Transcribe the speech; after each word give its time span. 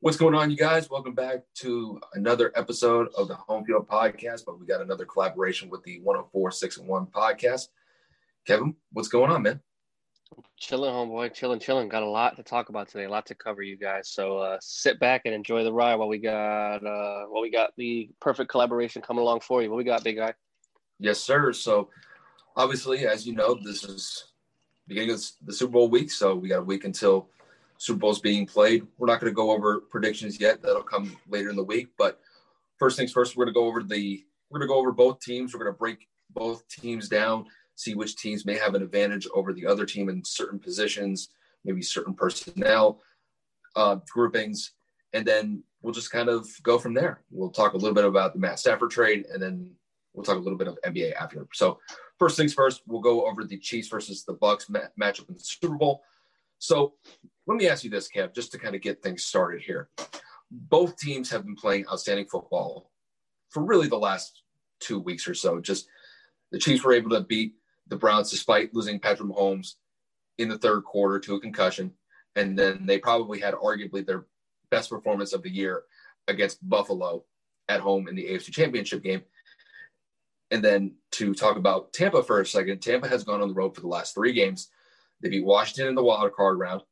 What's 0.00 0.16
going 0.16 0.34
on, 0.34 0.50
you 0.50 0.56
guys? 0.56 0.88
Welcome 0.88 1.12
back 1.12 1.40
to 1.56 2.00
another 2.14 2.50
episode 2.56 3.08
of 3.14 3.28
the 3.28 3.34
Home 3.34 3.66
Field 3.66 3.86
Podcast. 3.86 4.46
But 4.46 4.58
we 4.58 4.64
got 4.64 4.80
another 4.80 5.04
collaboration 5.04 5.68
with 5.68 5.82
the 5.82 6.00
104 6.00 6.50
6 6.50 6.78
and 6.78 6.88
1 6.88 7.06
podcast. 7.08 7.68
Kevin, 8.46 8.74
what's 8.94 9.08
going 9.08 9.30
on, 9.30 9.42
man? 9.42 9.60
Chilling, 10.56 10.90
homeboy, 10.90 11.34
chilling, 11.34 11.60
chilling. 11.60 11.90
Got 11.90 12.04
a 12.04 12.08
lot 12.08 12.36
to 12.36 12.42
talk 12.42 12.70
about 12.70 12.88
today, 12.88 13.04
a 13.04 13.10
lot 13.10 13.26
to 13.26 13.34
cover, 13.34 13.60
you 13.60 13.76
guys. 13.76 14.08
So 14.08 14.38
uh, 14.38 14.56
sit 14.62 14.98
back 14.98 15.22
and 15.26 15.34
enjoy 15.34 15.62
the 15.62 15.74
ride 15.74 15.96
while 15.96 16.08
we 16.08 16.16
got 16.16 16.76
uh, 16.76 17.26
while 17.26 17.42
we 17.42 17.50
got 17.50 17.72
the 17.76 18.08
perfect 18.18 18.50
collaboration 18.50 19.02
coming 19.02 19.20
along 19.20 19.40
for 19.40 19.62
you. 19.62 19.68
What 19.68 19.76
we 19.76 19.84
got, 19.84 20.02
big 20.02 20.16
guy? 20.16 20.32
Yes, 20.98 21.20
sir. 21.20 21.52
So 21.52 21.90
obviously, 22.58 23.06
as 23.06 23.26
you 23.26 23.34
know, 23.34 23.54
this 23.54 23.84
is 23.84 24.24
beginning 24.88 25.12
of 25.12 25.22
the 25.46 25.52
Super 25.52 25.72
Bowl 25.72 25.88
week. 25.88 26.10
So 26.10 26.34
we 26.34 26.48
got 26.48 26.58
a 26.58 26.64
week 26.64 26.84
until 26.84 27.28
Super 27.78 28.00
Bowl's 28.00 28.20
being 28.20 28.46
played. 28.46 28.86
We're 28.98 29.06
not 29.06 29.20
going 29.20 29.30
to 29.30 29.36
go 29.36 29.52
over 29.52 29.80
predictions 29.80 30.40
yet. 30.40 30.60
That'll 30.60 30.82
come 30.82 31.16
later 31.28 31.48
in 31.48 31.56
the 31.56 31.64
week. 31.64 31.88
But 31.96 32.20
first 32.78 32.98
things 32.98 33.12
first, 33.12 33.36
we're 33.36 33.44
going 33.44 33.54
to 33.54 33.60
go 33.60 33.66
over 33.66 33.82
the 33.82 34.24
we're 34.50 34.58
going 34.58 34.68
to 34.68 34.72
go 34.72 34.78
over 34.78 34.92
both 34.92 35.20
teams. 35.20 35.54
We're 35.54 35.60
going 35.60 35.72
to 35.72 35.78
break 35.78 36.08
both 36.30 36.66
teams 36.68 37.08
down, 37.08 37.46
see 37.74 37.94
which 37.94 38.16
teams 38.16 38.44
may 38.44 38.56
have 38.56 38.74
an 38.74 38.82
advantage 38.82 39.28
over 39.34 39.52
the 39.52 39.66
other 39.66 39.86
team 39.86 40.08
in 40.08 40.24
certain 40.24 40.58
positions, 40.58 41.28
maybe 41.64 41.82
certain 41.82 42.14
personnel 42.14 43.00
uh, 43.76 43.96
groupings, 44.10 44.72
and 45.12 45.26
then 45.26 45.62
we'll 45.82 45.92
just 45.92 46.10
kind 46.10 46.30
of 46.30 46.48
go 46.62 46.78
from 46.78 46.94
there. 46.94 47.20
We'll 47.30 47.50
talk 47.50 47.74
a 47.74 47.76
little 47.76 47.94
bit 47.94 48.06
about 48.06 48.32
the 48.32 48.40
Matt 48.40 48.58
Stafford 48.58 48.90
trade, 48.90 49.26
and 49.30 49.42
then 49.42 49.70
we'll 50.14 50.24
talk 50.24 50.36
a 50.36 50.40
little 50.40 50.58
bit 50.58 50.68
of 50.68 50.78
NBA 50.82 51.14
after. 51.14 51.46
So 51.52 51.78
first 52.18 52.36
things 52.36 52.54
first, 52.54 52.82
we'll 52.86 53.00
go 53.00 53.26
over 53.26 53.44
the 53.44 53.58
Chiefs 53.58 53.88
versus 53.88 54.24
the 54.24 54.34
Bucs 54.34 54.70
matchup 54.70 55.28
in 55.28 55.34
the 55.34 55.40
Super 55.40 55.76
Bowl. 55.76 56.02
So 56.58 56.94
let 57.46 57.56
me 57.56 57.68
ask 57.68 57.84
you 57.84 57.90
this, 57.90 58.08
Kev, 58.08 58.34
just 58.34 58.52
to 58.52 58.58
kind 58.58 58.74
of 58.74 58.82
get 58.82 59.02
things 59.02 59.24
started 59.24 59.62
here. 59.62 59.88
Both 60.50 60.98
teams 60.98 61.30
have 61.30 61.44
been 61.44 61.56
playing 61.56 61.86
outstanding 61.88 62.26
football 62.26 62.90
for 63.50 63.64
really 63.64 63.88
the 63.88 63.98
last 63.98 64.42
two 64.80 64.98
weeks 64.98 65.28
or 65.28 65.34
so. 65.34 65.60
Just 65.60 65.88
the 66.50 66.58
Chiefs 66.58 66.84
were 66.84 66.92
able 66.92 67.10
to 67.10 67.20
beat 67.20 67.54
the 67.86 67.96
Browns 67.96 68.30
despite 68.30 68.74
losing 68.74 68.98
Patrick 68.98 69.28
Mahomes 69.28 69.74
in 70.38 70.48
the 70.48 70.58
third 70.58 70.84
quarter 70.84 71.18
to 71.20 71.34
a 71.34 71.40
concussion. 71.40 71.92
And 72.36 72.58
then 72.58 72.86
they 72.86 72.98
probably 72.98 73.40
had 73.40 73.54
arguably 73.54 74.04
their 74.04 74.26
best 74.70 74.90
performance 74.90 75.32
of 75.32 75.42
the 75.42 75.50
year 75.50 75.82
against 76.28 76.66
Buffalo 76.68 77.24
at 77.68 77.80
home 77.80 78.08
in 78.08 78.14
the 78.14 78.24
AFC 78.24 78.52
Championship 78.52 79.02
game. 79.02 79.22
And 80.50 80.64
then 80.64 80.94
to 81.12 81.34
talk 81.34 81.56
about 81.56 81.92
Tampa 81.92 82.22
for 82.22 82.40
a 82.40 82.46
second, 82.46 82.80
Tampa 82.80 83.08
has 83.08 83.24
gone 83.24 83.42
on 83.42 83.48
the 83.48 83.54
road 83.54 83.74
for 83.74 83.80
the 83.80 83.88
last 83.88 84.14
three 84.14 84.32
games. 84.32 84.68
They 85.20 85.28
beat 85.28 85.44
Washington 85.44 85.88
in 85.88 85.94
the 85.94 86.02
wild 86.02 86.32
card 86.32 86.58
round. 86.58 86.82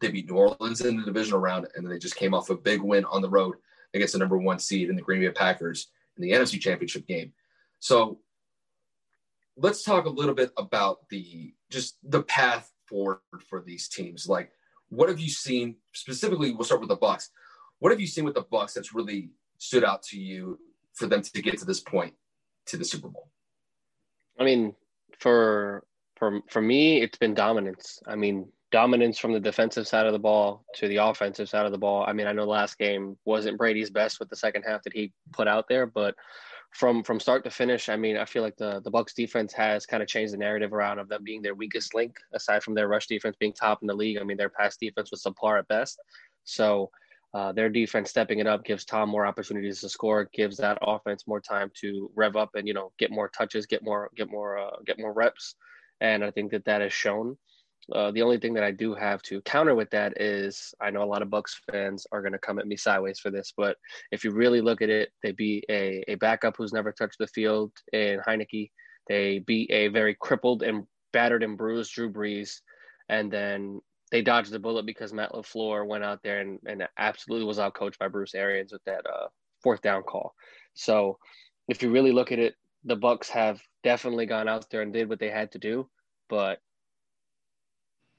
They 0.00 0.10
beat 0.10 0.30
New 0.30 0.36
Orleans 0.36 0.80
in 0.80 0.96
the 0.96 1.04
divisional 1.04 1.40
round, 1.40 1.66
and 1.74 1.84
then 1.84 1.92
they 1.92 1.98
just 1.98 2.16
came 2.16 2.32
off 2.32 2.50
a 2.50 2.56
big 2.56 2.80
win 2.80 3.04
on 3.04 3.22
the 3.22 3.28
road 3.28 3.56
against 3.92 4.14
the 4.14 4.18
number 4.18 4.38
one 4.38 4.58
seed 4.58 4.88
in 4.88 4.96
the 4.96 5.02
Green 5.02 5.20
Bay 5.20 5.30
Packers 5.30 5.88
in 6.16 6.22
the 6.22 6.32
NFC 6.32 6.60
Championship 6.60 7.06
game. 7.06 7.32
So 7.80 8.20
let's 9.56 9.82
talk 9.82 10.06
a 10.06 10.10
little 10.10 10.34
bit 10.34 10.50
about 10.56 11.08
the 11.10 11.52
just 11.70 11.98
the 12.02 12.22
path 12.22 12.72
forward 12.86 13.20
for 13.48 13.60
these 13.60 13.88
teams. 13.88 14.28
Like, 14.28 14.52
what 14.88 15.08
have 15.08 15.20
you 15.20 15.28
seen 15.28 15.76
specifically? 15.92 16.52
We'll 16.52 16.64
start 16.64 16.80
with 16.80 16.88
the 16.88 16.96
Bucs. 16.96 17.28
What 17.78 17.92
have 17.92 18.00
you 18.00 18.06
seen 18.06 18.24
with 18.24 18.34
the 18.34 18.44
Bucs 18.44 18.72
that's 18.72 18.94
really 18.94 19.30
stood 19.58 19.84
out 19.84 20.02
to 20.04 20.18
you 20.18 20.58
for 20.94 21.06
them 21.06 21.22
to 21.22 21.42
get 21.42 21.58
to 21.58 21.64
this 21.64 21.80
point 21.80 22.14
to 22.66 22.76
the 22.76 22.84
Super 22.84 23.08
Bowl? 23.08 23.28
I 24.38 24.44
mean, 24.44 24.74
for 25.18 25.84
for 26.16 26.40
for 26.48 26.62
me, 26.62 27.02
it's 27.02 27.18
been 27.18 27.34
dominance. 27.34 28.00
I 28.06 28.16
mean, 28.16 28.48
dominance 28.72 29.18
from 29.18 29.32
the 29.32 29.40
defensive 29.40 29.86
side 29.86 30.06
of 30.06 30.12
the 30.12 30.18
ball 30.18 30.64
to 30.74 30.88
the 30.88 30.96
offensive 30.96 31.48
side 31.48 31.66
of 31.66 31.72
the 31.72 31.78
ball. 31.78 32.04
I 32.06 32.12
mean, 32.12 32.26
I 32.26 32.32
know 32.32 32.44
last 32.44 32.78
game 32.78 33.16
wasn't 33.24 33.58
Brady's 33.58 33.90
best 33.90 34.18
with 34.18 34.28
the 34.30 34.36
second 34.36 34.62
half 34.62 34.82
that 34.82 34.92
he 34.92 35.12
put 35.32 35.46
out 35.46 35.68
there, 35.68 35.86
but 35.86 36.14
from 36.72 37.04
from 37.04 37.20
start 37.20 37.44
to 37.44 37.50
finish, 37.50 37.88
I 37.88 37.96
mean, 37.96 38.16
I 38.16 38.24
feel 38.24 38.42
like 38.42 38.56
the 38.56 38.80
the 38.80 38.90
Bucs 38.90 39.14
defense 39.14 39.52
has 39.52 39.86
kind 39.86 40.02
of 40.02 40.08
changed 40.08 40.32
the 40.32 40.38
narrative 40.38 40.72
around 40.72 40.98
of 40.98 41.08
them 41.08 41.22
being 41.22 41.40
their 41.40 41.54
weakest 41.54 41.94
link, 41.94 42.16
aside 42.32 42.64
from 42.64 42.74
their 42.74 42.88
rush 42.88 43.06
defense 43.06 43.36
being 43.38 43.52
top 43.52 43.80
in 43.80 43.86
the 43.86 43.94
league. 43.94 44.18
I 44.18 44.24
mean, 44.24 44.36
their 44.36 44.48
pass 44.48 44.76
defense 44.76 45.10
was 45.12 45.22
subpar 45.22 45.60
at 45.60 45.68
best. 45.68 46.00
So 46.42 46.90
uh, 47.34 47.50
their 47.52 47.68
defense 47.68 48.10
stepping 48.10 48.38
it 48.38 48.46
up 48.46 48.64
gives 48.64 48.84
Tom 48.84 49.08
more 49.08 49.26
opportunities 49.26 49.80
to 49.80 49.88
score, 49.88 50.30
gives 50.32 50.56
that 50.58 50.78
offense 50.80 51.24
more 51.26 51.40
time 51.40 51.70
to 51.80 52.10
rev 52.14 52.36
up 52.36 52.50
and 52.54 52.68
you 52.68 52.74
know 52.74 52.92
get 52.98 53.10
more 53.10 53.28
touches, 53.28 53.66
get 53.66 53.82
more 53.82 54.08
get 54.16 54.30
more 54.30 54.56
uh, 54.56 54.76
get 54.86 55.00
more 55.00 55.12
reps, 55.12 55.56
and 56.00 56.24
I 56.24 56.30
think 56.30 56.52
that 56.52 56.64
that 56.66 56.80
has 56.80 56.92
shown. 56.92 57.36
Uh, 57.92 58.10
the 58.12 58.22
only 58.22 58.38
thing 58.38 58.54
that 58.54 58.64
I 58.64 58.70
do 58.70 58.94
have 58.94 59.20
to 59.22 59.42
counter 59.42 59.74
with 59.74 59.90
that 59.90 60.18
is 60.20 60.72
I 60.80 60.90
know 60.90 61.02
a 61.02 61.04
lot 61.04 61.20
of 61.20 61.28
Bucs 61.28 61.56
fans 61.70 62.06
are 62.12 62.22
going 62.22 62.32
to 62.32 62.38
come 62.38 62.58
at 62.58 62.66
me 62.66 62.76
sideways 62.76 63.18
for 63.18 63.30
this, 63.30 63.52
but 63.56 63.76
if 64.10 64.24
you 64.24 64.30
really 64.30 64.60
look 64.60 64.80
at 64.80 64.88
it, 64.88 65.10
they 65.22 65.32
beat 65.32 65.64
a, 65.68 66.02
a 66.08 66.14
backup 66.14 66.54
who's 66.56 66.72
never 66.72 66.92
touched 66.92 67.18
the 67.18 67.26
field 67.26 67.72
in 67.92 68.20
Heinicke. 68.26 68.70
They 69.08 69.40
beat 69.40 69.70
a 69.70 69.88
very 69.88 70.16
crippled 70.18 70.62
and 70.62 70.84
battered 71.12 71.42
and 71.42 71.58
bruised 71.58 71.92
Drew 71.92 72.10
Brees, 72.10 72.60
and 73.10 73.30
then 73.30 73.80
they 74.14 74.22
dodged 74.22 74.52
the 74.52 74.60
bullet 74.60 74.86
because 74.86 75.12
Matt 75.12 75.32
LaFleur 75.32 75.84
went 75.84 76.04
out 76.04 76.22
there 76.22 76.38
and, 76.40 76.60
and 76.66 76.86
absolutely 76.98 77.44
was 77.44 77.58
outcoached 77.58 77.98
by 77.98 78.06
Bruce 78.06 78.32
Arians 78.32 78.70
with 78.72 78.84
that 78.84 79.04
uh, 79.04 79.26
fourth 79.60 79.82
down 79.82 80.04
call. 80.04 80.36
So 80.74 81.18
if 81.66 81.82
you 81.82 81.90
really 81.90 82.12
look 82.12 82.30
at 82.30 82.38
it, 82.38 82.54
the 82.84 82.96
Bucs 82.96 83.28
have 83.30 83.60
definitely 83.82 84.26
gone 84.26 84.48
out 84.48 84.70
there 84.70 84.82
and 84.82 84.92
did 84.92 85.08
what 85.08 85.18
they 85.18 85.30
had 85.30 85.50
to 85.50 85.58
do, 85.58 85.90
but 86.28 86.60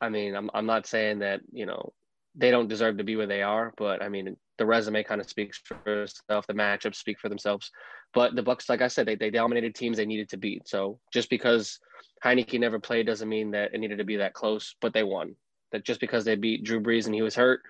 I 0.02 0.10
mean, 0.10 0.36
I'm 0.36 0.50
I'm 0.54 0.66
not 0.66 0.86
saying 0.86 1.20
that 1.20 1.40
you 1.54 1.66
know 1.66 1.94
they 2.36 2.52
don't 2.52 2.68
deserve 2.68 2.98
to 2.98 3.06
be 3.06 3.16
where 3.16 3.26
they 3.26 3.42
are, 3.42 3.74
but 3.78 4.04
I 4.04 4.10
mean 4.10 4.36
the 4.58 4.66
resume 4.66 5.02
kind 5.02 5.22
of 5.22 5.30
speaks 5.30 5.62
for 5.64 6.04
itself. 6.04 6.46
The 6.46 6.54
matchups 6.54 6.96
speak 6.96 7.22
for 7.22 7.30
themselves. 7.30 7.72
But 8.14 8.36
the 8.36 8.44
Bucs, 8.44 8.68
like 8.68 8.82
I 8.82 8.90
said, 8.90 9.08
they 9.08 9.16
they 9.16 9.30
dominated 9.30 9.76
teams 9.76 9.96
they 9.96 10.06
needed 10.06 10.28
to 10.32 10.38
beat. 10.38 10.68
So 10.68 11.00
just 11.14 11.30
because 11.30 11.80
Heinicke 12.22 12.60
never 12.60 12.82
played 12.82 13.06
doesn't 13.06 13.30
mean 13.30 13.52
that 13.52 13.74
it 13.74 13.78
needed 13.78 14.00
to 14.00 14.04
be 14.04 14.18
that 14.18 14.34
close. 14.34 14.76
But 14.82 14.92
they 14.92 15.04
won. 15.04 15.38
That 15.72 15.84
just 15.84 16.00
because 16.00 16.26
they 16.26 16.36
beat 16.36 16.64
Drew 16.64 16.80
Brees 16.80 17.06
and 17.06 17.16
he 17.16 17.22
was 17.22 17.36
hurt 17.36 17.62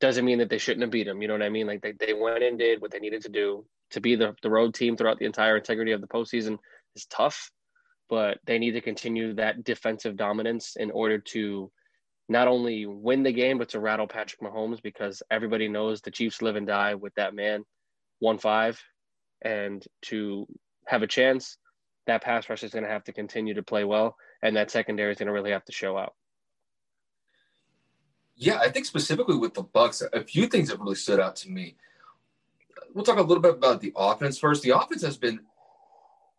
doesn't 0.00 0.24
mean 0.24 0.38
that 0.38 0.50
they 0.50 0.58
shouldn't 0.58 0.82
have 0.82 0.90
beat 0.90 1.06
him. 1.06 1.22
You 1.22 1.28
know 1.28 1.34
what 1.34 1.42
I 1.42 1.48
mean? 1.48 1.66
Like 1.66 1.82
they, 1.82 1.92
they 1.92 2.12
went 2.12 2.42
and 2.42 2.58
did 2.58 2.80
what 2.80 2.90
they 2.90 2.98
needed 2.98 3.22
to 3.22 3.30
do 3.30 3.64
to 3.90 4.00
be 4.00 4.16
the, 4.16 4.34
the 4.42 4.50
road 4.50 4.74
team 4.74 4.96
throughout 4.96 5.18
the 5.18 5.24
entire 5.24 5.56
integrity 5.56 5.92
of 5.92 6.00
the 6.00 6.06
postseason 6.06 6.58
is 6.94 7.06
tough 7.06 7.50
but 8.08 8.38
they 8.44 8.58
need 8.58 8.72
to 8.72 8.80
continue 8.80 9.34
that 9.34 9.64
defensive 9.64 10.16
dominance 10.16 10.76
in 10.76 10.90
order 10.90 11.18
to 11.18 11.70
not 12.28 12.48
only 12.48 12.86
win 12.86 13.22
the 13.22 13.32
game, 13.32 13.58
but 13.58 13.70
to 13.70 13.80
rattle 13.80 14.06
Patrick 14.06 14.40
Mahomes 14.40 14.82
because 14.82 15.22
everybody 15.30 15.68
knows 15.68 16.00
the 16.00 16.10
Chiefs 16.10 16.42
live 16.42 16.56
and 16.56 16.66
die 16.66 16.94
with 16.94 17.14
that 17.14 17.34
man, 17.34 17.64
one 18.20 18.38
five, 18.38 18.80
and 19.42 19.84
to 20.02 20.46
have 20.86 21.02
a 21.02 21.06
chance, 21.06 21.58
that 22.06 22.22
pass 22.22 22.48
rush 22.48 22.62
is 22.62 22.72
going 22.72 22.84
to 22.84 22.90
have 22.90 23.04
to 23.04 23.12
continue 23.12 23.54
to 23.54 23.62
play 23.62 23.84
well, 23.84 24.16
and 24.42 24.56
that 24.56 24.70
secondary 24.70 25.12
is 25.12 25.18
going 25.18 25.26
to 25.26 25.32
really 25.32 25.50
have 25.50 25.64
to 25.64 25.72
show 25.72 25.96
out. 25.96 26.14
Yeah, 28.36 28.58
I 28.58 28.68
think 28.68 28.86
specifically 28.86 29.36
with 29.36 29.54
the 29.54 29.64
Bucs, 29.64 30.02
a 30.12 30.24
few 30.24 30.46
things 30.46 30.68
that 30.68 30.80
really 30.80 30.96
stood 30.96 31.20
out 31.20 31.36
to 31.36 31.50
me. 31.50 31.76
We'll 32.92 33.04
talk 33.04 33.18
a 33.18 33.22
little 33.22 33.42
bit 33.42 33.54
about 33.54 33.80
the 33.80 33.92
offense 33.96 34.38
first. 34.38 34.62
The 34.62 34.70
offense 34.70 35.02
has 35.02 35.16
been 35.16 35.40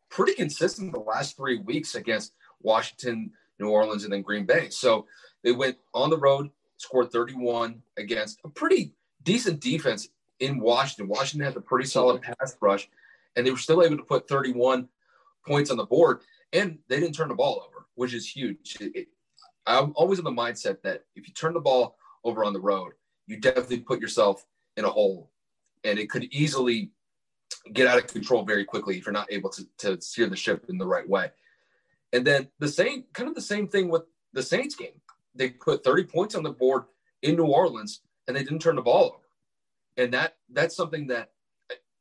pretty 0.10 0.34
consistent 0.34 0.94
the 0.94 1.00
last 1.00 1.38
three 1.38 1.58
weeks 1.60 1.96
against 1.96 2.34
Washington, 2.62 3.32
New 3.60 3.70
Orleans, 3.70 4.04
and 4.04 4.14
then 4.14 4.22
Green 4.22 4.46
Bay. 4.46 4.70
So 4.70 5.08
they 5.44 5.52
went 5.52 5.78
on 5.94 6.10
the 6.10 6.18
road, 6.18 6.50
scored 6.78 7.12
31 7.12 7.82
against 7.98 8.40
a 8.44 8.50
pretty 8.50 8.94
decent 9.24 9.60
defense 9.60 10.10
in 10.40 10.60
Washington. 10.60 11.08
Washington 11.08 11.46
had 11.46 11.58
a 11.58 11.62
pretty 11.62 11.88
solid 11.88 12.22
pass 12.22 12.56
rush, 12.62 12.90
and 13.36 13.46
they 13.46 13.52
were 13.52 13.58
still 13.58 13.84
able 13.84 13.98
to 13.98 14.04
put 14.04 14.28
31 14.28 14.88
points 15.46 15.70
on 15.70 15.78
the 15.78 15.86
board, 15.86 16.22
and 16.54 16.80
they 16.88 17.00
didn't 17.00 17.16
turn 17.16 17.30
the 17.30 17.36
ball 17.36 17.64
over, 17.68 17.86
which 17.96 18.14
is 18.14 18.30
huge. 18.30 18.78
It, 18.80 19.08
I'm 19.66 19.94
always 19.96 20.20
in 20.20 20.26
the 20.26 20.32
mindset 20.32 20.82
that 20.84 21.04
if 21.16 21.28
you 21.28 21.34
turn 21.34 21.54
the 21.54 21.60
ball 21.60 21.98
over 22.24 22.44
on 22.44 22.54
the 22.54 22.62
road, 22.62 22.94
you 23.28 23.38
definitely 23.38 23.80
put 23.80 24.00
yourself 24.00 24.46
in 24.78 24.86
a 24.86 24.90
hole, 24.90 25.32
and 25.84 25.98
it 25.98 26.10
could 26.10 26.26
easily 26.26 26.92
get 27.74 27.88
out 27.88 27.98
of 27.98 28.08
control 28.08 28.44
very 28.44 28.64
quickly 28.64 28.98
if 28.98 29.06
you're 29.06 29.14
not 29.14 29.32
able 29.32 29.50
to, 29.50 29.66
to 29.78 30.00
steer 30.02 30.28
the 30.28 30.36
ship 30.36 30.66
in 30.70 30.78
the 30.78 30.86
right 30.86 31.08
way. 31.08 31.32
And 32.14 32.26
then 32.26 32.48
the 32.60 32.68
same 32.68 33.06
kind 33.14 33.28
of 33.28 33.36
the 33.36 33.42
same 33.42 33.68
thing 33.68 33.90
with 33.90 34.04
the 34.34 34.44
Saints 34.44 34.76
game. 34.76 35.02
They 35.34 35.50
put 35.50 35.84
30 35.84 36.04
points 36.06 36.36
on 36.36 36.44
the 36.44 36.52
board 36.52 36.84
in 37.22 37.36
New 37.36 37.46
Orleans 37.46 38.02
and 38.28 38.38
they 38.38 38.44
didn't 38.44 38.62
turn 38.62 38.76
the 38.76 38.82
ball 38.82 39.06
over. 39.06 39.24
And 39.98 40.14
that 40.14 40.38
that's 40.52 40.76
something 40.76 41.08
that 41.08 41.32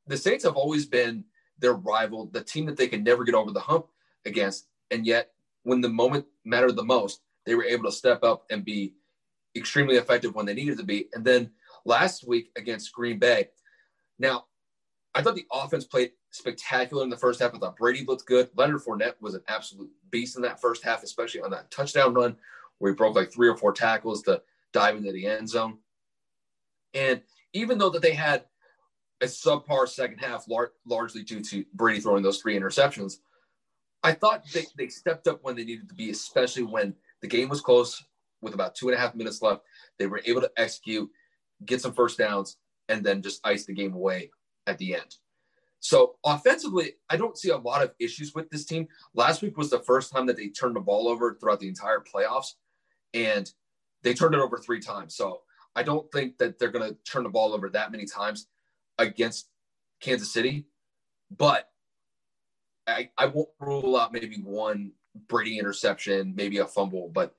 the 0.06 0.16
Saints 0.16 0.44
have 0.44 0.56
always 0.56 0.86
been 0.86 1.24
their 1.58 1.74
rival, 1.74 2.26
the 2.26 2.44
team 2.44 2.66
that 2.66 2.76
they 2.76 2.88
can 2.88 3.02
never 3.02 3.24
get 3.24 3.34
over 3.34 3.50
the 3.50 3.60
hump 3.60 3.86
against. 4.26 4.66
And 4.90 5.06
yet 5.06 5.30
when 5.62 5.80
the 5.80 5.88
moment 5.88 6.26
mattered 6.44 6.76
the 6.76 6.84
most, 6.84 7.20
they 7.46 7.54
were 7.54 7.64
able 7.64 7.84
to 7.84 7.92
step 7.92 8.22
up 8.22 8.44
and 8.50 8.64
be 8.64 8.94
extremely 9.56 9.96
effective 9.96 10.34
when 10.34 10.46
they 10.46 10.54
needed 10.54 10.78
to 10.78 10.84
be. 10.84 11.08
And 11.14 11.24
then 11.24 11.50
last 11.84 12.26
week 12.26 12.50
against 12.56 12.92
Green 12.92 13.18
Bay. 13.18 13.48
Now, 14.18 14.46
I 15.14 15.22
thought 15.22 15.36
the 15.36 15.46
offense 15.52 15.84
played 15.84 16.12
spectacular 16.30 17.04
in 17.04 17.10
the 17.10 17.16
first 17.16 17.40
half. 17.40 17.54
I 17.54 17.58
thought 17.58 17.76
Brady 17.76 18.04
looked 18.04 18.26
good. 18.26 18.50
Leonard 18.56 18.82
Fournette 18.82 19.20
was 19.20 19.34
an 19.34 19.42
absolute 19.48 19.90
beast 20.10 20.36
in 20.36 20.42
that 20.42 20.60
first 20.60 20.82
half, 20.82 21.02
especially 21.02 21.40
on 21.40 21.50
that 21.50 21.70
touchdown 21.70 22.14
run 22.14 22.36
where 22.78 22.90
he 22.90 22.96
broke 22.96 23.14
like 23.14 23.32
three 23.32 23.48
or 23.48 23.56
four 23.56 23.72
tackles 23.72 24.22
to 24.22 24.42
dive 24.72 24.96
into 24.96 25.12
the 25.12 25.26
end 25.26 25.48
zone. 25.48 25.78
And 26.92 27.22
even 27.52 27.78
though 27.78 27.90
that 27.90 28.02
they 28.02 28.14
had 28.14 28.44
a 29.20 29.26
subpar 29.26 29.88
second 29.88 30.18
half, 30.18 30.48
lar- 30.48 30.72
largely 30.84 31.22
due 31.22 31.40
to 31.42 31.64
Brady 31.72 32.00
throwing 32.00 32.22
those 32.22 32.40
three 32.40 32.58
interceptions, 32.58 33.18
I 34.02 34.12
thought 34.12 34.44
they, 34.52 34.66
they 34.76 34.88
stepped 34.88 35.28
up 35.28 35.42
when 35.42 35.56
they 35.56 35.64
needed 35.64 35.88
to 35.88 35.94
be, 35.94 36.10
especially 36.10 36.64
when 36.64 36.94
the 37.24 37.28
game 37.28 37.48
was 37.48 37.62
close 37.62 38.04
with 38.42 38.52
about 38.52 38.74
two 38.74 38.90
and 38.90 38.94
a 38.94 39.00
half 39.00 39.14
minutes 39.14 39.40
left. 39.40 39.62
They 39.98 40.06
were 40.06 40.20
able 40.26 40.42
to 40.42 40.50
execute, 40.58 41.08
get 41.64 41.80
some 41.80 41.94
first 41.94 42.18
downs, 42.18 42.58
and 42.90 43.02
then 43.02 43.22
just 43.22 43.40
ice 43.46 43.64
the 43.64 43.72
game 43.72 43.94
away 43.94 44.30
at 44.66 44.76
the 44.76 44.94
end. 44.94 45.16
So 45.80 46.16
offensively, 46.22 46.96
I 47.08 47.16
don't 47.16 47.38
see 47.38 47.48
a 47.48 47.56
lot 47.56 47.82
of 47.82 47.92
issues 47.98 48.34
with 48.34 48.50
this 48.50 48.66
team. 48.66 48.88
Last 49.14 49.40
week 49.40 49.56
was 49.56 49.70
the 49.70 49.78
first 49.78 50.12
time 50.12 50.26
that 50.26 50.36
they 50.36 50.48
turned 50.48 50.76
the 50.76 50.80
ball 50.80 51.08
over 51.08 51.38
throughout 51.40 51.60
the 51.60 51.68
entire 51.68 52.00
playoffs, 52.00 52.56
and 53.14 53.50
they 54.02 54.12
turned 54.12 54.34
it 54.34 54.40
over 54.42 54.58
three 54.58 54.80
times. 54.80 55.16
So 55.16 55.40
I 55.74 55.82
don't 55.82 56.12
think 56.12 56.36
that 56.36 56.58
they're 56.58 56.70
going 56.70 56.86
to 56.86 56.98
turn 57.10 57.22
the 57.22 57.30
ball 57.30 57.54
over 57.54 57.70
that 57.70 57.90
many 57.90 58.04
times 58.04 58.48
against 58.98 59.48
Kansas 60.02 60.30
City, 60.30 60.66
but 61.34 61.70
I, 62.86 63.08
I 63.16 63.26
won't 63.26 63.48
rule 63.60 63.96
out 63.96 64.12
maybe 64.12 64.42
one 64.42 64.92
Brady 65.28 65.58
interception, 65.58 66.34
maybe 66.34 66.58
a 66.58 66.66
fumble, 66.66 67.10
but 67.12 67.34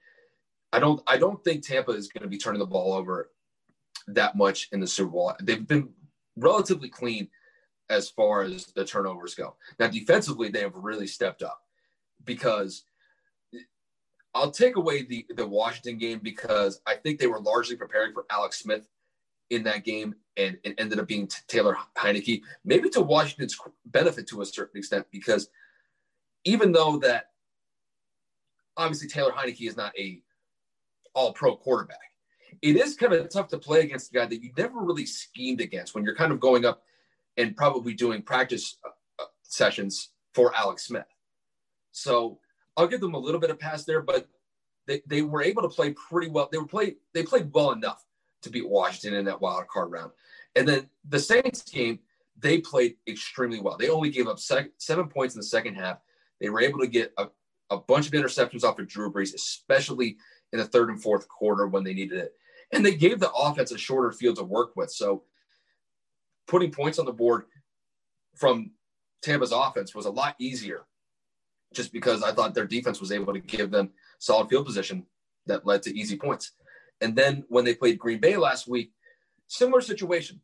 I 0.72 0.80
don't 0.80 1.02
I 1.08 1.18
don't 1.18 1.44
think 1.44 1.66
Tampa 1.66 1.92
is 1.92 2.08
going 2.08 2.24
to 2.24 2.30
be 2.30 2.38
turning 2.38 2.60
the 2.60 2.66
ball 2.66 2.94
over 2.94 3.32
that 4.08 4.36
much 4.36 4.70
in 4.72 4.80
the 4.80 4.88
Super 4.88 5.12
Bowl. 5.12 5.34
They've 5.42 5.68
been 5.68 5.90
relatively 6.36 6.90
clean 6.90 7.30
as 7.90 8.10
far 8.10 8.44
as 8.44 8.68
the 8.76 8.86
turnovers 8.86 9.36
go. 9.36 9.56
Now, 9.80 9.88
defensively, 9.88 10.50
they 10.50 10.62
have 10.62 10.76
really 10.76 11.08
stepped 11.08 11.44
up 11.44 11.60
because 12.24 12.84
I'll 14.34 14.52
take 14.52 14.76
away 14.76 15.04
the, 15.04 15.26
the 15.36 15.48
Washington 15.48 15.98
game 15.98 16.20
because 16.22 16.82
I 16.86 16.96
think 16.96 17.20
they 17.20 17.28
were 17.28 17.40
largely 17.40 17.76
preparing 17.76 18.14
for 18.14 18.26
Alex 18.30 18.60
Smith 18.60 18.88
in 19.50 19.64
that 19.64 19.86
game 19.86 20.16
and 20.38 20.58
it 20.64 20.76
ended 20.78 21.00
up 21.00 21.08
being 21.08 21.30
Taylor 21.48 21.78
Heinicke, 21.98 22.42
maybe 22.66 22.90
to 22.90 23.02
Washington's 23.02 23.58
benefit 23.86 24.28
to 24.28 24.42
a 24.42 24.46
certain 24.46 24.80
extent 24.80 25.06
because 25.12 25.50
even 26.44 26.72
though 26.72 26.98
that 26.98 27.30
obviously 28.78 29.08
Taylor 29.08 29.32
Heinicke 29.32 29.68
is 29.68 29.78
not 29.78 29.98
a 29.98 30.22
all 31.14 31.34
pro 31.34 31.56
quarterback, 31.56 31.98
it 32.62 32.76
is 32.76 32.96
kind 32.96 33.14
of 33.14 33.30
tough 33.30 33.48
to 33.50 33.58
play 33.58 33.82
against 33.82 34.12
a 34.12 34.14
guy 34.14 34.26
that 34.26 34.44
you 34.44 34.52
never 34.58 34.80
really 34.80 35.06
schemed 35.06 35.62
against 35.62 35.96
when 35.96 36.04
you're 36.04 36.16
kind 36.16 36.32
of 36.32 36.40
going 36.40 36.66
up 36.66 36.84
and 37.38 37.56
probably 37.56 37.94
doing 37.94 38.22
practice 38.22 38.78
uh, 38.86 39.24
uh, 39.24 39.28
sessions 39.44 40.10
for 40.34 40.56
Alex 40.56 40.88
Smith. 40.88 41.06
So 41.92 42.40
I'll 42.78 42.88
give 42.88 43.02
them 43.02 43.14
a 43.14 43.20
little 43.20 43.40
bit 43.40 43.50
of 43.50 43.60
pass 43.60 43.86
there, 43.86 44.02
but 44.02 44.28
they, 44.88 45.02
they 45.08 45.22
were 45.22 45.42
able 45.42 45.62
to 45.62 45.70
play 45.70 45.94
pretty 45.94 46.30
well. 46.30 46.50
They 46.52 46.58
were 46.58 46.68
play 46.68 46.96
they 47.14 47.24
played 47.24 47.52
well 47.54 47.72
enough 47.72 48.04
to 48.44 48.50
beat 48.50 48.68
Washington 48.68 49.20
in 49.20 49.26
that 49.26 49.42
wild 49.42 49.68
card 49.68 49.92
round. 49.92 50.12
And 50.56 50.68
then 50.68 50.90
the 51.08 51.20
Saints 51.20 51.64
game, 51.64 52.00
they 52.38 52.60
played 52.60 52.96
extremely 53.08 53.60
well. 53.60 53.78
They 53.78 53.90
only 53.90 54.10
gave 54.10 54.28
up 54.28 54.40
seven 54.40 55.08
points 55.10 55.36
in 55.36 55.40
the 55.40 55.46
second 55.46 55.76
half. 55.76 55.98
They 56.40 56.50
were 56.50 56.62
able 56.62 56.80
to 56.80 56.88
get 56.88 57.14
a, 57.18 57.28
a 57.76 57.82
bunch 57.82 58.08
of 58.08 58.14
interceptions 58.14 58.64
off 58.64 58.80
of 58.80 58.88
Drew 58.88 59.12
Brees, 59.12 59.34
especially 59.34 60.18
in 60.52 60.60
the 60.60 60.66
third 60.66 60.90
and 60.90 61.02
fourth 61.02 61.28
quarter 61.28 61.68
when 61.68 61.84
they 61.84 61.94
needed 61.94 62.18
it. 62.20 62.34
And 62.72 62.86
they 62.86 62.96
gave 62.96 63.20
the 63.20 63.32
offense 63.32 63.72
a 63.72 63.78
shorter 63.78 64.12
field 64.12 64.38
to 64.38 64.44
work 64.44 64.76
with. 64.76 64.92
So 64.92 65.24
putting 66.48 66.72
points 66.72 67.00
on 67.00 67.06
the 67.06 67.14
board 67.14 67.46
from 68.36 68.72
Tampa's 69.22 69.52
offense 69.52 69.94
was 69.96 70.06
a 70.06 70.12
lot 70.12 70.36
easier 70.40 70.86
just 71.74 71.92
because 71.92 72.24
I 72.24 72.32
thought 72.32 72.54
their 72.54 72.66
defense 72.66 73.00
was 73.00 73.12
able 73.12 73.34
to 73.34 73.40
give 73.40 73.72
them 73.72 73.92
solid 74.20 74.50
field 74.50 74.66
position 74.66 75.06
that 75.46 75.66
led 75.66 75.84
to 75.84 75.98
easy 75.98 76.18
points. 76.18 76.52
And 77.02 77.16
then 77.16 77.44
when 77.50 77.66
they 77.66 77.76
played 77.76 78.00
Green 78.00 78.20
Bay 78.20 78.38
last 78.38 78.68
week, 78.68 78.92
similar 79.48 79.82
situation. 79.82 80.42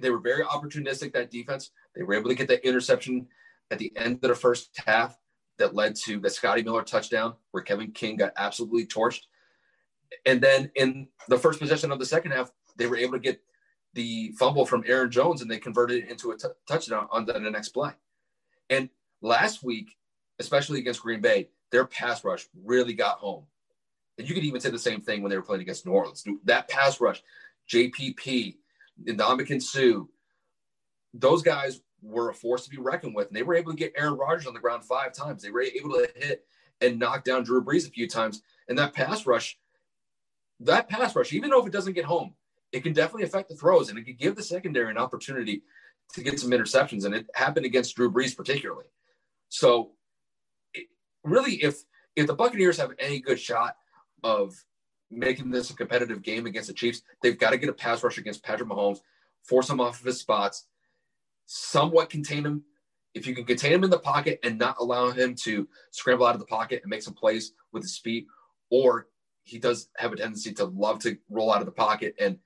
They 0.00 0.10
were 0.10 0.18
very 0.18 0.44
opportunistic, 0.44 1.12
that 1.12 1.30
defense. 1.30 1.70
They 1.94 2.02
were 2.02 2.14
able 2.14 2.30
to 2.30 2.34
get 2.34 2.48
that 2.48 2.66
interception 2.66 3.28
at 3.70 3.78
the 3.78 3.92
end 3.96 4.14
of 4.22 4.28
the 4.28 4.34
first 4.34 4.70
half 4.86 5.16
that 5.58 5.74
led 5.74 5.96
to 5.96 6.18
the 6.18 6.30
Scotty 6.30 6.62
Miller 6.62 6.82
touchdown, 6.82 7.34
where 7.50 7.62
Kevin 7.62 7.92
King 7.92 8.16
got 8.16 8.32
absolutely 8.36 8.86
torched. 8.86 9.22
And 10.26 10.40
then 10.40 10.70
in 10.74 11.08
the 11.28 11.38
first 11.38 11.60
possession 11.60 11.92
of 11.92 11.98
the 11.98 12.06
second 12.06 12.32
half, 12.32 12.50
they 12.76 12.86
were 12.86 12.96
able 12.96 13.12
to 13.12 13.18
get 13.18 13.40
the 13.94 14.32
fumble 14.38 14.66
from 14.66 14.84
Aaron 14.86 15.10
Jones 15.10 15.40
and 15.40 15.50
they 15.50 15.58
converted 15.58 16.04
it 16.04 16.10
into 16.10 16.32
a 16.32 16.36
t- 16.36 16.48
touchdown 16.68 17.06
on 17.10 17.24
the, 17.24 17.38
next 17.38 17.70
play. 17.70 17.92
And 18.68 18.88
last 19.22 19.62
week, 19.62 19.96
especially 20.38 20.80
against 20.80 21.02
Green 21.02 21.20
Bay, 21.20 21.48
their 21.70 21.84
pass 21.84 22.24
rush 22.24 22.46
really 22.64 22.94
got 22.94 23.18
home. 23.18 23.44
And 24.18 24.28
you 24.28 24.34
could 24.34 24.44
even 24.44 24.60
say 24.60 24.70
the 24.70 24.78
same 24.78 25.00
thing 25.00 25.22
when 25.22 25.30
they 25.30 25.36
were 25.36 25.42
playing 25.42 25.62
against 25.62 25.86
New 25.86 25.92
Orleans. 25.92 26.24
That 26.44 26.68
pass 26.68 27.00
rush, 27.00 27.22
JPP, 27.70 28.56
Ndamukong 29.04 29.62
Suh, 29.62 30.04
those 31.12 31.42
guys 31.42 31.80
were 32.04 32.30
a 32.30 32.34
force 32.34 32.64
to 32.64 32.70
be 32.70 32.78
reckoned 32.78 33.14
with. 33.14 33.28
And 33.28 33.36
they 33.36 33.42
were 33.42 33.54
able 33.54 33.72
to 33.72 33.78
get 33.78 33.94
Aaron 33.96 34.14
Rodgers 34.14 34.46
on 34.46 34.54
the 34.54 34.60
ground 34.60 34.84
five 34.84 35.12
times. 35.12 35.42
They 35.42 35.50
were 35.50 35.62
able 35.62 35.92
to 35.92 36.08
hit 36.14 36.44
and 36.80 36.98
knock 36.98 37.24
down 37.24 37.44
Drew 37.44 37.64
Brees 37.64 37.88
a 37.88 37.90
few 37.90 38.08
times. 38.08 38.42
And 38.68 38.78
that 38.78 38.92
pass 38.92 39.26
rush, 39.26 39.58
that 40.60 40.88
pass 40.88 41.16
rush, 41.16 41.32
even 41.32 41.50
though 41.50 41.60
if 41.60 41.66
it 41.66 41.72
doesn't 41.72 41.94
get 41.94 42.04
home, 42.04 42.34
it 42.72 42.82
can 42.82 42.92
definitely 42.92 43.24
affect 43.24 43.48
the 43.48 43.54
throws 43.54 43.88
and 43.88 43.98
it 43.98 44.04
can 44.04 44.16
give 44.16 44.36
the 44.36 44.42
secondary 44.42 44.90
an 44.90 44.98
opportunity 44.98 45.62
to 46.12 46.22
get 46.22 46.38
some 46.38 46.50
interceptions. 46.50 47.04
And 47.04 47.14
it 47.14 47.26
happened 47.34 47.66
against 47.66 47.96
Drew 47.96 48.10
Brees 48.10 48.36
particularly. 48.36 48.86
So 49.48 49.92
it, 50.74 50.86
really, 51.22 51.62
if 51.62 51.84
if 52.16 52.26
the 52.26 52.34
Buccaneers 52.34 52.76
have 52.78 52.92
any 52.98 53.20
good 53.20 53.40
shot 53.40 53.76
of 54.22 54.54
making 55.10 55.50
this 55.50 55.70
a 55.70 55.76
competitive 55.76 56.22
game 56.22 56.46
against 56.46 56.68
the 56.68 56.74
Chiefs, 56.74 57.02
they've 57.22 57.38
got 57.38 57.50
to 57.50 57.58
get 57.58 57.68
a 57.68 57.72
pass 57.72 58.02
rush 58.02 58.18
against 58.18 58.42
Patrick 58.42 58.68
Mahomes, 58.68 59.00
force 59.42 59.70
him 59.70 59.80
off 59.80 60.00
of 60.00 60.06
his 60.06 60.20
spots, 60.20 60.66
somewhat 61.46 62.10
contain 62.10 62.44
him. 62.44 62.64
If 63.14 63.26
you 63.26 63.34
can 63.34 63.44
contain 63.44 63.72
him 63.72 63.84
in 63.84 63.90
the 63.90 63.98
pocket 63.98 64.40
and 64.42 64.58
not 64.58 64.76
allow 64.80 65.10
him 65.10 65.34
to 65.42 65.68
scramble 65.92 66.26
out 66.26 66.34
of 66.34 66.40
the 66.40 66.46
pocket 66.46 66.80
and 66.82 66.90
make 66.90 67.02
some 67.02 67.14
plays 67.14 67.52
with 67.72 67.82
his 67.82 67.96
feet, 67.96 68.26
or 68.70 69.08
he 69.44 69.58
does 69.58 69.88
have 69.96 70.12
a 70.12 70.16
tendency 70.16 70.52
to 70.54 70.64
love 70.64 70.98
to 71.00 71.16
roll 71.30 71.52
out 71.52 71.60
of 71.60 71.66
the 71.66 71.72
pocket 71.72 72.14
and 72.18 72.38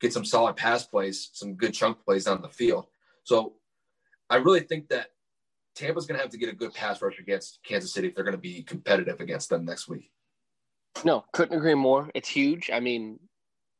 get 0.00 0.12
some 0.12 0.24
solid 0.24 0.56
pass 0.56 0.84
plays, 0.84 1.30
some 1.32 1.54
good 1.54 1.74
chunk 1.74 2.04
plays 2.04 2.24
down 2.24 2.42
the 2.42 2.48
field. 2.48 2.86
So 3.24 3.54
I 4.30 4.36
really 4.36 4.60
think 4.60 4.88
that 4.88 5.08
Tampa's 5.74 6.06
going 6.06 6.18
to 6.18 6.22
have 6.22 6.30
to 6.32 6.38
get 6.38 6.50
a 6.50 6.56
good 6.56 6.74
pass 6.74 7.00
rush 7.00 7.18
against 7.18 7.60
Kansas 7.64 7.92
City 7.92 8.08
if 8.08 8.14
they're 8.14 8.24
going 8.24 8.36
to 8.36 8.40
be 8.40 8.62
competitive 8.62 9.20
against 9.20 9.48
them 9.48 9.64
next 9.64 9.88
week. 9.88 10.10
No, 11.04 11.24
couldn't 11.32 11.56
agree 11.56 11.74
more. 11.74 12.10
It's 12.14 12.28
huge. 12.28 12.70
I 12.70 12.80
mean, 12.80 13.18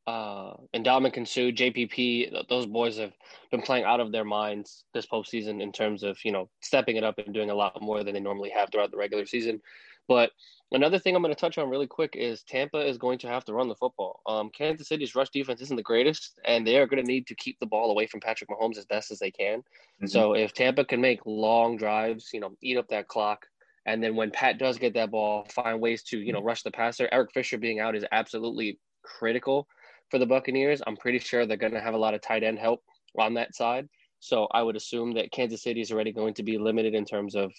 uh, 0.05 0.53
Ndamukong 0.75 1.27
Suh, 1.27 1.51
JPP, 1.51 2.47
those 2.49 2.65
boys 2.65 2.97
have 2.97 3.13
been 3.51 3.61
playing 3.61 3.85
out 3.85 3.99
of 3.99 4.11
their 4.11 4.25
minds 4.25 4.83
this 4.93 5.05
postseason 5.05 5.61
in 5.61 5.71
terms 5.71 6.03
of, 6.03 6.17
you 6.23 6.31
know, 6.31 6.49
stepping 6.61 6.97
it 6.97 7.03
up 7.03 7.17
and 7.19 7.33
doing 7.33 7.49
a 7.49 7.55
lot 7.55 7.81
more 7.81 8.03
than 8.03 8.13
they 8.13 8.19
normally 8.19 8.49
have 8.49 8.69
throughout 8.71 8.91
the 8.91 8.97
regular 8.97 9.25
season. 9.25 9.61
But 10.07 10.31
another 10.73 10.99
thing 10.99 11.15
I'm 11.15 11.21
going 11.21 11.33
to 11.33 11.39
touch 11.39 11.57
on 11.57 11.69
really 11.69 11.87
quick 11.87 12.15
is 12.17 12.43
Tampa 12.43 12.85
is 12.85 12.97
going 12.97 13.19
to 13.19 13.27
have 13.29 13.45
to 13.45 13.53
run 13.53 13.69
the 13.69 13.75
football. 13.75 14.19
Um, 14.27 14.49
Kansas 14.49 14.89
City's 14.89 15.15
rush 15.15 15.29
defense 15.29 15.61
isn't 15.61 15.77
the 15.77 15.81
greatest, 15.83 16.37
and 16.43 16.67
they 16.67 16.77
are 16.77 16.87
going 16.87 17.01
to 17.01 17.09
need 17.09 17.27
to 17.27 17.35
keep 17.35 17.57
the 17.59 17.65
ball 17.65 17.89
away 17.89 18.05
from 18.05 18.19
Patrick 18.19 18.49
Mahomes 18.49 18.77
as 18.77 18.85
best 18.85 19.11
as 19.11 19.19
they 19.19 19.31
can. 19.31 19.59
Mm-hmm. 19.59 20.07
So 20.07 20.33
if 20.33 20.53
Tampa 20.53 20.83
can 20.83 20.99
make 20.99 21.21
long 21.25 21.77
drives, 21.77 22.31
you 22.33 22.41
know, 22.41 22.57
eat 22.61 22.77
up 22.77 22.89
that 22.89 23.07
clock, 23.07 23.45
and 23.85 24.03
then 24.03 24.15
when 24.15 24.31
Pat 24.31 24.57
does 24.57 24.77
get 24.77 24.93
that 24.95 25.11
ball, 25.11 25.45
find 25.49 25.79
ways 25.79 26.03
to, 26.03 26.17
you 26.17 26.33
know, 26.33 26.41
rush 26.41 26.63
the 26.63 26.71
passer. 26.71 27.07
Eric 27.11 27.31
Fisher 27.33 27.57
being 27.57 27.79
out 27.79 27.95
is 27.95 28.05
absolutely 28.11 28.79
critical 29.03 29.67
for 30.13 30.19
the 30.19 30.25
Buccaneers. 30.27 30.79
I'm 30.85 30.95
pretty 30.95 31.17
sure 31.17 31.47
they're 31.47 31.57
going 31.57 31.73
to 31.73 31.81
have 31.81 31.95
a 31.95 31.97
lot 31.97 32.13
of 32.13 32.21
tight 32.21 32.43
end 32.43 32.59
help 32.59 32.83
on 33.17 33.33
that 33.33 33.55
side. 33.55 33.89
So 34.19 34.47
I 34.51 34.61
would 34.61 34.75
assume 34.75 35.15
that 35.15 35.31
Kansas 35.31 35.63
City 35.63 35.81
is 35.81 35.91
already 35.91 36.11
going 36.11 36.35
to 36.35 36.43
be 36.43 36.59
limited 36.59 36.93
in 36.93 37.03
terms 37.03 37.33
of 37.33 37.51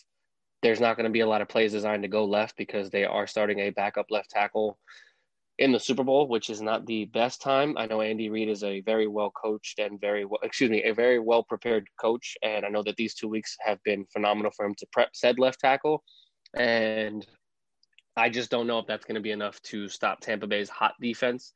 there's 0.62 0.78
not 0.78 0.96
going 0.96 1.04
to 1.04 1.10
be 1.10 1.20
a 1.20 1.26
lot 1.26 1.42
of 1.42 1.48
plays 1.48 1.72
designed 1.72 2.04
to 2.04 2.08
go 2.08 2.24
left 2.24 2.56
because 2.56 2.90
they 2.90 3.04
are 3.04 3.26
starting 3.26 3.58
a 3.58 3.70
backup 3.70 4.06
left 4.08 4.30
tackle 4.30 4.78
in 5.58 5.72
the 5.72 5.80
Super 5.80 6.04
Bowl, 6.04 6.28
which 6.28 6.48
is 6.48 6.62
not 6.62 6.86
the 6.86 7.06
best 7.06 7.42
time. 7.42 7.76
I 7.76 7.86
know 7.86 8.02
Andy 8.02 8.30
Reid 8.30 8.48
is 8.48 8.62
a 8.62 8.82
very 8.82 9.08
well 9.08 9.32
coached 9.32 9.80
and 9.80 10.00
very 10.00 10.24
well, 10.24 10.38
excuse 10.44 10.70
me, 10.70 10.84
a 10.84 10.94
very 10.94 11.18
well 11.18 11.42
prepared 11.42 11.88
coach. 12.00 12.36
And 12.44 12.64
I 12.64 12.68
know 12.68 12.84
that 12.84 12.94
these 12.94 13.14
two 13.14 13.26
weeks 13.26 13.56
have 13.66 13.82
been 13.82 14.06
phenomenal 14.12 14.52
for 14.56 14.64
him 14.64 14.76
to 14.78 14.86
prep 14.92 15.08
said 15.12 15.40
left 15.40 15.58
tackle. 15.58 16.04
And 16.56 17.26
I 18.16 18.28
just 18.28 18.48
don't 18.48 18.68
know 18.68 18.78
if 18.78 18.86
that's 18.86 19.04
going 19.04 19.16
to 19.16 19.20
be 19.20 19.32
enough 19.32 19.60
to 19.62 19.88
stop 19.88 20.20
Tampa 20.20 20.46
Bay's 20.46 20.68
hot 20.68 20.94
defense 21.00 21.52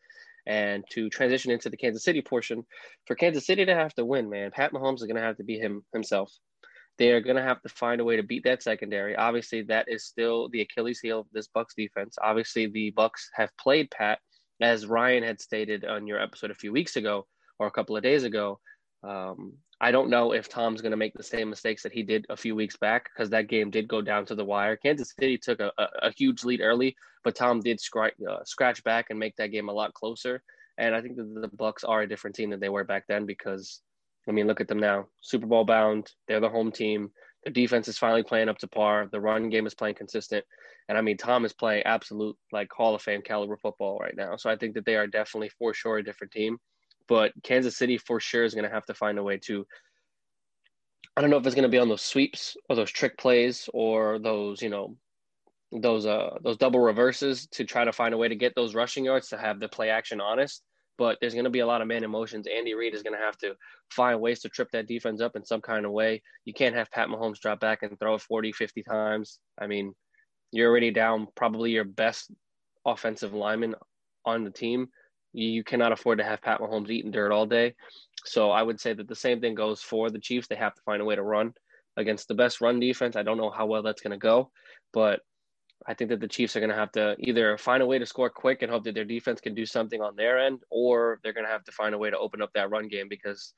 and 0.49 0.83
to 0.91 1.11
transition 1.11 1.53
into 1.53 1.69
the 1.69 1.77
Kansas 1.77 2.03
City 2.03 2.23
portion. 2.23 2.65
For 3.07 3.15
Kansas 3.15 3.47
City 3.47 3.65
to 3.67 3.75
have 3.75 3.95
to 3.95 4.05
win, 4.05 4.29
man, 4.29 4.51
Pat 4.51 4.73
Mahomes 4.73 4.97
is 4.97 5.05
going 5.05 5.17
to 5.17 5.23
have 5.23 5.37
to 5.37 5.45
be 5.45 5.59
him 5.59 5.85
himself. 5.93 6.33
They 6.97 7.13
are 7.13 7.21
going 7.21 7.37
to 7.37 7.43
have 7.43 7.63
to 7.63 7.69
find 7.69 8.01
a 8.01 8.05
way 8.05 8.17
to 8.17 8.25
beat 8.25 8.43
that 8.45 8.63
secondary. 8.63 9.15
Obviously, 9.15 9.63
that 9.63 9.85
is 9.89 10.07
still 10.07 10.49
the 10.49 10.63
Achilles 10.63 10.99
heel 10.99 11.21
of 11.21 11.27
this 11.33 11.49
Bucs 11.55 11.75
defense. 11.77 12.17
Obviously, 12.21 12.67
the 12.67 12.93
Bucs 12.97 13.29
have 13.35 13.57
played 13.57 13.91
Pat, 13.91 14.19
as 14.61 14.87
Ryan 14.87 15.23
had 15.23 15.41
stated 15.41 15.85
on 15.85 16.09
your 16.09 16.21
episode 16.21 16.51
a 16.51 16.57
few 16.57 16.73
weeks 16.73 16.97
ago 16.97 17.27
or 17.61 17.69
a 17.69 17.71
couple 17.71 17.97
of 17.97 18.03
days 18.03 18.25
ago. 18.25 18.59
Um, 19.03 19.55
I 19.81 19.93
don't 19.93 20.11
know 20.11 20.33
if 20.33 20.49
Tom's 20.49 20.81
going 20.81 20.91
to 20.91 20.97
make 20.97 21.15
the 21.15 21.23
same 21.23 21.49
mistakes 21.51 21.83
that 21.85 21.93
he 21.93 22.03
did 22.03 22.27
a 22.29 22.37
few 22.37 22.57
weeks 22.57 22.77
back 22.77 23.11
because 23.15 23.31
that 23.31 23.49
game 23.49 23.71
did 23.71 23.87
go 23.87 24.03
down 24.03 24.27
to 24.27 24.35
the 24.35 24.45
wire. 24.45 24.77
Kansas 24.77 25.15
City 25.19 25.39
took 25.39 25.61
a, 25.61 25.71
a, 25.79 25.89
a 26.03 26.13
huge 26.17 26.43
lead 26.45 26.61
early, 26.61 26.97
but 27.23 27.37
Tom 27.37 27.61
did 27.61 27.81
scratch, 27.81 28.15
uh, 28.29 28.43
scratch 28.45 28.83
back 28.83 29.07
and 29.11 29.19
make 29.19 29.37
that 29.37 29.53
game 29.53 29.69
a 29.69 29.73
lot 29.73 29.95
closer. 29.95 30.43
And 30.79 30.95
I 30.95 31.01
think 31.01 31.17
that 31.17 31.41
the 31.41 31.49
Bucs 31.49 31.89
are 31.89 32.03
a 32.03 32.09
different 32.09 32.35
team 32.35 32.51
than 32.51 32.61
they 32.61 32.69
were 32.69 32.85
back 32.85 33.05
then 33.09 33.25
because, 33.25 33.81
I 34.29 34.33
mean, 34.33 34.49
look 34.49 34.61
at 34.61 34.69
them 34.69 34.81
now, 34.81 35.07
Super 35.21 35.47
Bowl 35.47 35.65
bound. 35.65 36.11
They're 36.27 36.41
the 36.41 36.49
home 36.49 36.73
team. 36.73 37.11
The 37.45 37.51
defense 37.51 37.87
is 37.87 37.99
finally 37.99 38.25
playing 38.25 38.49
up 38.49 38.59
to 38.59 38.69
par. 38.69 39.09
The 39.11 39.21
run 39.21 39.49
game 39.49 39.67
is 39.67 39.75
playing 39.75 39.95
consistent, 39.95 40.45
and 40.89 40.99
I 40.99 41.03
mean, 41.03 41.17
Tom 41.17 41.45
is 41.45 41.53
playing 41.53 41.85
absolute 41.85 42.37
like 42.51 42.69
Hall 42.73 42.97
of 42.97 43.03
Fame 43.03 43.23
caliber 43.23 43.57
football 43.57 43.97
right 43.99 44.17
now. 44.17 44.37
So 44.37 44.51
I 44.51 44.57
think 44.57 44.75
that 44.75 44.85
they 44.85 44.97
are 44.97 45.07
definitely 45.07 45.51
for 45.51 45.73
sure 45.73 45.99
a 45.99 46.05
different 46.05 46.33
team 46.33 46.59
but 47.09 47.33
Kansas 47.43 47.77
City 47.77 47.99
for 47.99 48.21
sure 48.21 48.45
is 48.45 48.55
going 48.55 48.65
to 48.69 48.71
have 48.71 48.87
to 48.87 48.95
find 48.95 49.19
a 49.19 49.23
way 49.23 49.39
to. 49.39 49.67
I 51.17 51.21
don't 51.21 51.31
know 51.31 51.39
if 51.39 51.47
it's 51.47 51.55
going 51.55 51.65
to 51.65 51.69
be 51.69 51.79
on 51.79 51.89
those 51.89 52.05
sweeps 52.05 52.57
or 52.69 52.77
those 52.77 52.93
trick 52.93 53.19
plays 53.19 53.69
or 53.75 54.21
those, 54.21 54.63
you 54.63 54.69
know, 54.69 54.97
those 55.73 56.07
uh 56.07 56.31
those 56.43 56.57
double 56.57 56.81
reverses 56.81 57.47
to 57.49 57.65
try 57.65 57.85
to 57.85 57.93
find 57.93 58.15
a 58.15 58.17
way 58.17 58.29
to 58.29 58.37
get 58.37 58.55
those 58.55 58.75
rushing 58.75 59.05
yards 59.05 59.29
to 59.29 59.37
have 59.37 59.59
the 59.59 59.69
play 59.69 59.91
action 59.91 60.21
honest. 60.21 60.63
But 60.97 61.19
there's 61.21 61.35
going 61.35 61.45
to 61.45 61.51
be 61.51 61.61
a 61.61 61.67
lot 61.67 61.81
of 61.81 61.89
man 61.89 62.05
emotions. 62.05 62.47
Andy 62.47 62.75
Reid 62.75 62.95
is 62.95 63.03
going 63.03 63.17
to 63.17 63.25
have 63.25 63.37
to 63.39 63.55
find 63.91 64.21
ways 64.21 64.41
to 64.41 64.49
trip 64.49 64.69
that 64.73 64.89
defense 64.89 65.21
up 65.21 65.37
in 65.37 65.45
some 65.45 65.61
kind 65.61 65.87
of 65.87 65.93
way. 65.93 66.23
You 66.45 66.53
can't 66.53 66.75
have 66.75 66.91
Pat 66.91 67.09
Mahomes 67.09 67.39
drop 67.39 67.61
back 67.61 67.83
and 67.83 67.99
throw 67.99 68.15
it 68.15 68.23
40, 68.23 68.53
50 68.53 68.83
times. 68.83 69.39
I 69.61 69.69
mean, 69.69 69.95
you're 70.51 70.69
already 70.69 70.91
down 70.91 71.29
probably 71.37 71.71
your 71.71 71.85
best 71.85 72.33
offensive 72.85 73.33
lineman 73.33 73.77
on 74.25 74.45
the 74.45 74.51
team 74.51 74.89
you 75.39 75.65
cannot 75.65 75.93
afford 75.93 76.19
to 76.19 76.25
have 76.25 76.43
Pat 76.43 76.61
Mahomes 76.61 76.91
eating 76.91 77.11
dirt 77.11 77.33
all 77.33 77.47
day. 77.47 77.75
So 78.25 78.51
I 78.51 78.63
would 78.63 78.81
say 78.81 78.93
that 78.93 79.09
the 79.09 79.15
same 79.15 79.41
thing 79.41 79.55
goes 79.55 79.81
for 79.81 80.11
the 80.11 80.19
Chiefs. 80.19 80.49
They 80.49 80.57
have 80.57 80.75
to 80.75 80.83
find 80.83 81.01
a 81.01 81.05
way 81.05 81.15
to 81.15 81.23
run 81.23 81.55
against 81.97 82.29
the 82.29 82.35
best 82.35 82.61
run 82.61 82.81
defense. 82.81 83.17
I 83.17 83.23
don't 83.23 83.39
know 83.39 83.51
how 83.51 83.67
well 83.67 83.83
that's 83.83 84.03
going 84.03 84.13
to 84.13 84.19
go, 84.19 84.51
but 84.93 85.21
I 85.87 85.95
think 85.95 86.11
that 86.11 86.21
the 86.21 86.29
Chiefs 86.29 86.57
are 86.57 86.61
going 86.61 86.71
to 86.71 86.77
have 86.77 86.93
to 86.93 87.17
either 87.21 87.57
find 87.57 87.83
a 87.83 87.87
way 87.87 87.99
to 87.99 88.07
score 88.07 88.31
quick 88.31 88.63
and 88.63 88.71
hope 88.71 88.85
that 88.85 88.95
their 88.95 89.05
defense 89.05 89.41
can 89.41 89.55
do 89.55 89.65
something 89.65 90.01
on 90.01 90.17
their 90.17 90.39
end, 90.39 90.61
or 90.71 91.21
they're 91.23 91.33
going 91.33 91.47
to 91.47 91.53
have 91.53 91.65
to 91.65 91.73
find 91.73 91.95
a 91.95 91.99
way 91.99 92.11
to 92.11 92.19
open 92.19 92.43
up 92.43 92.51
that 92.55 92.71
run 92.71 92.89
game 92.89 93.09
because 93.09 93.53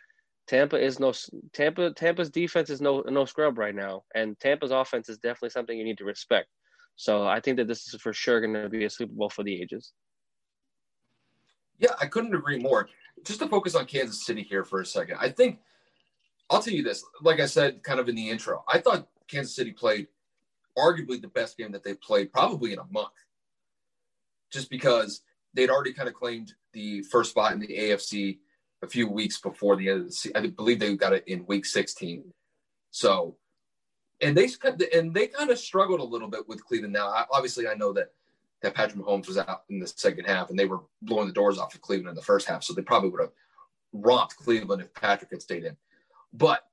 Tampa 0.47 0.77
is 0.77 1.01
no 1.01 1.13
Tampa. 1.53 1.93
Tampa's 1.93 2.31
defense 2.31 2.71
is 2.71 2.81
no 2.81 3.03
no 3.09 3.25
scrub 3.25 3.57
right 3.57 3.75
now, 3.75 4.03
and 4.15 4.39
Tampa's 4.39 4.71
offense 4.71 5.09
is 5.09 5.19
definitely 5.19 5.51
something 5.51 5.79
you 5.79 5.85
need 5.85 5.99
to 5.99 6.05
respect. 6.05 6.49
So 6.97 7.27
I 7.27 7.41
think 7.41 7.57
that 7.57 7.69
this 7.69 7.87
is 7.87 8.01
for 8.01 8.13
sure 8.13 8.41
going 8.41 8.55
to 8.55 8.69
be 8.69 8.85
a 8.85 8.91
Super 8.91 9.15
Bowl 9.15 9.31
for 9.31 9.43
the 9.43 9.61
ages. 9.61 9.93
Yeah, 11.81 11.95
I 12.01 12.07
couldn't 12.07 12.35
agree 12.35 12.59
more. 12.59 12.89
Just 13.25 13.41
to 13.41 13.49
focus 13.49 13.75
on 13.75 13.87
Kansas 13.87 14.25
City 14.25 14.43
here 14.43 14.65
for 14.65 14.81
a 14.81 14.87
second, 14.87 15.17
I 15.21 15.31
think 15.31 15.59
I'll 16.49 16.63
tell 16.63 16.75
you 16.75 16.83
this. 16.83 17.05
Like 17.23 17.41
I 17.41 17.47
said, 17.47 17.83
kind 17.83 17.99
of 17.99 18.09
in 18.09 18.15
the 18.15 18.31
intro, 18.31 18.63
I 18.69 18.79
thought 18.79 19.09
Kansas 19.29 19.57
City 19.57 19.73
played 19.73 20.07
arguably 20.79 21.21
the 21.21 21.29
best 21.29 21.57
game 21.59 21.73
that 21.73 21.83
they 21.83 21.95
played 21.95 22.33
probably 22.33 22.73
in 22.73 22.79
a 22.79 22.87
month, 22.91 23.09
just 24.53 24.71
because 24.71 25.23
they'd 25.55 25.71
already 25.71 25.93
kind 25.93 26.09
of 26.09 26.15
claimed 26.15 26.55
the 26.73 27.03
first 27.03 27.31
spot 27.31 27.53
in 27.53 27.61
the 27.61 27.67
AFC 27.67 28.39
a 28.83 28.87
few 28.87 29.09
weeks 29.09 29.41
before 29.41 29.77
the 29.77 29.89
end 29.89 30.01
of 30.01 30.07
the 30.07 30.13
season. 30.13 30.37
I 30.37 30.47
believe 30.49 30.79
they 30.79 30.95
got 30.97 31.13
it 31.13 31.25
in 31.27 31.47
week 31.47 31.65
16. 31.65 32.25
So, 32.91 33.37
and 34.21 34.37
they 34.37 34.49
and 34.95 35.15
they 35.15 35.29
kind 35.29 35.51
of 35.51 35.59
struggled 35.59 36.01
a 36.01 36.05
little 36.05 36.29
bit 36.29 36.49
with 36.49 36.65
Cleveland. 36.65 36.93
Now, 36.93 37.27
obviously, 37.33 37.69
I 37.69 37.75
know 37.75 37.93
that 37.95 38.13
that 38.63 38.75
Patrick 38.75 39.03
Mahomes 39.03 39.27
was 39.27 39.39
out 39.39 39.63
in 39.71 39.79
the 39.79 39.87
second 39.87 40.27
half, 40.27 40.51
and 40.51 40.59
they 40.59 40.67
were 40.67 40.81
blowing 41.03 41.27
the 41.27 41.33
doors 41.33 41.59
off 41.59 41.75
of 41.75 41.81
Cleveland 41.81 42.11
in 42.11 42.15
the 42.15 42.23
first 42.23 42.47
half. 42.47 42.63
So 42.63 42.75
they 42.75 42.83
probably 42.83 43.11
would 43.11 43.21
have 43.21 43.33
romped 43.93 44.37
Cleveland 44.37 44.83
if 44.83 44.93
Patrick 44.95 45.31
had 45.31 45.43
stayed 45.43 45.65
in. 45.65 45.77
But 46.33 46.65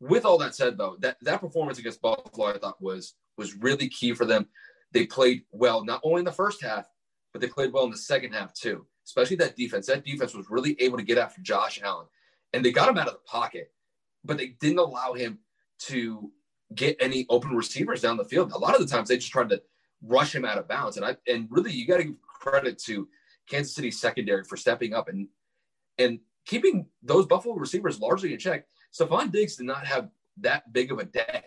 with 0.00 0.24
all 0.24 0.38
that 0.38 0.54
said, 0.54 0.78
though, 0.78 0.96
that, 1.00 1.16
that 1.22 1.40
performance 1.40 1.78
against 1.78 2.00
Buffalo, 2.00 2.48
I 2.48 2.58
thought 2.58 2.80
was 2.80 3.14
was 3.36 3.54
really 3.56 3.88
key 3.88 4.14
for 4.14 4.24
them. 4.24 4.46
They 4.92 5.06
played 5.06 5.42
well 5.52 5.84
not 5.84 6.00
only 6.02 6.20
in 6.20 6.24
the 6.24 6.32
first 6.32 6.62
half, 6.62 6.88
but 7.32 7.40
they 7.40 7.46
played 7.46 7.72
well 7.72 7.84
in 7.84 7.90
the 7.90 7.96
second 7.96 8.32
half 8.32 8.52
too. 8.52 8.86
Especially 9.06 9.36
that 9.36 9.56
defense. 9.56 9.86
That 9.86 10.04
defense 10.04 10.34
was 10.34 10.50
really 10.50 10.76
able 10.80 10.98
to 10.98 11.04
get 11.04 11.18
after 11.18 11.40
Josh 11.40 11.80
Allen, 11.82 12.06
and 12.52 12.64
they 12.64 12.72
got 12.72 12.88
him 12.88 12.98
out 12.98 13.06
of 13.06 13.14
the 13.14 13.20
pocket, 13.20 13.72
but 14.24 14.38
they 14.38 14.48
didn't 14.60 14.78
allow 14.78 15.14
him 15.14 15.38
to 15.80 16.30
get 16.74 16.96
any 17.00 17.26
open 17.30 17.56
receivers 17.56 18.02
down 18.02 18.16
the 18.16 18.24
field. 18.24 18.52
A 18.52 18.58
lot 18.58 18.74
of 18.74 18.80
the 18.80 18.86
times 18.86 19.08
they 19.08 19.16
just 19.16 19.32
tried 19.32 19.48
to 19.50 19.62
rush 20.02 20.34
him 20.34 20.44
out 20.44 20.58
of 20.58 20.68
bounds. 20.68 20.96
And 20.96 21.04
I 21.04 21.16
and 21.26 21.48
really 21.50 21.72
you 21.72 21.86
got 21.86 21.98
to 21.98 22.04
give 22.04 22.22
credit 22.22 22.78
to 22.84 23.08
Kansas 23.48 23.74
City 23.74 23.90
secondary 23.90 24.44
for 24.44 24.56
stepping 24.56 24.94
up 24.94 25.08
and 25.08 25.28
and 25.98 26.20
keeping 26.46 26.86
those 27.02 27.26
Buffalo 27.26 27.54
receivers 27.54 28.00
largely 28.00 28.32
in 28.32 28.38
check. 28.38 28.66
Stefon 28.92 29.30
Diggs 29.30 29.56
did 29.56 29.66
not 29.66 29.86
have 29.86 30.08
that 30.38 30.72
big 30.72 30.92
of 30.92 30.98
a 30.98 31.04
day. 31.04 31.42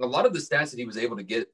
A 0.00 0.06
lot 0.06 0.26
of 0.26 0.32
the 0.32 0.38
stats 0.38 0.70
that 0.70 0.78
he 0.78 0.84
was 0.84 0.96
able 0.96 1.16
to 1.16 1.22
get 1.22 1.48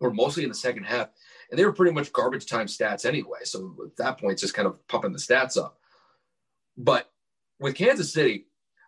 were 0.00 0.12
mostly 0.12 0.42
in 0.42 0.48
the 0.48 0.54
second 0.54 0.84
half, 0.84 1.08
and 1.50 1.58
they 1.58 1.64
were 1.64 1.72
pretty 1.72 1.92
much 1.92 2.12
garbage 2.12 2.46
time 2.46 2.66
stats 2.66 3.04
anyway. 3.04 3.40
So 3.44 3.76
at 3.84 3.96
that 3.96 4.18
point, 4.18 4.38
just 4.38 4.54
kind 4.54 4.66
of 4.66 4.86
pumping 4.88 5.12
the 5.12 5.18
stats 5.18 5.58
up. 5.58 5.78
But 6.76 7.10
with 7.58 7.74
Kansas 7.74 8.12
City, 8.12 8.46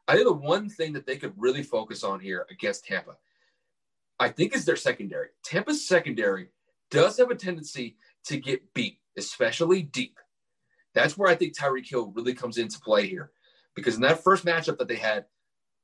I 0.09 0.15
think 0.15 0.27
the 0.27 0.33
one 0.33 0.69
thing 0.69 0.95
that 0.95 1.07
they 1.07 1.17
could 1.17 1.35
really 1.37 1.63
focus 1.63 2.03
on 2.03 2.19
here 2.19 2.47
against 2.51 2.87
Tampa 2.87 3.17
I 4.23 4.29
think 4.29 4.55
is 4.55 4.65
their 4.65 4.77
secondary. 4.77 5.31
Tampa's 5.45 5.89
secondary 5.89 6.47
does 6.93 7.19
have 7.19 7.33
a 7.33 7.35
tendency 7.35 7.97
to 8.27 8.37
get 8.37 8.73
beat, 8.73 8.99
especially 9.19 9.83
deep. 9.83 10.17
That's 10.95 11.19
where 11.19 11.29
I 11.29 11.35
think 11.35 11.59
Tyreek 11.59 11.89
Hill 11.89 12.13
really 12.15 12.33
comes 12.33 12.57
into 12.57 12.79
play 12.79 13.09
here. 13.09 13.33
Because 13.75 13.97
in 13.97 14.03
that 14.03 14.23
first 14.23 14.45
matchup 14.45 14.79
that 14.79 14.87
they 14.87 14.95
had, 14.95 15.25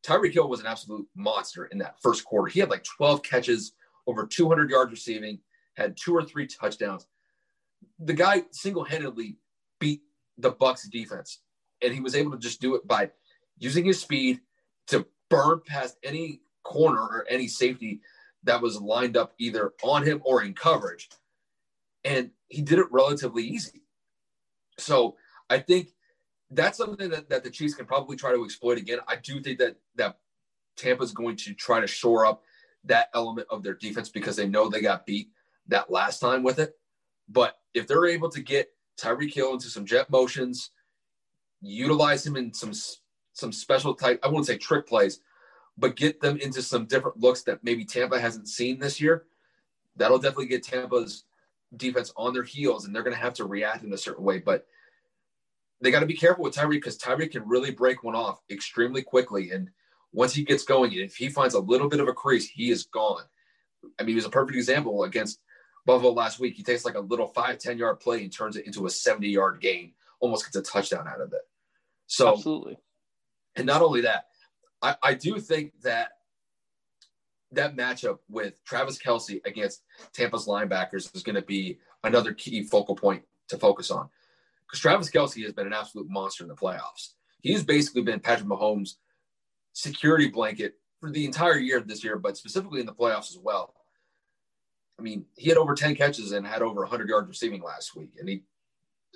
Tyreek 0.07 0.35
Hill 0.35 0.49
was 0.49 0.61
an 0.61 0.67
absolute 0.67 1.09
monster 1.17 1.65
in 1.65 1.79
that 1.79 2.01
first 2.01 2.25
quarter. 2.25 2.47
He 2.47 2.61
had 2.61 2.71
like 2.71 2.85
12 2.85 3.25
catches, 3.25 3.73
over 4.07 4.25
200 4.25 4.71
yards 4.71 4.93
receiving, 4.93 5.41
had 5.75 5.97
two 5.97 6.15
or 6.15 6.23
three 6.23 6.47
touchdowns. 6.47 7.09
The 7.99 8.15
guy 8.15 8.45
single-handedly 8.53 9.37
beat 9.81 10.03
the 10.37 10.53
Bucs 10.53 10.89
defense, 10.89 11.41
and 11.83 11.93
he 11.93 11.99
was 11.99 12.15
able 12.15 12.31
to 12.31 12.39
just 12.39 12.61
do 12.61 12.77
it 12.77 12.87
by 12.87 13.11
using 13.59 13.85
his 13.85 14.01
speed 14.01 14.39
to 14.89 15.07
burn 15.29 15.61
past 15.67 15.97
any 16.05 16.43
corner 16.63 17.01
or 17.01 17.27
any 17.29 17.49
safety 17.49 18.01
that 18.45 18.63
was 18.63 18.81
lined 18.81 19.17
up 19.17 19.35
either 19.39 19.73
on 19.83 20.05
him 20.05 20.21
or 20.25 20.43
in 20.43 20.55
coverage. 20.55 21.09
And 22.05 22.31
he 22.49 22.63
did 22.63 22.79
it 22.79 22.87
relatively 22.91 23.43
easy. 23.43 23.83
So 24.79 25.17
I 25.51 25.59
think 25.59 25.89
that's 26.51 26.79
something 26.79 27.11
that, 27.11 27.29
that 27.29 27.45
the 27.45 27.51
Chiefs 27.51 27.75
can 27.75 27.87
probably 27.87 28.17
try 28.17 28.33
to 28.33 28.45
exploit 28.45 28.79
again. 28.79 29.01
I 29.07 29.17
do 29.17 29.41
think 29.41 29.59
that 29.59 29.77
that 29.97 30.19
Tampa's 30.77 31.13
going 31.13 31.37
to 31.37 31.55
try 31.55 31.81
to 31.81 31.87
shore 31.87 32.25
up 32.25 32.43
that 32.85 33.09
element 33.15 33.49
of 33.51 33.63
their 33.63 33.75
defense 33.75 34.09
because 34.09 34.37
they 34.37 34.49
know 34.49 34.69
they 34.69 34.81
got 34.81 35.05
beat 35.05 35.31
that 35.67 35.91
last 35.91 36.21
time 36.21 36.43
with 36.43 36.59
it. 36.59 36.75
But 37.29 37.57
if 37.75 37.87
they're 37.87 38.07
able 38.07 38.31
to 38.31 38.41
get 38.41 38.71
Tyreek 38.99 39.35
Hill 39.35 39.53
into 39.53 39.69
some 39.69 39.85
jet 39.85 40.09
motions, 40.11 40.71
utilize 41.61 42.27
him 42.27 42.37
in 42.37 42.55
some 42.55 42.73
some 43.33 43.53
special 43.53 43.95
type, 43.95 44.19
I 44.23 44.29
wouldn't 44.29 44.47
say 44.47 44.59
trick 44.59 44.87
plays, 44.87 45.21
but 45.79 45.97
get 45.97 46.21
them 46.21 46.37
into 46.39 46.61
some 46.61 46.87
different 46.87 47.21
looks 47.21 47.43
that 47.45 47.63
maybe 47.63 47.85
Tampa 47.85 48.21
hasn't 48.21 48.49
seen 48.49 48.79
this 48.79 49.01
year. 49.01 49.25
That'll 49.97 50.19
definitely 50.19 50.47
get 50.47 50.65
Tampa's 50.65 51.25
defense 51.77 52.13
on 52.17 52.33
their 52.33 52.43
heels, 52.43 52.85
and 52.85 52.95
they're 52.95 53.03
going 53.03 53.15
to 53.15 53.23
have 53.23 53.35
to 53.35 53.45
react 53.45 53.85
in 53.85 53.93
a 53.93 53.99
certain 53.99 54.25
way. 54.25 54.39
But 54.39 54.67
they 55.81 55.91
got 55.91 56.01
to 56.01 56.07
be 56.07 56.17
careful 56.17 56.45
with 56.45 56.55
Tyree 56.55 56.79
because 56.79 56.97
Tyree 56.97 57.29
can 57.29 57.47
really 57.47 57.71
break 57.71 58.03
one 58.03 58.17
off 58.17 58.41
extremely 58.51 59.03
quickly. 59.03 59.53
And 59.53 59.71
once 60.13 60.35
he 60.35 60.43
gets 60.43 60.65
going, 60.65 60.93
if 60.93 61.15
he 61.15 61.29
finds 61.29 61.55
a 61.55 61.61
little 61.61 61.89
bit 61.89 62.01
of 62.01 62.09
a 62.09 62.13
crease, 62.13 62.49
he 62.49 62.71
is 62.71 62.85
gone. 62.85 63.23
I 63.99 64.03
mean, 64.03 64.11
he 64.11 64.15
was 64.17 64.25
a 64.25 64.31
perfect 64.31 64.57
example 64.57 65.05
against 65.05 65.41
Buffalo 65.87 66.13
last 66.13 66.41
week. 66.41 66.55
He 66.55 66.65
takes 66.65 66.85
like 66.85 66.97
a 66.97 67.01
little 67.01 67.29
five, 67.29 67.59
10 67.59 67.79
yard 67.79 68.01
play 68.01 68.23
and 68.23 68.33
turns 68.33 68.57
it 68.57 68.67
into 68.67 68.87
a 68.87 68.91
70 68.91 69.29
yard 69.29 69.61
gain, 69.61 69.93
almost 70.19 70.45
gets 70.45 70.57
a 70.57 70.63
touchdown 70.63 71.07
out 71.07 71.21
of 71.21 71.33
it. 71.33 71.43
So, 72.09 72.33
absolutely. 72.33 72.79
And 73.55 73.67
not 73.67 73.83
only 73.83 74.01
that, 74.01 74.27
I, 74.83 74.97
I 75.03 75.15
do 75.15 75.39
think 75.39 75.73
that 75.83 76.11
that 77.53 77.77
matchup 77.77 78.19
with 78.29 78.63
Travis 78.65 78.99
Kelce 78.99 79.41
against 79.47 79.83
Tampa's 80.13 80.47
linebackers 80.47 81.15
is 81.15 81.23
going 81.23 81.37
to 81.37 81.43
be 81.43 81.79
another 82.05 82.33
key 82.33 82.63
focal 82.63 82.95
point 82.95 83.23
to 83.49 83.59
focus 83.59 83.91
on. 83.91 84.09
Because 84.67 84.81
Travis 84.81 85.11
Kelce 85.11 85.43
has 85.45 85.53
been 85.53 85.67
an 85.67 85.73
absolute 85.73 86.09
monster 86.11 86.45
in 86.45 86.49
the 86.49 86.55
playoffs. 86.55 87.15
He's 87.41 87.65
basically 87.65 88.03
been 88.03 88.21
Patrick 88.21 88.49
Mahomes' 88.49 88.95
security 89.73 90.29
blanket 90.29 90.75
for 91.01 91.11
the 91.11 91.25
entire 91.25 91.59
year 91.59 91.81
this 91.81 92.05
year, 92.05 92.19
but 92.19 92.37
specifically 92.37 92.81
in 92.81 92.87
the 92.87 92.93
playoffs 92.93 93.31
as 93.31 93.39
well. 93.43 93.75
I 94.99 95.03
mean, 95.03 95.25
he 95.37 95.49
had 95.49 95.59
over 95.59 95.75
10 95.75 95.95
catches 95.95 96.33
and 96.33 96.47
had 96.47 96.61
over 96.61 96.81
100 96.81 97.09
yards 97.09 97.29
receiving 97.29 97.63
last 97.63 97.95
week. 97.97 98.11
And 98.19 98.29
he, 98.29 98.43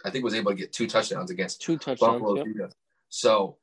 I 0.05 0.11
think, 0.11 0.25
was 0.25 0.35
able 0.35 0.53
to 0.53 0.57
get 0.57 0.73
two 0.73 0.87
touchdowns 0.87 1.31
against 1.31 1.61
two 1.61 1.77
touchdowns. 1.77 2.23
Yep. 2.57 2.73
So 3.09 3.59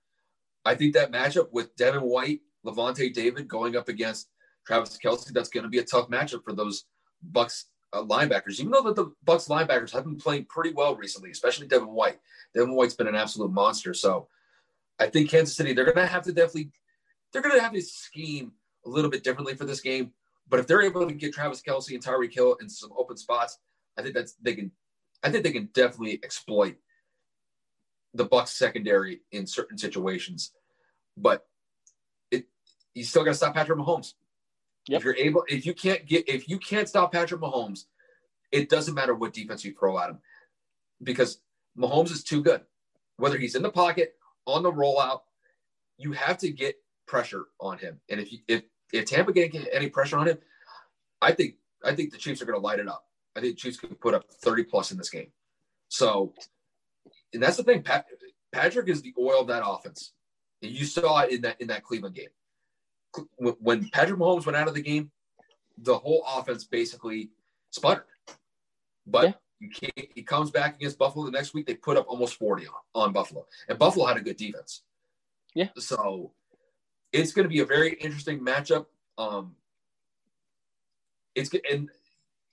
I 0.65 0.75
think 0.75 0.93
that 0.93 1.11
matchup 1.11 1.51
with 1.51 1.75
Devin 1.75 2.01
White, 2.01 2.41
Lavonte 2.65 3.13
David 3.13 3.47
going 3.47 3.75
up 3.75 3.89
against 3.89 4.29
Travis 4.67 4.97
Kelce, 5.03 5.31
that's 5.31 5.49
going 5.49 5.63
to 5.63 5.69
be 5.69 5.79
a 5.79 5.83
tough 5.83 6.09
matchup 6.09 6.43
for 6.43 6.53
those 6.53 6.85
Bucs 7.31 7.65
uh, 7.93 8.03
linebackers. 8.03 8.59
Even 8.59 8.71
though 8.71 8.83
that 8.83 8.95
the 8.95 9.11
Bucs 9.25 9.49
linebackers 9.49 9.91
have 9.91 10.03
been 10.03 10.17
playing 10.17 10.45
pretty 10.45 10.73
well 10.73 10.95
recently, 10.95 11.31
especially 11.31 11.67
Devin 11.67 11.89
White. 11.89 12.19
Devin 12.53 12.75
White's 12.75 12.95
been 12.95 13.07
an 13.07 13.15
absolute 13.15 13.51
monster. 13.51 13.93
So 13.93 14.27
I 14.99 15.07
think 15.07 15.29
Kansas 15.29 15.55
City 15.55 15.73
they're 15.73 15.85
going 15.85 15.97
to 15.97 16.05
have 16.05 16.23
to 16.23 16.33
definitely 16.33 16.71
they're 17.31 17.41
going 17.41 17.55
to 17.55 17.61
have 17.61 17.73
to 17.73 17.81
scheme 17.81 18.51
a 18.85 18.89
little 18.89 19.09
bit 19.09 19.23
differently 19.23 19.55
for 19.55 19.65
this 19.65 19.81
game. 19.81 20.11
But 20.47 20.59
if 20.59 20.67
they're 20.67 20.81
able 20.81 21.07
to 21.07 21.13
get 21.13 21.33
Travis 21.33 21.61
Kelce 21.61 21.93
and 21.93 22.03
Tyreek 22.03 22.33
Hill 22.33 22.57
in 22.61 22.69
some 22.69 22.91
open 22.97 23.17
spots, 23.17 23.59
I 23.97 24.01
think 24.01 24.15
that's 24.15 24.33
they 24.41 24.55
can. 24.55 24.71
I 25.21 25.29
think 25.29 25.43
they 25.43 25.51
can 25.51 25.69
definitely 25.73 26.19
exploit 26.23 26.75
the 28.13 28.25
Bucs 28.25 28.49
secondary 28.49 29.21
in 29.31 29.45
certain 29.45 29.77
situations. 29.77 30.51
But 31.17 31.45
it 32.31 32.45
you 32.93 33.03
still 33.03 33.23
got 33.23 33.31
to 33.31 33.37
stop 33.37 33.53
Patrick 33.53 33.77
Mahomes. 33.77 34.13
Yep. 34.87 34.99
If 34.99 35.05
you're 35.05 35.15
able, 35.15 35.43
if 35.47 35.65
you 35.65 35.73
can't 35.73 36.05
get, 36.05 36.27
if 36.27 36.49
you 36.49 36.57
can't 36.57 36.87
stop 36.87 37.11
Patrick 37.11 37.41
Mahomes, 37.41 37.85
it 38.51 38.69
doesn't 38.69 38.95
matter 38.95 39.13
what 39.13 39.33
defense 39.33 39.63
you 39.63 39.73
throw 39.77 39.99
at 39.99 40.09
him, 40.09 40.19
because 41.03 41.41
Mahomes 41.77 42.11
is 42.11 42.23
too 42.23 42.41
good. 42.41 42.61
Whether 43.17 43.37
he's 43.37 43.55
in 43.55 43.61
the 43.61 43.69
pocket, 43.69 44.15
on 44.47 44.63
the 44.63 44.71
rollout, 44.71 45.21
you 45.97 46.13
have 46.13 46.37
to 46.39 46.49
get 46.49 46.75
pressure 47.05 47.45
on 47.59 47.77
him. 47.77 47.99
And 48.09 48.19
if 48.19 48.31
you, 48.31 48.39
if 48.47 48.63
if 48.91 49.05
Tampa 49.05 49.33
can't 49.33 49.51
get 49.51 49.67
any 49.71 49.89
pressure 49.89 50.17
on 50.17 50.27
him, 50.27 50.37
I 51.21 51.33
think 51.33 51.55
I 51.83 51.93
think 51.93 52.11
the 52.11 52.17
Chiefs 52.17 52.41
are 52.41 52.45
going 52.45 52.59
to 52.59 52.65
light 52.65 52.79
it 52.79 52.87
up. 52.87 53.05
I 53.35 53.41
think 53.41 53.57
Chiefs 53.57 53.79
can 53.79 53.95
put 53.95 54.13
up 54.13 54.29
30 54.29 54.63
plus 54.63 54.91
in 54.91 54.97
this 54.97 55.09
game. 55.09 55.31
So, 55.87 56.33
and 57.33 57.41
that's 57.41 57.57
the 57.57 57.63
thing. 57.63 57.83
Pat, 57.83 58.05
Patrick 58.51 58.89
is 58.89 59.01
the 59.01 59.13
oil 59.17 59.41
of 59.41 59.47
that 59.47 59.63
offense. 59.65 60.13
And 60.61 60.71
you 60.71 60.85
saw 60.85 61.19
it 61.21 61.31
in 61.31 61.41
that 61.41 61.61
in 61.61 61.67
that 61.67 61.83
Cleveland 61.83 62.15
game. 62.15 62.29
When 63.37 63.89
Patrick 63.89 64.19
Mahomes 64.19 64.45
went 64.45 64.55
out 64.55 64.67
of 64.67 64.73
the 64.73 64.81
game, 64.81 65.11
the 65.77 65.97
whole 65.97 66.23
offense 66.27 66.63
basically 66.65 67.29
sputtered. 67.71 68.03
But 69.07 69.39
yeah. 69.59 69.89
he 70.13 70.21
comes 70.21 70.51
back 70.51 70.75
against 70.75 70.99
Buffalo 70.99 71.25
the 71.25 71.31
next 71.31 71.53
week. 71.53 71.65
They 71.65 71.75
put 71.75 71.97
up 71.97 72.05
almost 72.07 72.35
40 72.35 72.67
on, 72.67 72.73
on 72.93 73.13
Buffalo, 73.13 73.45
and 73.67 73.79
Buffalo 73.79 74.05
had 74.05 74.17
a 74.17 74.21
good 74.21 74.37
defense. 74.37 74.83
Yeah. 75.55 75.69
So 75.77 76.33
it's 77.11 77.31
going 77.31 77.45
to 77.45 77.49
be 77.49 77.59
a 77.59 77.65
very 77.65 77.93
interesting 77.93 78.39
matchup. 78.39 78.85
Um, 79.17 79.55
it's 81.35 81.49
and 81.71 81.89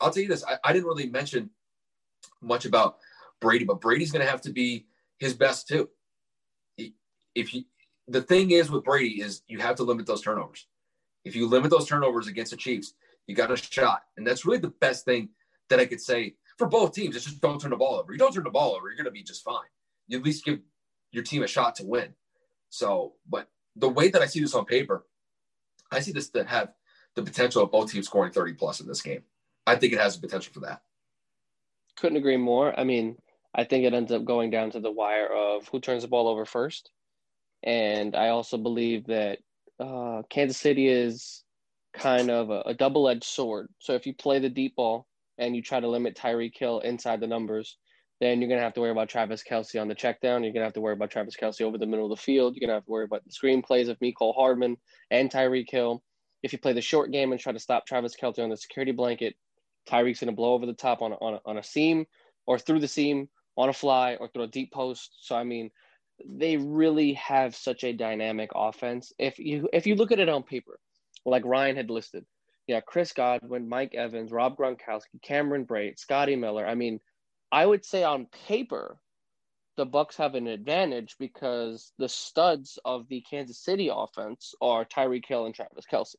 I'll 0.01 0.11
tell 0.11 0.23
you 0.23 0.29
this: 0.29 0.45
I, 0.45 0.59
I 0.65 0.73
didn't 0.73 0.87
really 0.87 1.09
mention 1.09 1.51
much 2.41 2.65
about 2.65 2.99
Brady, 3.41 3.65
but 3.65 3.81
Brady's 3.81 4.13
going 4.13 4.25
to 4.25 4.31
have 4.31 4.41
to 4.43 4.53
be 4.53 4.87
his 5.19 5.35
best 5.35 5.69
too. 5.69 5.89
If 7.35 7.53
you, 7.53 7.65
the 8.09 8.23
thing 8.23 8.51
is 8.53 8.71
with 8.71 8.85
Brady 8.85 9.21
is 9.21 9.43
you 9.47 9.59
have 9.59 9.77
to 9.77 9.83
limit 9.83 10.07
those 10.07 10.23
turnovers. 10.23 10.67
If 11.25 11.37
you 11.37 11.49
limit 11.49 11.71
those 11.71 11.87
turnovers 11.87 12.29
against 12.29 12.53
the 12.53 12.57
Chiefs, 12.57 12.95
you 13.27 13.35
got 13.35 13.51
a 13.51 13.57
shot, 13.57 14.03
and 14.17 14.27
that's 14.27 14.47
really 14.47 14.59
the 14.59 14.73
best 14.81 15.05
thing 15.05 15.31
that 15.69 15.81
I 15.81 15.87
could 15.87 16.01
say 16.01 16.37
for 16.57 16.69
both 16.69 16.95
teams. 16.95 17.17
It's 17.17 17.25
just 17.25 17.41
don't 17.41 17.61
turn 17.61 17.73
the 17.73 17.77
ball 17.77 17.97
over. 17.97 18.13
You 18.13 18.19
don't 18.19 18.33
turn 18.33 18.45
the 18.45 18.51
ball 18.51 18.75
over, 18.75 18.89
you're 18.89 18.97
going 18.97 19.07
to 19.07 19.11
be 19.11 19.23
just 19.23 19.43
fine. 19.43 19.67
You 20.07 20.19
at 20.19 20.25
least 20.25 20.45
give 20.45 20.61
your 21.11 21.25
team 21.25 21.43
a 21.43 21.47
shot 21.47 21.75
to 21.77 21.85
win. 21.85 22.15
So, 22.71 23.15
but 23.29 23.49
the 23.75 23.89
way 23.89 24.09
that 24.09 24.23
I 24.23 24.27
see 24.27 24.41
this 24.41 24.55
on 24.55 24.65
paper, 24.65 25.05
I 25.91 26.01
see 26.01 26.13
this 26.13 26.31
to 26.31 26.45
have 26.45 26.73
the 27.15 27.23
potential 27.23 27.63
of 27.63 27.73
both 27.73 27.91
teams 27.91 28.07
scoring 28.07 28.33
30 28.33 28.55
plus 28.55 28.81
in 28.81 28.87
this 28.87 29.03
game. 29.03 29.23
I 29.67 29.77
think 29.77 29.93
it 29.93 29.99
has 29.99 30.15
the 30.15 30.27
potential 30.27 30.53
for 30.53 30.61
that. 30.61 30.83
Couldn't 31.97 32.19
agree 32.19 32.37
more. 32.37 32.79
I 32.79 32.85
mean, 32.85 33.17
I 33.57 33.65
think 33.65 33.85
it 33.85 33.95
ends 33.95 34.13
up 34.13 34.25
going 34.25 34.51
down 34.51 34.71
to 34.73 34.81
the 34.81 34.93
wire 34.93 35.29
of 35.29 35.67
who 35.69 35.81
turns 35.81 36.03
the 36.03 36.09
ball 36.09 36.29
over 36.29 36.45
first. 36.45 36.91
And 37.63 38.15
I 38.15 38.29
also 38.29 38.59
believe 38.59 39.07
that 39.07 39.39
uh, 39.81 40.23
Kansas 40.29 40.59
City 40.59 40.89
is 40.89 41.43
kind 41.95 42.31
of 42.31 42.51
a, 42.51 42.61
a 42.67 42.75
double 42.75 43.09
edged 43.09 43.25
sword. 43.25 43.69
So 43.79 43.95
if 43.95 44.07
you 44.07 44.15
play 44.15 44.39
the 44.39 44.51
deep 44.51 44.77
ball 44.77 45.07
and 45.39 45.57
you 45.57 45.63
try 45.63 45.81
to 45.81 45.89
limit 45.89 46.17
Tyreek 46.17 46.57
Hill 46.57 46.81
inside 46.81 47.21
the 47.21 47.27
numbers, 47.27 47.79
then 48.21 48.41
you're 48.41 48.49
going 48.49 48.59
to 48.59 48.65
have 48.65 48.75
to 48.75 48.81
worry 48.81 48.91
about 48.91 49.09
Travis 49.09 49.43
Kelce 49.43 49.81
on 49.81 49.89
the 49.89 49.95
check 49.95 50.21
down. 50.21 50.43
You're 50.43 50.53
going 50.53 50.61
to 50.61 50.67
have 50.67 50.75
to 50.75 50.81
worry 50.81 50.95
about 50.95 51.11
Travis 51.11 51.37
Kelce 51.37 51.63
over 51.63 51.79
the 51.79 51.87
middle 51.87 52.11
of 52.11 52.17
the 52.17 52.23
field. 52.23 52.55
You're 52.55 52.67
going 52.67 52.75
to 52.75 52.75
have 52.75 52.85
to 52.85 52.91
worry 52.91 53.05
about 53.05 53.25
the 53.25 53.33
screen 53.33 53.63
plays 53.63 53.89
of 53.89 53.99
Mecole 54.01 54.35
Hardman 54.35 54.77
and 55.11 55.31
Tyreek 55.31 55.71
Hill. 55.71 56.03
If 56.43 56.53
you 56.53 56.59
play 56.59 56.75
the 56.75 56.81
short 56.83 57.11
game 57.11 57.33
and 57.33 57.41
try 57.41 57.53
to 57.53 57.59
stop 57.59 57.87
Travis 57.87 58.15
Kelce 58.21 58.39
on 58.39 58.51
the 58.51 58.57
security 58.57 58.93
blanket, 58.93 59.35
Tyreek's 59.89 60.21
going 60.21 60.29
to 60.29 60.37
blow 60.37 60.53
over 60.53 60.67
the 60.67 60.75
top 60.75 61.01
on 61.01 61.13
a, 61.13 61.17
on, 61.17 61.35
a, 61.35 61.41
on 61.47 61.59
a 61.59 61.63
seam 61.63 62.07
or 62.47 62.59
through 62.59 62.81
the 62.81 62.89
seam 62.89 63.29
on 63.57 63.69
a 63.69 63.73
fly 63.73 64.17
or 64.17 64.29
through 64.29 64.45
a 64.45 64.49
deep 64.49 64.73
post. 64.73 65.17
So, 65.21 65.37
I 65.37 65.45
mean, 65.45 65.71
they 66.25 66.57
really 66.57 67.15
have 67.15 67.55
such 67.55 67.85
a 67.85 67.93
dynamic 67.93 68.51
offense. 68.55 69.13
If 69.19 69.39
you 69.39 69.69
if 69.73 69.87
you 69.87 69.95
look 69.95 70.13
at 70.13 70.21
it 70.21 70.29
on 70.29 70.43
paper, 70.43 70.79
like 71.25 71.45
Ryan 71.45 71.77
had 71.77 71.91
listed, 71.91 72.25
yeah, 72.67 72.81
Chris 72.81 73.13
Godwin, 73.13 73.69
Mike 73.69 73.95
Evans, 73.95 74.33
Rob 74.33 74.57
Gronkowski, 74.57 75.21
Cameron 75.23 75.67
Brate, 75.67 75.99
Scotty 75.99 76.37
Miller. 76.37 76.67
I 76.67 76.75
mean– 76.75 77.01
I 77.53 77.65
would 77.65 77.85
say 77.85 78.03
on 78.03 78.27
paper, 78.47 78.99
the 79.77 79.87
Bucs 79.87 80.17
have 80.17 80.35
an 80.35 80.47
advantage 80.47 81.17
because 81.19 81.93
the 81.99 82.09
studs 82.09 82.79
of 82.85 83.09
the 83.09 83.21
Kansas 83.21 83.59
City 83.59 83.89
offense 83.93 84.55
are 84.61 84.85
Tyreek 84.85 85.27
Hill 85.27 85.47
and 85.47 85.55
Travis 85.55 85.85
Kelce. 85.91 86.17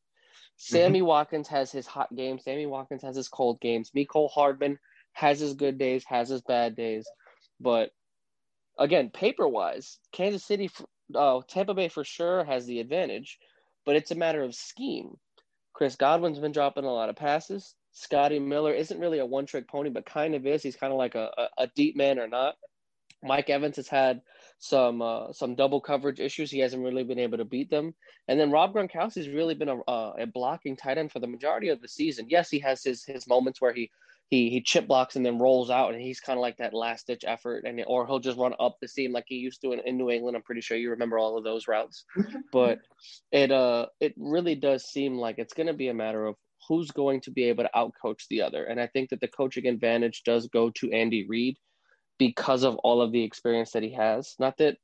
Sammy 0.55 0.99
mm-hmm. 0.99 1.07
Watkins 1.07 1.47
has 1.49 1.71
his 1.71 1.85
hot 1.85 2.15
games. 2.15 2.43
Sammy 2.43 2.65
Watkins 2.65 3.03
has 3.03 3.15
his 3.15 3.27
cold 3.27 3.59
games. 3.59 3.91
Mecole 3.95 4.31
Hardman 4.31 4.79
has 5.13 5.39
his 5.39 5.53
good 5.53 5.77
days, 5.77 6.03
has 6.05 6.29
his 6.29 6.41
bad 6.41 6.75
days. 6.75 7.07
But 7.59 7.91
again, 8.77 9.09
paper 9.09 9.47
wise, 9.47 9.99
Kansas 10.11 10.43
City, 10.43 10.69
uh, 11.15 11.41
Tampa 11.47 11.73
Bay 11.73 11.89
for 11.89 12.03
sure 12.03 12.43
has 12.43 12.65
the 12.65 12.79
advantage, 12.79 13.39
but 13.85 13.95
it's 13.95 14.11
a 14.11 14.15
matter 14.15 14.43
of 14.43 14.55
scheme. 14.55 15.17
Chris 15.73 15.95
Godwin's 15.95 16.39
been 16.39 16.51
dropping 16.51 16.85
a 16.85 16.93
lot 16.93 17.09
of 17.09 17.15
passes. 17.15 17.75
Scotty 17.91 18.39
Miller 18.39 18.73
isn't 18.73 18.99
really 18.99 19.19
a 19.19 19.25
one 19.25 19.45
trick 19.45 19.67
pony, 19.67 19.89
but 19.89 20.05
kind 20.05 20.35
of 20.35 20.45
is. 20.45 20.63
He's 20.63 20.75
kind 20.75 20.91
of 20.91 20.97
like 20.97 21.15
a, 21.15 21.31
a, 21.37 21.63
a, 21.63 21.67
deep 21.75 21.95
man 21.95 22.19
or 22.19 22.27
not. 22.27 22.55
Mike 23.23 23.49
Evans 23.49 23.77
has 23.77 23.87
had 23.87 24.21
some 24.59 25.01
uh, 25.01 25.33
some 25.33 25.55
double 25.55 25.81
coverage 25.81 26.19
issues. 26.19 26.51
He 26.51 26.59
hasn't 26.59 26.83
really 26.83 27.03
been 27.03 27.19
able 27.19 27.37
to 27.37 27.45
beat 27.45 27.69
them. 27.69 27.95
And 28.27 28.39
then 28.39 28.51
Rob 28.51 28.73
Gronkowski's 28.73 29.29
really 29.29 29.55
been 29.55 29.69
a, 29.69 29.91
a 29.91 30.27
blocking 30.27 30.75
tight 30.75 30.97
end 30.97 31.11
for 31.11 31.19
the 31.19 31.27
majority 31.27 31.69
of 31.69 31.81
the 31.81 31.87
season. 31.87 32.27
Yes, 32.29 32.49
he 32.49 32.59
has 32.59 32.83
his 32.83 33.03
his 33.03 33.27
moments 33.27 33.61
where 33.61 33.73
he 33.73 33.89
he 34.29 34.49
he 34.49 34.61
chip 34.61 34.87
blocks 34.87 35.15
and 35.15 35.25
then 35.25 35.39
rolls 35.39 35.69
out, 35.69 35.93
and 35.93 36.01
he's 36.01 36.19
kind 36.19 36.37
of 36.37 36.41
like 36.41 36.57
that 36.57 36.73
last 36.73 37.07
ditch 37.07 37.23
effort, 37.25 37.63
and 37.65 37.81
or 37.87 38.05
he'll 38.05 38.19
just 38.19 38.37
run 38.37 38.53
up 38.59 38.77
the 38.81 38.87
seam 38.87 39.13
like 39.13 39.25
he 39.27 39.35
used 39.35 39.61
to 39.61 39.71
in, 39.71 39.79
in 39.85 39.97
New 39.97 40.09
England. 40.09 40.35
I'm 40.35 40.43
pretty 40.43 40.61
sure 40.61 40.77
you 40.77 40.91
remember 40.91 41.17
all 41.17 41.37
of 41.37 41.43
those 41.43 41.67
routes. 41.67 42.05
but 42.51 42.79
it 43.31 43.51
uh 43.51 43.87
it 43.99 44.13
really 44.17 44.55
does 44.55 44.85
seem 44.85 45.17
like 45.17 45.35
it's 45.37 45.53
going 45.53 45.67
to 45.67 45.73
be 45.73 45.87
a 45.87 45.93
matter 45.93 46.25
of 46.25 46.35
who's 46.67 46.91
going 46.91 47.21
to 47.21 47.31
be 47.31 47.45
able 47.45 47.63
to 47.63 47.77
outcoach 47.77 48.27
the 48.29 48.41
other. 48.41 48.63
And 48.65 48.79
I 48.79 48.87
think 48.87 49.09
that 49.09 49.21
the 49.21 49.27
coaching 49.27 49.67
advantage 49.67 50.23
does 50.25 50.49
go 50.49 50.69
to 50.71 50.91
Andy 50.91 51.25
Reid 51.27 51.57
because 52.17 52.63
of 52.63 52.75
all 52.77 53.01
of 53.01 53.11
the 53.11 53.23
experience 53.23 53.71
that 53.71 53.83
he 53.83 53.93
has. 53.93 54.35
Not 54.39 54.57
that 54.57 54.77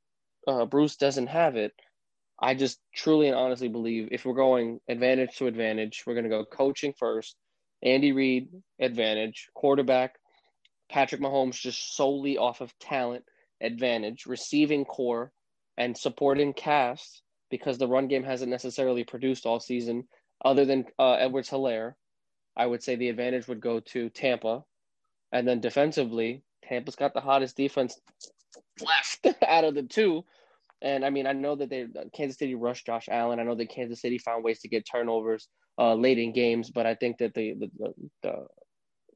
uh, 0.46 0.64
Bruce 0.66 0.96
doesn't 0.96 1.26
have 1.26 1.56
it. 1.56 1.72
I 2.40 2.54
just 2.54 2.78
truly 2.94 3.28
and 3.28 3.36
honestly 3.36 3.68
believe 3.68 4.08
if 4.10 4.24
we're 4.24 4.34
going 4.34 4.80
advantage 4.88 5.36
to 5.38 5.46
advantage, 5.46 6.02
we're 6.06 6.14
going 6.14 6.24
to 6.24 6.30
go 6.30 6.44
coaching 6.44 6.94
first. 6.98 7.36
Andy 7.84 8.12
Reid, 8.12 8.48
advantage. 8.80 9.48
Quarterback, 9.54 10.16
Patrick 10.90 11.20
Mahomes, 11.20 11.60
just 11.60 11.96
solely 11.96 12.38
off 12.38 12.60
of 12.60 12.76
talent, 12.78 13.24
advantage. 13.60 14.26
Receiving 14.26 14.84
core 14.84 15.32
and 15.76 15.96
supporting 15.96 16.52
cast 16.52 17.22
because 17.50 17.78
the 17.78 17.88
run 17.88 18.08
game 18.08 18.24
hasn't 18.24 18.50
necessarily 18.50 19.04
produced 19.04 19.46
all 19.46 19.60
season 19.60 20.04
other 20.44 20.64
than 20.64 20.84
uh, 20.98 21.12
Edwards 21.12 21.50
Helaire, 21.50 21.94
I 22.56 22.66
would 22.66 22.82
say 22.82 22.96
the 22.96 23.08
advantage 23.08 23.48
would 23.48 23.60
go 23.60 23.80
to 23.80 24.10
Tampa. 24.10 24.64
And 25.32 25.48
then 25.48 25.60
defensively, 25.60 26.42
Tampa's 26.62 26.96
got 26.96 27.14
the 27.14 27.20
hottest 27.20 27.56
defense 27.56 27.98
left 28.80 29.26
out 29.46 29.64
of 29.64 29.74
the 29.74 29.82
two. 29.82 30.24
And 30.84 31.02
I 31.02 31.08
mean, 31.08 31.26
I 31.26 31.32
know 31.32 31.56
that 31.56 31.70
they 31.70 31.86
Kansas 32.14 32.38
City 32.38 32.54
rushed 32.54 32.84
Josh 32.84 33.08
Allen. 33.10 33.40
I 33.40 33.42
know 33.42 33.54
that 33.54 33.70
Kansas 33.70 34.02
City 34.02 34.18
found 34.18 34.44
ways 34.44 34.60
to 34.60 34.68
get 34.68 34.86
turnovers 34.86 35.48
uh, 35.78 35.94
late 35.94 36.18
in 36.18 36.32
games, 36.32 36.70
but 36.70 36.84
I 36.84 36.94
think 36.94 37.18
that 37.18 37.32
the 37.32 37.54
the, 37.58 37.94
the 38.22 38.46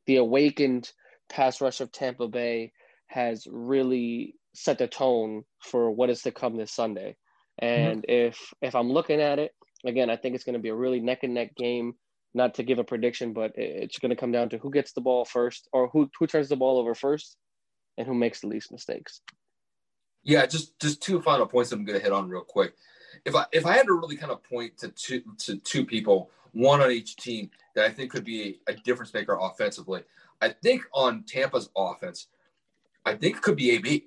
the 0.06 0.16
awakened 0.16 0.90
pass 1.28 1.60
rush 1.60 1.82
of 1.82 1.92
Tampa 1.92 2.26
Bay 2.26 2.72
has 3.08 3.46
really 3.50 4.34
set 4.54 4.78
the 4.78 4.88
tone 4.88 5.44
for 5.60 5.90
what 5.90 6.08
is 6.08 6.22
to 6.22 6.32
come 6.32 6.56
this 6.56 6.72
Sunday. 6.72 7.16
And 7.58 8.02
mm-hmm. 8.02 8.28
if 8.28 8.38
if 8.62 8.74
I'm 8.74 8.90
looking 8.90 9.20
at 9.20 9.38
it, 9.38 9.52
again, 9.84 10.08
I 10.08 10.16
think 10.16 10.34
it's 10.34 10.44
going 10.44 10.54
to 10.54 10.58
be 10.62 10.70
a 10.70 10.74
really 10.74 11.00
neck 11.00 11.22
and 11.22 11.34
neck 11.34 11.54
game. 11.54 11.92
Not 12.34 12.54
to 12.54 12.62
give 12.62 12.78
a 12.78 12.84
prediction, 12.84 13.34
but 13.34 13.52
it's 13.56 13.98
going 13.98 14.10
to 14.10 14.16
come 14.16 14.32
down 14.32 14.48
to 14.50 14.58
who 14.58 14.70
gets 14.70 14.92
the 14.92 15.00
ball 15.02 15.26
first, 15.26 15.68
or 15.72 15.88
who 15.88 16.08
who 16.18 16.26
turns 16.26 16.48
the 16.48 16.56
ball 16.56 16.78
over 16.78 16.94
first, 16.94 17.36
and 17.98 18.06
who 18.06 18.14
makes 18.14 18.40
the 18.40 18.48
least 18.48 18.72
mistakes. 18.72 19.20
Yeah, 20.22 20.46
just 20.46 20.78
just 20.78 21.02
two 21.02 21.20
final 21.20 21.46
points 21.46 21.72
I'm 21.72 21.84
going 21.84 21.98
to 21.98 22.04
hit 22.04 22.12
on 22.12 22.28
real 22.28 22.42
quick. 22.42 22.74
If 23.24 23.34
I 23.34 23.46
if 23.52 23.66
I 23.66 23.76
had 23.76 23.86
to 23.86 23.94
really 23.94 24.16
kind 24.16 24.32
of 24.32 24.42
point 24.42 24.76
to 24.78 24.88
two 24.88 25.22
to 25.38 25.56
two 25.56 25.84
people, 25.84 26.30
one 26.52 26.80
on 26.80 26.90
each 26.90 27.16
team 27.16 27.50
that 27.74 27.84
I 27.84 27.90
think 27.90 28.10
could 28.10 28.24
be 28.24 28.60
a, 28.66 28.74
difference 28.74 29.12
maker 29.14 29.38
offensively, 29.40 30.02
I 30.40 30.50
think 30.50 30.82
on 30.92 31.24
Tampa's 31.24 31.70
offense, 31.76 32.28
I 33.04 33.14
think 33.14 33.36
it 33.36 33.42
could 33.42 33.56
be 33.56 33.70
AB. 33.72 34.06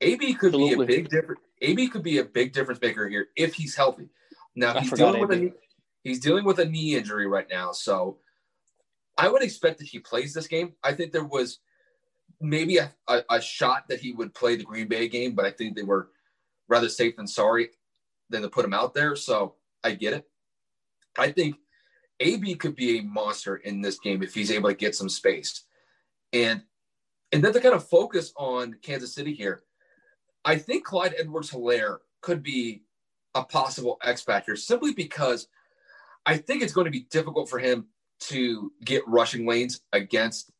AB 0.00 0.34
could 0.34 0.54
Absolutely. 0.54 0.86
be 0.86 0.94
a 0.94 0.96
big 0.96 1.08
difference. 1.10 1.40
AB 1.62 1.88
could 1.88 2.02
be 2.02 2.18
a 2.18 2.24
big 2.24 2.52
difference 2.52 2.80
maker 2.80 3.08
here 3.08 3.28
if 3.36 3.54
he's 3.54 3.74
healthy. 3.74 4.08
Now 4.56 4.78
he's 4.78 4.90
dealing 4.90 5.20
with 5.20 5.32
a 5.32 5.52
he's 6.02 6.20
dealing 6.20 6.44
with 6.44 6.58
a 6.58 6.64
knee 6.64 6.96
injury 6.96 7.26
right 7.26 7.46
now, 7.50 7.72
so 7.72 8.18
I 9.16 9.28
would 9.28 9.42
expect 9.42 9.78
that 9.78 9.88
he 9.88 9.98
plays 9.98 10.32
this 10.32 10.46
game. 10.46 10.72
I 10.82 10.92
think 10.94 11.12
there 11.12 11.24
was 11.24 11.58
maybe 12.40 12.78
a, 12.78 12.92
a, 13.08 13.22
a, 13.30 13.40
shot 13.40 13.88
that 13.88 14.00
he 14.00 14.12
would 14.12 14.34
play 14.34 14.56
the 14.56 14.64
Green 14.64 14.88
Bay 14.88 15.08
game, 15.08 15.34
but 15.34 15.44
I 15.44 15.50
think 15.50 15.76
they 15.76 15.82
were 15.82 16.10
rather 16.68 16.88
safe 16.88 17.16
than 17.16 17.26
sorry 17.26 17.70
than 18.28 18.42
to 18.42 18.48
put 18.48 18.64
him 18.64 18.74
out 18.74 18.94
there. 18.94 19.16
So 19.16 19.54
I 19.82 19.92
get 19.92 20.14
it. 20.14 20.24
I 21.18 21.32
think 21.32 21.56
AB 22.20 22.54
could 22.56 22.76
be 22.76 22.98
a 22.98 23.02
monster 23.02 23.56
in 23.56 23.80
this 23.80 23.98
game 23.98 24.22
if 24.22 24.34
he's 24.34 24.50
able 24.50 24.68
to 24.68 24.76
get 24.76 24.94
some 24.94 25.08
space. 25.08 25.64
And 26.32 26.62
and 27.32 27.44
then 27.44 27.52
to 27.52 27.60
kind 27.60 27.74
of 27.74 27.88
focus 27.88 28.32
on 28.36 28.76
Kansas 28.82 29.14
City 29.14 29.32
here, 29.32 29.62
I 30.44 30.56
think 30.56 30.84
Clyde 30.84 31.14
Edwards 31.18 31.50
Helaire 31.50 31.98
could 32.22 32.42
be 32.42 32.82
a 33.34 33.44
possible 33.44 33.98
X 34.02 34.22
factor 34.22 34.56
simply 34.56 34.92
because 34.92 35.46
I 36.26 36.36
think 36.36 36.62
it's 36.62 36.72
going 36.72 36.86
to 36.86 36.90
be 36.90 37.06
difficult 37.10 37.48
for 37.48 37.58
him 37.58 37.86
to 38.20 38.72
get 38.84 39.06
rushing 39.06 39.46
lanes 39.46 39.80
against 39.92 40.50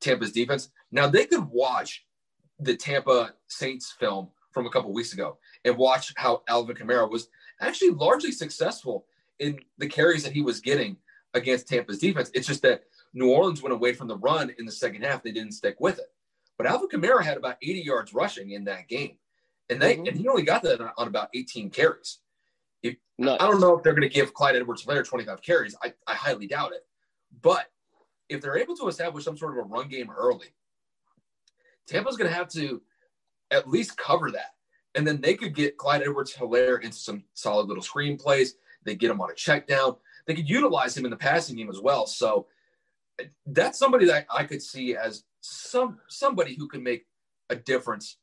Tampa's 0.00 0.32
defense. 0.32 0.70
Now 0.92 1.06
they 1.06 1.26
could 1.26 1.48
watch 1.50 2.04
the 2.58 2.76
Tampa 2.76 3.34
Saints 3.48 3.94
film 3.98 4.28
from 4.52 4.66
a 4.66 4.70
couple 4.70 4.92
weeks 4.92 5.12
ago 5.12 5.38
and 5.64 5.76
watch 5.76 6.12
how 6.16 6.42
Alvin 6.48 6.76
Kamara 6.76 7.10
was 7.10 7.28
actually 7.60 7.90
largely 7.90 8.32
successful 8.32 9.06
in 9.38 9.58
the 9.78 9.88
carries 9.88 10.24
that 10.24 10.32
he 10.32 10.42
was 10.42 10.60
getting 10.60 10.96
against 11.34 11.68
Tampa's 11.68 11.98
defense. 11.98 12.30
It's 12.34 12.46
just 12.46 12.62
that 12.62 12.84
New 13.14 13.30
Orleans 13.30 13.62
went 13.62 13.72
away 13.72 13.92
from 13.92 14.08
the 14.08 14.18
run 14.18 14.52
in 14.58 14.66
the 14.66 14.72
second 14.72 15.02
half. 15.02 15.22
They 15.22 15.32
didn't 15.32 15.52
stick 15.52 15.76
with 15.80 15.98
it. 15.98 16.06
But 16.58 16.66
Alvin 16.66 16.88
Kamara 16.88 17.22
had 17.22 17.36
about 17.36 17.56
80 17.62 17.80
yards 17.80 18.12
rushing 18.12 18.50
in 18.50 18.64
that 18.64 18.88
game. 18.88 19.16
And 19.70 19.80
they 19.80 19.96
mm-hmm. 19.96 20.08
and 20.08 20.16
he 20.16 20.28
only 20.28 20.42
got 20.42 20.62
that 20.62 20.80
on, 20.80 21.08
about 21.08 21.28
18 21.32 21.70
carries. 21.70 22.18
If, 22.82 22.96
I 23.22 23.36
don't 23.38 23.60
know 23.60 23.76
if 23.76 23.82
they're 23.82 23.94
going 23.94 24.08
to 24.08 24.14
give 24.14 24.34
Clyde 24.34 24.56
Edwards 24.56 24.84
Helaire 24.84 25.06
25 25.06 25.42
carries. 25.42 25.76
I, 25.82 25.92
I 26.06 26.14
highly 26.14 26.46
doubt 26.46 26.72
it. 26.72 26.84
But 27.40 27.66
if 28.28 28.40
they're 28.40 28.58
able 28.58 28.76
to 28.76 28.88
establish 28.88 29.24
some 29.24 29.36
sort 29.36 29.56
of 29.56 29.64
a 29.64 29.68
run 29.68 29.88
game 29.88 30.10
early, 30.10 30.48
Tampa's 31.90 32.16
going 32.16 32.30
to 32.30 32.36
have 32.36 32.48
to 32.50 32.80
at 33.50 33.68
least 33.68 33.96
cover 33.96 34.30
that. 34.30 34.54
And 34.94 35.06
then 35.06 35.20
they 35.20 35.34
could 35.34 35.54
get 35.54 35.76
Clyde 35.76 36.02
Edwards 36.02 36.34
Helaire 36.34 36.82
into 36.82 36.96
some 36.96 37.24
solid 37.34 37.66
little 37.66 37.82
screen 37.82 38.16
plays. 38.16 38.54
They 38.84 38.94
get 38.94 39.10
him 39.10 39.20
on 39.20 39.30
a 39.30 39.34
check 39.34 39.66
down. 39.66 39.96
They 40.26 40.34
could 40.34 40.48
utilize 40.48 40.96
him 40.96 41.04
in 41.04 41.10
the 41.10 41.16
passing 41.16 41.56
game 41.56 41.70
as 41.70 41.80
well. 41.80 42.06
So 42.06 42.46
uh, 43.20 43.24
that's 43.46 43.78
somebody 43.78 44.06
that 44.06 44.26
I 44.30 44.44
could 44.44 44.62
see 44.62 44.96
as 44.96 45.24
some 45.40 45.98
somebody 46.08 46.54
who 46.54 46.68
can 46.68 46.82
make 46.82 47.06
a 47.50 47.56
difference 47.56 48.18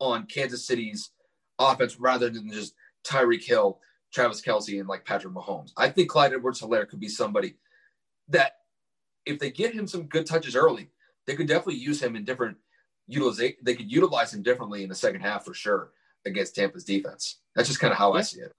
on 0.00 0.26
Kansas 0.26 0.66
City's 0.66 1.10
offense 1.58 1.98
rather 1.98 2.30
than 2.30 2.50
just 2.50 2.74
Tyreek 3.04 3.44
Hill, 3.44 3.80
Travis 4.12 4.40
Kelce, 4.40 4.78
and 4.78 4.88
like 4.88 5.04
Patrick 5.04 5.34
Mahomes. 5.34 5.72
I 5.76 5.88
think 5.88 6.08
Clyde 6.08 6.34
Edwards 6.34 6.60
Helaire 6.60 6.88
could 6.88 7.00
be 7.00 7.08
somebody 7.08 7.56
that 8.28 8.52
if 9.26 9.38
they 9.38 9.50
get 9.50 9.74
him 9.74 9.86
some 9.86 10.04
good 10.04 10.26
touches 10.26 10.54
early, 10.54 10.90
they 11.26 11.34
could 11.34 11.48
definitely 11.48 11.76
use 11.76 12.02
him 12.02 12.16
in 12.16 12.24
different 12.24 12.56
utilization. 13.08 13.56
They 13.62 13.74
could 13.74 13.90
utilize 13.90 14.32
him 14.32 14.42
differently 14.42 14.82
in 14.82 14.88
the 14.88 14.94
second 14.94 15.22
half 15.22 15.44
for 15.44 15.54
sure 15.54 15.90
against 16.24 16.54
Tampa's 16.54 16.84
defense. 16.84 17.40
That's 17.56 17.68
just 17.68 17.80
kind 17.80 17.92
of 17.92 17.98
how 17.98 18.12
yeah. 18.12 18.18
I 18.18 18.22
see 18.22 18.40
it. 18.40 18.52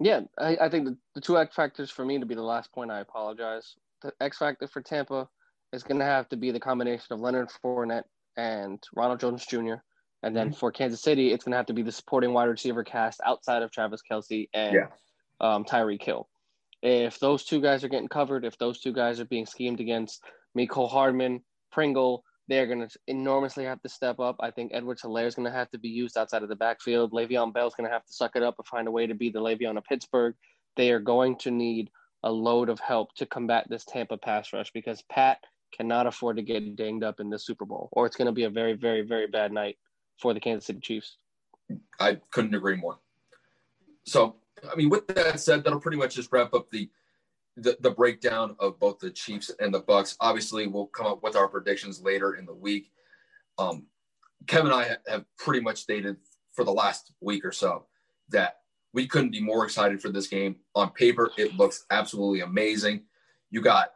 Yeah, 0.00 0.20
I, 0.38 0.56
I 0.62 0.68
think 0.68 0.86
the, 0.86 0.96
the 1.14 1.20
two 1.20 1.38
X 1.38 1.54
factors 1.54 1.90
for 1.90 2.04
me 2.04 2.18
to 2.18 2.26
be 2.26 2.34
the 2.34 2.42
last 2.42 2.72
point. 2.72 2.90
I 2.90 3.00
apologize. 3.00 3.74
The 4.02 4.12
X 4.20 4.38
factor 4.38 4.66
for 4.66 4.82
Tampa 4.82 5.28
is 5.72 5.82
going 5.84 6.00
to 6.00 6.04
have 6.04 6.28
to 6.30 6.36
be 6.36 6.50
the 6.50 6.58
combination 6.58 7.06
of 7.10 7.20
Leonard 7.20 7.50
Fournette 7.62 8.04
and 8.36 8.82
Ronald 8.94 9.20
Jones 9.20 9.46
Jr. 9.46 9.74
And 10.22 10.36
then 10.36 10.48
mm-hmm. 10.48 10.56
for 10.56 10.72
Kansas 10.72 11.02
City, 11.02 11.32
it's 11.32 11.44
going 11.44 11.52
to 11.52 11.56
have 11.56 11.66
to 11.66 11.72
be 11.72 11.82
the 11.82 11.92
supporting 11.92 12.32
wide 12.32 12.48
receiver 12.48 12.84
cast 12.84 13.20
outside 13.24 13.62
of 13.62 13.70
Travis 13.70 14.00
Kelce 14.08 14.48
and 14.54 14.74
yeah. 14.74 14.86
um, 15.40 15.64
Tyreek 15.64 16.02
Hill. 16.02 16.28
If 16.82 17.20
those 17.20 17.44
two 17.44 17.60
guys 17.60 17.84
are 17.84 17.88
getting 17.88 18.08
covered, 18.08 18.44
if 18.44 18.58
those 18.58 18.80
two 18.80 18.92
guys 18.92 19.20
are 19.20 19.24
being 19.24 19.46
schemed 19.46 19.80
against, 19.80 20.22
Mecole 20.56 20.90
Hardman, 20.90 21.42
Pringle, 21.70 22.24
they're 22.52 22.66
going 22.66 22.86
to 22.86 22.98
enormously 23.06 23.64
have 23.64 23.80
to 23.80 23.88
step 23.88 24.20
up. 24.20 24.36
I 24.40 24.50
think 24.50 24.72
Edwards 24.74 25.00
Helaire 25.00 25.26
is 25.26 25.34
going 25.34 25.50
to 25.50 25.56
have 25.56 25.70
to 25.70 25.78
be 25.78 25.88
used 25.88 26.18
outside 26.18 26.42
of 26.42 26.50
the 26.50 26.54
backfield. 26.54 27.10
Le'Veon 27.12 27.50
Bell 27.50 27.66
is 27.66 27.74
going 27.74 27.88
to 27.88 27.92
have 27.92 28.04
to 28.04 28.12
suck 28.12 28.36
it 28.36 28.42
up 28.42 28.56
and 28.58 28.66
find 28.66 28.86
a 28.86 28.90
way 28.90 29.06
to 29.06 29.14
be 29.14 29.30
the 29.30 29.40
Le'Veon 29.40 29.78
of 29.78 29.84
Pittsburgh. 29.84 30.34
They 30.76 30.90
are 30.90 31.00
going 31.00 31.38
to 31.38 31.50
need 31.50 31.90
a 32.22 32.30
load 32.30 32.68
of 32.68 32.78
help 32.78 33.14
to 33.14 33.24
combat 33.24 33.66
this 33.70 33.86
Tampa 33.86 34.18
pass 34.18 34.52
rush 34.52 34.70
because 34.74 35.02
Pat 35.10 35.38
cannot 35.74 36.06
afford 36.06 36.36
to 36.36 36.42
get 36.42 36.76
dinged 36.76 37.02
up 37.02 37.20
in 37.20 37.30
the 37.30 37.38
Super 37.38 37.64
Bowl, 37.64 37.88
or 37.92 38.04
it's 38.04 38.16
going 38.16 38.26
to 38.26 38.32
be 38.32 38.44
a 38.44 38.50
very, 38.50 38.74
very, 38.74 39.00
very 39.00 39.28
bad 39.28 39.50
night 39.50 39.78
for 40.20 40.34
the 40.34 40.40
Kansas 40.40 40.66
City 40.66 40.80
Chiefs. 40.80 41.16
I 41.98 42.18
couldn't 42.32 42.54
agree 42.54 42.76
more. 42.76 42.98
So, 44.04 44.36
I 44.70 44.74
mean, 44.74 44.90
with 44.90 45.06
that 45.06 45.40
said, 45.40 45.64
that'll 45.64 45.80
pretty 45.80 45.96
much 45.96 46.16
just 46.16 46.30
wrap 46.30 46.52
up 46.52 46.70
the 46.70 46.90
the, 47.56 47.76
the 47.80 47.90
breakdown 47.90 48.56
of 48.58 48.78
both 48.78 48.98
the 48.98 49.10
Chiefs 49.10 49.50
and 49.60 49.72
the 49.72 49.82
Bucs. 49.82 50.16
Obviously, 50.20 50.66
we'll 50.66 50.86
come 50.86 51.06
up 51.06 51.22
with 51.22 51.36
our 51.36 51.48
predictions 51.48 52.00
later 52.00 52.34
in 52.34 52.46
the 52.46 52.54
week. 52.54 52.90
Um, 53.58 53.86
Kevin 54.46 54.72
and 54.72 54.74
I 54.74 54.96
have 55.10 55.24
pretty 55.38 55.60
much 55.60 55.78
stated 55.78 56.16
for 56.52 56.64
the 56.64 56.72
last 56.72 57.12
week 57.20 57.44
or 57.44 57.52
so 57.52 57.86
that 58.30 58.58
we 58.94 59.06
couldn't 59.06 59.30
be 59.30 59.40
more 59.40 59.64
excited 59.64 60.00
for 60.00 60.10
this 60.10 60.26
game. 60.26 60.56
On 60.74 60.90
paper, 60.90 61.30
it 61.36 61.56
looks 61.56 61.84
absolutely 61.90 62.40
amazing. 62.40 63.02
You 63.50 63.60
got 63.60 63.92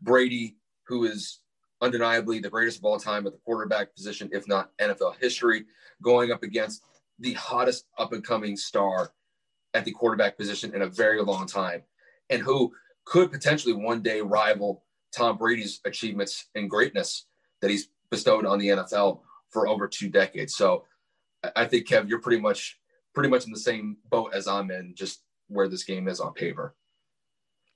Brady, 0.00 0.56
who 0.86 1.04
is 1.04 1.40
undeniably 1.80 2.40
the 2.40 2.50
greatest 2.50 2.78
of 2.78 2.84
all 2.84 2.98
time 2.98 3.26
at 3.26 3.32
the 3.32 3.38
quarterback 3.44 3.94
position, 3.94 4.28
if 4.32 4.46
not 4.48 4.70
NFL 4.78 5.16
history, 5.20 5.64
going 6.02 6.32
up 6.32 6.42
against 6.42 6.82
the 7.18 7.34
hottest 7.34 7.86
up 7.98 8.12
and 8.12 8.24
coming 8.24 8.56
star 8.56 9.12
at 9.74 9.84
the 9.84 9.92
quarterback 9.92 10.36
position 10.36 10.74
in 10.74 10.82
a 10.82 10.86
very 10.86 11.22
long 11.22 11.46
time, 11.46 11.82
and 12.28 12.42
who 12.42 12.72
could 13.10 13.32
potentially 13.32 13.74
one 13.74 14.02
day 14.02 14.20
rival 14.20 14.84
Tom 15.12 15.36
Brady's 15.36 15.80
achievements 15.84 16.46
and 16.54 16.70
greatness 16.70 17.26
that 17.60 17.68
he's 17.68 17.88
bestowed 18.08 18.46
on 18.46 18.60
the 18.60 18.68
NFL 18.68 19.20
for 19.50 19.66
over 19.66 19.88
two 19.88 20.08
decades. 20.08 20.54
So 20.54 20.84
I 21.56 21.64
think 21.64 21.88
Kev, 21.88 22.08
you're 22.08 22.20
pretty 22.20 22.40
much 22.40 22.78
pretty 23.12 23.28
much 23.28 23.44
in 23.44 23.52
the 23.52 23.58
same 23.58 23.96
boat 24.08 24.32
as 24.32 24.46
I'm 24.46 24.70
in, 24.70 24.94
just 24.94 25.24
where 25.48 25.68
this 25.68 25.82
game 25.82 26.06
is 26.06 26.20
on 26.20 26.32
paper. 26.32 26.76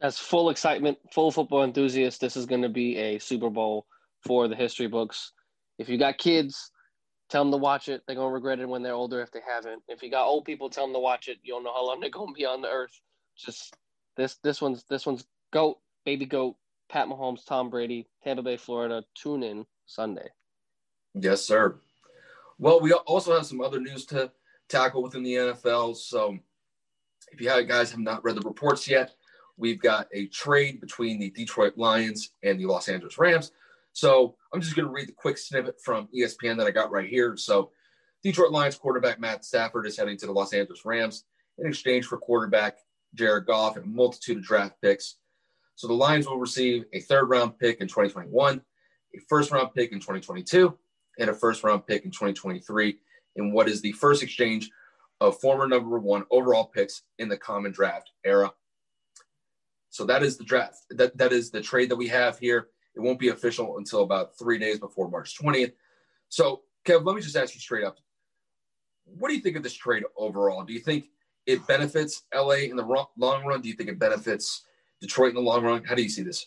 As 0.01 0.16
full 0.16 0.51
excitement, 0.51 0.99
full 1.12 1.33
football 1.33 1.64
enthusiast, 1.64 2.20
this 2.20 2.37
is 2.37 2.47
going 2.47 2.62
to 2.62 2.68
be 2.68 2.97
a 2.97 3.18
Super 3.18 3.51
Bowl 3.51 3.87
for 4.25 4.47
the 4.47 4.55
history 4.55 4.87
books. 4.87 5.33
If 5.81 5.88
you 5.88 5.99
got 5.99 6.18
kids, 6.18 6.70
tell 7.29 7.42
them 7.42 7.51
to 7.51 7.59
watch 7.59 7.88
it. 7.88 8.03
They're 8.07 8.14
gonna 8.14 8.31
regret 8.31 8.61
it 8.61 8.68
when 8.68 8.85
they're 8.85 8.94
older 8.94 9.20
if 9.20 9.33
they 9.33 9.40
haven't. 9.44 9.83
If 9.88 10.05
you 10.05 10.11
got 10.12 10.27
old 10.27 10.44
people, 10.44 10.70
tell 10.70 10.85
them 10.85 10.94
to 10.94 11.01
watch 11.01 11.27
it. 11.27 11.38
You 11.42 11.55
don't 11.55 11.64
know 11.64 11.75
how 11.75 11.85
long 11.85 11.99
they're 11.99 12.11
gonna 12.11 12.33
be 12.33 12.47
on 12.47 12.61
the 12.61 12.68
earth. 12.68 12.92
Just 13.37 13.75
this 14.16 14.37
this 14.42 14.61
one's 14.61 14.85
this 14.85 15.07
one's 15.07 15.24
goat, 15.53 15.79
baby 16.05 16.27
goat, 16.27 16.57
Pat 16.88 17.09
Mahomes, 17.09 17.44
Tom 17.44 17.70
Brady, 17.70 18.07
Tampa 18.22 18.42
Bay, 18.42 18.57
Florida. 18.57 19.05
Tune 19.14 19.42
in 19.42 19.66
Sunday. 19.87 20.29
Yes, 21.14 21.42
sir. 21.42 21.77
Well, 22.59 22.81
we 22.81 22.92
also 22.92 23.35
have 23.35 23.46
some 23.46 23.61
other 23.61 23.81
news 23.81 24.05
to 24.07 24.31
tackle 24.68 25.03
within 25.03 25.22
the 25.22 25.35
NFL. 25.35 25.96
So, 25.96 26.38
if 27.33 27.40
you 27.40 27.64
guys 27.64 27.90
have 27.90 28.00
not 28.00 28.22
read 28.24 28.37
the 28.37 28.42
reports 28.42 28.88
yet, 28.88 29.14
we've 29.57 29.81
got 29.81 30.09
a 30.12 30.27
trade 30.27 30.81
between 30.81 31.18
the 31.18 31.31
Detroit 31.31 31.77
Lions 31.77 32.31
and 32.42 32.59
the 32.59 32.66
Los 32.66 32.88
Angeles 32.88 33.18
Rams. 33.18 33.53
So, 33.92 34.37
I'm 34.53 34.61
just 34.61 34.77
going 34.77 34.87
to 34.87 34.92
read 34.92 35.09
the 35.09 35.12
quick 35.12 35.38
snippet 35.38 35.81
from 35.83 36.09
ESPN 36.16 36.57
that 36.59 36.66
I 36.66 36.70
got 36.70 36.90
right 36.90 37.09
here. 37.09 37.37
So, 37.37 37.70
Detroit 38.22 38.53
Lions 38.53 38.77
quarterback 38.77 39.20
Matt 39.20 39.44
Stafford 39.44 39.87
is 39.87 39.96
heading 39.96 40.16
to 40.18 40.27
the 40.27 40.33
Los 40.33 40.53
Angeles 40.53 40.85
Rams 40.85 41.24
in 41.59 41.66
exchange 41.66 42.07
for 42.07 42.18
quarterback 42.18 42.79
Jared 43.14 43.46
Goff, 43.46 43.77
and 43.77 43.85
a 43.85 43.88
multitude 43.88 44.38
of 44.38 44.44
draft 44.44 44.74
picks. 44.83 45.16
So 45.77 45.88
the 45.88 45.94
Lions 45.94 46.27
will 46.27 46.38
receive 46.38 46.85
a 46.92 47.00
third 47.00 47.29
round 47.29 47.59
pick 47.59 47.81
in 47.81 47.88
2021, 47.88 48.61
a 49.14 49.20
first 49.29 49.50
round 49.50 49.74
pick 49.74 49.92
in 49.92 49.98
2022, 49.98 50.77
and 51.18 51.31
a 51.31 51.35
first 51.35 51.64
round 51.64 51.87
pick 51.87 52.05
in 52.05 52.11
2023 52.11 52.96
in 53.37 53.53
what 53.53 53.68
is 53.68 53.81
the 53.81 53.92
first 53.92 54.22
exchange 54.22 54.70
of 55.20 55.40
former 55.40 55.66
number 55.66 55.98
one 55.98 56.24
overall 56.31 56.64
picks 56.64 57.03
in 57.18 57.29
the 57.29 57.37
common 57.37 57.72
draft 57.72 58.11
era. 58.24 58.53
So 59.90 60.05
that 60.07 60.22
is 60.22 60.37
the 60.37 60.44
draft. 60.44 60.79
That, 60.90 61.16
that 61.18 61.33
is 61.33 61.50
the 61.50 61.61
trade 61.61 61.88
that 61.90 61.96
we 61.96 62.09
have 62.09 62.38
here. 62.38 62.68
It 62.96 63.00
won't 63.00 63.18
be 63.18 63.29
official 63.29 63.79
until 63.79 64.03
about 64.03 64.37
three 64.38 64.59
days 64.59 64.79
before 64.79 65.09
March 65.09 65.38
20th. 65.38 65.72
So, 66.29 66.62
Kev, 66.85 67.05
let 67.05 67.16
me 67.16 67.22
just 67.22 67.37
ask 67.37 67.55
you 67.55 67.61
straight 67.61 67.85
up. 67.85 67.98
What 69.05 69.29
do 69.29 69.35
you 69.35 69.40
think 69.40 69.57
of 69.57 69.62
this 69.62 69.74
trade 69.74 70.05
overall? 70.16 70.64
Do 70.64 70.72
you 70.72 70.81
think 70.81 71.07
it 71.46 71.66
benefits 71.66 72.22
LA 72.35 72.66
in 72.70 72.76
the 72.76 73.07
long 73.16 73.44
run? 73.44 73.61
Do 73.61 73.68
you 73.68 73.74
think 73.74 73.88
it 73.88 73.98
benefits 73.98 74.64
Detroit 75.00 75.30
in 75.30 75.37
the 75.37 75.40
long 75.40 75.64
run? 75.64 75.85
How 75.85 75.94
do 75.94 76.02
you 76.02 76.09
see 76.09 76.22
this? 76.22 76.46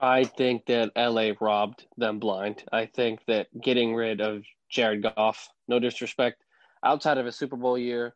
I 0.00 0.24
think 0.24 0.66
that 0.66 0.92
LA 0.96 1.32
robbed 1.40 1.86
them 1.96 2.18
blind. 2.18 2.64
I 2.72 2.86
think 2.86 3.20
that 3.26 3.48
getting 3.60 3.94
rid 3.94 4.20
of 4.20 4.44
Jared 4.70 5.02
Goff, 5.02 5.48
no 5.68 5.78
disrespect, 5.78 6.42
outside 6.82 7.18
of 7.18 7.26
a 7.26 7.32
Super 7.32 7.56
Bowl 7.56 7.76
year, 7.76 8.14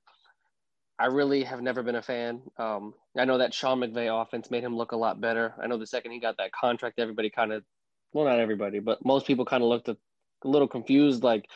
I 0.98 1.06
really 1.06 1.42
have 1.44 1.60
never 1.60 1.82
been 1.82 1.96
a 1.96 2.02
fan. 2.02 2.40
Um, 2.56 2.94
I 3.18 3.24
know 3.24 3.38
that 3.38 3.52
Sean 3.52 3.80
McVay 3.80 4.22
offense 4.22 4.50
made 4.50 4.62
him 4.62 4.76
look 4.76 4.92
a 4.92 4.96
lot 4.96 5.20
better. 5.20 5.54
I 5.62 5.66
know 5.66 5.76
the 5.76 5.86
second 5.86 6.12
he 6.12 6.20
got 6.20 6.36
that 6.38 6.52
contract, 6.52 6.98
everybody 6.98 7.30
kind 7.30 7.52
of, 7.52 7.64
well, 8.12 8.24
not 8.24 8.38
everybody, 8.38 8.78
but 8.78 9.04
most 9.04 9.26
people 9.26 9.44
kind 9.44 9.62
of 9.62 9.68
looked 9.68 9.88
a, 9.88 9.96
a 10.44 10.48
little 10.48 10.68
confused. 10.68 11.22
Like, 11.22 11.46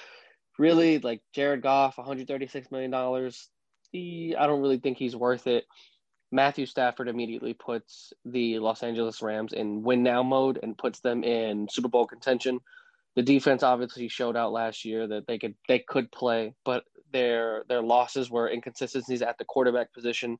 really, 0.58 0.98
like 0.98 1.22
Jared 1.32 1.62
Goff, 1.62 1.96
$136 1.96 2.70
million 2.72 2.92
I 3.94 4.46
don't 4.46 4.60
really 4.60 4.78
think 4.78 4.98
he's 4.98 5.16
worth 5.16 5.46
it. 5.46 5.64
Matthew 6.30 6.66
Stafford 6.66 7.08
immediately 7.08 7.54
puts 7.54 8.12
the 8.24 8.58
Los 8.58 8.82
Angeles 8.82 9.22
Rams 9.22 9.52
in 9.54 9.82
win 9.82 10.02
now 10.02 10.22
mode 10.22 10.58
and 10.62 10.76
puts 10.76 11.00
them 11.00 11.24
in 11.24 11.68
Super 11.70 11.88
Bowl 11.88 12.06
contention. 12.06 12.60
The 13.16 13.22
defense 13.22 13.62
obviously 13.62 14.08
showed 14.08 14.36
out 14.36 14.52
last 14.52 14.84
year 14.84 15.06
that 15.08 15.26
they 15.26 15.38
could 15.38 15.54
they 15.68 15.78
could 15.78 16.12
play, 16.12 16.54
but 16.64 16.84
their 17.12 17.64
their 17.68 17.82
losses 17.82 18.30
were 18.30 18.50
inconsistencies 18.50 19.22
at 19.22 19.38
the 19.38 19.44
quarterback 19.46 19.92
position. 19.94 20.38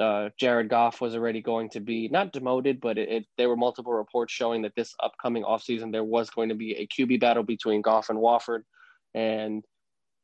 Uh, 0.00 0.30
Jared 0.38 0.68
Goff 0.68 1.00
was 1.00 1.14
already 1.14 1.40
going 1.40 1.70
to 1.70 1.80
be 1.80 2.08
not 2.08 2.32
demoted, 2.32 2.80
but 2.80 2.98
it, 2.98 3.08
it, 3.08 3.26
there 3.38 3.48
were 3.48 3.56
multiple 3.56 3.92
reports 3.92 4.32
showing 4.32 4.62
that 4.62 4.74
this 4.76 4.94
upcoming 5.02 5.44
offseason 5.44 5.92
there 5.92 6.04
was 6.04 6.30
going 6.30 6.48
to 6.48 6.54
be 6.56 6.72
a 6.72 6.86
QB 6.86 7.20
battle 7.20 7.44
between 7.44 7.82
Goff 7.82 8.10
and 8.10 8.20
Wolford. 8.20 8.64
and 9.14 9.64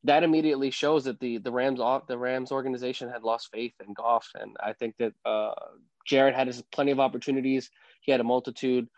that 0.04 0.22
immediately 0.22 0.70
shows 0.70 1.04
that 1.04 1.20
the 1.20 1.38
the 1.38 1.52
Rams 1.52 1.80
the 2.08 2.18
Rams 2.18 2.52
organization 2.52 3.10
had 3.10 3.22
lost 3.22 3.50
faith 3.52 3.74
in 3.86 3.92
Goff, 3.94 4.28
and 4.34 4.56
I 4.62 4.72
think 4.72 4.96
that 4.98 5.12
uh, 5.24 5.52
Jared 6.06 6.34
had 6.34 6.46
his 6.46 6.62
plenty 6.72 6.90
of 6.90 7.00
opportunities. 7.00 7.70
He 8.00 8.12
had 8.12 8.20
a 8.20 8.24
multitude 8.24 8.88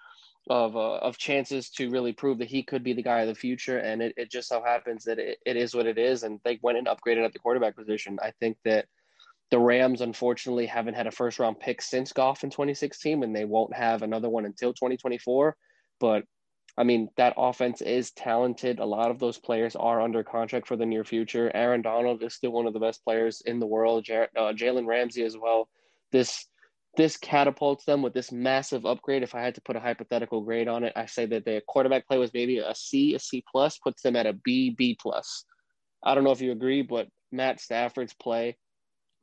of 0.48 0.76
uh, 0.76 0.96
of 0.96 1.18
chances 1.18 1.70
to 1.70 1.90
really 1.90 2.12
prove 2.12 2.38
that 2.38 2.48
he 2.48 2.62
could 2.62 2.84
be 2.84 2.92
the 2.92 3.02
guy 3.02 3.20
of 3.20 3.28
the 3.28 3.34
future, 3.34 3.78
and 3.78 4.00
it, 4.02 4.14
it 4.16 4.30
just 4.30 4.48
so 4.48 4.62
happens 4.62 5.04
that 5.04 5.18
it, 5.18 5.38
it 5.44 5.56
is 5.56 5.74
what 5.74 5.86
it 5.86 5.98
is, 5.98 6.22
and 6.22 6.40
they 6.44 6.58
went 6.62 6.78
and 6.78 6.86
upgraded 6.86 7.24
at 7.24 7.32
the 7.32 7.38
quarterback 7.38 7.76
position. 7.76 8.18
I 8.22 8.32
think 8.38 8.56
that 8.64 8.86
the 9.50 9.58
Rams, 9.58 10.00
unfortunately, 10.00 10.66
haven't 10.66 10.94
had 10.94 11.06
a 11.06 11.12
first 11.12 11.38
round 11.38 11.60
pick 11.60 11.82
since 11.82 12.12
Goff 12.12 12.44
in 12.44 12.50
2016, 12.50 13.22
and 13.22 13.34
they 13.34 13.44
won't 13.44 13.74
have 13.74 14.02
another 14.02 14.30
one 14.30 14.46
until 14.46 14.72
2024. 14.72 15.56
But 16.00 16.24
I 16.76 16.84
mean, 16.84 17.08
that 17.16 17.34
offense 17.36 17.82
is 17.82 18.12
talented. 18.12 18.78
A 18.78 18.84
lot 18.84 19.10
of 19.10 19.18
those 19.18 19.38
players 19.38 19.76
are 19.76 20.00
under 20.00 20.24
contract 20.24 20.66
for 20.66 20.76
the 20.76 20.86
near 20.86 21.04
future. 21.04 21.50
Aaron 21.54 21.82
Donald 21.82 22.22
is 22.22 22.34
still 22.34 22.52
one 22.52 22.66
of 22.66 22.72
the 22.72 22.80
best 22.80 23.04
players 23.04 23.42
in 23.44 23.60
the 23.60 23.66
world. 23.66 24.06
Uh, 24.08 24.26
Jalen 24.52 24.86
Ramsey 24.86 25.22
as 25.22 25.36
well. 25.36 25.68
This 26.12 26.46
this 26.96 27.16
catapults 27.16 27.86
them 27.86 28.02
with 28.02 28.12
this 28.12 28.30
massive 28.30 28.84
upgrade. 28.84 29.22
If 29.22 29.34
I 29.34 29.40
had 29.40 29.54
to 29.54 29.62
put 29.62 29.76
a 29.76 29.80
hypothetical 29.80 30.42
grade 30.42 30.68
on 30.68 30.84
it, 30.84 30.92
I 30.94 31.06
say 31.06 31.24
that 31.26 31.46
their 31.46 31.62
quarterback 31.62 32.06
play 32.06 32.18
was 32.18 32.34
maybe 32.34 32.58
a 32.58 32.74
C, 32.74 33.14
a 33.14 33.18
C 33.18 33.42
plus, 33.50 33.78
puts 33.78 34.02
them 34.02 34.14
at 34.14 34.26
a 34.26 34.34
B, 34.34 34.74
B 34.76 34.96
plus. 35.00 35.46
I 36.02 36.14
don't 36.14 36.24
know 36.24 36.32
if 36.32 36.42
you 36.42 36.52
agree, 36.52 36.82
but 36.82 37.08
Matt 37.30 37.60
Stafford's 37.60 38.12
play 38.12 38.56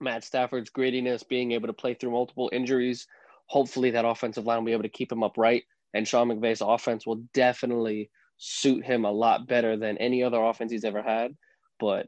Matt 0.02 0.24
Stafford's 0.24 0.70
grittiness, 0.70 1.28
being 1.28 1.52
able 1.52 1.68
to 1.68 1.74
play 1.74 1.94
through 1.94 2.12
multiple 2.12 2.50
injuries. 2.54 3.06
Hopefully, 3.48 3.92
that 3.92 4.06
offensive 4.06 4.46
line 4.46 4.60
will 4.60 4.66
be 4.66 4.72
able 4.72 4.84
to 4.84 4.90
keep 4.90 5.12
him 5.12 5.24
upright. 5.24 5.64
And 5.94 6.08
Sean 6.08 6.30
McVay's 6.30 6.62
offense 6.62 7.06
will 7.06 7.24
definitely 7.34 8.10
suit 8.38 8.86
him 8.86 9.06
a 9.06 9.12
lot 9.12 9.48
better 9.48 9.76
than 9.76 9.98
any 9.98 10.24
other 10.24 10.42
offense 10.42 10.72
he's 10.72 10.86
ever 10.86 11.02
had. 11.02 11.36
But 11.80 12.08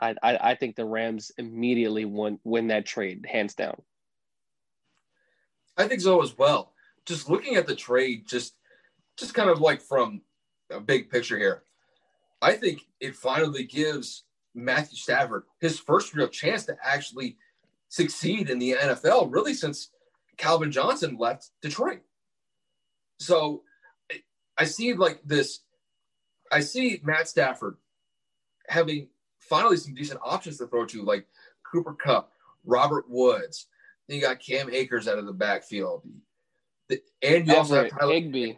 I, 0.00 0.14
I, 0.22 0.38
I 0.50 0.54
think 0.54 0.76
the 0.76 0.84
Rams 0.84 1.32
immediately 1.38 2.04
win, 2.04 2.38
win 2.44 2.68
that 2.68 2.86
trade, 2.86 3.26
hands 3.28 3.54
down. 3.54 3.80
I 5.76 5.86
think 5.86 6.00
so 6.00 6.22
as 6.22 6.36
well. 6.36 6.72
Just 7.06 7.30
looking 7.30 7.56
at 7.56 7.66
the 7.66 7.76
trade, 7.76 8.26
just 8.26 8.54
just 9.16 9.34
kind 9.34 9.50
of 9.50 9.60
like 9.60 9.80
from 9.80 10.22
a 10.70 10.78
big 10.78 11.10
picture 11.10 11.38
here, 11.38 11.62
I 12.42 12.52
think 12.52 12.86
it 13.00 13.16
finally 13.16 13.64
gives 13.64 14.24
Matthew 14.54 14.96
Stafford 14.96 15.44
his 15.60 15.78
first 15.78 16.14
real 16.14 16.28
chance 16.28 16.64
to 16.66 16.76
actually 16.84 17.36
succeed 17.88 18.50
in 18.50 18.58
the 18.58 18.72
NFL, 18.72 19.32
really 19.32 19.54
since 19.54 19.90
Calvin 20.36 20.70
Johnson 20.70 21.16
left 21.18 21.50
Detroit. 21.62 22.00
So 23.18 23.62
I 24.56 24.64
see 24.64 24.94
like 24.94 25.20
this, 25.24 25.60
I 26.50 26.60
see 26.60 27.00
Matt 27.02 27.28
Stafford 27.28 27.76
having 28.68 29.08
finally 29.38 29.76
some 29.76 29.94
decent 29.94 30.20
options 30.22 30.58
to 30.58 30.66
throw 30.66 30.86
to, 30.86 31.02
like 31.02 31.26
Cooper 31.70 31.94
Kupp, 31.94 32.32
Robert 32.64 33.06
Woods. 33.08 33.66
Then 34.06 34.16
you 34.16 34.22
got 34.22 34.40
Cam 34.40 34.70
Akers 34.70 35.08
out 35.08 35.18
of 35.18 35.26
the 35.26 35.32
backfield. 35.32 36.02
And 37.22 37.46
you 37.46 37.54
also 37.54 37.82
have 37.82 37.90
Tyler, 37.90 38.14
Higbee. 38.14 38.54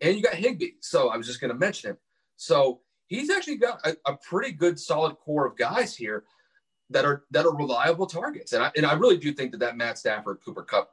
And 0.00 0.16
you 0.16 0.22
got 0.22 0.34
Higbee. 0.34 0.72
So 0.80 1.10
I 1.10 1.16
was 1.16 1.26
just 1.26 1.40
going 1.40 1.52
to 1.52 1.58
mention 1.58 1.90
him. 1.90 1.98
So 2.36 2.80
he's 3.06 3.30
actually 3.30 3.56
got 3.56 3.86
a, 3.86 3.96
a, 4.06 4.16
pretty 4.16 4.52
good 4.52 4.80
solid 4.80 5.16
core 5.16 5.46
of 5.46 5.56
guys 5.56 5.94
here 5.94 6.24
that 6.90 7.04
are 7.04 7.24
that 7.30 7.44
are 7.46 7.54
reliable 7.54 8.06
targets. 8.06 8.52
And 8.52 8.62
I, 8.62 8.72
and 8.76 8.86
I 8.86 8.94
really 8.94 9.18
do 9.18 9.32
think 9.32 9.52
that 9.52 9.60
that 9.60 9.76
Matt 9.76 9.98
Stafford 9.98 10.38
Cooper 10.44 10.62
Kupp 10.62 10.90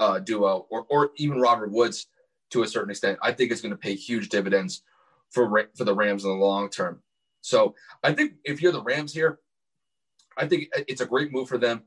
uh, 0.00 0.18
duo 0.18 0.66
or 0.70 0.86
or 0.88 1.10
even 1.16 1.40
Robert 1.40 1.70
Woods 1.70 2.08
to 2.50 2.62
a 2.62 2.68
certain 2.68 2.90
extent, 2.90 3.18
I 3.22 3.32
think 3.32 3.50
is 3.50 3.60
going 3.60 3.72
to 3.72 3.78
pay 3.78 3.94
huge 3.94 4.28
dividends 4.28 4.82
for 5.30 5.68
for 5.76 5.84
the 5.84 5.94
Rams 5.94 6.24
in 6.24 6.30
the 6.30 6.36
long 6.36 6.70
term. 6.70 7.02
So 7.40 7.74
I 8.02 8.12
think 8.12 8.34
if 8.44 8.62
you're 8.62 8.72
the 8.72 8.82
Rams 8.82 9.12
here, 9.12 9.40
I 10.36 10.46
think 10.46 10.68
it's 10.88 11.00
a 11.00 11.06
great 11.06 11.32
move 11.32 11.48
for 11.48 11.58
them. 11.58 11.82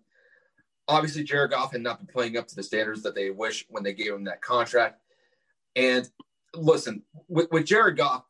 Obviously, 0.87 1.23
Jared 1.23 1.51
Goff 1.51 1.71
had 1.71 1.81
not 1.81 1.97
been 1.97 2.07
playing 2.07 2.37
up 2.37 2.47
to 2.47 2.55
the 2.55 2.63
standards 2.63 3.03
that 3.03 3.15
they 3.15 3.29
wish 3.29 3.65
when 3.69 3.83
they 3.83 3.93
gave 3.93 4.13
him 4.13 4.23
that 4.25 4.41
contract. 4.41 5.01
And 5.75 6.09
listen, 6.53 7.03
with, 7.27 7.51
with 7.51 7.65
Jared 7.65 7.97
Goff, 7.97 8.23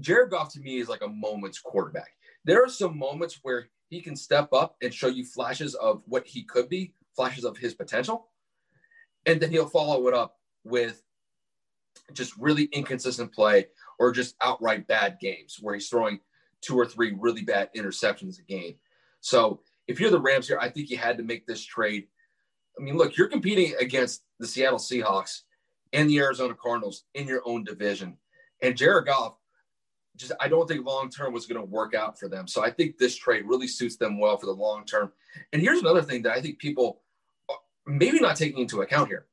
Jared 0.00 0.30
Goff 0.30 0.52
to 0.54 0.60
me 0.60 0.78
is 0.78 0.88
like 0.88 1.02
a 1.02 1.08
moments 1.08 1.58
quarterback. 1.58 2.10
There 2.44 2.64
are 2.64 2.68
some 2.68 2.98
moments 2.98 3.38
where 3.42 3.68
he 3.90 4.00
can 4.00 4.16
step 4.16 4.52
up 4.52 4.76
and 4.82 4.92
show 4.92 5.08
you 5.08 5.24
flashes 5.24 5.74
of 5.74 6.02
what 6.06 6.26
he 6.26 6.44
could 6.44 6.68
be, 6.68 6.94
flashes 7.14 7.44
of 7.44 7.58
his 7.58 7.74
potential. 7.74 8.28
And 9.26 9.40
then 9.40 9.50
he'll 9.50 9.68
follow 9.68 10.06
it 10.08 10.14
up 10.14 10.36
with 10.64 11.02
just 12.12 12.36
really 12.36 12.64
inconsistent 12.72 13.32
play 13.32 13.66
or 13.98 14.12
just 14.12 14.36
outright 14.42 14.86
bad 14.86 15.18
games 15.20 15.58
where 15.60 15.74
he's 15.74 15.88
throwing 15.88 16.20
two 16.60 16.78
or 16.78 16.86
three 16.86 17.16
really 17.18 17.42
bad 17.42 17.70
interceptions 17.76 18.38
a 18.38 18.42
game. 18.42 18.74
So 19.20 19.60
if 19.86 20.00
you're 20.00 20.10
the 20.10 20.20
Rams 20.20 20.48
here, 20.48 20.58
I 20.60 20.68
think 20.68 20.90
you 20.90 20.96
had 20.96 21.16
to 21.18 21.22
make 21.22 21.46
this 21.46 21.64
trade. 21.64 22.06
I 22.78 22.82
mean, 22.82 22.96
look, 22.96 23.16
you're 23.16 23.28
competing 23.28 23.74
against 23.80 24.22
the 24.38 24.46
Seattle 24.46 24.78
Seahawks 24.78 25.40
and 25.92 26.08
the 26.08 26.18
Arizona 26.18 26.54
Cardinals 26.54 27.04
in 27.14 27.26
your 27.26 27.42
own 27.44 27.64
division. 27.64 28.16
And 28.62 28.76
Jared 28.76 29.06
Goff 29.06 29.34
just 30.16 30.32
I 30.40 30.48
don't 30.48 30.68
think 30.68 30.84
long 30.84 31.08
term 31.10 31.32
was 31.32 31.46
going 31.46 31.60
to 31.60 31.66
work 31.66 31.94
out 31.94 32.18
for 32.18 32.28
them. 32.28 32.46
So 32.46 32.62
I 32.62 32.70
think 32.70 32.98
this 32.98 33.16
trade 33.16 33.46
really 33.46 33.66
suits 33.66 33.96
them 33.96 34.18
well 34.18 34.36
for 34.36 34.46
the 34.46 34.52
long 34.52 34.84
term. 34.84 35.12
And 35.52 35.62
here's 35.62 35.80
another 35.80 36.02
thing 36.02 36.22
that 36.22 36.32
I 36.32 36.40
think 36.40 36.58
people 36.58 37.02
maybe 37.86 38.20
not 38.20 38.36
taking 38.36 38.60
into 38.60 38.82
account 38.82 39.08
here. 39.08 39.26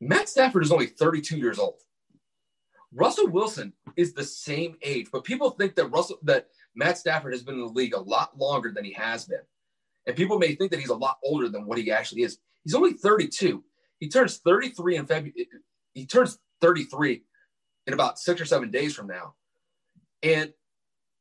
Matt 0.00 0.28
Stafford 0.28 0.62
is 0.62 0.72
only 0.72 0.86
32 0.86 1.36
years 1.38 1.58
old. 1.58 1.80
Russell 2.92 3.28
Wilson 3.28 3.72
is 3.96 4.14
the 4.14 4.24
same 4.24 4.76
age, 4.82 5.08
but 5.12 5.24
people 5.24 5.50
think 5.50 5.74
that 5.74 5.88
Russell 5.88 6.18
that 6.22 6.48
Matt 6.74 6.98
Stafford 6.98 7.32
has 7.32 7.42
been 7.42 7.54
in 7.54 7.60
the 7.60 7.66
league 7.66 7.94
a 7.94 8.00
lot 8.00 8.38
longer 8.38 8.72
than 8.72 8.84
he 8.84 8.92
has 8.92 9.24
been. 9.24 9.40
And 10.06 10.16
people 10.16 10.38
may 10.38 10.54
think 10.54 10.70
that 10.70 10.80
he's 10.80 10.90
a 10.90 10.94
lot 10.94 11.18
older 11.24 11.48
than 11.48 11.66
what 11.66 11.78
he 11.78 11.90
actually 11.90 12.22
is. 12.22 12.38
He's 12.62 12.74
only 12.74 12.92
32. 12.92 13.64
He 13.98 14.08
turns 14.08 14.38
33 14.38 14.96
in 14.96 15.06
February. 15.06 15.48
He 15.94 16.06
turns 16.06 16.38
33 16.60 17.22
in 17.86 17.94
about 17.94 18.18
six 18.18 18.40
or 18.40 18.44
seven 18.44 18.70
days 18.70 18.94
from 18.94 19.06
now. 19.06 19.34
And 20.22 20.52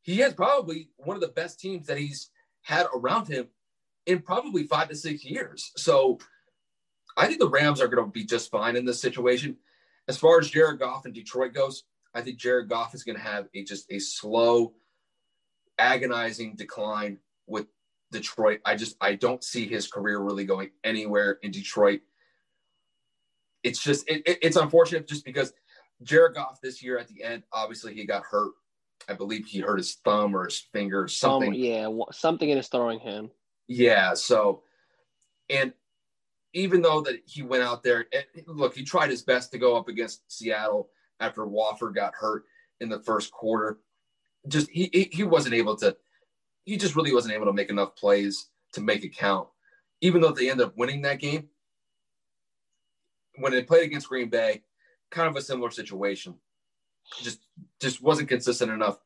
he 0.02 0.18
has 0.18 0.34
probably 0.34 0.90
one 0.98 1.16
of 1.16 1.22
the 1.22 1.30
best 1.30 1.60
teams 1.60 1.88
that 1.88 1.98
he's 1.98 2.30
had 2.62 2.86
around 2.94 3.28
him 3.28 3.48
in 4.06 4.22
probably 4.22 4.64
five 4.64 4.90
to 4.90 4.96
six 4.96 5.24
years. 5.24 5.72
So 5.78 6.20
I 7.18 7.28
think 7.28 7.40
the 7.40 7.50
Rams 7.50 7.82
are 7.82 7.88
going 7.88 8.06
to 8.06 8.12
be 8.12 8.26
just 8.26 8.52
fine 8.52 8.76
in 8.76 8.86
this 8.86 9.02
situation. 9.02 9.58
As 10.08 10.18
far 10.18 10.40
as 10.40 10.50
Jared 10.50 10.80
Goff 10.80 11.06
and 11.06 11.14
Detroit 11.14 11.54
goes, 11.54 11.84
I 12.14 12.22
think 12.22 12.38
Jared 12.38 12.70
Goff 12.70 12.94
is 12.94 13.04
going 13.04 13.18
to 13.18 13.24
have 13.24 13.48
a 13.54 13.64
just 13.64 13.92
a 13.92 14.00
slow, 14.00 14.74
agonizing 15.80 16.56
decline 16.56 17.20
with 17.48 17.68
Detroit. 18.12 18.60
I 18.66 18.76
just 18.76 18.96
I 19.02 19.16
don't 19.16 19.44
see 19.44 19.68
his 19.68 19.88
career 19.88 20.20
really 20.20 20.46
going 20.46 20.72
anywhere 20.84 21.40
in 21.42 21.52
Detroit. 21.52 22.02
It's 23.64 23.84
just 23.84 24.08
it, 24.10 24.22
it, 24.28 24.38
it's 24.42 24.58
unfortunate 24.58 25.08
just 25.08 25.26
because 25.26 25.54
Jared 26.04 26.36
Goff 26.36 26.62
this 26.62 26.84
year 26.84 26.98
at 27.00 27.08
the 27.08 27.24
end, 27.24 27.44
obviously 27.52 27.94
he 27.94 28.06
got 28.06 28.24
hurt 28.24 28.52
I 29.08 29.14
believe 29.14 29.46
he 29.46 29.60
hurt 29.60 29.78
his 29.78 29.96
thumb 29.96 30.36
or 30.36 30.46
his 30.46 30.60
finger 30.60 31.04
or 31.04 31.08
something. 31.08 31.50
Um, 31.50 31.54
yeah, 31.54 31.88
something 32.12 32.50
in 32.50 32.58
his 32.58 32.68
throwing 32.68 33.00
hand. 33.00 33.30
Yeah. 33.68 34.14
So, 34.14 34.64
and 35.50 35.74
even 36.56 36.82
though 36.82 37.02
that 37.02 37.22
he 37.26 37.44
went 37.44 37.64
out 37.64 37.84
there, 37.84 38.06
look, 38.48 38.74
he 38.74 38.84
tried 38.84 39.10
his 39.10 39.22
best 39.22 39.52
to 39.52 39.60
go 39.60 39.76
up 39.76 39.90
against 39.90 40.32
Seattle 40.32 40.90
after 41.20 41.46
Wolford 41.46 41.94
got 41.94 42.16
hurt 42.16 42.46
in 42.80 42.88
the 42.88 43.02
first 43.02 43.32
quarter. 43.32 43.80
Just 44.48 44.70
he 44.70 45.10
he 45.12 45.24
wasn't 45.24 45.54
able 45.54 45.76
to. 45.78 45.96
He 46.64 46.78
just 46.78 46.96
really 46.96 47.14
wasn't 47.14 47.34
able 47.34 47.46
to 47.46 47.54
make 47.54 47.70
enough 47.70 47.96
plays 47.96 48.48
to 48.74 48.82
make 48.82 49.04
it 49.04 49.16
count. 49.16 49.50
Even 50.02 50.22
though 50.22 50.32
they 50.32 50.50
ended 50.50 50.68
up 50.68 50.78
winning 50.78 51.02
that 51.02 51.20
game, 51.20 51.50
when 53.38 53.52
they 53.52 53.62
played 53.62 53.84
against 53.84 54.08
Green 54.08 54.30
Bay, 54.30 54.64
kind 55.12 55.28
of 55.28 55.36
a 55.36 55.42
similar 55.42 55.72
situation 55.72 56.36
just 57.22 57.40
just 57.82 58.02
wasn't 58.02 58.30
consistent 58.30 58.72
enough. 58.72 58.98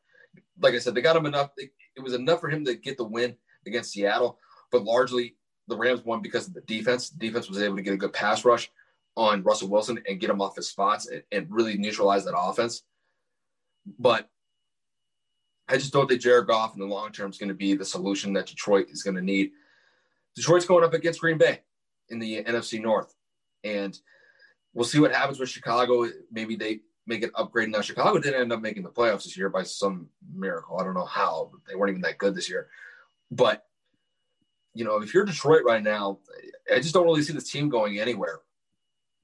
Like 0.62 0.75
I 0.75 0.79
said, 0.79 0.93
they 0.93 1.01
got 1.01 1.15
him 1.15 1.25
enough. 1.25 1.49
It 1.57 1.71
was 2.01 2.13
enough 2.13 2.41
for 2.41 2.49
him 2.49 2.63
to 2.65 2.75
get 2.75 2.97
the 2.97 3.03
win 3.03 3.35
against 3.65 3.91
Seattle, 3.91 4.38
but 4.71 4.83
largely 4.83 5.35
the 5.69 5.77
Rams 5.77 6.03
won 6.03 6.21
because 6.21 6.47
of 6.47 6.53
the 6.53 6.62
defense. 6.62 7.10
The 7.10 7.19
defense 7.19 7.47
was 7.47 7.62
able 7.62 7.77
to 7.77 7.82
get 7.82 7.93
a 7.93 7.97
good 7.97 8.13
pass 8.13 8.43
rush 8.43 8.69
on 9.15 9.43
Russell 9.43 9.69
Wilson 9.69 10.01
and 10.08 10.19
get 10.19 10.29
him 10.29 10.41
off 10.41 10.55
his 10.55 10.69
spots 10.69 11.08
and, 11.08 11.23
and 11.32 11.47
really 11.49 11.77
neutralize 11.77 12.25
that 12.25 12.38
offense. 12.38 12.84
But 13.97 14.29
I 15.67 15.77
just 15.77 15.93
don't 15.93 16.08
think 16.08 16.21
Jared 16.21 16.47
Goff 16.47 16.73
in 16.73 16.79
the 16.79 16.86
long 16.86 17.12
term 17.12 17.29
is 17.29 17.38
going 17.38 17.49
to 17.49 17.55
be 17.55 17.75
the 17.75 17.86
solution 17.86 18.34
that 18.34 18.47
Detroit 18.47 18.88
is 18.89 19.03
going 19.03 19.15
to 19.15 19.21
need. 19.21 19.51
Detroit's 20.36 20.65
going 20.65 20.84
up 20.84 20.93
against 20.93 21.21
Green 21.21 21.38
Bay 21.38 21.62
in 22.10 22.19
the 22.19 22.43
NFC 22.43 22.82
North, 22.82 23.13
and 23.63 23.97
we'll 24.73 24.86
see 24.86 24.99
what 24.99 25.13
happens 25.13 25.39
with 25.39 25.49
Chicago. 25.49 26.05
Maybe 26.32 26.55
they 26.55 26.79
make 27.05 27.23
an 27.23 27.32
upgrade. 27.36 27.69
Now, 27.69 27.82
Chicago 27.82 28.19
didn't 28.19 28.41
end 28.41 28.53
up 28.53 28.62
making 28.62 28.84
the 28.84 28.89
playoffs 28.89 29.23
this 29.23 29.38
year 29.38 29.49
by 29.49 29.63
some 29.63 30.08
miracle. 30.34 30.79
I 30.79 30.84
don't 30.84 30.93
know 30.93 31.05
how. 31.05 31.51
They 31.67 31.75
weren't 31.75 31.89
even 31.91 32.01
that 32.01 32.17
good 32.17 32.36
this 32.36 32.49
year. 32.49 32.67
but 33.32 33.65
you 34.73 34.86
know, 34.86 35.01
if 35.01 35.13
you're 35.13 35.25
Detroit 35.25 35.63
right 35.65 35.84
now, 35.84 36.19
I 36.73 36.79
just 36.79 36.93
don't 36.93 37.05
really 37.05 37.23
see 37.23 37.34
this 37.34 37.49
team 37.49 37.69
going 37.69 37.99
anywhere. 37.99 38.39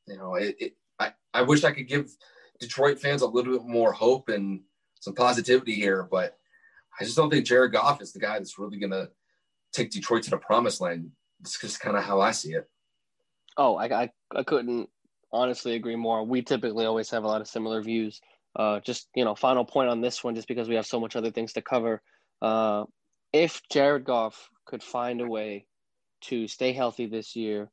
You 0.08 0.18
know, 0.18 0.36
it, 0.36 0.56
it 0.60 0.76
I, 1.00 1.14
I 1.34 1.42
wish 1.44 1.64
I 1.64 1.72
could 1.72 1.88
give 1.88 2.12
Detroit 2.60 3.00
fans 3.00 3.22
a 3.22 3.28
little 3.28 3.58
bit 3.58 3.68
more 3.68 3.92
hope 3.92 4.30
and 4.30 4.62
some 5.00 5.14
positivity 5.14 5.76
here, 5.76 6.08
but 6.10 6.38
I 7.00 7.04
just 7.04 7.16
don't 7.16 7.30
think 7.30 7.46
Jared 7.46 7.74
Goff 7.74 8.02
is 8.02 8.14
the 8.14 8.20
guy 8.20 8.38
that's 8.38 8.58
really 8.58 8.80
going 8.80 8.92
to 8.92 9.10
take 9.74 9.92
Detroit 9.92 10.24
to 10.24 10.30
the 10.30 10.38
promised 10.38 10.82
land. 10.82 11.12
It's 11.42 11.60
just 11.60 11.80
kind 11.80 11.98
of 11.98 12.04
how 12.04 12.22
I 12.22 12.32
see 12.32 12.54
it. 12.54 12.70
Oh, 13.58 13.76
I, 13.76 14.04
I, 14.04 14.10
I 14.36 14.44
couldn't 14.44 14.90
honestly 15.32 15.76
agree 15.76 15.96
more. 15.96 16.24
We 16.24 16.42
typically 16.42 16.86
always 16.86 17.10
have 17.12 17.24
a 17.24 17.28
lot 17.28 17.42
of 17.42 17.48
similar 17.48 17.82
views. 17.82 18.22
Uh, 18.56 18.80
just 18.80 19.10
you 19.16 19.26
know, 19.26 19.36
final 19.36 19.66
point 19.66 19.90
on 19.90 20.00
this 20.00 20.24
one, 20.24 20.34
just 20.34 20.48
because 20.48 20.70
we 20.70 20.76
have 20.76 20.86
so 20.86 21.00
much 21.00 21.16
other 21.16 21.32
things 21.32 21.54
to 21.54 21.62
cover. 21.62 22.02
Uh, 22.42 22.86
if 23.34 23.62
Jared 23.70 24.06
Goff 24.06 24.50
could 24.66 24.84
find 24.84 25.22
a 25.22 25.28
way 25.28 25.68
to 26.22 26.48
stay 26.48 26.74
healthy 26.74 27.06
this 27.06 27.36
year, 27.36 27.70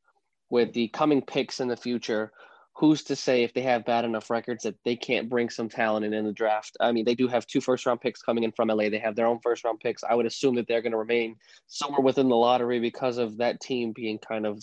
with 0.50 0.72
the 0.72 0.88
coming 0.88 1.22
picks 1.22 1.60
in 1.60 1.68
the 1.68 1.76
future, 1.76 2.32
who's 2.74 3.02
to 3.04 3.16
say 3.16 3.42
if 3.42 3.54
they 3.54 3.62
have 3.62 3.84
bad 3.84 4.04
enough 4.04 4.30
records 4.30 4.64
that 4.64 4.76
they 4.84 4.96
can't 4.96 5.28
bring 5.28 5.50
some 5.50 5.68
talent 5.68 6.04
in 6.04 6.12
in 6.12 6.24
the 6.24 6.32
draft? 6.32 6.76
I 6.80 6.92
mean, 6.92 7.04
they 7.04 7.14
do 7.14 7.28
have 7.28 7.46
two 7.46 7.60
first 7.60 7.86
round 7.86 8.00
picks 8.00 8.22
coming 8.22 8.44
in 8.44 8.52
from 8.52 8.68
LA. 8.68 8.88
They 8.88 8.98
have 8.98 9.16
their 9.16 9.26
own 9.26 9.40
first 9.42 9.64
round 9.64 9.80
picks. 9.80 10.04
I 10.04 10.14
would 10.14 10.26
assume 10.26 10.54
that 10.56 10.66
they're 10.68 10.82
going 10.82 10.92
to 10.92 10.98
remain 10.98 11.36
somewhere 11.66 12.00
within 12.02 12.28
the 12.28 12.36
lottery 12.36 12.80
because 12.80 13.18
of 13.18 13.38
that 13.38 13.60
team 13.60 13.92
being 13.92 14.18
kind 14.18 14.46
of 14.46 14.62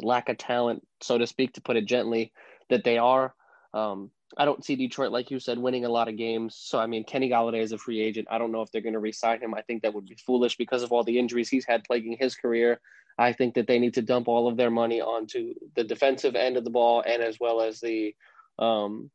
lack 0.00 0.28
of 0.28 0.38
talent, 0.38 0.82
so 1.00 1.18
to 1.18 1.26
speak, 1.26 1.52
to 1.54 1.60
put 1.60 1.76
it 1.76 1.86
gently, 1.86 2.32
that 2.70 2.84
they 2.84 2.98
are. 2.98 3.34
Um, 3.74 4.10
I 4.38 4.44
don't 4.44 4.64
see 4.64 4.76
Detroit, 4.76 5.12
like 5.12 5.30
you 5.30 5.38
said, 5.38 5.58
winning 5.58 5.84
a 5.84 5.88
lot 5.88 6.08
of 6.08 6.16
games. 6.16 6.56
So, 6.56 6.78
I 6.78 6.86
mean, 6.86 7.04
Kenny 7.04 7.28
Golladay 7.28 7.60
is 7.60 7.72
a 7.72 7.78
free 7.78 8.00
agent. 8.00 8.28
I 8.30 8.38
don't 8.38 8.52
know 8.52 8.62
if 8.62 8.70
they're 8.70 8.80
going 8.80 8.94
to 8.94 9.00
re-sign 9.00 9.40
him. 9.40 9.54
I 9.54 9.62
think 9.62 9.82
that 9.82 9.92
would 9.92 10.06
be 10.06 10.16
foolish 10.16 10.56
because 10.56 10.82
of 10.82 10.92
all 10.92 11.04
the 11.04 11.18
injuries 11.18 11.48
he's 11.48 11.66
had 11.66 11.84
plaguing 11.84 12.16
his 12.18 12.34
career. 12.34 12.80
I 13.18 13.32
think 13.32 13.54
that 13.54 13.66
they 13.66 13.78
need 13.78 13.94
to 13.94 14.02
dump 14.02 14.28
all 14.28 14.48
of 14.48 14.56
their 14.56 14.70
money 14.70 15.00
onto 15.00 15.54
the 15.74 15.84
defensive 15.84 16.34
end 16.34 16.56
of 16.56 16.64
the 16.64 16.70
ball 16.70 17.02
and 17.06 17.22
as 17.22 17.38
well 17.38 17.60
as 17.60 17.80
the 17.80 18.14
um, 18.58 19.10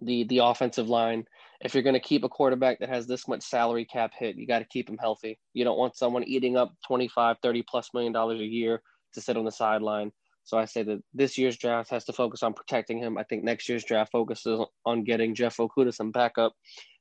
the 0.00 0.24
the 0.24 0.38
offensive 0.38 0.88
line. 0.88 1.26
If 1.60 1.74
you're 1.74 1.82
going 1.82 1.94
to 1.94 2.00
keep 2.00 2.24
a 2.24 2.28
quarterback 2.28 2.78
that 2.78 2.88
has 2.88 3.06
this 3.06 3.26
much 3.26 3.42
salary 3.42 3.84
cap 3.84 4.12
hit, 4.16 4.36
you 4.36 4.46
got 4.46 4.60
to 4.60 4.64
keep 4.64 4.88
him 4.88 4.98
healthy. 4.98 5.38
You 5.54 5.64
don't 5.64 5.78
want 5.78 5.96
someone 5.96 6.22
eating 6.24 6.56
up 6.56 6.72
25, 6.86 7.38
30 7.42 7.64
plus 7.68 7.90
million 7.92 8.12
dollars 8.12 8.40
a 8.40 8.44
year 8.44 8.80
to 9.14 9.20
sit 9.20 9.36
on 9.36 9.44
the 9.44 9.50
sideline. 9.50 10.12
So 10.48 10.56
I 10.56 10.64
say 10.64 10.82
that 10.84 11.02
this 11.12 11.36
year's 11.36 11.58
draft 11.58 11.90
has 11.90 12.06
to 12.06 12.14
focus 12.14 12.42
on 12.42 12.54
protecting 12.54 12.96
him. 12.96 13.18
I 13.18 13.22
think 13.22 13.44
next 13.44 13.68
year's 13.68 13.84
draft 13.84 14.12
focuses 14.12 14.58
on 14.86 15.04
getting 15.04 15.34
Jeff 15.34 15.58
Okudah 15.58 15.92
some 15.92 16.10
backup. 16.10 16.54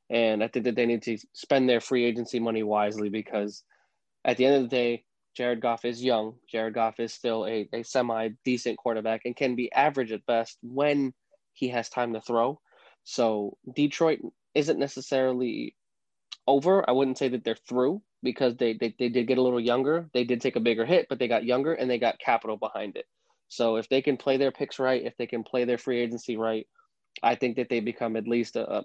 And 0.09 0.43
I 0.43 0.49
think 0.49 0.65
that 0.65 0.75
they 0.75 0.85
need 0.85 1.03
to 1.03 1.17
spend 1.31 1.69
their 1.69 1.79
free 1.79 2.03
agency 2.03 2.41
money 2.41 2.61
wisely 2.61 3.07
because 3.07 3.63
at 4.25 4.35
the 4.35 4.45
end 4.45 4.57
of 4.57 4.63
the 4.63 4.67
day, 4.67 5.05
Jared 5.37 5.61
Goff 5.61 5.85
is 5.85 6.03
young. 6.03 6.33
Jared 6.51 6.73
Goff 6.73 6.99
is 6.99 7.13
still 7.13 7.47
a, 7.47 7.69
a 7.71 7.83
semi 7.83 8.31
decent 8.43 8.77
quarterback 8.77 9.21
and 9.23 9.33
can 9.33 9.55
be 9.55 9.71
average 9.71 10.11
at 10.11 10.25
best 10.25 10.57
when 10.61 11.13
he 11.53 11.69
has 11.69 11.87
time 11.87 12.11
to 12.15 12.19
throw. 12.19 12.59
So 13.05 13.55
Detroit 13.73 14.19
isn't 14.55 14.77
necessarily 14.77 15.73
over. 16.45 16.83
I 16.85 16.91
wouldn't 16.91 17.17
say 17.17 17.29
that 17.29 17.45
they're 17.45 17.55
through 17.69 18.01
because 18.21 18.57
they, 18.57 18.73
they, 18.73 18.93
they 18.99 19.07
did 19.07 19.25
get 19.25 19.37
a 19.37 19.41
little 19.41 19.61
younger. 19.61 20.09
They 20.13 20.25
did 20.25 20.41
take 20.41 20.57
a 20.57 20.59
bigger 20.59 20.85
hit, 20.85 21.05
but 21.07 21.17
they 21.17 21.29
got 21.29 21.45
younger 21.45 21.71
and 21.73 21.89
they 21.89 21.97
got 21.97 22.19
capital 22.19 22.57
behind 22.57 22.97
it. 22.97 23.05
So 23.47 23.77
if 23.77 23.89
they 23.89 24.01
can 24.01 24.17
play 24.17 24.37
their 24.37 24.51
picks 24.51 24.79
right, 24.79 25.03
if 25.03 25.15
they 25.17 25.27
can 25.27 25.43
play 25.43 25.65
their 25.65 25.77
free 25.77 25.99
agency 25.99 26.37
right, 26.37 26.67
I 27.23 27.35
think 27.35 27.55
that 27.55 27.69
they 27.69 27.79
become 27.79 28.15
at 28.15 28.27
least 28.27 28.55
a, 28.55 28.83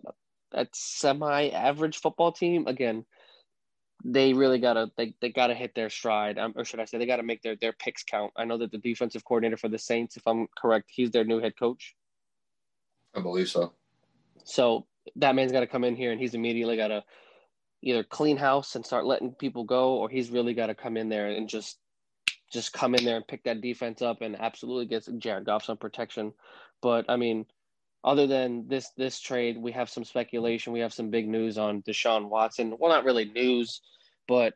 a, 0.52 0.66
semi-average 0.72 1.98
football 1.98 2.32
team. 2.32 2.66
Again, 2.66 3.04
they 4.04 4.32
really 4.32 4.58
gotta 4.58 4.90
they, 4.96 5.14
they 5.20 5.30
gotta 5.30 5.54
hit 5.54 5.74
their 5.74 5.90
stride, 5.90 6.38
um, 6.38 6.54
or 6.56 6.64
should 6.64 6.80
I 6.80 6.84
say, 6.84 6.98
they 6.98 7.06
gotta 7.06 7.22
make 7.22 7.42
their 7.42 7.56
their 7.56 7.72
picks 7.72 8.02
count. 8.02 8.32
I 8.36 8.44
know 8.44 8.58
that 8.58 8.70
the 8.70 8.78
defensive 8.78 9.24
coordinator 9.24 9.56
for 9.56 9.68
the 9.68 9.78
Saints, 9.78 10.16
if 10.16 10.26
I'm 10.26 10.48
correct, 10.56 10.90
he's 10.92 11.10
their 11.10 11.24
new 11.24 11.40
head 11.40 11.56
coach. 11.58 11.94
I 13.14 13.20
believe 13.20 13.48
so. 13.48 13.72
So 14.44 14.86
that 15.16 15.34
man's 15.34 15.52
got 15.52 15.60
to 15.60 15.66
come 15.66 15.84
in 15.84 15.96
here, 15.96 16.12
and 16.12 16.20
he's 16.20 16.34
immediately 16.34 16.76
got 16.76 16.88
to 16.88 17.04
either 17.82 18.04
clean 18.04 18.36
house 18.36 18.76
and 18.76 18.86
start 18.86 19.04
letting 19.04 19.32
people 19.32 19.64
go, 19.64 19.94
or 19.94 20.08
he's 20.08 20.30
really 20.30 20.54
got 20.54 20.66
to 20.66 20.74
come 20.74 20.96
in 20.96 21.08
there 21.08 21.28
and 21.28 21.48
just 21.48 21.78
just 22.52 22.72
come 22.72 22.94
in 22.94 23.04
there 23.04 23.16
and 23.16 23.26
pick 23.26 23.44
that 23.44 23.60
defense 23.60 24.02
up 24.02 24.20
and 24.20 24.38
absolutely 24.38 24.86
get 24.86 25.08
Jared 25.18 25.44
Goff 25.44 25.64
some 25.64 25.76
protection. 25.76 26.32
But 26.80 27.06
I 27.08 27.16
mean, 27.16 27.46
other 28.04 28.26
than 28.26 28.68
this 28.68 28.90
this 28.96 29.20
trade, 29.20 29.56
we 29.56 29.72
have 29.72 29.88
some 29.88 30.04
speculation. 30.04 30.72
We 30.72 30.80
have 30.80 30.92
some 30.92 31.10
big 31.10 31.28
news 31.28 31.58
on 31.58 31.82
Deshaun 31.82 32.28
Watson. 32.28 32.76
Well, 32.78 32.92
not 32.92 33.04
really 33.04 33.24
news, 33.26 33.80
but 34.26 34.54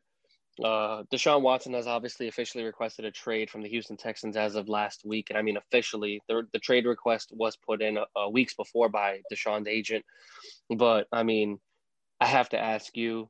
uh, 0.63 1.03
Deshaun 1.13 1.43
Watson 1.43 1.75
has 1.75 1.87
obviously 1.87 2.29
officially 2.29 2.65
requested 2.65 3.05
a 3.05 3.11
trade 3.11 3.51
from 3.51 3.63
the 3.63 3.69
Houston 3.69 3.97
Texans 3.97 4.37
as 4.37 4.55
of 4.57 4.69
last 4.69 5.03
week, 5.05 5.29
and 5.29 5.39
I 5.39 5.43
mean 5.43 5.57
officially, 5.57 6.21
the 6.29 6.47
the 6.53 6.59
trade 6.59 6.87
request 6.87 7.31
was 7.33 7.57
put 7.57 7.83
in 7.83 7.99
uh, 7.99 8.29
weeks 8.31 8.55
before 8.55 8.89
by 8.89 9.21
Deshaun's 9.33 9.69
agent. 9.69 10.05
But 10.75 11.07
I 11.13 11.23
mean, 11.23 11.59
I 12.21 12.27
have 12.27 12.49
to 12.51 12.59
ask 12.59 12.97
you, 12.97 13.29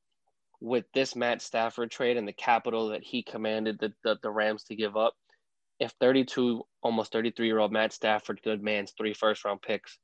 with 0.60 0.84
this 0.94 1.14
Matt 1.14 1.42
Stafford 1.42 1.90
trade 1.90 2.16
and 2.16 2.26
the 2.26 2.32
capital 2.32 2.88
that 2.88 3.02
he 3.02 3.22
commanded 3.22 3.78
the, 3.78 3.92
the, 4.04 4.16
the 4.22 4.30
Rams 4.30 4.64
to 4.64 4.76
give 4.76 4.96
up, 4.96 5.14
if 5.78 5.92
32, 6.00 6.62
almost 6.82 7.12
33 7.12 7.46
year 7.46 7.58
old 7.58 7.72
Matt 7.72 7.92
Stafford 7.92 8.40
demands 8.42 8.92
three 8.96 9.14
first 9.14 9.44
round 9.44 9.60
picks, 9.62 9.98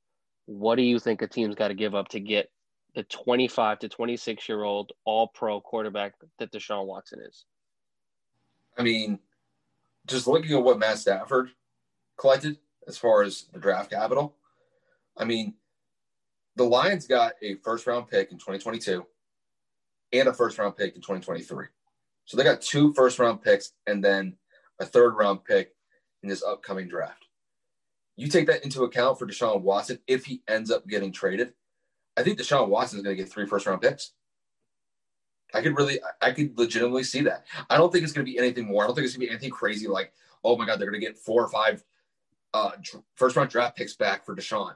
what 0.47 0.77
do 0.77 0.83
you 0.83 0.99
think 0.99 1.23
a 1.23 1.27
team's 1.27 1.55
got 1.55 1.69
to 1.69 1.75
give 1.75 1.95
up 1.95 2.09
to 2.09 2.21
get 2.21 2.51
the 2.95 3.05
25 3.05 3.79
to 3.81 3.89
26 3.89 4.49
year 4.49 4.65
old 4.65 4.93
all 5.05 5.29
pro 5.29 5.61
quarterback 5.61 6.15
that 6.39 6.53
Deshaun 6.53 6.87
Watson 6.87 7.21
is? 7.27 7.45
I 8.77 8.83
mean, 8.83 9.19
just 10.07 10.27
looking 10.27 10.57
at 10.57 10.63
what 10.63 10.79
Matt 10.79 10.99
Stafford 10.99 11.51
collected 12.19 12.59
as 12.87 12.99
far 12.99 13.23
as 13.23 13.47
the 13.53 13.61
draft 13.61 13.91
capital, 13.91 14.37
I 15.17 15.25
mean, 15.25 15.55
the 16.57 16.65
Lions 16.65 17.07
got 17.07 17.35
a 17.43 17.55
first 17.57 17.87
round 17.87 18.09
pick 18.09 18.31
in 18.31 18.39
2022 18.39 19.07
and 20.13 20.29
a 20.29 20.33
first 20.33 20.59
round 20.59 20.77
pick 20.77 20.95
in 20.95 21.01
2023. 21.01 21.67
So 22.25 22.37
they 22.37 22.45
got 22.45 22.61
two 22.61 22.93
first 22.95 23.19
round 23.19 23.43
picks 23.43 23.73
and 23.87 24.03
then 24.03 24.37
a 24.81 24.85
third 24.87 25.15
round 25.15 25.45
pick 25.45 25.75
in 26.23 26.29
this 26.29 26.43
upcoming 26.43 26.89
draft. 26.89 27.27
You 28.17 28.29
take 28.29 28.47
that 28.47 28.65
into 28.65 28.85
account 28.85 29.19
for 29.19 29.27
Deshaun 29.27 29.63
Watson 29.63 29.99
if 30.07 30.25
he 30.25 30.43
ends 30.49 30.71
up 30.71 30.87
getting 30.87 31.13
traded. 31.13 31.55
I 32.17 32.23
think 32.23 32.39
Deshaun 32.39 32.69
Watson 32.69 32.99
is 32.99 33.05
going 33.05 33.17
to 33.17 33.23
get 33.23 33.33
three 33.33 33.47
first 33.47 33.67
round 33.67 33.81
picks. 33.81 34.13
I 35.55 35.61
could 35.61 35.77
really, 35.77 35.99
I 36.21 36.31
could 36.31 36.59
legitimately 36.59 37.05
see 37.05 37.23
that. 37.23 37.45
I 37.69 37.77
don't 37.77 37.93
think 37.93 38.05
it's 38.05 38.13
going 38.13 38.25
to 38.25 38.31
be 38.31 38.39
anything 38.39 38.67
more. 38.67 38.85
I 38.85 38.87
don't 38.87 38.95
think 38.95 39.05
it's 39.07 39.15
going 39.15 39.27
to 39.27 39.27
be 39.27 39.31
anything 39.31 39.51
crazy 39.51 39.87
like, 39.87 40.13
oh 40.45 40.57
my 40.57 40.67
God, 40.67 40.79
they're 40.79 40.91
going 40.91 41.01
to 41.01 41.07
get 41.07 41.19
four 41.19 41.45
or 41.45 41.49
five 41.49 41.85
uh, 42.55 42.73
first 43.17 43.37
round 43.37 43.51
draft 43.51 43.77
picks 43.77 43.95
back 43.95 44.25
for 44.25 44.35
Deshaun. 44.35 44.75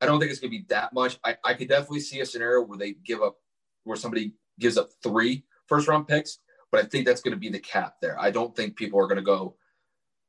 I 0.00 0.06
don't 0.06 0.18
think 0.18 0.30
it's 0.30 0.40
going 0.40 0.52
to 0.52 0.58
be 0.58 0.66
that 0.68 0.92
much. 0.92 1.18
I, 1.24 1.36
I 1.44 1.54
could 1.54 1.68
definitely 1.68 2.00
see 2.00 2.20
a 2.20 2.26
scenario 2.26 2.62
where 2.62 2.78
they 2.78 2.92
give 2.92 3.22
up, 3.22 3.36
where 3.84 3.96
somebody 3.96 4.34
gives 4.58 4.76
up 4.76 4.90
three 5.02 5.44
first 5.66 5.88
round 5.88 6.08
picks, 6.08 6.38
but 6.70 6.84
I 6.84 6.88
think 6.88 7.06
that's 7.06 7.20
going 7.20 7.34
to 7.34 7.40
be 7.40 7.48
the 7.48 7.58
cap 7.58 7.96
there. 8.00 8.18
I 8.20 8.30
don't 8.30 8.54
think 8.54 8.76
people 8.76 9.00
are 9.00 9.06
going 9.06 9.16
to 9.16 9.22
go 9.22 9.56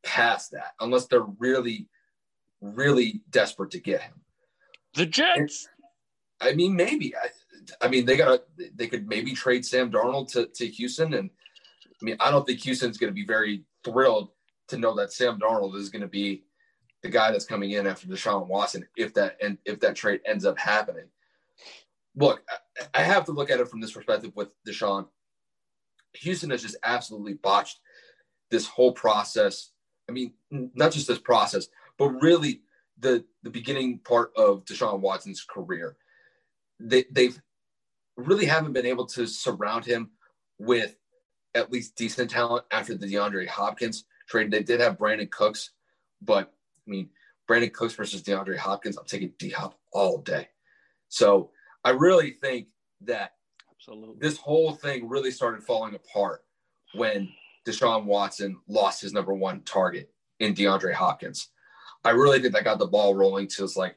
past 0.03 0.51
that 0.51 0.73
unless 0.79 1.05
they're 1.05 1.27
really, 1.39 1.87
really 2.61 3.21
desperate 3.29 3.71
to 3.71 3.79
get 3.79 4.01
him. 4.01 4.21
The 4.93 5.05
Jets. 5.05 5.67
I 6.41 6.53
mean, 6.53 6.75
maybe. 6.75 7.13
I, 7.15 7.85
I 7.85 7.89
mean, 7.89 8.05
they 8.05 8.17
got 8.17 8.41
to. 8.57 8.69
They 8.75 8.87
could 8.87 9.07
maybe 9.07 9.33
trade 9.33 9.65
Sam 9.65 9.91
Darnold 9.91 10.31
to, 10.33 10.47
to 10.47 10.67
Houston, 10.67 11.13
and 11.13 11.29
I 12.01 12.05
mean, 12.05 12.17
I 12.19 12.31
don't 12.31 12.45
think 12.45 12.59
Houston's 12.61 12.97
going 12.97 13.11
to 13.11 13.15
be 13.15 13.25
very 13.25 13.63
thrilled 13.83 14.29
to 14.69 14.77
know 14.77 14.95
that 14.95 15.11
Sam 15.11 15.39
Darnold 15.39 15.75
is 15.75 15.89
going 15.89 16.01
to 16.01 16.07
be 16.07 16.43
the 17.03 17.09
guy 17.09 17.31
that's 17.31 17.45
coming 17.45 17.71
in 17.71 17.87
after 17.87 18.07
Deshaun 18.07 18.47
Watson 18.47 18.87
if 18.97 19.13
that 19.13 19.37
and 19.41 19.57
if 19.65 19.79
that 19.79 19.95
trade 19.95 20.21
ends 20.25 20.45
up 20.45 20.57
happening 20.57 21.05
look, 22.17 22.41
I 22.93 23.03
have 23.03 23.25
to 23.25 23.31
look 23.31 23.49
at 23.49 23.59
it 23.59 23.69
from 23.69 23.79
this 23.79 23.91
perspective 23.91 24.31
with 24.35 24.49
Deshaun. 24.67 25.07
Houston 26.15 26.49
has 26.49 26.63
just 26.63 26.77
absolutely 26.83 27.35
botched 27.35 27.79
this 28.49 28.65
whole 28.67 28.91
process. 28.91 29.71
I 30.09 30.11
mean, 30.11 30.33
not 30.51 30.91
just 30.91 31.07
this 31.07 31.19
process, 31.19 31.67
but 31.97 32.09
really 32.09 32.61
the 32.99 33.23
the 33.43 33.49
beginning 33.49 33.99
part 33.99 34.31
of 34.35 34.65
Deshaun 34.65 34.99
Watson's 34.99 35.43
career. 35.43 35.95
They 36.79 37.05
they've 37.11 37.39
really 38.15 38.45
haven't 38.45 38.73
been 38.73 38.85
able 38.85 39.05
to 39.05 39.27
surround 39.27 39.85
him 39.85 40.11
with 40.57 40.95
at 41.53 41.71
least 41.71 41.95
decent 41.95 42.31
talent 42.31 42.65
after 42.71 42.95
the 42.95 43.05
DeAndre 43.05 43.47
Hopkins 43.47 44.05
trade. 44.27 44.49
They 44.49 44.63
did 44.63 44.79
have 44.79 44.97
Brandin 44.97 45.29
Cooks, 45.29 45.71
but 46.21 46.51
I 46.87 46.89
mean, 46.89 47.09
Brandin 47.47 47.73
Cooks 47.73 47.93
versus 47.93 48.23
DeAndre 48.23 48.57
Hopkins, 48.57 48.97
I'm 48.97 49.05
taking 49.05 49.33
D 49.37 49.49
Hop 49.49 49.77
all 49.91 50.19
day. 50.19 50.47
So 51.09 51.51
I 51.87 51.91
really 51.91 52.31
think 52.31 52.67
that 53.01 53.35
Absolutely. 53.71 54.15
this 54.19 54.37
whole 54.37 54.73
thing 54.73 55.07
really 55.07 55.31
started 55.31 55.63
falling 55.63 55.95
apart 55.95 56.43
when 56.93 57.29
Deshaun 57.65 58.03
Watson 58.03 58.57
lost 58.67 59.01
his 59.01 59.13
number 59.13 59.33
one 59.33 59.61
target 59.61 60.11
in 60.39 60.53
DeAndre 60.53 60.93
Hopkins. 60.93 61.49
I 62.03 62.09
really 62.09 62.41
think 62.41 62.53
that 62.53 62.63
got 62.63 62.79
the 62.79 62.87
ball 62.87 63.15
rolling 63.15 63.47
to 63.47 63.63
it's 63.63 63.77
like, 63.77 63.95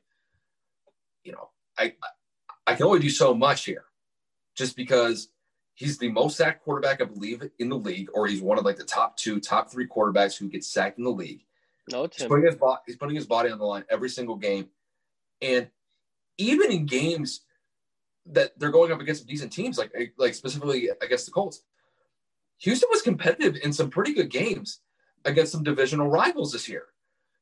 you 1.25 1.33
know, 1.33 1.51
I 1.79 1.95
I 2.67 2.75
can 2.75 2.87
only 2.87 3.01
do 3.01 3.11
so 3.11 3.35
much 3.35 3.65
here, 3.65 3.85
just 4.55 4.77
because 4.77 5.29
He's 5.81 5.97
the 5.97 6.11
most 6.11 6.37
sacked 6.37 6.63
quarterback, 6.63 7.01
I 7.01 7.07
believe, 7.07 7.43
in 7.59 7.71
the 7.71 7.79
league, 7.79 8.11
or 8.13 8.27
he's 8.27 8.43
one 8.43 8.59
of 8.59 8.67
like 8.67 8.77
the 8.77 8.85
top 8.85 9.17
two, 9.17 9.41
top 9.41 9.71
three 9.73 9.89
quarterbacks 9.89 10.37
who 10.37 10.47
gets 10.47 10.71
sacked 10.71 10.99
in 10.99 11.05
the 11.05 11.11
league. 11.11 11.41
No, 11.91 12.05
it's 12.05 12.19
he's 12.19 12.27
putting 12.27 12.45
his 12.45 12.57
bo- 12.57 12.77
he's 12.87 12.97
putting 12.97 13.17
his 13.17 13.25
body 13.25 13.49
on 13.49 13.59
the 13.59 13.65
line 13.65 13.85
every 13.89 14.11
single 14.11 14.37
game, 14.37 14.69
and 15.41 15.71
even 16.37 16.71
in 16.71 16.85
games 16.85 17.41
that 18.33 18.59
they're 18.59 18.71
going 18.71 18.93
up 18.93 19.01
against 19.01 19.23
some 19.23 19.29
decent 19.29 19.53
teams, 19.53 19.79
like 19.79 19.91
eh, 19.95 20.07
like 20.19 20.35
specifically 20.35 20.91
against 21.03 21.27
the 21.27 21.33
Colts, 21.33 21.63
Houston 22.59 22.89
was 22.91 23.03
competitive 23.03 23.57
in 23.63 23.73
some 23.73 23.91
pretty 23.91 24.15
good 24.15 24.31
games 24.31 24.81
against 25.25 25.53
some 25.53 25.63
divisional 25.63 26.09
rivals 26.09 26.53
this 26.53 26.69
year. 26.69 26.87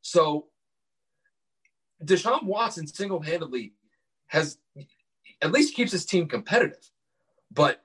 So 0.00 0.46
Deshaun 2.04 2.44
Watson 2.44 2.86
single 2.86 3.20
handedly 3.20 3.74
has 4.26 4.58
at 5.42 5.52
least 5.52 5.74
keeps 5.74 5.92
his 5.92 6.06
team 6.06 6.28
competitive. 6.28 6.90
But 7.50 7.82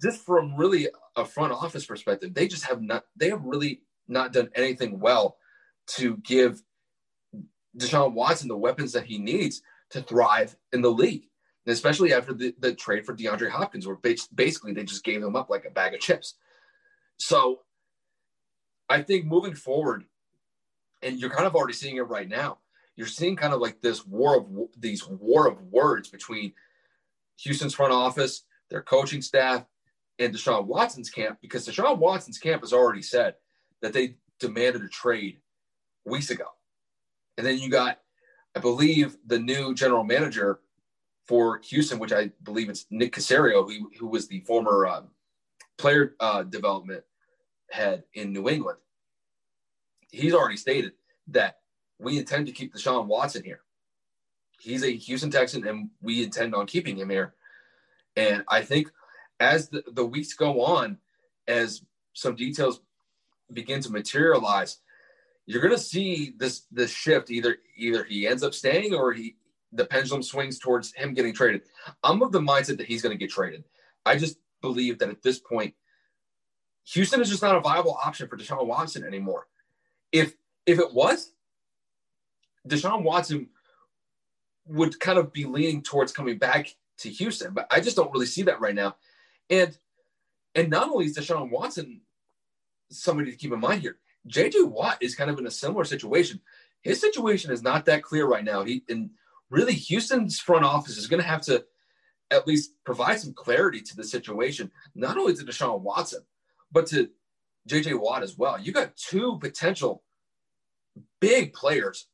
just 0.00 0.24
from 0.24 0.56
really 0.56 0.88
a 1.16 1.24
front 1.24 1.52
office 1.52 1.86
perspective, 1.86 2.34
they 2.34 2.46
just 2.46 2.64
have 2.64 2.82
not 2.82 3.04
they 3.16 3.30
have 3.30 3.44
really 3.44 3.82
not 4.06 4.32
done 4.32 4.50
anything 4.54 5.00
well 5.00 5.36
to 5.88 6.16
give 6.18 6.62
Deshaun 7.76 8.12
Watson 8.12 8.48
the 8.48 8.56
weapons 8.56 8.92
that 8.92 9.04
he 9.04 9.18
needs 9.18 9.62
to 9.90 10.02
thrive 10.02 10.56
in 10.72 10.82
the 10.82 10.90
league. 10.90 11.27
And 11.68 11.74
especially 11.74 12.14
after 12.14 12.32
the, 12.32 12.54
the 12.60 12.74
trade 12.74 13.04
for 13.04 13.14
DeAndre 13.14 13.50
Hopkins, 13.50 13.86
where 13.86 13.98
basically 14.34 14.72
they 14.72 14.84
just 14.84 15.04
gave 15.04 15.22
him 15.22 15.36
up 15.36 15.50
like 15.50 15.66
a 15.66 15.70
bag 15.70 15.92
of 15.92 16.00
chips. 16.00 16.36
So 17.18 17.60
I 18.88 19.02
think 19.02 19.26
moving 19.26 19.54
forward, 19.54 20.04
and 21.02 21.18
you're 21.20 21.28
kind 21.28 21.46
of 21.46 21.54
already 21.54 21.74
seeing 21.74 21.96
it 21.96 22.08
right 22.08 22.26
now, 22.26 22.56
you're 22.96 23.06
seeing 23.06 23.36
kind 23.36 23.52
of 23.52 23.60
like 23.60 23.82
this 23.82 24.06
war 24.06 24.38
of 24.38 24.46
these 24.78 25.06
war 25.06 25.46
of 25.46 25.60
words 25.64 26.08
between 26.08 26.54
Houston's 27.40 27.74
front 27.74 27.92
office, 27.92 28.46
their 28.70 28.80
coaching 28.80 29.20
staff, 29.20 29.66
and 30.18 30.34
Deshaun 30.34 30.64
Watson's 30.64 31.10
camp 31.10 31.36
because 31.42 31.68
Deshaun 31.68 31.98
Watson's 31.98 32.38
camp 32.38 32.62
has 32.62 32.72
already 32.72 33.02
said 33.02 33.34
that 33.82 33.92
they 33.92 34.16
demanded 34.40 34.84
a 34.84 34.88
trade 34.88 35.36
weeks 36.06 36.30
ago. 36.30 36.46
And 37.36 37.46
then 37.46 37.58
you 37.58 37.68
got, 37.68 38.00
I 38.56 38.60
believe, 38.60 39.18
the 39.26 39.38
new 39.38 39.74
general 39.74 40.02
manager 40.02 40.60
for 41.28 41.60
Houston, 41.64 41.98
which 41.98 42.12
I 42.12 42.30
believe 42.42 42.70
it's 42.70 42.86
Nick 42.90 43.14
Caserio, 43.14 43.70
who, 43.70 43.90
who 43.98 44.06
was 44.06 44.26
the 44.26 44.40
former 44.40 44.86
uh, 44.86 45.02
player 45.76 46.14
uh, 46.18 46.42
development 46.42 47.04
head 47.70 48.04
in 48.14 48.32
New 48.32 48.48
England. 48.48 48.78
He's 50.10 50.32
already 50.32 50.56
stated 50.56 50.92
that 51.28 51.58
we 51.98 52.18
intend 52.18 52.46
to 52.46 52.52
keep 52.52 52.74
Deshaun 52.74 53.06
Watson 53.06 53.44
here. 53.44 53.60
He's 54.58 54.82
a 54.82 54.90
Houston 54.90 55.30
Texan, 55.30 55.68
and 55.68 55.90
we 56.00 56.24
intend 56.24 56.54
on 56.54 56.66
keeping 56.66 56.96
him 56.96 57.10
here. 57.10 57.34
And 58.16 58.42
I 58.48 58.62
think 58.62 58.90
as 59.38 59.68
the, 59.68 59.84
the 59.92 60.04
weeks 60.04 60.32
go 60.32 60.62
on, 60.62 60.96
as 61.46 61.82
some 62.14 62.34
details 62.34 62.80
begin 63.52 63.80
to 63.82 63.92
materialize, 63.92 64.78
you're 65.46 65.62
going 65.62 65.74
to 65.74 65.80
see 65.80 66.34
this 66.36 66.62
this 66.72 66.90
shift. 66.90 67.30
Either 67.30 67.58
either 67.76 68.04
he 68.04 68.26
ends 68.26 68.42
up 68.42 68.54
staying 68.54 68.94
or 68.94 69.12
he 69.12 69.36
the 69.72 69.84
pendulum 69.84 70.22
swings 70.22 70.58
towards 70.58 70.92
him 70.94 71.14
getting 71.14 71.34
traded. 71.34 71.62
I'm 72.02 72.22
of 72.22 72.32
the 72.32 72.40
mindset 72.40 72.78
that 72.78 72.86
he's 72.86 73.02
going 73.02 73.16
to 73.16 73.22
get 73.22 73.30
traded. 73.30 73.64
I 74.06 74.16
just 74.16 74.38
believe 74.60 74.98
that 74.98 75.10
at 75.10 75.22
this 75.22 75.38
point, 75.38 75.74
Houston 76.92 77.20
is 77.20 77.28
just 77.28 77.42
not 77.42 77.56
a 77.56 77.60
viable 77.60 77.98
option 78.02 78.28
for 78.28 78.36
Deshaun 78.36 78.66
Watson 78.66 79.04
anymore. 79.04 79.46
If 80.10 80.34
if 80.64 80.78
it 80.78 80.92
was, 80.92 81.32
Deshaun 82.66 83.02
Watson 83.02 83.48
would 84.66 84.98
kind 85.00 85.18
of 85.18 85.32
be 85.32 85.44
leaning 85.44 85.82
towards 85.82 86.12
coming 86.12 86.38
back 86.38 86.74
to 86.98 87.10
Houston, 87.10 87.52
but 87.52 87.66
I 87.70 87.80
just 87.80 87.96
don't 87.96 88.12
really 88.12 88.26
see 88.26 88.42
that 88.44 88.60
right 88.60 88.74
now. 88.74 88.96
And 89.50 89.76
and 90.54 90.70
not 90.70 90.88
only 90.88 91.06
is 91.06 91.16
Deshaun 91.16 91.50
Watson 91.50 92.00
somebody 92.90 93.30
to 93.30 93.36
keep 93.36 93.52
in 93.52 93.60
mind 93.60 93.82
here, 93.82 93.98
JJ 94.28 94.68
Watt 94.68 94.98
is 95.02 95.14
kind 95.14 95.30
of 95.30 95.38
in 95.38 95.46
a 95.46 95.50
similar 95.50 95.84
situation. 95.84 96.40
His 96.80 97.00
situation 97.00 97.50
is 97.50 97.62
not 97.62 97.84
that 97.86 98.02
clear 98.02 98.26
right 98.26 98.44
now. 98.44 98.64
He 98.64 98.82
and 98.88 99.10
really 99.50 99.74
Houston's 99.74 100.38
front 100.38 100.64
office 100.64 100.96
is 100.96 101.06
going 101.06 101.22
to 101.22 101.28
have 101.28 101.42
to 101.42 101.64
at 102.30 102.46
least 102.46 102.72
provide 102.84 103.20
some 103.20 103.32
clarity 103.32 103.80
to 103.80 103.96
the 103.96 104.04
situation, 104.04 104.70
not 104.94 105.16
only 105.16 105.34
to 105.34 105.44
Deshaun 105.44 105.80
Watson, 105.80 106.20
but 106.70 106.86
to 106.88 107.08
JJ 107.68 107.98
Watt 107.98 108.22
as 108.22 108.36
well. 108.36 108.60
You 108.60 108.72
got 108.72 108.96
two 108.96 109.38
potential 109.38 110.02
big 111.20 111.52
players 111.52 112.06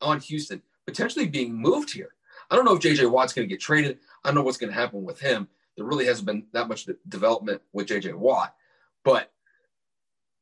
on 0.00 0.20
Houston 0.20 0.62
potentially 0.86 1.26
being 1.26 1.54
moved 1.54 1.92
here. 1.92 2.14
I 2.50 2.56
don't 2.56 2.64
know 2.64 2.74
if 2.74 2.82
JJ 2.82 3.10
Watt's 3.10 3.32
going 3.32 3.48
to 3.48 3.52
get 3.52 3.60
traded. 3.60 3.98
I 4.24 4.28
don't 4.28 4.36
know 4.36 4.42
what's 4.42 4.56
going 4.56 4.72
to 4.72 4.78
happen 4.78 5.04
with 5.04 5.20
him. 5.20 5.48
There 5.76 5.84
really 5.84 6.06
hasn't 6.06 6.26
been 6.26 6.46
that 6.52 6.68
much 6.68 6.88
development 7.08 7.62
with 7.72 7.88
JJ 7.88 8.14
Watt, 8.14 8.54
but 9.04 9.30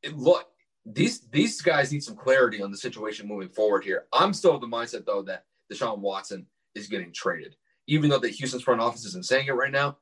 it, 0.02 0.16
look, 0.16 0.46
these 0.86 1.20
these 1.28 1.60
guys 1.60 1.92
need 1.92 2.04
some 2.04 2.16
clarity 2.16 2.62
on 2.62 2.70
the 2.70 2.76
situation 2.76 3.26
moving 3.26 3.48
forward 3.48 3.84
here. 3.84 4.04
I'm 4.12 4.32
still 4.32 4.54
of 4.54 4.60
the 4.60 4.68
mindset 4.68 5.04
though 5.04 5.22
that 5.22 5.44
Deshaun 5.72 5.98
Watson 5.98 6.46
is 6.74 6.88
getting 6.88 7.12
traded, 7.12 7.56
even 7.86 8.10
though 8.10 8.18
the 8.18 8.28
Houston's 8.28 8.62
front 8.62 8.80
office 8.80 9.04
isn't 9.06 9.26
saying 9.26 9.46
it 9.46 9.52
right 9.52 9.72
now. 9.72 9.98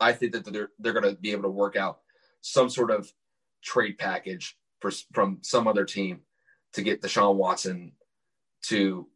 I 0.00 0.12
think 0.12 0.32
that 0.32 0.44
they're 0.44 0.70
they're 0.78 0.92
going 0.92 1.14
to 1.14 1.20
be 1.20 1.32
able 1.32 1.44
to 1.44 1.48
work 1.48 1.76
out 1.76 2.00
some 2.40 2.68
sort 2.68 2.90
of 2.90 3.12
trade 3.62 3.98
package 3.98 4.56
for 4.80 4.90
from 5.12 5.38
some 5.42 5.68
other 5.68 5.84
team 5.84 6.20
to 6.72 6.82
get 6.82 7.02
Deshaun 7.02 7.36
Watson 7.36 7.92
to 8.62 9.06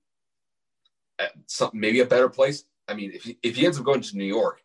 uh, 1.18 1.26
some, 1.46 1.70
maybe 1.72 2.00
a 2.00 2.06
better 2.06 2.28
place. 2.28 2.64
I 2.88 2.94
mean, 2.94 3.12
if 3.12 3.24
he, 3.24 3.38
if 3.42 3.56
he 3.56 3.64
ends 3.64 3.78
up 3.78 3.84
going 3.84 4.02
to 4.02 4.16
New 4.16 4.24
York, 4.24 4.62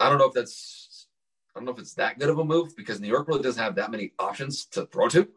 I 0.00 0.08
don't 0.08 0.18
know 0.18 0.26
if 0.26 0.34
that's 0.34 1.06
I 1.54 1.58
don't 1.58 1.66
know 1.66 1.72
if 1.72 1.78
it's 1.78 1.94
that 1.94 2.18
good 2.18 2.28
of 2.28 2.38
a 2.38 2.44
move 2.44 2.76
because 2.76 3.00
New 3.00 3.08
York 3.08 3.28
really 3.28 3.42
doesn't 3.42 3.62
have 3.62 3.76
that 3.76 3.90
many 3.90 4.12
options 4.18 4.66
to 4.66 4.86
throw 4.86 5.08
to. 5.08 5.28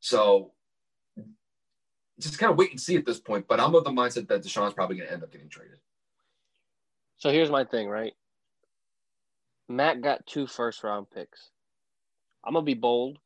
So 0.00 0.52
just 2.20 2.38
kind 2.38 2.50
of 2.52 2.58
wait 2.58 2.70
and 2.70 2.80
see 2.80 2.96
at 2.96 3.06
this 3.06 3.20
point. 3.20 3.46
But 3.48 3.60
I'm 3.60 3.74
of 3.74 3.84
the 3.84 3.90
mindset 3.90 4.28
that 4.28 4.42
Deshaun's 4.42 4.74
probably 4.74 4.96
going 4.96 5.08
to 5.08 5.12
end 5.12 5.22
up 5.22 5.32
getting 5.32 5.48
traded. 5.48 5.78
So 7.18 7.30
here's 7.30 7.50
my 7.50 7.64
thing, 7.64 7.88
right? 7.88 8.14
Matt 9.68 10.00
got 10.00 10.26
two 10.26 10.46
first 10.46 10.82
round 10.82 11.06
picks. 11.10 11.50
I'm 12.44 12.54
gonna 12.54 12.64
be 12.64 12.74
bold 12.74 13.18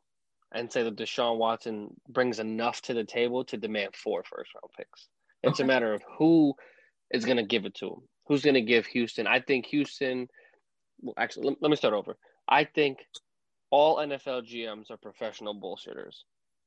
and 0.53 0.71
say 0.71 0.83
that 0.83 0.97
Deshaun 0.97 1.39
Watson 1.39 1.95
brings 2.09 2.39
enough 2.39 2.83
to 2.83 2.95
the 2.95 3.05
table 3.05 3.45
to 3.47 3.57
demand 3.57 3.95
four 3.97 4.23
first 4.23 4.53
round 4.55 4.71
picks. 4.77 5.09
It's 5.43 5.61
okay. 5.61 5.65
a 5.65 5.67
matter 5.67 5.93
of 5.93 6.03
who 6.19 6.55
is 7.11 7.25
going 7.25 7.37
to 7.37 7.43
give 7.43 7.65
it 7.65 7.75
to 7.77 7.87
him. 7.87 8.03
Who's 8.27 8.43
going 8.43 8.55
to 8.55 8.63
give 8.63 8.87
Houston? 8.87 9.27
I 9.27 9.41
think 9.41 9.67
Houston. 9.67 10.29
Well, 11.01 11.15
actually, 11.19 11.49
let, 11.49 11.63
let 11.63 11.71
me 11.71 11.77
start 11.77 11.95
over. 11.95 12.17
I 12.49 12.65
think 12.65 12.99
all 13.71 13.97
NFL 13.97 14.49
GMs 14.49 14.91
are 14.91 14.97
professional 14.97 15.61
bullshitters. 15.61 16.23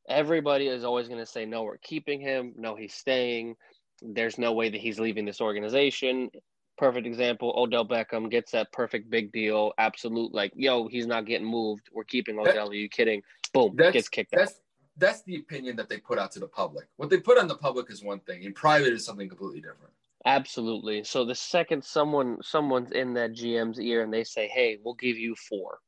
Everybody 0.08 0.68
is 0.68 0.84
always 0.84 1.08
going 1.08 1.20
to 1.20 1.26
say, 1.26 1.45
no, 1.45 1.64
we're 1.64 1.78
keeping 1.78 2.22
him. 2.22 2.53
No, 2.58 2.76
he's 2.76 2.93
staying. 2.93 3.55
There's 4.01 4.38
no 4.38 4.53
way 4.53 4.70
that 4.70 4.80
he's 4.80 4.99
leaving 4.99 5.26
this 5.26 5.41
organization. 5.41 6.30
Perfect 6.78 7.08
example 7.08 7.53
Odell 7.58 7.88
Beckham 7.88 8.30
gets 8.30 8.51
that 8.51 8.72
perfect 8.72 9.10
big 9.10 9.32
deal. 9.32 9.74
Absolute, 9.78 10.34
like, 10.34 10.53
yo, 10.55 10.88
he's 10.88 11.08
not 11.08 11.26
getting 11.26 11.47
moved. 11.47 11.89
We're 11.91 12.03
keeping 12.03 12.38
Odell. 12.39 12.53
That, 12.53 12.72
Are 12.72 12.74
you 12.76 12.88
kidding? 12.88 13.22
Boom, 13.53 13.76
gets 13.76 14.10
kicked 14.10 14.32
that's, 14.32 14.51
out 14.51 14.58
that's 14.97 15.22
the 15.24 15.36
opinion 15.36 15.76
that 15.76 15.89
they 15.89 15.97
put 15.97 16.18
out 16.18 16.32
to 16.32 16.39
the 16.39 16.47
public. 16.47 16.88
What 16.97 17.10
they 17.10 17.20
put 17.20 17.38
on 17.38 17.47
the 17.47 17.55
public 17.55 17.89
is 17.91 18.03
one 18.03 18.20
thing, 18.22 18.43
in 18.43 18.53
private 18.53 18.93
is 18.93 19.05
something 19.05 19.30
completely 19.30 19.62
different. 19.62 19.93
Absolutely. 20.26 21.03
So 21.03 21.24
the 21.24 21.36
second 21.36 21.84
someone 21.84 22.38
someone's 22.41 22.91
in 22.91 23.14
that 23.14 23.34
GM's 23.34 23.80
ear 23.80 24.01
and 24.03 24.14
they 24.14 24.24
say, 24.24 24.47
"Hey, 24.47 24.80
we'll 24.84 24.95
give 24.95 25.18
you 25.18 25.36
four. 25.36 25.80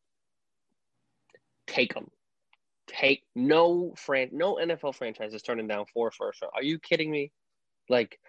Take 1.67 1.93
them. 1.93 2.09
Take 2.89 3.23
no 3.35 3.93
fran 3.95 4.29
no 4.31 4.55
NFL 4.55 4.95
franchise 4.95 5.33
is 5.33 5.43
turning 5.43 5.67
down 5.67 5.85
four 5.93 6.11
first 6.11 6.41
round. 6.41 6.51
Are 6.55 6.63
you 6.63 6.79
kidding 6.79 7.11
me? 7.11 7.31
Like 7.87 8.19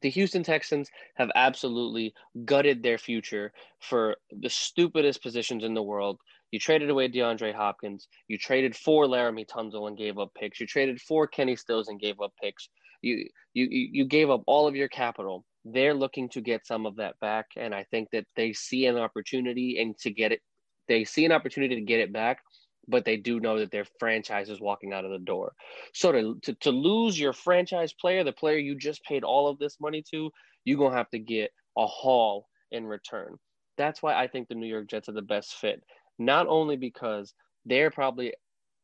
the 0.00 0.10
Houston 0.10 0.42
Texans 0.42 0.88
have 1.16 1.30
absolutely 1.34 2.14
gutted 2.44 2.82
their 2.82 2.98
future 2.98 3.52
for 3.80 4.16
the 4.30 4.48
stupidest 4.48 5.22
positions 5.22 5.64
in 5.64 5.74
the 5.74 5.82
world. 5.82 6.18
You 6.50 6.58
traded 6.58 6.88
away 6.88 7.08
DeAndre 7.08 7.54
Hopkins. 7.54 8.08
You 8.26 8.38
traded 8.38 8.74
for 8.74 9.04
Laremy 9.04 9.46
Tunsil 9.46 9.88
and 9.88 9.98
gave 9.98 10.18
up 10.18 10.32
picks. 10.34 10.60
You 10.60 10.66
traded 10.66 11.00
for 11.00 11.26
Kenny 11.26 11.56
Stills 11.56 11.88
and 11.88 12.00
gave 12.00 12.20
up 12.20 12.32
picks. 12.42 12.68
You 13.02 13.28
you 13.54 13.68
you 13.70 14.04
gave 14.06 14.30
up 14.30 14.42
all 14.46 14.66
of 14.66 14.74
your 14.74 14.88
capital. 14.88 15.44
They're 15.64 15.94
looking 15.94 16.28
to 16.30 16.40
get 16.40 16.66
some 16.66 16.86
of 16.86 16.96
that 16.96 17.18
back, 17.20 17.46
and 17.56 17.74
I 17.74 17.84
think 17.90 18.08
that 18.12 18.26
they 18.34 18.52
see 18.52 18.86
an 18.86 18.96
opportunity 18.96 19.78
and 19.80 19.96
to 19.98 20.10
get 20.10 20.32
it. 20.32 20.40
They 20.88 21.04
see 21.04 21.26
an 21.26 21.32
opportunity 21.32 21.74
to 21.74 21.82
get 21.82 22.00
it 22.00 22.12
back, 22.12 22.40
but 22.88 23.04
they 23.04 23.16
do 23.16 23.40
know 23.40 23.58
that 23.58 23.70
their 23.70 23.86
franchise 24.00 24.48
is 24.48 24.60
walking 24.60 24.92
out 24.92 25.04
of 25.04 25.10
the 25.10 25.18
door. 25.18 25.52
So 25.94 26.12
to, 26.12 26.38
to, 26.42 26.54
to 26.54 26.70
lose 26.70 27.20
your 27.20 27.32
franchise 27.32 27.92
player, 27.92 28.24
the 28.24 28.32
player 28.32 28.58
you 28.58 28.74
just 28.76 29.04
paid 29.04 29.24
all 29.24 29.48
of 29.48 29.58
this 29.58 29.78
money 29.80 30.02
to, 30.10 30.30
you're 30.64 30.78
gonna 30.78 30.96
have 30.96 31.10
to 31.10 31.18
get 31.18 31.52
a 31.76 31.86
haul 31.86 32.48
in 32.70 32.86
return. 32.86 33.36
That's 33.76 34.02
why 34.02 34.14
I 34.14 34.26
think 34.26 34.48
the 34.48 34.54
New 34.56 34.66
York 34.66 34.88
Jets 34.88 35.08
are 35.08 35.12
the 35.12 35.22
best 35.22 35.54
fit 35.54 35.82
not 36.18 36.46
only 36.48 36.76
because 36.76 37.34
they're 37.64 37.90
probably 37.90 38.34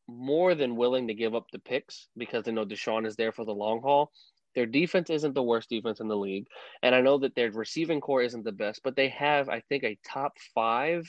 more 0.07 0.55
than 0.55 0.75
willing 0.75 1.07
to 1.07 1.13
give 1.13 1.35
up 1.35 1.47
the 1.51 1.59
picks 1.59 2.07
because 2.17 2.43
they 2.45 2.51
know 2.51 2.65
Deshaun 2.65 3.05
is 3.05 3.15
there 3.15 3.31
for 3.31 3.45
the 3.45 3.53
long 3.53 3.81
haul, 3.81 4.11
Their 4.55 4.65
defense 4.65 5.09
isn't 5.09 5.33
the 5.33 5.43
worst 5.43 5.69
defense 5.69 5.99
in 5.99 6.07
the 6.07 6.15
league, 6.15 6.47
and 6.81 6.95
I 6.95 7.01
know 7.01 7.17
that 7.19 7.35
their 7.35 7.51
receiving 7.51 7.99
core 7.99 8.21
isn't 8.21 8.43
the 8.43 8.53
best, 8.53 8.81
but 8.83 8.95
they 8.95 9.09
have, 9.09 9.49
I 9.49 9.59
think, 9.61 9.83
a 9.83 9.97
top 10.05 10.37
five 10.53 11.03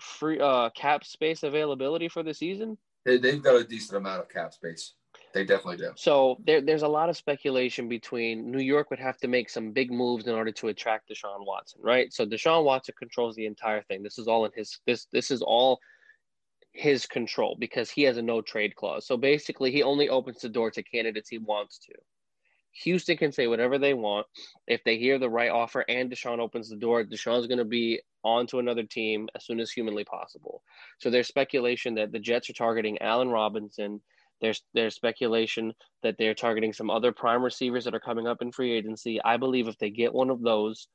free 0.00 0.40
uh, 0.40 0.70
cap 0.70 1.04
space 1.04 1.42
availability 1.42 2.08
for 2.08 2.22
the 2.22 2.34
season. 2.34 2.78
They, 3.04 3.18
they've 3.18 3.42
got 3.42 3.56
a 3.56 3.64
decent 3.64 3.96
amount 3.96 4.20
of 4.20 4.28
cap 4.28 4.52
space. 4.52 4.94
They 5.32 5.44
definitely 5.44 5.78
do. 5.78 5.92
So 5.96 6.38
there, 6.44 6.60
there's 6.60 6.82
a 6.82 6.88
lot 6.88 7.08
of 7.08 7.16
speculation 7.16 7.88
between 7.88 8.50
New 8.50 8.62
York 8.62 8.90
would 8.90 8.98
have 8.98 9.18
to 9.18 9.28
make 9.28 9.50
some 9.50 9.70
big 9.70 9.90
moves 9.90 10.26
in 10.26 10.34
order 10.34 10.52
to 10.52 10.68
attract 10.68 11.10
Deshaun 11.10 11.46
Watson, 11.46 11.80
right? 11.82 12.12
So 12.12 12.26
Deshaun 12.26 12.64
Watson 12.64 12.94
controls 12.98 13.36
the 13.36 13.46
entire 13.46 13.82
thing. 13.82 14.02
This 14.02 14.18
is 14.18 14.28
all 14.28 14.44
in 14.44 14.50
his 14.54 14.80
this 14.86 15.06
this 15.12 15.30
is 15.30 15.42
all 15.42 15.78
his 16.72 17.06
control 17.06 17.56
because 17.58 17.90
he 17.90 18.02
has 18.02 18.16
a 18.16 18.22
no 18.22 18.40
trade 18.42 18.74
clause. 18.76 19.06
So 19.06 19.16
basically, 19.16 19.70
he 19.70 19.82
only 19.82 20.08
opens 20.08 20.40
the 20.40 20.48
door 20.48 20.70
to 20.70 20.82
candidates 20.82 21.28
he 21.28 21.38
wants 21.38 21.78
to. 21.80 21.94
Houston 22.82 23.16
can 23.16 23.32
say 23.32 23.46
whatever 23.46 23.78
they 23.78 23.94
want. 23.94 24.26
If 24.66 24.84
they 24.84 24.98
hear 24.98 25.18
the 25.18 25.30
right 25.30 25.50
offer 25.50 25.84
and 25.88 26.10
Deshaun 26.10 26.38
opens 26.38 26.68
the 26.68 26.76
door, 26.76 27.04
Deshaun's 27.04 27.46
going 27.46 27.58
to 27.58 27.64
be 27.64 28.00
on 28.22 28.46
to 28.48 28.58
another 28.58 28.82
team 28.82 29.28
as 29.34 29.46
soon 29.46 29.60
as 29.60 29.70
humanly 29.70 30.04
possible. 30.04 30.62
So 30.98 31.08
there's 31.08 31.28
speculation 31.28 31.94
that 31.94 32.12
the 32.12 32.18
Jets 32.18 32.50
are 32.50 32.54
targeting 32.54 33.00
Allen 33.00 33.30
Robinson. 33.30 34.00
There's 34.40 34.62
there's 34.74 34.94
speculation 34.94 35.72
that 36.02 36.16
they're 36.18 36.34
targeting 36.34 36.72
some 36.72 36.90
other 36.90 37.12
prime 37.12 37.42
receivers 37.42 37.84
that 37.84 37.94
are 37.94 38.00
coming 38.00 38.26
up 38.26 38.42
in 38.42 38.52
free 38.52 38.72
agency. 38.72 39.20
I 39.24 39.38
believe 39.38 39.68
if 39.68 39.78
they 39.78 39.90
get 39.90 40.12
one 40.12 40.28
of 40.28 40.42
those, 40.42 40.88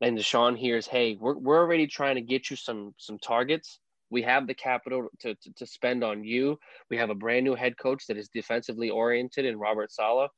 and 0.00 0.16
Deshaun 0.16 0.56
hears, 0.56 0.86
"Hey, 0.86 1.16
we're 1.20 1.36
we're 1.36 1.58
already 1.58 1.86
trying 1.86 2.14
to 2.14 2.22
get 2.22 2.48
you 2.48 2.56
some 2.56 2.94
some 2.96 3.18
targets. 3.18 3.80
We 4.08 4.22
have 4.22 4.46
the 4.46 4.54
capital 4.54 5.08
to, 5.20 5.34
to, 5.34 5.52
to 5.56 5.66
spend 5.66 6.04
on 6.04 6.24
you. 6.24 6.58
We 6.88 6.96
have 6.96 7.10
a 7.10 7.14
brand 7.14 7.44
new 7.44 7.56
head 7.56 7.76
coach 7.76 8.06
that 8.06 8.16
is 8.16 8.28
defensively 8.28 8.88
oriented 8.88 9.44
in 9.44 9.58
Robert 9.58 9.92
Saleh. 9.92 10.30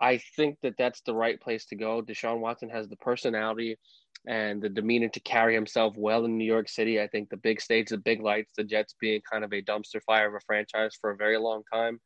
I 0.00 0.18
think 0.36 0.58
that 0.62 0.74
that's 0.76 1.00
the 1.02 1.14
right 1.14 1.40
place 1.40 1.64
to 1.66 1.76
go. 1.76 2.02
Deshaun 2.02 2.40
Watson 2.40 2.68
has 2.68 2.88
the 2.88 2.96
personality 2.96 3.78
and 4.26 4.60
the 4.60 4.68
demeanor 4.68 5.08
to 5.08 5.20
carry 5.20 5.54
himself 5.54 5.94
well 5.96 6.24
in 6.24 6.36
New 6.36 6.44
York 6.44 6.68
City. 6.68 7.00
I 7.00 7.06
think 7.06 7.30
the 7.30 7.36
big 7.36 7.60
stage, 7.60 7.88
the 7.88 7.96
big 7.96 8.20
lights, 8.20 8.52
the 8.56 8.64
Jets 8.64 8.94
being 9.00 9.20
kind 9.30 9.44
of 9.44 9.52
a 9.52 9.62
dumpster 9.62 10.02
fire 10.02 10.28
of 10.28 10.34
a 10.34 10.44
franchise 10.46 10.96
for 11.00 11.10
a 11.10 11.16
very 11.16 11.38
long 11.38 11.62
time 11.72 12.00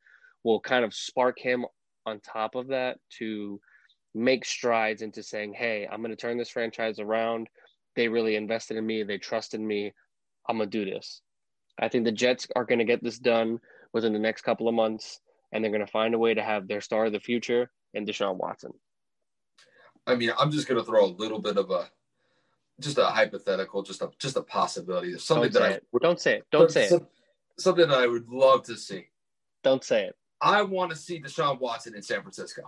will 0.45 0.61
kind 0.61 0.84
of 0.84 0.95
spark 0.95 1.38
him 1.38 1.66
on 2.07 2.20
top 2.20 2.55
of 2.55 2.68
that 2.68 2.99
to 3.18 3.61
make 4.14 4.45
strides 4.45 5.03
into 5.03 5.22
saying, 5.22 5.55
hey, 5.55 5.88
I'm 5.91 6.01
going 6.01 6.11
to 6.11 6.16
turn 6.16 6.38
this 6.38 6.51
franchise 6.51 6.99
around. 6.99 7.49
They 7.97 8.09
really 8.09 8.36
invested 8.36 8.76
in 8.76 8.86
me. 8.86 9.03
They 9.03 9.18
trusted 9.18 9.61
me. 9.61 9.93
I'm 10.49 10.59
going 10.59 10.70
to 10.70 10.84
do 10.84 10.91
this. 10.91 11.22
I 11.78 11.88
think 11.88 12.05
the 12.05 12.12
Jets 12.12 12.47
are 12.55 12.64
going 12.64 12.78
to 12.78 12.84
get 12.84 13.03
this 13.03 13.18
done 13.18 13.59
within 13.93 14.12
the 14.12 14.18
next 14.18 14.43
couple 14.43 14.68
of 14.68 14.74
months, 14.74 15.20
and 15.53 15.62
they're 15.62 15.72
going 15.72 15.84
to 15.84 15.91
find 15.91 16.14
a 16.14 16.18
way 16.18 16.34
to 16.34 16.43
have 16.43 16.68
their 16.68 16.80
star 16.80 17.07
of 17.07 17.12
the 17.12 17.20
future 17.20 17.70
in 17.95 18.07
Deshaun 18.07 18.36
Watson. 18.36 18.72
I 20.07 20.14
mean, 20.14 20.32
I'm 20.38 20.51
just 20.51 20.66
going 20.66 20.80
to 20.80 20.84
throw 20.84 21.05
a 21.05 21.07
little 21.07 21.38
bit 21.38 21.57
of 21.57 21.70
a, 21.70 21.91
just 22.80 22.99
a 22.99 23.07
hypothetical, 23.07 23.82
just 23.82 24.03
a 24.03 24.11
just 24.18 24.36
a 24.36 24.43
possibility. 24.43 25.12
Of 25.12 25.20
something 25.20 25.53
that 25.53 25.62
I 25.62 25.68
it. 25.72 25.86
don't 26.01 26.20
say 26.20 26.36
it. 26.38 26.47
Don't 26.51 26.70
say 26.70 26.88
some, 26.88 27.03
it. 27.03 27.07
Something 27.59 27.88
that 27.88 27.99
I 27.99 28.07
would 28.07 28.28
love 28.28 28.64
to 28.64 28.76
see. 28.76 29.09
Don't 29.62 29.84
say 29.84 30.07
it. 30.07 30.16
I 30.41 30.62
want 30.62 30.91
to 30.91 30.97
see 30.97 31.20
Deshaun 31.20 31.61
Watson 31.61 31.95
in 31.95 32.03
San 32.03 32.22
Francisco. 32.22 32.62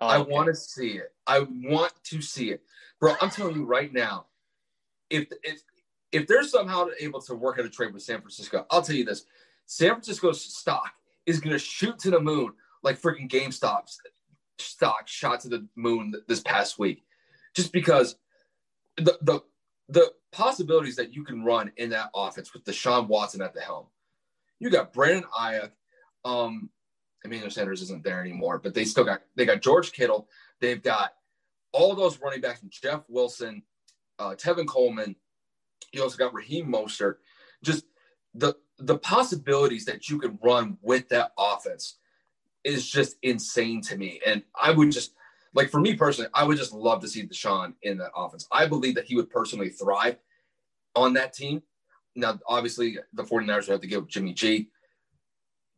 Oh, 0.00 0.06
I 0.06 0.18
okay. 0.18 0.30
want 0.30 0.46
to 0.48 0.54
see 0.54 0.98
it. 0.98 1.12
I 1.26 1.40
want 1.40 1.92
to 2.04 2.20
see 2.20 2.50
it, 2.50 2.62
bro. 3.00 3.14
I'm 3.20 3.30
telling 3.30 3.54
you 3.54 3.64
right 3.64 3.92
now, 3.92 4.26
if 5.08 5.28
if 5.44 5.62
if 6.12 6.26
they're 6.26 6.42
somehow 6.42 6.88
able 7.00 7.20
to 7.22 7.34
work 7.34 7.58
out 7.58 7.64
a 7.64 7.70
trade 7.70 7.94
with 7.94 8.02
San 8.02 8.20
Francisco, 8.20 8.66
I'll 8.70 8.82
tell 8.82 8.96
you 8.96 9.04
this: 9.04 9.24
San 9.66 9.90
Francisco's 9.90 10.42
stock 10.42 10.92
is 11.24 11.40
going 11.40 11.52
to 11.52 11.58
shoot 11.58 11.98
to 12.00 12.10
the 12.10 12.20
moon 12.20 12.52
like 12.82 13.00
freaking 13.00 13.28
GameStop's 13.28 14.00
stock 14.58 15.08
shot 15.08 15.40
to 15.40 15.48
the 15.48 15.66
moon 15.76 16.14
this 16.28 16.40
past 16.40 16.78
week, 16.78 17.04
just 17.54 17.72
because 17.72 18.16
the 18.96 19.18
the 19.22 19.40
the 19.88 20.12
possibilities 20.32 20.96
that 20.96 21.14
you 21.14 21.24
can 21.24 21.44
run 21.44 21.70
in 21.76 21.90
that 21.90 22.10
offense 22.14 22.52
with 22.52 22.64
Deshaun 22.64 23.06
Watson 23.06 23.40
at 23.40 23.54
the 23.54 23.60
helm. 23.60 23.86
You 24.58 24.70
got 24.70 24.92
Brandon 24.92 25.24
Aiyuk. 25.38 25.70
Um, 26.24 26.70
Emmanuel 27.24 27.50
Sanders 27.50 27.82
isn't 27.82 28.04
there 28.04 28.20
anymore, 28.20 28.58
but 28.58 28.74
they 28.74 28.84
still 28.84 29.04
got 29.04 29.22
they 29.36 29.44
got 29.44 29.62
George 29.62 29.92
Kittle. 29.92 30.28
They've 30.60 30.82
got 30.82 31.12
all 31.72 31.94
those 31.94 32.20
running 32.20 32.40
backs: 32.40 32.60
Jeff 32.70 33.02
Wilson, 33.08 33.62
uh, 34.18 34.34
Tevin 34.34 34.66
Coleman. 34.66 35.16
You 35.92 36.02
also 36.02 36.16
got 36.16 36.34
Raheem 36.34 36.66
Mostert. 36.66 37.16
Just 37.62 37.84
the 38.34 38.54
the 38.78 38.98
possibilities 38.98 39.84
that 39.86 40.08
you 40.08 40.18
can 40.18 40.38
run 40.42 40.78
with 40.82 41.08
that 41.08 41.32
offense 41.38 41.96
is 42.66 42.88
just 42.90 43.16
insane 43.22 43.80
to 43.82 43.96
me. 43.96 44.20
And 44.26 44.42
I 44.60 44.72
would 44.72 44.90
just 44.90 45.12
like 45.54 45.70
for 45.70 45.80
me 45.80 45.94
personally, 45.94 46.30
I 46.34 46.44
would 46.44 46.58
just 46.58 46.72
love 46.72 47.00
to 47.00 47.08
see 47.08 47.26
Deshaun 47.26 47.74
in 47.82 47.96
that 47.98 48.10
offense. 48.14 48.46
I 48.52 48.66
believe 48.66 48.94
that 48.96 49.04
he 49.04 49.16
would 49.16 49.30
personally 49.30 49.70
thrive 49.70 50.16
on 50.94 51.14
that 51.14 51.32
team. 51.32 51.62
Now, 52.14 52.38
obviously, 52.46 52.98
the 53.12 53.22
49ers 53.22 53.68
would 53.68 53.68
have 53.68 53.80
to 53.80 53.86
give 53.86 54.08
Jimmy 54.08 54.32
G, 54.32 54.68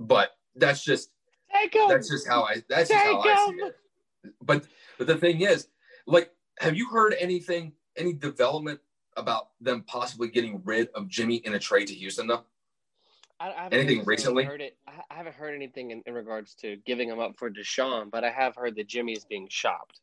but 0.00 0.30
that's 0.56 0.82
just 0.82 1.10
Take 1.52 1.74
him. 1.74 1.88
that's 1.88 2.08
just 2.08 2.26
how 2.26 2.42
I 2.42 2.62
that's 2.68 2.88
just 2.88 3.04
how 3.04 3.22
Take 3.22 3.32
I 3.32 3.46
see 3.46 3.52
it. 3.52 3.76
But 4.42 4.64
but 4.96 5.06
the 5.06 5.16
thing 5.16 5.42
is, 5.42 5.68
like, 6.06 6.32
have 6.60 6.76
you 6.76 6.88
heard 6.90 7.14
anything, 7.18 7.72
any 7.96 8.12
development 8.12 8.80
about 9.16 9.50
them 9.60 9.84
possibly 9.86 10.28
getting 10.28 10.62
rid 10.64 10.88
of 10.94 11.08
Jimmy 11.08 11.36
in 11.36 11.54
a 11.54 11.58
trade 11.58 11.88
to 11.88 11.94
Houston 11.94 12.26
though? 12.26 12.44
I, 13.40 13.50
I 13.50 13.62
haven't 13.64 13.78
Anything 13.78 14.04
recently? 14.04 14.44
Heard 14.44 14.60
it. 14.60 14.76
I 14.86 14.92
I 15.10 15.14
haven't 15.14 15.34
heard 15.34 15.54
anything 15.54 15.90
in, 15.90 16.02
in 16.06 16.14
regards 16.14 16.54
to 16.56 16.76
giving 16.84 17.08
him 17.08 17.20
up 17.20 17.38
for 17.38 17.50
Deshaun, 17.50 18.10
but 18.10 18.24
I 18.24 18.30
have 18.30 18.54
heard 18.56 18.76
that 18.76 18.88
Jimmy 18.88 19.12
is 19.12 19.24
being 19.24 19.46
shopped. 19.50 20.00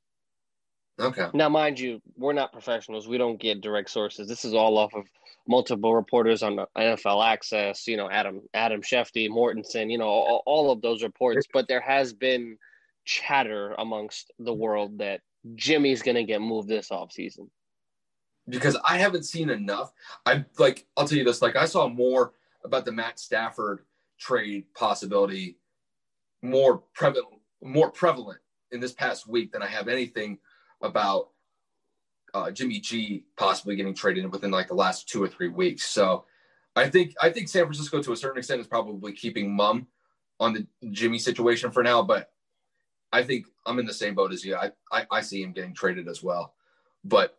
Okay. 0.98 1.28
Now, 1.34 1.50
mind 1.50 1.78
you, 1.78 2.02
we're 2.16 2.34
not 2.34 2.54
professionals. 2.54 3.08
We 3.08 3.18
don't 3.18 3.40
get 3.40 3.60
direct 3.60 3.90
sources. 3.90 4.30
This 4.30 4.46
is 4.46 4.54
all 4.54 4.78
off 4.78 4.94
of 4.94 5.06
multiple 5.46 5.94
reporters 5.94 6.42
on 6.42 6.58
NFL 6.78 7.26
Access. 7.26 7.86
You 7.88 7.98
know, 7.98 8.10
Adam 8.10 8.42
Adam 8.54 8.82
Shefty, 8.82 9.30
Mortensen. 9.30 9.92
You 9.92 9.98
know, 9.98 10.08
all, 10.08 10.44
all 10.46 10.72
of 10.72 10.82
those 10.82 11.04
reports. 11.04 11.46
But 11.52 11.68
there 11.68 11.82
has 11.82 12.14
been 12.14 12.58
chatter 13.04 13.76
amongst 13.78 14.32
the 14.40 14.54
world 14.54 14.98
that 15.00 15.22
Jimmy's 15.56 16.02
going 16.02 16.16
to 16.16 16.24
get 16.24 16.42
moved 16.42 16.70
this 16.70 16.90
offseason. 16.90 17.50
because 18.48 18.78
I 18.86 18.98
haven't 18.98 19.24
seen 19.24 19.50
enough. 19.50 19.92
I 20.26 20.46
like 20.58 20.86
I'll 20.96 21.08
tell 21.08 21.18
you 21.18 21.26
this, 21.26 21.42
like 21.42 21.58
I 21.58 21.66
saw 21.66 21.90
more 21.90 22.32
about 22.66 22.86
the 22.86 22.92
Matt 22.92 23.20
Stafford 23.20 23.86
trade 24.20 24.66
possibility 24.74 25.58
more 26.42 26.84
prevalent 26.94 27.28
more 27.62 27.90
prevalent 27.90 28.40
in 28.72 28.80
this 28.80 28.94
past 28.94 29.28
week 29.28 29.52
than 29.52 29.64
I 29.64 29.68
have 29.68 29.88
anything 29.88 30.38
about 30.82 31.30
uh, 32.34 32.52
Jimmy 32.52 32.80
G 32.80 33.24
possibly 33.38 33.76
getting 33.76 33.94
traded 33.94 34.32
within 34.32 34.52
like 34.52 34.68
the 34.68 34.76
last 34.76 35.08
two 35.08 35.24
or 35.24 35.28
three 35.28 35.48
weeks. 35.48 35.86
So 35.86 36.26
I 36.76 36.90
think 36.90 37.14
I 37.22 37.30
think 37.30 37.48
San 37.48 37.64
Francisco 37.64 38.02
to 38.02 38.12
a 38.12 38.18
certain 38.18 38.38
extent 38.38 38.62
is 38.62 38.68
probably 38.68 39.14
keeping 39.14 39.56
mum 39.56 39.88
on 40.40 40.54
the 40.54 40.68
Jimmy 40.92 41.18
situation 41.18 41.72
for 41.72 41.82
now, 41.82 42.02
but 42.04 42.32
I 43.14 43.24
think 43.24 43.48
I'm 43.66 43.80
in 43.80 43.86
the 43.86 43.94
same 43.94 44.14
boat 44.16 44.34
as 44.34 44.44
you. 44.44 44.56
I, 44.56 44.72
I, 44.92 45.06
I 45.10 45.22
see 45.22 45.42
him 45.42 45.54
getting 45.54 45.74
traded 45.74 46.10
as 46.10 46.22
well. 46.22 46.54
But 47.06 47.38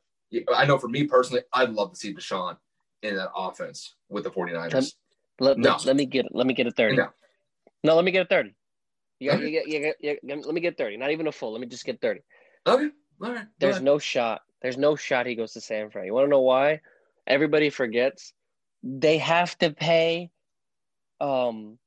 I 0.54 0.64
know 0.64 0.78
for 0.78 0.88
me 0.88 1.04
personally, 1.04 1.42
I'd 1.52 1.70
love 1.70 1.92
to 1.92 1.96
see 1.96 2.14
Deshaun 2.14 2.56
in 3.02 3.16
that 3.16 3.28
offense 3.36 3.96
with 4.08 4.24
the 4.24 4.30
49ers. 4.30 4.94
Let, 5.40 5.58
No. 5.58 5.70
let, 5.78 5.84
let 5.86 5.96
me 5.96 6.06
get 6.06 6.26
let 6.32 6.46
me 6.46 6.54
get 6.54 6.66
a 6.66 6.70
thirty. 6.70 6.96
No. 6.96 7.08
No, 7.84 7.94
let 7.96 8.04
me 8.04 8.10
get 8.12 8.26
a 8.26 8.28
thirty. 8.28 8.54
You 9.20 9.30
got, 9.30 9.36
Okay. 9.36 9.46
you 9.46 9.52
get, 9.52 9.68
you 9.68 9.80
get, 9.80 9.96
you 10.00 10.18
get, 10.26 10.46
let 10.46 10.54
me 10.54 10.60
get 10.60 10.78
thirty. 10.78 10.96
Not 10.96 11.10
even 11.12 11.26
a 11.26 11.32
full. 11.32 11.52
Let 11.52 11.60
me 11.60 11.66
just 11.66 11.84
get 11.84 12.00
thirty. 12.00 12.20
Okay. 12.66 12.88
All 13.22 13.32
right. 13.32 13.46
There's 13.60 13.76
All 13.76 13.80
right. 13.80 13.84
no 13.84 13.98
shot. 13.98 14.42
There's 14.62 14.78
no 14.78 14.96
shot 14.96 15.26
he 15.26 15.34
goes 15.36 15.52
to 15.52 15.60
San 15.60 15.90
Fran. 15.90 16.06
You 16.06 16.14
want 16.14 16.26
to 16.26 16.30
know 16.30 16.40
why? 16.40 16.80
Everybody 17.26 17.70
forgets 17.70 18.32
they 18.82 19.18
have 19.18 19.56
to 19.58 19.72
pay 19.72 20.30
um 21.20 21.78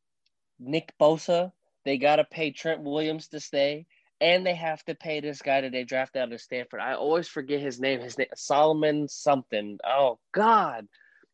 Nick 0.60 0.94
Bosa. 1.00 1.52
They 1.86 1.98
got 1.98 2.18
to 2.18 2.26
pay 2.26 2.52
Trent 2.52 2.82
Williams 2.84 3.30
to 3.30 3.40
stay, 3.40 3.86
and 4.22 4.46
they 4.46 4.56
have 4.56 4.84
to 4.86 4.96
pay 4.96 5.22
this 5.22 5.42
guy 5.42 5.62
that 5.62 5.72
they 5.72 5.84
drafted 5.84 6.22
out 6.22 6.34
of 6.34 6.42
Stanford. 6.42 6.82
I 6.82 6.94
always 6.94 7.28
forget 7.28 7.62
his 7.62 7.80
name. 7.80 8.02
His 8.02 8.18
name 8.18 8.28
Solomon 8.36 9.08
something. 9.08 9.80
Oh 9.86 10.20
God, 10.34 10.88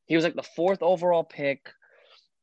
he 0.06 0.16
was 0.16 0.24
like 0.26 0.36
the 0.36 0.44
fourth 0.44 0.82
overall 0.82 1.24
pick 1.24 1.72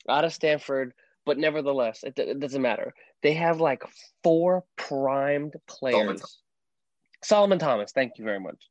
out 0.08 0.24
of 0.24 0.32
Stanford. 0.32 0.94
But 1.24 1.38
nevertheless, 1.38 2.02
it, 2.02 2.18
it 2.18 2.40
doesn't 2.40 2.62
matter. 2.62 2.94
They 3.22 3.34
have 3.34 3.60
like 3.60 3.84
four 4.24 4.64
primed 4.76 5.54
players. 5.68 5.96
Solomon 5.96 6.18
Solomon 7.22 7.58
Thomas, 7.60 7.92
thank 7.92 8.18
you 8.18 8.24
very 8.24 8.40
much. 8.40 8.68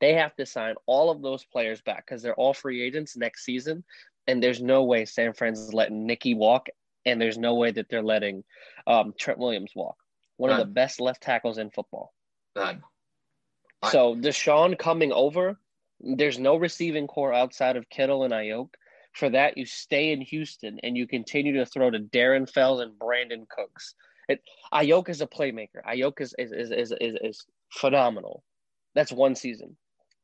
They 0.00 0.14
have 0.14 0.34
to 0.36 0.46
sign 0.46 0.74
all 0.86 1.10
of 1.10 1.22
those 1.22 1.44
players 1.44 1.80
back 1.80 2.06
because 2.06 2.22
they're 2.22 2.34
all 2.34 2.52
free 2.54 2.82
agents 2.82 3.16
next 3.16 3.44
season. 3.44 3.84
And 4.26 4.42
there's 4.42 4.60
no 4.60 4.84
way 4.84 5.06
San 5.06 5.32
Fran's 5.32 5.72
letting 5.72 6.06
Nicky 6.06 6.34
walk. 6.34 6.68
And 7.06 7.20
there's 7.20 7.38
no 7.38 7.54
way 7.54 7.70
that 7.70 7.88
they're 7.88 8.02
letting 8.02 8.44
um, 8.86 9.14
Trent 9.18 9.38
Williams 9.38 9.72
walk. 9.74 9.96
One 10.36 10.50
of 10.50 10.58
the 10.58 10.64
best 10.66 11.00
left 11.00 11.22
tackles 11.22 11.58
in 11.58 11.70
football. 11.70 12.12
None. 12.56 12.82
So 13.90 14.14
Deshaun 14.14 14.78
coming 14.78 15.12
over, 15.12 15.58
there's 16.00 16.38
no 16.38 16.56
receiving 16.56 17.06
core 17.06 17.32
outside 17.32 17.76
of 17.76 17.88
Kittle 17.88 18.24
and 18.24 18.32
Aiyuk. 18.32 18.68
For 19.12 19.28
that, 19.30 19.58
you 19.58 19.66
stay 19.66 20.12
in 20.12 20.20
Houston 20.20 20.78
and 20.82 20.96
you 20.96 21.06
continue 21.06 21.54
to 21.54 21.66
throw 21.66 21.90
to 21.90 21.98
Darren 21.98 22.48
Fells 22.48 22.80
and 22.80 22.92
Brandin 22.98 23.48
Cooks. 23.48 23.94
It, 24.28 24.40
Aiyuk 24.72 25.08
is 25.08 25.20
a 25.20 25.26
playmaker. 25.26 25.82
Aiyuk 25.88 26.20
is 26.20 26.34
is, 26.38 26.52
is 26.52 26.70
is 26.70 26.92
is 27.00 27.16
is 27.20 27.46
phenomenal. 27.72 28.44
That's 28.94 29.12
one 29.12 29.34
season. 29.34 29.76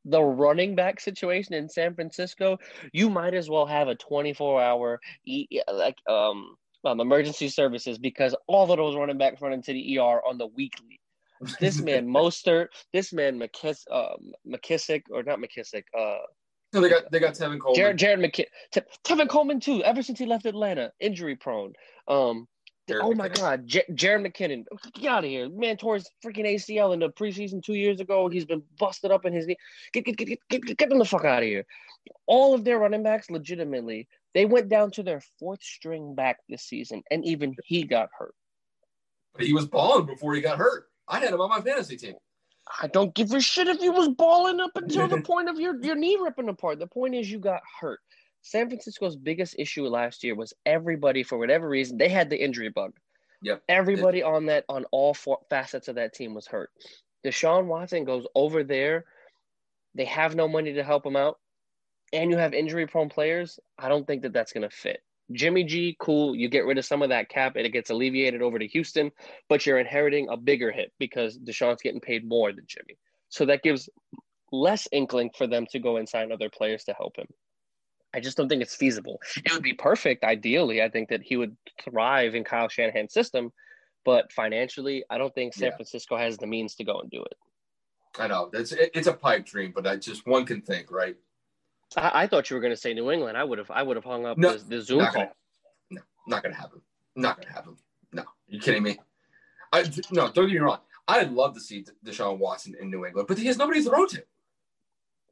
The 0.04 0.22
running 0.22 0.76
back 0.76 1.00
situation 1.00 1.54
in 1.54 1.68
San 1.68 1.94
Francisco, 1.96 2.58
you 2.92 3.10
might 3.10 3.34
as 3.34 3.50
well 3.50 3.66
have 3.66 3.88
a 3.88 3.96
24 3.96 4.62
hour 4.62 5.00
like 5.72 5.96
um, 6.08 6.56
um 6.84 7.00
emergency 7.00 7.48
services 7.48 7.98
because 7.98 8.36
all 8.46 8.70
of 8.70 8.76
those 8.76 8.94
running 8.94 9.18
backs 9.18 9.42
run 9.42 9.52
into 9.52 9.72
the 9.72 9.98
ER 9.98 10.20
on 10.24 10.38
the 10.38 10.46
weekly. 10.46 11.00
This 11.58 11.80
man 11.80 12.06
Mostert, 12.16 12.68
this 12.92 13.12
man 13.12 13.40
McKiss, 13.40 13.82
uh, 13.90 14.16
McKissick 14.46 15.02
or 15.10 15.24
not 15.24 15.40
McKissick, 15.40 15.84
uh, 15.98 16.18
no, 16.72 16.80
they 16.80 16.88
got 16.88 17.10
they 17.10 17.20
got 17.20 17.34
Tevin 17.34 17.60
Coleman. 17.60 17.76
Jared 17.76 17.98
Jared 17.98 18.20
McKi- 18.20 18.46
Te- 18.72 18.80
Tevin 19.04 19.28
Coleman 19.28 19.60
too. 19.60 19.82
Ever 19.82 20.02
since 20.02 20.18
he 20.18 20.26
left 20.26 20.46
Atlanta, 20.46 20.92
injury 21.00 21.36
prone. 21.36 21.72
Um, 22.08 22.46
Jared 22.88 23.04
oh 23.04 23.10
McKinnon. 23.12 23.16
my 23.16 23.28
God, 23.28 23.66
J- 23.66 23.84
Jared 23.94 24.24
McKinnon, 24.24 24.64
get 24.94 25.10
out 25.10 25.24
of 25.24 25.30
here, 25.30 25.48
man! 25.48 25.76
Tore 25.76 25.94
his 25.94 26.08
freaking 26.24 26.46
ACL 26.46 26.92
in 26.92 27.00
the 27.00 27.10
preseason 27.10 27.62
two 27.62 27.74
years 27.74 28.00
ago. 28.00 28.28
He's 28.28 28.44
been 28.44 28.62
busted 28.78 29.10
up 29.10 29.24
in 29.24 29.32
his 29.32 29.46
knee. 29.46 29.56
Get 29.92 30.04
get 30.04 30.16
get 30.16 30.28
get 30.28 30.40
get, 30.48 30.76
get 30.76 30.88
them 30.88 30.98
the 30.98 31.04
fuck 31.04 31.24
out 31.24 31.42
of 31.42 31.48
here. 31.48 31.64
All 32.26 32.54
of 32.54 32.64
their 32.64 32.78
running 32.78 33.02
backs, 33.02 33.30
legitimately, 33.30 34.06
they 34.34 34.46
went 34.46 34.68
down 34.68 34.90
to 34.92 35.02
their 35.02 35.20
fourth 35.38 35.62
string 35.62 36.14
back 36.14 36.38
this 36.48 36.62
season, 36.62 37.02
and 37.10 37.24
even 37.24 37.56
he 37.64 37.82
got 37.84 38.10
hurt. 38.16 38.34
But 39.34 39.46
he 39.46 39.52
was 39.52 39.66
balling 39.66 40.06
before 40.06 40.34
he 40.34 40.40
got 40.40 40.58
hurt. 40.58 40.86
I 41.08 41.20
had 41.20 41.32
him 41.32 41.40
on 41.40 41.50
my 41.50 41.60
fantasy 41.60 41.96
team. 41.96 42.14
I 42.80 42.88
don't 42.88 43.14
give 43.14 43.32
a 43.32 43.40
shit 43.40 43.68
if 43.68 43.80
you 43.80 43.92
was 43.92 44.08
balling 44.08 44.60
up 44.60 44.72
until 44.74 45.06
the 45.06 45.20
point 45.22 45.48
of 45.48 45.60
your, 45.60 45.80
your 45.82 45.94
knee 45.94 46.18
ripping 46.20 46.48
apart. 46.48 46.78
The 46.78 46.86
point 46.86 47.14
is 47.14 47.30
you 47.30 47.38
got 47.38 47.62
hurt. 47.80 48.00
San 48.42 48.68
Francisco's 48.68 49.16
biggest 49.16 49.56
issue 49.58 49.86
last 49.86 50.22
year 50.22 50.34
was 50.34 50.52
everybody, 50.64 51.22
for 51.22 51.38
whatever 51.38 51.68
reason, 51.68 51.98
they 51.98 52.08
had 52.08 52.30
the 52.30 52.42
injury 52.42 52.68
bug. 52.68 52.92
Yep. 53.42 53.62
Everybody 53.68 54.22
on 54.22 54.46
that 54.46 54.64
on 54.68 54.84
all 54.92 55.14
four 55.14 55.38
facets 55.50 55.88
of 55.88 55.96
that 55.96 56.14
team 56.14 56.34
was 56.34 56.46
hurt. 56.46 56.70
Deshaun 57.24 57.66
Watson 57.66 58.04
goes 58.04 58.26
over 58.34 58.62
there. 58.62 59.04
They 59.94 60.04
have 60.04 60.34
no 60.34 60.48
money 60.48 60.74
to 60.74 60.84
help 60.84 61.04
him 61.04 61.16
out, 61.16 61.38
and 62.12 62.30
you 62.30 62.36
have 62.36 62.54
injury 62.54 62.86
prone 62.86 63.08
players. 63.08 63.58
I 63.78 63.88
don't 63.88 64.06
think 64.06 64.22
that 64.22 64.32
that's 64.32 64.52
going 64.52 64.68
to 64.68 64.74
fit. 64.74 65.02
Jimmy 65.32 65.64
G, 65.64 65.96
cool. 65.98 66.36
You 66.36 66.48
get 66.48 66.66
rid 66.66 66.78
of 66.78 66.84
some 66.84 67.02
of 67.02 67.08
that 67.08 67.28
cap 67.28 67.56
and 67.56 67.66
it 67.66 67.72
gets 67.72 67.90
alleviated 67.90 68.42
over 68.42 68.58
to 68.58 68.66
Houston, 68.68 69.10
but 69.48 69.66
you're 69.66 69.78
inheriting 69.78 70.28
a 70.30 70.36
bigger 70.36 70.70
hit 70.70 70.92
because 70.98 71.38
Deshaun's 71.38 71.82
getting 71.82 72.00
paid 72.00 72.28
more 72.28 72.52
than 72.52 72.64
Jimmy. 72.66 72.96
So 73.28 73.44
that 73.46 73.62
gives 73.62 73.88
less 74.52 74.86
inkling 74.92 75.30
for 75.36 75.46
them 75.46 75.66
to 75.70 75.78
go 75.78 75.96
and 75.96 76.08
sign 76.08 76.30
other 76.30 76.48
players 76.48 76.84
to 76.84 76.92
help 76.92 77.16
him. 77.16 77.26
I 78.14 78.20
just 78.20 78.36
don't 78.36 78.48
think 78.48 78.62
it's 78.62 78.76
feasible. 78.76 79.20
It 79.44 79.52
would 79.52 79.62
be 79.62 79.74
perfect, 79.74 80.24
ideally. 80.24 80.80
I 80.82 80.88
think 80.88 81.08
that 81.10 81.22
he 81.22 81.36
would 81.36 81.56
thrive 81.82 82.34
in 82.34 82.44
Kyle 82.44 82.68
Shanahan's 82.68 83.12
system, 83.12 83.52
but 84.04 84.32
financially, 84.32 85.04
I 85.10 85.18
don't 85.18 85.34
think 85.34 85.52
San 85.52 85.68
yeah. 85.68 85.76
Francisco 85.76 86.16
has 86.16 86.38
the 86.38 86.46
means 86.46 86.76
to 86.76 86.84
go 86.84 87.00
and 87.00 87.10
do 87.10 87.22
it. 87.22 87.36
I 88.18 88.28
know 88.28 88.48
it's 88.54 88.72
it's 88.72 89.08
a 89.08 89.12
pipe 89.12 89.44
dream, 89.44 89.72
but 89.74 89.86
I 89.86 89.96
just 89.96 90.26
one 90.26 90.46
can 90.46 90.62
think, 90.62 90.90
right? 90.90 91.16
I, 91.96 92.22
I 92.22 92.26
thought 92.26 92.50
you 92.50 92.56
were 92.56 92.60
going 92.60 92.72
to 92.72 92.76
say 92.76 92.94
New 92.94 93.10
England. 93.10 93.36
I 93.36 93.44
would 93.44 93.58
have. 93.58 93.70
I 93.70 93.82
would 93.82 93.96
have 93.96 94.04
hung 94.04 94.26
up 94.26 94.38
no, 94.38 94.56
the, 94.56 94.76
the 94.76 94.82
Zoom 94.82 94.98
not 94.98 95.12
call. 95.14 95.22
Gonna, 95.22 95.34
no, 95.90 96.00
not 96.26 96.42
going 96.42 96.54
to 96.54 96.60
happen. 96.60 96.80
Not 97.14 97.36
going 97.36 97.48
to 97.48 97.52
happen. 97.54 97.76
No, 98.12 98.24
you 98.48 98.60
kidding 98.60 98.82
me? 98.82 98.98
I 99.72 99.82
no. 100.10 100.30
Don't 100.30 100.46
get 100.46 100.54
me 100.54 100.58
wrong. 100.58 100.80
I'd 101.08 101.32
love 101.32 101.54
to 101.54 101.60
see 101.60 101.84
Deshaun 102.04 102.38
Watson 102.38 102.74
in 102.80 102.90
New 102.90 103.06
England, 103.06 103.28
but 103.28 103.38
he 103.38 103.46
has 103.46 103.56
nobody 103.56 103.82
to 103.82 103.90
throw 103.90 104.06
to. 104.06 104.24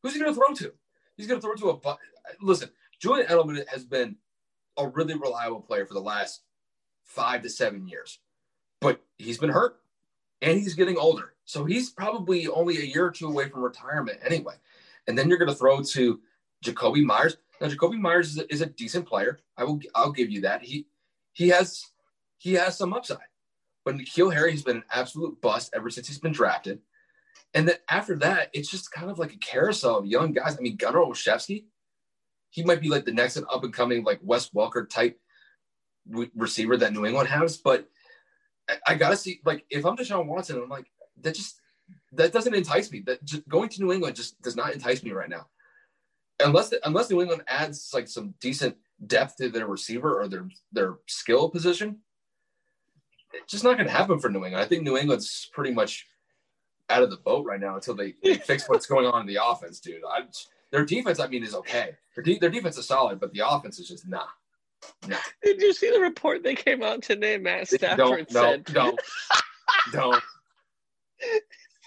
Who's 0.02 0.14
he 0.14 0.20
going 0.20 0.32
to 0.32 0.38
throw 0.38 0.55
to? 0.55 0.72
He's 1.16 1.26
going 1.26 1.40
to 1.40 1.46
throw 1.46 1.55
to 1.55 1.70
a. 1.70 1.96
Listen, 2.40 2.70
Julian 2.98 3.26
Edelman 3.26 3.66
has 3.68 3.84
been 3.84 4.16
a 4.76 4.88
really 4.88 5.14
reliable 5.14 5.61
player 5.61 5.86
for 5.86 5.94
the 5.94 6.00
last 6.00 6.42
five 7.02 7.42
to 7.42 7.50
seven 7.50 7.86
years, 7.86 8.20
but 8.80 9.00
he's 9.18 9.38
been 9.38 9.50
hurt 9.50 9.80
and 10.42 10.59
he's 10.59 10.74
getting 10.74 10.96
older. 10.96 11.34
So 11.44 11.64
he's 11.64 11.90
probably 11.90 12.48
only 12.48 12.78
a 12.78 12.84
year 12.84 13.07
or 13.07 13.11
two 13.11 13.28
away 13.28 13.48
from 13.48 13.62
retirement 13.62 14.18
anyway. 14.24 14.55
And 15.07 15.18
then 15.18 15.28
you're 15.28 15.38
going 15.38 15.50
to 15.50 15.55
throw 15.55 15.82
to 15.82 16.20
Jakobi 16.65 17.05
Myers. 17.05 17.37
Now, 17.61 17.69
Jakobi 17.69 17.99
Myers 17.99 18.31
is 18.31 18.39
a, 18.39 18.53
is 18.53 18.61
a 18.61 18.67
decent 18.67 19.07
player. 19.07 19.39
I 19.57 19.65
will. 19.65 19.81
I'll 19.95 20.12
give 20.12 20.31
you 20.31 20.41
that. 20.43 20.62
He 20.62 20.87
he 21.33 21.49
has 21.49 21.85
he 22.39 22.55
has 22.55 22.77
some 22.77 22.93
upside. 22.93 23.19
But 23.85 23.97
N'Keal 23.97 24.33
Harry 24.33 24.53
has 24.53 24.62
been 24.62 24.79
an 24.79 24.85
absolute 24.91 25.41
bust 25.43 25.71
ever 25.75 25.91
since 25.91 26.09
he's 26.09 26.19
been 26.19 26.33
drafted. 26.33 26.81
And 27.53 27.69
then 27.69 27.77
after 27.89 28.17
that, 28.17 28.49
it's 28.53 28.71
just 28.71 28.91
kind 28.91 29.11
of 29.11 29.19
like 29.19 29.35
a 29.35 29.39
carousel 29.39 29.99
of 29.99 30.07
young 30.07 30.33
guys. 30.33 30.57
I 30.57 30.61
mean, 30.61 30.77
Gunner 30.77 31.01
Olszewski, 31.01 31.67
he 32.51 32.65
might 32.65 32.81
be 32.81 32.89
like 32.89 33.05
the 33.05 33.12
next 33.12 33.37
up 33.37 33.62
and 33.62 33.73
coming 33.73 34.03
like 34.03 34.21
Wes 34.23 34.51
Welker 34.51 34.89
type 34.89 35.21
receiver 36.35 36.77
that 36.79 36.93
New 36.93 37.05
England 37.05 37.29
has. 37.29 37.59
But 37.59 37.89
I, 38.69 38.77
I, 38.89 38.95
gotta 38.95 39.17
see 39.17 39.41
like 39.45 39.65
if 39.71 39.85
I'm 39.85 39.97
Deshaun 39.97 40.27
Watson, 40.27 40.62
I'm 40.62 40.69
like 40.69 40.87
that 41.21 41.35
just 41.35 41.61
that 42.12 42.33
doesn't 42.33 42.55
entice 42.55 42.91
me. 42.91 43.01
That 43.07 43.23
just 43.25 43.47
going 43.49 43.69
to 43.69 43.83
New 43.83 43.93
England 43.93 44.17
just 44.17 44.41
does 44.43 44.57
not 44.57 44.73
entice 44.73 45.03
me 45.03 45.12
right 45.12 45.29
now 45.29 45.47
unless 46.41 46.72
unless 46.85 47.11
New 47.11 47.20
England 47.20 47.43
adds 47.49 47.91
like 47.95 48.09
some 48.09 48.35
decent 48.41 48.76
depth 49.07 49.37
to 49.37 49.49
their 49.49 49.66
receiver 49.66 50.20
or 50.20 50.28
their 50.28 50.49
their 50.72 50.95
skill 51.07 51.49
position, 51.49 52.01
it's 53.32 53.53
just 53.53 53.64
not 53.64 53.76
going 53.76 53.87
to 53.87 53.93
happen 53.93 54.18
for 54.18 54.30
New 54.30 54.45
England. 54.45 54.64
I 54.64 54.66
think 54.66 54.82
New 54.82 54.97
England's 54.97 55.51
pretty 55.53 55.72
much 55.72 56.07
out 56.91 57.03
of 57.03 57.11
the 57.11 57.16
boat 57.16 57.47
right 57.47 57.61
now 57.61 57.74
until 57.74 57.95
they, 57.95 58.14
they 58.22 58.35
fix 58.35 58.68
what's 58.68 58.87
going 58.87 59.07
on 59.07 59.22
in 59.22 59.26
the 59.26 59.45
offense, 59.45 59.80
dude. 59.80 60.03
I, 60.09 60.22
their 60.70 60.85
defense, 60.85 61.20
I 61.20 61.28
mean, 61.28 61.43
is 61.43 61.55
okay. 61.55 61.97
Their, 62.14 62.24
de- 62.24 62.39
their 62.39 62.51
defense 62.51 62.76
is 62.78 62.87
solid, 62.87 63.20
but 63.20 63.32
the 63.32 63.49
offense 63.49 63.78
is 63.78 63.89
just 63.89 64.09
nah. 64.09 64.24
Nah. 65.07 65.16
Did 65.43 65.61
you 65.61 65.72
see 65.72 65.91
the 65.91 66.01
report 66.01 66.43
they 66.43 66.55
came 66.55 66.82
out 66.82 67.03
today? 67.03 67.39
Matt 67.39 67.68
Stafford 67.68 67.97
don't, 67.99 68.32
no, 68.32 68.41
said, 68.41 68.64
"Don't, 68.72 69.01
don't." 69.93 70.22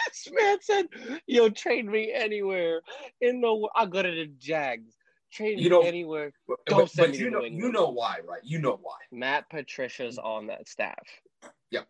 this 0.25 0.27
man 0.33 0.57
said, 0.61 0.87
"Yo, 1.25 1.49
trade 1.49 1.85
me 1.85 2.11
anywhere 2.13 2.81
in 3.21 3.41
the. 3.41 3.67
I'll 3.75 3.87
go 3.87 4.03
to 4.03 4.09
the 4.09 4.27
Jags. 4.37 4.93
Trade 5.31 5.59
you 5.59 5.69
me 5.69 5.87
anywhere. 5.87 6.31
Don't 6.67 6.89
send 6.89 7.11
but 7.11 7.17
me 7.17 7.23
you 7.23 7.29
know, 7.29 7.43
you 7.43 7.71
know 7.71 7.89
why, 7.89 8.19
right? 8.27 8.41
You 8.43 8.59
know 8.59 8.79
why. 8.81 8.97
Matt 9.11 9.49
Patricia's 9.49 10.17
on 10.17 10.47
that 10.47 10.67
staff. 10.67 11.03
Yep. 11.71 11.87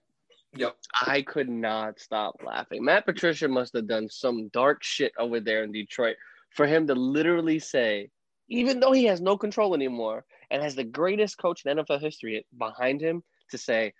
Yep. 0.55 0.75
I 1.05 1.21
could 1.21 1.49
not 1.49 1.99
stop 1.99 2.41
laughing. 2.43 2.83
Matt 2.83 3.05
Patricia 3.05 3.47
must 3.47 3.73
have 3.75 3.87
done 3.87 4.09
some 4.09 4.49
dark 4.49 4.83
shit 4.83 5.11
over 5.19 5.39
there 5.39 5.63
in 5.63 5.71
Detroit 5.71 6.15
for 6.51 6.65
him 6.65 6.87
to 6.87 6.95
literally 6.95 7.59
say, 7.59 8.09
even 8.49 8.79
though 8.79 8.91
he 8.91 9.05
has 9.05 9.21
no 9.21 9.37
control 9.37 9.75
anymore 9.75 10.25
and 10.49 10.63
has 10.63 10.75
the 10.75 10.83
greatest 10.83 11.37
coach 11.37 11.61
in 11.65 11.77
NFL 11.77 12.01
history 12.01 12.45
behind 12.57 13.01
him, 13.01 13.23
to 13.51 13.57
say, 13.57 13.93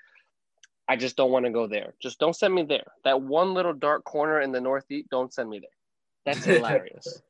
I 0.88 0.96
just 0.96 1.18
don't 1.18 1.32
want 1.32 1.46
to 1.46 1.52
go 1.52 1.68
there. 1.68 1.94
Just 2.02 2.20
don't 2.20 2.36
send 2.36 2.54
me 2.54 2.64
there. 2.64 2.92
That 3.04 3.22
one 3.22 3.54
little 3.54 3.74
dark 3.74 4.04
corner 4.06 4.42
in 4.42 4.52
the 4.52 4.62
northeast, 4.62 5.10
don't 5.10 5.34
send 5.34 5.50
me 5.50 5.60
there. 5.60 5.70
That's 6.26 6.46
hilarious. 6.46 7.22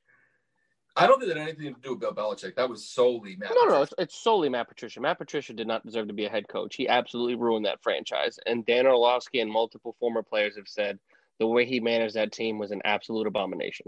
I 0.95 1.05
don't 1.05 1.19
think 1.19 1.31
that 1.31 1.37
had 1.37 1.49
anything 1.49 1.75
to 1.75 1.81
do 1.81 1.91
with 1.91 1.99
Bill 1.99 2.13
Belichick. 2.13 2.55
That 2.55 2.69
was 2.69 2.89
solely 2.89 3.35
Matt. 3.35 3.51
No, 3.53 3.65
no, 3.65 3.75
no. 3.75 3.81
It's, 3.83 3.93
it's, 3.99 4.15
solely 4.15 4.49
Matt 4.49 4.67
Patricia. 4.67 4.99
Matt 4.99 5.19
Patricia 5.19 5.53
did 5.53 5.67
not 5.67 5.85
deserve 5.85 6.07
to 6.07 6.13
be 6.13 6.25
a 6.25 6.29
head 6.29 6.47
coach. 6.47 6.75
He 6.75 6.87
absolutely 6.87 7.35
ruined 7.35 7.65
that 7.65 7.83
franchise. 7.83 8.39
And 8.47 8.65
Dan 8.65 8.87
Orlovsky 8.87 9.39
and 9.39 9.51
multiple 9.51 9.95
former 9.99 10.23
players 10.23 10.55
have 10.55 10.67
said 10.67 10.97
the 11.39 11.45
way 11.45 11.65
he 11.65 11.79
managed 11.79 12.15
that 12.15 12.31
team 12.31 12.57
was 12.57 12.71
an 12.71 12.81
absolute 12.83 13.27
abomination. 13.27 13.87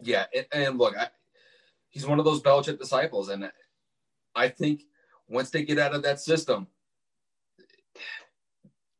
Yeah, 0.00 0.26
and, 0.32 0.46
and 0.52 0.78
look, 0.78 0.96
I, 0.96 1.08
he's 1.90 2.06
one 2.06 2.20
of 2.20 2.24
those 2.24 2.42
Belichick 2.42 2.78
disciples, 2.78 3.28
and 3.28 3.50
I 4.36 4.48
think 4.48 4.84
once 5.28 5.50
they 5.50 5.64
get 5.64 5.78
out 5.78 5.94
of 5.94 6.02
that 6.02 6.20
system, 6.20 6.68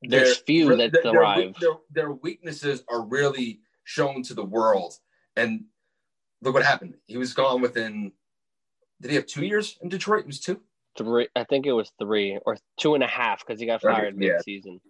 there's 0.09 0.39
few 0.39 0.77
that 0.77 1.03
thrive. 1.03 1.55
Their, 1.61 1.71
their, 1.91 2.13
weaknesses 2.13 2.83
are 2.89 3.03
really 3.03 3.61
shown 3.85 4.23
to 4.25 4.35
the 4.35 4.45
world. 4.45 4.95
And 5.37 5.65
look 6.43 6.55
what 6.55 6.65
happened. 6.65 6.95
He 7.07 7.17
was 7.17 7.33
gone 7.33 7.61
within. 7.61 8.13
Did 9.01 9.11
he 9.11 9.17
have 9.17 9.27
two 9.27 9.45
years 9.45 9.79
in 9.83 9.89
Detroit? 9.89 10.21
It 10.21 10.27
was 10.27 10.41
two. 10.41 10.61
Three. 10.97 11.29
I 11.35 11.45
think 11.45 11.67
it 11.67 11.73
was 11.73 11.93
three 11.99 12.39
or 12.47 12.57
two 12.79 12.95
and 12.95 13.03
a 13.03 13.09
half 13.09 13.45
because 13.45 13.59
he 13.61 13.67
got 13.67 13.83
fired 13.83 14.15
yeah. 14.19 14.33
mid-season. 14.35 14.81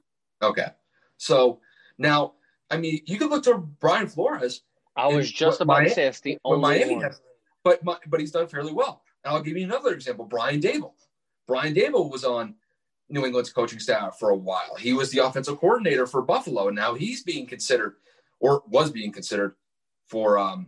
Okay, 0.43 0.67
so 1.17 1.61
now 1.97 2.35
I 2.71 2.77
mean 2.77 3.01
you 3.07 3.19
could 3.19 3.31
look 3.31 3.45
to 3.45 3.57
Brian 3.57 4.07
Flores. 4.07 4.63
I 4.97 5.09
was 5.09 5.31
just 5.31 5.61
about 5.61 5.75
Miami, 5.75 5.89
to 5.89 5.95
say 5.95 6.07
it's 6.07 6.21
the 6.21 6.39
only 6.45 6.61
Miami 6.61 6.97
one. 6.97 7.05
Has, 7.05 7.21
but 7.65 7.81
but 7.85 8.21
he's 8.21 8.33
done 8.33 8.47
fairly 8.47 8.73
well. 8.73 9.03
And 9.25 9.33
I'll 9.33 9.43
give 9.43 9.57
you 9.57 9.65
another 9.65 9.95
example. 9.95 10.27
Brian 10.27 10.61
Daboll. 10.61 10.93
Brian 11.47 11.75
Daboll 11.75 12.11
was 12.11 12.25
on 12.25 12.55
New 13.15 13.25
England's 13.25 13.53
coaching 13.53 13.79
staff 13.79 14.19
for 14.19 14.31
a 14.31 14.37
while. 14.37 14.75
He 14.77 14.93
was 14.93 15.11
the 15.11 15.25
offensive 15.25 15.59
coordinator 15.59 16.07
for 16.07 16.21
Buffalo, 16.21 16.67
and 16.67 16.77
now 16.77 16.95
he's 16.95 17.23
being 17.23 17.47
considered, 17.47 17.95
or 18.41 18.65
was 18.67 18.91
being 18.91 19.13
considered, 19.13 19.55
for 20.09 20.37
um 20.37 20.67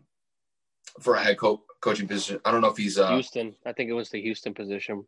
for 1.01 1.17
a 1.17 1.23
head 1.23 1.39
co- 1.39 1.65
coaching 1.81 2.07
position. 2.07 2.41
I 2.45 2.53
don't 2.53 2.61
know 2.61 2.69
if 2.69 2.77
he's 2.77 2.99
uh, 2.99 3.13
Houston. 3.13 3.55
I 3.67 3.73
think 3.73 3.91
it 3.91 3.95
was 3.95 4.09
the 4.11 4.23
Houston 4.23 4.55
position. 4.55 5.05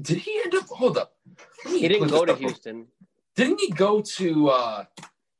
Did 0.00 0.18
he 0.18 0.40
end 0.44 0.54
up? 0.56 0.66
Hold 0.66 0.98
up. 0.98 1.12
He 1.68 1.86
didn't 1.86 2.08
go 2.08 2.24
to 2.24 2.34
Houston. 2.34 2.88
Didn't 3.36 3.60
he 3.60 3.70
go 3.70 4.02
to? 4.02 4.48
uh 4.50 4.84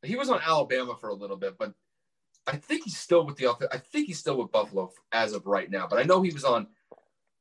He 0.02 0.14
was 0.14 0.30
on 0.30 0.40
Alabama 0.46 0.94
for 0.98 1.08
a 1.08 1.14
little 1.14 1.36
bit, 1.36 1.58
but 1.58 1.74
I 2.46 2.56
think 2.56 2.84
he's 2.84 2.98
still 2.98 3.26
with 3.26 3.36
the. 3.36 3.48
I 3.72 3.78
think 3.78 4.06
he's 4.06 4.20
still 4.20 4.38
with 4.38 4.52
Buffalo 4.52 4.92
as 5.10 5.32
of 5.32 5.44
right 5.46 5.68
now. 5.68 5.88
But 5.90 5.98
I 5.98 6.04
know 6.04 6.22
he 6.22 6.32
was 6.32 6.44
on 6.44 6.68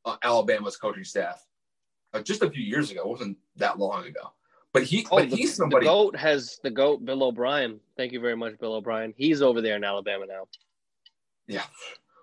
uh, 0.06 0.18
Alabama's 0.24 0.76
coaching 0.76 1.04
staff 1.04 1.46
just 2.24 2.42
a 2.44 2.50
few 2.50 2.64
years 2.64 2.92
ago. 2.92 3.02
It 3.02 3.08
wasn't 3.08 3.38
that 3.58 3.80
long 3.80 4.06
ago. 4.06 4.34
But 4.74 4.84
he, 4.84 5.06
Oh, 5.12 5.18
but 5.18 5.30
the, 5.30 5.36
he's 5.36 5.56
somebody. 5.56 5.86
the 5.86 5.92
goat 5.92 6.16
has 6.16 6.60
the 6.64 6.70
goat 6.72 7.04
Bill 7.04 7.24
O'Brien. 7.24 7.80
Thank 7.98 8.14
you 8.14 8.20
very 8.20 8.36
much, 8.38 8.58
Bill 8.60 8.76
O'Brien. 8.76 9.14
He's 9.18 9.42
over 9.42 9.62
there 9.62 9.76
in 9.76 9.84
Alabama 9.84 10.26
now. 10.26 10.48
Yeah. 11.48 11.64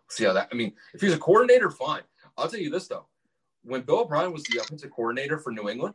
See 0.08 0.24
how 0.24 0.32
that? 0.32 0.48
I 0.50 0.54
mean, 0.54 0.72
if 0.94 1.00
he's 1.02 1.12
a 1.12 1.18
coordinator, 1.18 1.70
fine. 1.70 2.02
I'll 2.38 2.48
tell 2.48 2.60
you 2.60 2.70
this 2.70 2.88
though: 2.88 3.06
when 3.62 3.82
Bill 3.82 4.00
O'Brien 4.00 4.32
was 4.32 4.44
the 4.44 4.58
offensive 4.60 4.90
coordinator 4.90 5.38
for 5.38 5.52
New 5.52 5.68
England, 5.68 5.94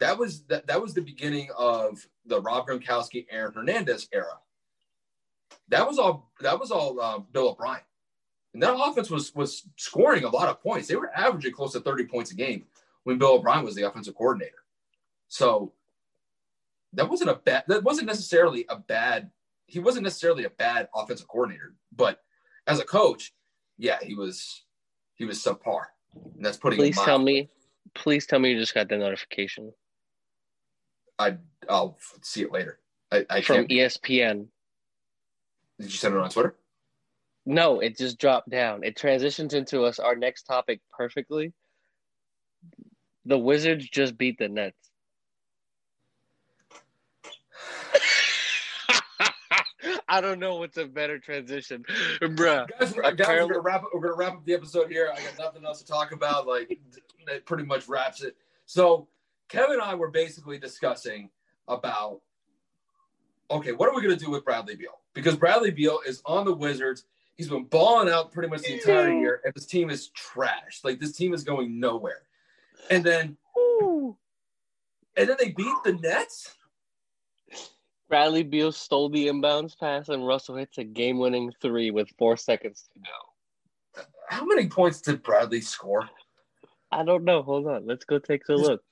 that 0.00 0.18
was 0.18 0.42
that, 0.46 0.66
that 0.66 0.82
was 0.82 0.92
the 0.94 1.02
beginning 1.02 1.48
of 1.56 2.04
the 2.26 2.40
Rob 2.40 2.66
Gronkowski, 2.66 3.26
Aaron 3.30 3.52
Hernandez 3.54 4.08
era. 4.12 4.38
That 5.68 5.86
was 5.86 5.98
all. 6.00 6.32
That 6.40 6.58
was 6.58 6.72
all 6.72 7.00
uh, 7.00 7.18
Bill 7.18 7.50
O'Brien, 7.50 7.82
and 8.54 8.62
that 8.64 8.74
offense 8.76 9.08
was 9.10 9.32
was 9.36 9.68
scoring 9.76 10.24
a 10.24 10.28
lot 10.28 10.48
of 10.48 10.60
points. 10.60 10.88
They 10.88 10.96
were 10.96 11.16
averaging 11.16 11.52
close 11.52 11.74
to 11.74 11.80
thirty 11.80 12.06
points 12.06 12.32
a 12.32 12.34
game 12.34 12.64
when 13.04 13.18
Bill 13.18 13.34
O'Brien 13.34 13.64
was 13.64 13.74
the 13.74 13.82
offensive 13.82 14.14
coordinator. 14.14 14.64
So 15.28 15.72
that 16.92 17.08
wasn't 17.08 17.30
a 17.30 17.34
bad. 17.34 17.64
That 17.68 17.84
wasn't 17.84 18.06
necessarily 18.06 18.66
a 18.68 18.76
bad. 18.76 19.30
He 19.66 19.78
wasn't 19.78 20.04
necessarily 20.04 20.44
a 20.44 20.50
bad 20.50 20.88
offensive 20.94 21.28
coordinator, 21.28 21.74
but 21.94 22.20
as 22.66 22.80
a 22.80 22.84
coach, 22.84 23.32
yeah, 23.78 23.98
he 24.02 24.14
was 24.14 24.64
he 25.14 25.24
was 25.24 25.38
subpar. 25.38 25.84
And 26.14 26.44
that's 26.44 26.56
putting. 26.56 26.78
Please 26.78 26.98
tell 26.98 27.18
me, 27.18 27.48
please 27.94 28.26
tell 28.26 28.38
me 28.38 28.50
you 28.50 28.58
just 28.58 28.74
got 28.74 28.88
the 28.88 28.98
notification 28.98 29.72
I 31.20 31.36
I'll 31.68 31.98
see 32.22 32.42
it 32.42 32.50
later. 32.50 32.80
I, 33.12 33.26
I 33.28 33.40
from 33.42 33.66
ESPN. 33.66 34.46
Did 35.78 35.92
you 35.92 35.98
send 35.98 36.14
it 36.14 36.20
on 36.20 36.30
Twitter? 36.30 36.56
No, 37.44 37.80
it 37.80 37.96
just 37.96 38.18
dropped 38.18 38.48
down. 38.48 38.82
It 38.84 38.96
transitions 38.96 39.54
into 39.54 39.82
us 39.82 39.98
our 39.98 40.16
next 40.16 40.44
topic 40.44 40.80
perfectly. 40.90 41.52
The 43.24 43.38
Wizards 43.38 43.88
just 43.88 44.16
beat 44.16 44.38
the 44.38 44.48
Nets. 44.48 44.76
I 50.08 50.20
don't 50.20 50.38
know 50.38 50.56
what's 50.56 50.76
a 50.76 50.86
better 50.86 51.18
transition, 51.18 51.84
bruh. 52.20 52.66
Guys, 52.78 52.94
we're, 52.94 53.02
guys, 53.12 53.28
we're 53.28 53.46
gonna 53.46 53.60
wrap. 53.60 53.84
We're 53.94 54.00
gonna 54.00 54.14
wrap 54.14 54.34
up 54.34 54.44
the 54.44 54.54
episode 54.54 54.90
here. 54.90 55.10
I 55.12 55.20
got 55.20 55.38
nothing 55.38 55.64
else 55.64 55.80
to 55.80 55.86
talk 55.86 56.12
about. 56.12 56.46
Like 56.46 56.78
that 57.26 57.46
pretty 57.46 57.64
much 57.64 57.88
wraps 57.88 58.22
it. 58.22 58.36
So 58.66 59.08
Kevin 59.48 59.74
and 59.74 59.82
I 59.82 59.94
were 59.94 60.10
basically 60.10 60.58
discussing 60.58 61.30
about 61.68 62.20
okay, 63.50 63.72
what 63.72 63.88
are 63.88 63.94
we 63.94 64.02
gonna 64.02 64.16
do 64.16 64.30
with 64.30 64.44
Bradley 64.44 64.76
Beal? 64.76 65.00
Because 65.14 65.36
Bradley 65.36 65.70
Beal 65.70 66.00
is 66.06 66.22
on 66.24 66.44
the 66.44 66.54
Wizards. 66.54 67.04
He's 67.34 67.48
been 67.48 67.64
balling 67.64 68.12
out 68.12 68.32
pretty 68.32 68.48
much 68.48 68.62
the 68.62 68.74
entire 68.74 69.12
year, 69.12 69.40
and 69.44 69.54
this 69.54 69.66
team 69.66 69.90
is 69.90 70.08
trash. 70.08 70.80
Like 70.84 71.00
this 71.00 71.12
team 71.12 71.32
is 71.32 71.42
going 71.42 71.80
nowhere. 71.80 72.22
And 72.88 73.04
then 73.04 73.36
Ooh. 73.58 74.16
and 75.16 75.28
then 75.28 75.36
they 75.38 75.50
beat 75.50 75.74
the 75.84 75.92
Nets. 75.94 76.54
Bradley 78.08 78.42
Beal 78.42 78.72
stole 78.72 79.08
the 79.08 79.28
inbounds 79.28 79.78
pass, 79.78 80.08
and 80.08 80.26
Russell 80.26 80.56
hits 80.56 80.78
a 80.78 80.84
game-winning 80.84 81.52
three 81.62 81.92
with 81.92 82.08
four 82.18 82.36
seconds 82.36 82.88
to 82.92 82.98
go. 82.98 84.02
How 84.28 84.44
many 84.44 84.66
points 84.68 85.00
did 85.00 85.22
Bradley 85.22 85.60
score? 85.60 86.08
I 86.90 87.04
don't 87.04 87.22
know. 87.22 87.42
Hold 87.42 87.68
on. 87.68 87.86
Let's 87.86 88.04
go 88.04 88.18
take 88.18 88.48
a 88.48 88.54
look. 88.54 88.82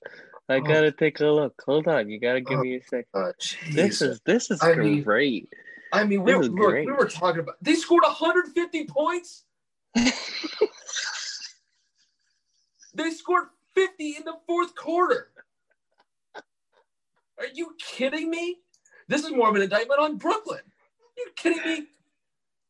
I 0.49 0.57
Oh. 0.57 0.61
gotta 0.61 0.93
take 0.93 1.19
a 1.21 1.27
look. 1.27 1.61
Hold 1.67 1.89
on. 1.89 2.09
You 2.09 2.21
gotta 2.21 2.41
give 2.41 2.59
Oh. 2.61 2.63
me 2.63 2.77
a 2.77 2.83
second. 2.85 3.07
Uh, 3.13 3.33
This 3.73 4.01
is 4.03 4.21
this 4.25 4.51
is 4.53 4.63
I 4.63 4.75
mean, 4.75 5.03
great. 5.03 5.53
I 5.93 6.05
mean, 6.05 6.23
we, 6.23 6.33
great. 6.51 6.87
we 6.87 6.93
were 6.93 7.09
talking 7.09 7.41
about 7.41 7.57
they 7.61 7.75
scored 7.75 8.05
150 8.05 8.85
points. 8.87 9.45
They 12.95 13.11
scored 13.11 13.49
50 13.79 14.17
in 14.17 14.25
the 14.25 14.35
fourth 14.47 14.75
quarter. 14.75 15.29
Are 16.35 17.47
you 17.55 17.75
kidding 17.79 18.29
me? 18.29 18.57
This 19.07 19.25
is 19.25 19.31
more 19.31 19.49
of 19.49 19.55
an 19.55 19.63
indictment 19.63 20.01
on 20.01 20.17
Brooklyn. 20.17 20.59
Are 20.59 21.17
you 21.17 21.27
kidding 21.37 21.63
me? 21.65 21.87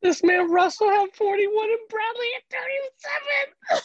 This 0.02 0.22
man 0.22 0.50
Russell 0.50 0.90
had 0.90 1.08
41 1.14 1.64
and 1.64 1.78
Bradley 1.88 2.26
at 2.36 2.42
37. 3.72 3.84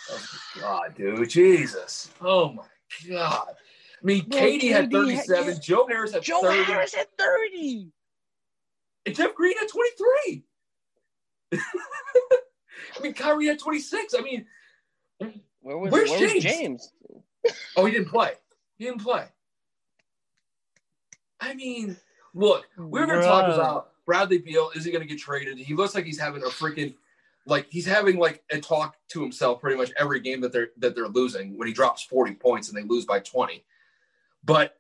Oh, 0.58 0.62
God, 0.62 0.96
dude, 0.96 1.30
Jesus. 1.30 2.12
Oh 2.22 2.52
my 2.52 2.64
God. 3.10 3.48
I 3.50 4.06
mean, 4.06 4.26
Bro, 4.28 4.40
KD 4.40 4.72
had 4.72 4.90
KD 4.92 5.14
had- 5.14 5.26
37. 5.26 5.62
Joe 5.62 5.88
Harris 5.88 6.12
had 6.14 6.24
Joe 6.24 6.42
30. 6.42 6.64
Harris 6.64 6.94
had 6.94 7.08
30. 7.18 7.90
And 9.06 9.16
Jeff 9.16 9.34
Green 9.34 9.58
had 9.58 9.70
23. 9.70 10.44
I 11.54 13.02
mean, 13.02 13.14
Kyrie 13.14 13.48
had 13.48 13.60
26. 13.60 14.14
I 14.14 14.22
mean, 14.22 14.46
Where 15.62 15.78
was, 15.78 15.92
Where's 15.92 16.10
where 16.10 16.34
was 16.36 16.44
James? 16.44 16.92
Oh, 17.76 17.86
he 17.86 17.92
didn't 17.92 18.10
play. 18.10 18.34
He 18.78 18.86
didn't 18.86 19.02
play. 19.02 19.26
I 21.40 21.54
mean, 21.54 21.98
look, 22.34 22.68
we 22.78 23.00
are 23.00 23.06
going 23.06 23.20
to 23.20 23.26
talk 23.26 23.54
about 23.54 23.90
Bradley 24.06 24.38
Beal. 24.38 24.72
Is 24.76 24.86
he 24.86 24.92
going 24.92 25.02
to 25.02 25.08
get 25.08 25.20
traded? 25.20 25.58
He 25.58 25.74
looks 25.74 25.94
like 25.94 26.06
he's 26.06 26.20
having 26.20 26.42
a 26.44 26.48
freaking, 26.48 26.96
like 27.46 27.68
he's 27.70 27.86
having 27.86 28.18
like 28.18 28.44
a 28.52 28.60
talk 28.60 28.96
to 29.10 29.22
himself 29.22 29.60
pretty 29.60 29.76
much 29.76 29.92
every 29.98 30.20
game 30.20 30.40
that 30.42 30.52
they're 30.52 30.70
that 30.78 30.96
they're 30.96 31.08
losing 31.08 31.58
when 31.58 31.68
he 31.68 31.74
drops 31.74 32.04
40 32.04 32.36
points 32.36 32.70
and 32.70 32.78
they 32.78 32.84
lose 32.84 33.06
by 33.06 33.20
20. 33.20 33.64
But 34.44 34.78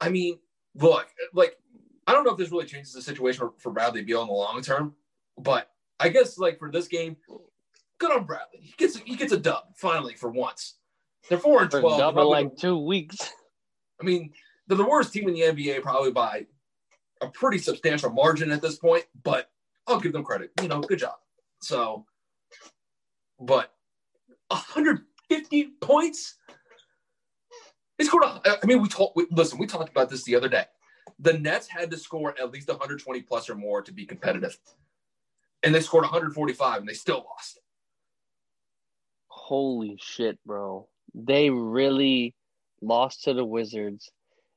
I 0.00 0.10
mean, 0.10 0.38
look, 0.74 1.08
like 1.32 1.56
I 2.06 2.12
don't 2.12 2.24
know 2.24 2.32
if 2.32 2.38
this 2.38 2.50
really 2.50 2.66
changes 2.66 2.92
the 2.92 3.02
situation 3.02 3.38
for, 3.38 3.52
for 3.58 3.72
Bradley 3.72 4.02
Beal 4.02 4.22
in 4.22 4.28
the 4.28 4.34
long 4.34 4.60
term, 4.62 4.94
but 5.38 5.70
I 5.98 6.08
guess 6.08 6.36
like 6.36 6.58
for 6.58 6.70
this 6.70 6.88
game, 6.88 7.16
good 7.98 8.12
on 8.12 8.24
Bradley. 8.24 8.60
He 8.60 8.74
gets 8.76 8.96
he 8.98 9.16
gets 9.16 9.32
a 9.32 9.38
dub 9.38 9.64
finally 9.76 10.14
for 10.14 10.30
once. 10.30 10.74
They're 11.28 11.38
four 11.38 11.62
and 11.62 11.70
twelve. 11.70 11.98
double 11.98 12.30
like 12.30 12.56
two 12.56 12.78
weeks. 12.78 13.18
I 14.00 14.04
mean, 14.04 14.32
they're 14.66 14.76
the 14.76 14.84
worst 14.84 15.12
team 15.12 15.28
in 15.28 15.34
the 15.34 15.42
NBA 15.42 15.82
probably 15.82 16.10
by 16.10 16.46
a 17.20 17.28
pretty 17.28 17.58
substantial 17.58 18.10
margin 18.10 18.50
at 18.50 18.60
this 18.60 18.76
point, 18.76 19.04
but 19.22 19.50
I'll 19.86 20.00
give 20.00 20.12
them 20.12 20.24
credit. 20.24 20.50
You 20.60 20.68
know, 20.68 20.80
good 20.80 20.98
job. 20.98 21.14
So, 21.60 22.04
but 23.38 23.72
150 24.48 25.64
points. 25.80 26.36
They 27.98 28.04
scored. 28.04 28.24
I 28.24 28.58
mean, 28.64 28.82
we 28.82 28.88
talked. 28.88 29.18
Listen, 29.30 29.58
we 29.58 29.66
talked 29.66 29.90
about 29.90 30.10
this 30.10 30.24
the 30.24 30.34
other 30.34 30.48
day. 30.48 30.64
The 31.18 31.34
Nets 31.34 31.68
had 31.68 31.90
to 31.90 31.96
score 31.96 32.34
at 32.40 32.50
least 32.50 32.68
120 32.68 33.22
plus 33.22 33.48
or 33.48 33.54
more 33.54 33.82
to 33.82 33.92
be 33.92 34.04
competitive, 34.04 34.58
and 35.62 35.74
they 35.74 35.80
scored 35.80 36.02
145, 36.02 36.80
and 36.80 36.88
they 36.88 36.94
still 36.94 37.24
lost. 37.28 37.60
Holy 39.28 39.98
shit, 40.00 40.38
bro. 40.44 40.88
They 41.14 41.50
really 41.50 42.34
lost 42.80 43.24
to 43.24 43.34
the 43.34 43.44
Wizards 43.44 44.10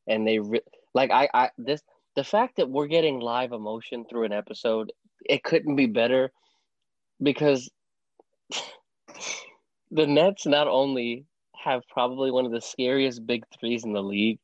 and 0.08 0.28
they 0.28 0.40
re- 0.40 0.62
like 0.94 1.12
I 1.12 1.30
I 1.34 1.50
this 1.58 1.82
the 2.16 2.24
fact 2.24 2.58
that 2.58 2.70
we're 2.70 2.88
getting 2.88 3.20
live 3.20 3.52
emotion 3.52 4.06
through 4.10 4.24
an 4.24 4.32
episode, 4.32 4.92
it 5.26 5.44
couldn't 5.44 5.76
be 5.76 5.86
better 5.86 6.32
because 7.22 7.70
the 9.92 10.08
Nets 10.08 10.46
not 10.46 10.68
only 10.68 11.26
have 11.56 11.82
probably 11.90 12.32
one 12.32 12.46
of 12.46 12.52
the 12.52 12.62
scariest 12.62 13.26
big 13.26 13.44
threes 13.60 13.84
in 13.84 13.94
the 13.94 14.04
league, 14.04 14.40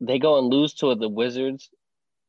they 0.00 0.18
go 0.18 0.38
and 0.38 0.48
lose 0.52 0.74
to 0.74 0.94
the 0.94 1.08
Wizards 1.08 1.70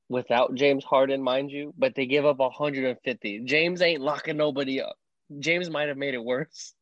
without 0.10 0.56
James 0.56 0.84
Harden, 0.84 1.22
mind 1.22 1.51
you, 1.51 1.74
but 1.78 1.95
they 1.95 2.06
give 2.06 2.26
up 2.26 2.38
150. 2.38 3.41
James 3.45 3.82
ain't 3.82 4.01
locking 4.01 4.38
nobody 4.38 4.82
up. 4.82 4.95
James 5.39 5.70
might 5.70 5.88
have 5.88 5.97
made 5.97 6.14
it 6.14 6.24
worse. 6.24 6.74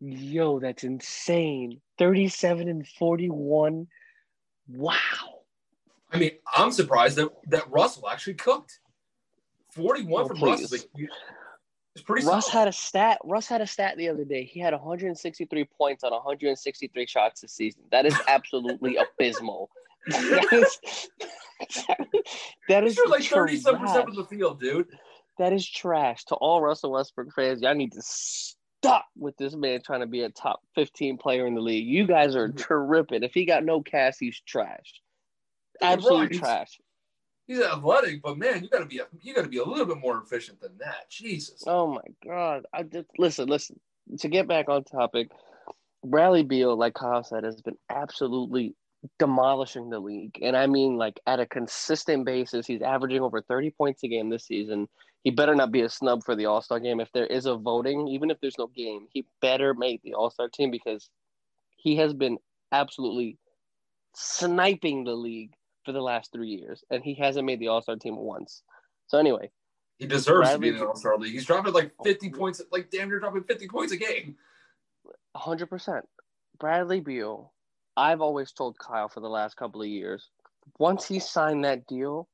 Yo, 0.00 0.58
that's 0.60 0.84
insane. 0.84 1.80
37 1.98 2.68
and 2.68 2.86
41. 2.86 3.86
Wow. 4.68 4.94
I 6.12 6.18
mean, 6.18 6.32
I'm 6.54 6.72
surprised 6.72 7.16
that 7.16 7.28
that 7.48 7.70
Russell 7.70 8.08
actually 8.08 8.34
cooked. 8.34 8.80
41 9.74 10.22
Oh, 10.24 10.28
from 10.28 10.36
please. 10.38 10.62
Russell. 10.62 10.78
Like, 10.78 11.08
it's 11.94 12.02
pretty. 12.02 12.26
Russ 12.26 12.50
solid. 12.50 12.58
had 12.60 12.68
a 12.68 12.72
stat. 12.72 13.18
Russ 13.24 13.46
had 13.46 13.60
a 13.60 13.66
stat 13.66 13.96
the 13.96 14.08
other 14.08 14.24
day. 14.24 14.44
He 14.44 14.58
had 14.60 14.72
163 14.72 15.64
points 15.76 16.02
on 16.02 16.12
163 16.12 17.06
shots 17.06 17.42
this 17.42 17.52
season. 17.52 17.82
That 17.92 18.06
is 18.06 18.16
absolutely 18.28 18.96
abysmal. 19.18 19.70
That 20.08 20.48
is, 20.52 21.10
that 22.68 22.84
is 22.84 22.96
You're 22.96 23.08
like 23.08 23.22
37 23.22 23.80
percent 23.80 24.06
trash. 24.06 24.08
of 24.08 24.16
the 24.16 24.24
field, 24.24 24.58
dude. 24.60 24.86
That 25.38 25.52
is 25.52 25.68
trash. 25.68 26.24
To 26.26 26.34
all 26.36 26.62
Russell 26.62 26.92
Westbrook 26.92 27.34
fans, 27.34 27.60
y'all 27.60 27.74
need 27.74 27.92
to 27.92 28.00
stop 28.82 29.06
with 29.16 29.36
this 29.36 29.54
man 29.54 29.80
trying 29.84 30.00
to 30.00 30.06
be 30.06 30.22
a 30.22 30.30
top 30.30 30.60
15 30.74 31.18
player 31.18 31.46
in 31.46 31.54
the 31.54 31.60
league. 31.60 31.86
You 31.86 32.06
guys 32.06 32.34
are 32.34 32.48
mm-hmm. 32.48 32.56
tripping. 32.56 33.22
If 33.22 33.34
he 33.34 33.44
got 33.44 33.64
no 33.64 33.82
cast, 33.82 34.18
he's 34.18 34.40
trash. 34.40 35.00
Absolute 35.82 36.32
trash. 36.32 36.80
He's 37.46 37.60
athletic, 37.60 38.22
but 38.22 38.38
man, 38.38 38.62
you 38.62 38.68
gotta 38.70 38.86
be 38.86 38.98
a, 38.98 39.06
you 39.22 39.34
gotta 39.34 39.48
be 39.48 39.58
a 39.58 39.64
little 39.64 39.86
bit 39.86 39.98
more 39.98 40.22
efficient 40.22 40.60
than 40.60 40.78
that. 40.78 41.10
Jesus. 41.10 41.64
Oh 41.66 41.88
my 41.88 42.02
god! 42.24 42.64
I 42.72 42.84
just 42.84 43.08
listen, 43.18 43.48
listen. 43.48 43.80
To 44.20 44.28
get 44.28 44.46
back 44.46 44.68
on 44.68 44.84
topic, 44.84 45.30
Bradley 46.04 46.44
Beal, 46.44 46.76
like 46.76 46.94
Kyle 46.94 47.24
said, 47.24 47.42
has 47.44 47.60
been 47.60 47.76
absolutely 47.88 48.76
demolishing 49.18 49.90
the 49.90 49.98
league, 49.98 50.38
and 50.40 50.56
I 50.56 50.68
mean 50.68 50.96
like 50.96 51.18
at 51.26 51.40
a 51.40 51.46
consistent 51.46 52.24
basis. 52.24 52.68
He's 52.68 52.82
averaging 52.82 53.20
over 53.20 53.42
thirty 53.42 53.70
points 53.70 54.04
a 54.04 54.08
game 54.08 54.30
this 54.30 54.46
season. 54.46 54.88
He 55.22 55.30
better 55.30 55.54
not 55.54 55.70
be 55.70 55.82
a 55.82 55.88
snub 55.88 56.24
for 56.24 56.34
the 56.34 56.46
All 56.46 56.62
Star 56.62 56.80
game. 56.80 57.00
If 57.00 57.12
there 57.12 57.26
is 57.26 57.46
a 57.46 57.56
voting, 57.56 58.08
even 58.08 58.30
if 58.30 58.40
there's 58.40 58.58
no 58.58 58.68
game, 58.68 59.06
he 59.12 59.26
better 59.40 59.74
make 59.74 60.02
the 60.02 60.14
All 60.14 60.30
Star 60.30 60.48
team 60.48 60.70
because 60.70 61.10
he 61.76 61.96
has 61.96 62.14
been 62.14 62.38
absolutely 62.72 63.38
sniping 64.14 65.04
the 65.04 65.14
league 65.14 65.52
for 65.84 65.92
the 65.92 66.00
last 66.00 66.32
three 66.32 66.48
years, 66.48 66.82
and 66.90 67.02
he 67.02 67.14
hasn't 67.14 67.46
made 67.46 67.60
the 67.60 67.68
All 67.68 67.82
Star 67.82 67.96
team 67.96 68.16
once. 68.16 68.62
So 69.08 69.18
anyway, 69.18 69.50
he 69.98 70.06
deserves 70.06 70.48
Bradley, 70.48 70.68
to 70.68 70.72
be 70.72 70.78
in 70.78 70.84
the 70.84 70.86
All 70.86 70.96
Star 70.96 71.18
league. 71.18 71.32
He's 71.32 71.44
dropping 71.44 71.74
like 71.74 71.92
oh, 71.98 72.04
fifty 72.04 72.30
points, 72.30 72.62
like 72.72 72.90
damn 72.90 73.08
near 73.08 73.20
dropping 73.20 73.44
fifty 73.44 73.68
points 73.68 73.92
a 73.92 73.98
game. 73.98 74.36
hundred 75.36 75.66
percent. 75.66 76.06
Bradley 76.58 77.00
Beal. 77.00 77.52
I've 77.96 78.22
always 78.22 78.52
told 78.52 78.78
Kyle 78.78 79.08
for 79.08 79.20
the 79.20 79.28
last 79.28 79.56
couple 79.56 79.82
of 79.82 79.88
years. 79.88 80.30
Once 80.78 81.06
he 81.06 81.18
signed 81.18 81.64
that 81.64 81.86
deal, 81.86 82.28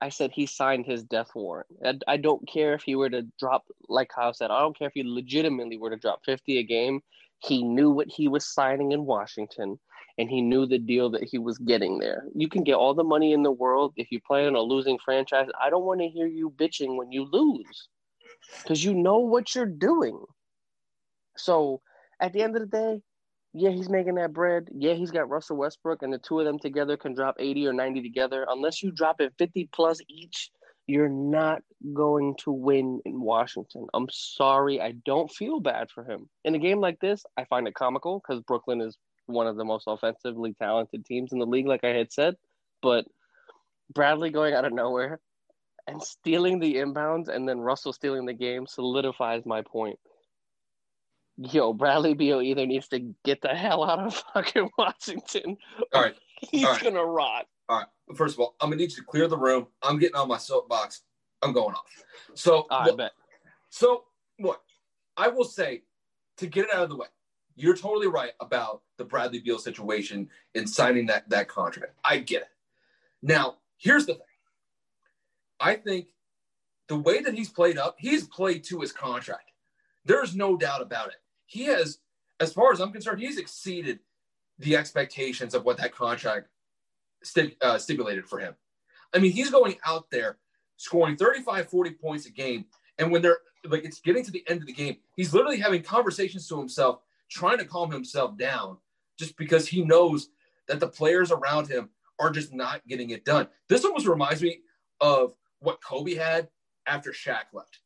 I 0.00 0.08
said 0.10 0.30
he 0.32 0.46
signed 0.46 0.86
his 0.86 1.02
death 1.02 1.30
warrant. 1.34 2.04
I, 2.06 2.16
don't 2.16 2.46
care 2.48 2.74
if 2.74 2.82
he 2.82 2.94
were 2.94 3.10
to 3.10 3.22
drop, 3.38 3.64
like 3.88 4.10
Kyle 4.10 4.32
said, 4.32 4.50
I 4.50 4.60
don't 4.60 4.78
care 4.78 4.88
if 4.88 4.94
he 4.94 5.02
legitimately 5.04 5.76
were 5.76 5.90
to 5.90 5.96
drop 5.96 6.24
50 6.24 6.58
a 6.58 6.62
game. 6.62 7.00
He 7.40 7.62
knew 7.62 7.90
what 7.90 8.08
he 8.08 8.28
was 8.28 8.46
signing 8.46 8.92
in 8.92 9.06
Washington 9.06 9.78
and 10.18 10.28
he 10.28 10.40
knew 10.40 10.66
the 10.66 10.78
deal 10.78 11.10
that 11.10 11.24
he 11.24 11.38
was 11.38 11.58
getting 11.58 11.98
there. 11.98 12.24
You 12.34 12.48
can 12.48 12.64
get 12.64 12.74
all 12.74 12.94
the 12.94 13.04
money 13.04 13.32
in 13.32 13.42
the 13.42 13.52
world 13.52 13.92
if 13.96 14.10
you 14.10 14.20
play 14.20 14.46
in 14.46 14.56
a 14.56 14.60
losing 14.60 14.98
franchise. 15.04 15.48
I 15.60 15.70
don't 15.70 15.84
want 15.84 16.00
to 16.00 16.08
hear 16.08 16.26
you 16.26 16.50
bitching 16.50 16.96
when 16.96 17.12
you 17.12 17.24
lose 17.24 17.88
because 18.62 18.84
you 18.84 18.94
know 18.94 19.18
what 19.18 19.54
you're 19.54 19.66
doing. 19.66 20.20
So 21.36 21.80
at 22.20 22.32
the 22.32 22.42
end 22.42 22.56
of 22.56 22.62
the 22.62 22.66
day, 22.66 23.00
yeah, 23.54 23.70
he's 23.70 23.88
making 23.88 24.16
that 24.16 24.32
bread. 24.32 24.68
Yeah, 24.72 24.94
he's 24.94 25.10
got 25.10 25.28
Russell 25.28 25.56
Westbrook, 25.56 26.02
and 26.02 26.12
the 26.12 26.18
two 26.18 26.38
of 26.38 26.44
them 26.44 26.58
together 26.58 26.96
can 26.96 27.14
drop 27.14 27.36
80 27.38 27.68
or 27.68 27.72
90 27.72 28.02
together. 28.02 28.46
Unless 28.48 28.82
you 28.82 28.92
drop 28.92 29.20
it 29.20 29.32
50 29.38 29.68
plus 29.72 30.00
each, 30.08 30.50
you're 30.86 31.08
not 31.08 31.62
going 31.94 32.34
to 32.44 32.50
win 32.50 33.00
in 33.04 33.20
Washington. 33.20 33.86
I'm 33.94 34.08
sorry. 34.10 34.80
I 34.80 34.92
don't 35.04 35.30
feel 35.30 35.60
bad 35.60 35.88
for 35.94 36.04
him. 36.04 36.28
In 36.44 36.54
a 36.54 36.58
game 36.58 36.80
like 36.80 36.98
this, 37.00 37.24
I 37.36 37.44
find 37.44 37.68
it 37.68 37.74
comical 37.74 38.20
because 38.20 38.42
Brooklyn 38.42 38.80
is 38.80 38.96
one 39.26 39.46
of 39.46 39.56
the 39.56 39.64
most 39.64 39.84
offensively 39.86 40.54
talented 40.54 41.04
teams 41.04 41.32
in 41.32 41.38
the 41.38 41.46
league, 41.46 41.66
like 41.66 41.84
I 41.84 41.88
had 41.88 42.12
said. 42.12 42.36
But 42.82 43.04
Bradley 43.92 44.30
going 44.30 44.54
out 44.54 44.64
of 44.64 44.72
nowhere 44.72 45.20
and 45.86 46.02
stealing 46.02 46.58
the 46.58 46.76
inbounds 46.76 47.28
and 47.28 47.48
then 47.48 47.60
Russell 47.60 47.92
stealing 47.92 48.26
the 48.26 48.34
game 48.34 48.66
solidifies 48.66 49.44
my 49.46 49.62
point. 49.62 49.98
Yo, 51.38 51.72
Bradley 51.72 52.14
Beal 52.14 52.42
either 52.42 52.66
needs 52.66 52.88
to 52.88 53.14
get 53.24 53.40
the 53.40 53.54
hell 53.54 53.84
out 53.84 54.00
of 54.00 54.14
fucking 54.34 54.68
Washington. 54.76 55.56
All 55.94 56.02
right. 56.02 56.16
He's 56.40 56.64
all 56.64 56.72
right. 56.72 56.82
gonna 56.82 57.04
rot. 57.04 57.46
All 57.68 57.78
right. 57.78 57.86
First 58.16 58.34
of 58.34 58.40
all, 58.40 58.56
I'm 58.60 58.70
gonna 58.70 58.80
need 58.80 58.90
you 58.90 58.96
to 58.96 59.04
clear 59.04 59.28
the 59.28 59.38
room. 59.38 59.68
I'm 59.82 59.98
getting 59.98 60.16
on 60.16 60.26
my 60.26 60.38
soapbox. 60.38 61.02
I'm 61.42 61.52
going 61.52 61.74
off. 61.74 62.04
So 62.34 62.66
I 62.70 62.90
bet. 62.90 63.12
So 63.70 64.04
what 64.38 64.62
I 65.16 65.28
will 65.28 65.44
say 65.44 65.82
to 66.38 66.46
get 66.46 66.66
it 66.66 66.74
out 66.74 66.82
of 66.82 66.88
the 66.88 66.96
way, 66.96 67.06
you're 67.54 67.76
totally 67.76 68.08
right 68.08 68.32
about 68.40 68.82
the 68.96 69.04
Bradley 69.04 69.40
Beal 69.40 69.58
situation 69.58 70.28
in 70.54 70.66
signing 70.66 71.06
that 71.06 71.28
that 71.30 71.48
contract. 71.48 71.94
I 72.04 72.18
get 72.18 72.42
it. 72.42 72.48
Now, 73.22 73.56
here's 73.76 74.06
the 74.06 74.14
thing. 74.14 74.22
I 75.60 75.74
think 75.74 76.08
the 76.88 76.96
way 76.96 77.20
that 77.20 77.34
he's 77.34 77.50
played 77.50 77.78
up, 77.78 77.96
he's 77.98 78.26
played 78.26 78.64
to 78.64 78.80
his 78.80 78.92
contract. 78.92 79.52
There's 80.04 80.34
no 80.34 80.56
doubt 80.56 80.82
about 80.82 81.08
it. 81.08 81.16
He 81.48 81.64
has, 81.64 81.98
as 82.40 82.52
far 82.52 82.72
as 82.72 82.80
I'm 82.80 82.92
concerned, 82.92 83.20
he's 83.20 83.38
exceeded 83.38 84.00
the 84.58 84.76
expectations 84.76 85.54
of 85.54 85.64
what 85.64 85.78
that 85.78 85.94
contract 85.94 86.48
st- 87.22 87.56
uh, 87.62 87.78
stipulated 87.78 88.26
for 88.26 88.38
him. 88.38 88.54
I 89.14 89.18
mean, 89.18 89.32
he's 89.32 89.50
going 89.50 89.76
out 89.86 90.10
there 90.10 90.36
scoring 90.76 91.16
35, 91.16 91.70
40 91.70 91.90
points 91.92 92.26
a 92.26 92.30
game. 92.30 92.66
And 92.98 93.10
when 93.10 93.22
they're 93.22 93.38
like, 93.64 93.84
it's 93.84 94.00
getting 94.00 94.24
to 94.24 94.30
the 94.30 94.44
end 94.46 94.60
of 94.60 94.66
the 94.66 94.74
game, 94.74 94.98
he's 95.16 95.32
literally 95.32 95.58
having 95.58 95.82
conversations 95.82 96.46
to 96.48 96.58
himself, 96.58 97.00
trying 97.30 97.58
to 97.58 97.64
calm 97.64 97.90
himself 97.90 98.36
down 98.36 98.76
just 99.18 99.36
because 99.38 99.66
he 99.66 99.82
knows 99.82 100.28
that 100.66 100.80
the 100.80 100.88
players 100.88 101.32
around 101.32 101.66
him 101.66 101.88
are 102.20 102.30
just 102.30 102.52
not 102.52 102.86
getting 102.86 103.10
it 103.10 103.24
done. 103.24 103.48
This 103.70 103.86
almost 103.86 104.06
reminds 104.06 104.42
me 104.42 104.60
of 105.00 105.34
what 105.60 105.82
Kobe 105.82 106.14
had 106.14 106.48
after 106.86 107.10
Shaq 107.10 107.54
left. 107.54 107.78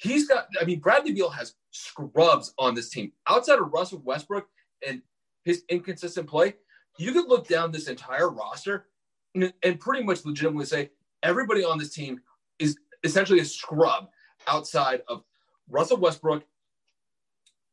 He's 0.00 0.26
got, 0.26 0.48
I 0.60 0.64
mean, 0.64 0.80
Bradley 0.80 1.12
Beal 1.12 1.28
has 1.28 1.54
scrubs 1.70 2.54
on 2.58 2.74
this 2.74 2.88
team. 2.88 3.12
Outside 3.28 3.58
of 3.58 3.70
Russell 3.72 4.00
Westbrook 4.02 4.46
and 4.86 5.02
his 5.44 5.64
inconsistent 5.68 6.26
play, 6.26 6.54
you 6.98 7.12
could 7.12 7.28
look 7.28 7.46
down 7.46 7.70
this 7.70 7.86
entire 7.86 8.30
roster 8.30 8.86
and, 9.34 9.52
and 9.62 9.78
pretty 9.78 10.02
much 10.02 10.24
legitimately 10.24 10.64
say 10.64 10.90
everybody 11.22 11.64
on 11.64 11.78
this 11.78 11.92
team 11.92 12.20
is 12.58 12.78
essentially 13.04 13.40
a 13.40 13.44
scrub 13.44 14.08
outside 14.46 15.02
of 15.06 15.22
Russell 15.68 15.98
Westbrook, 15.98 16.44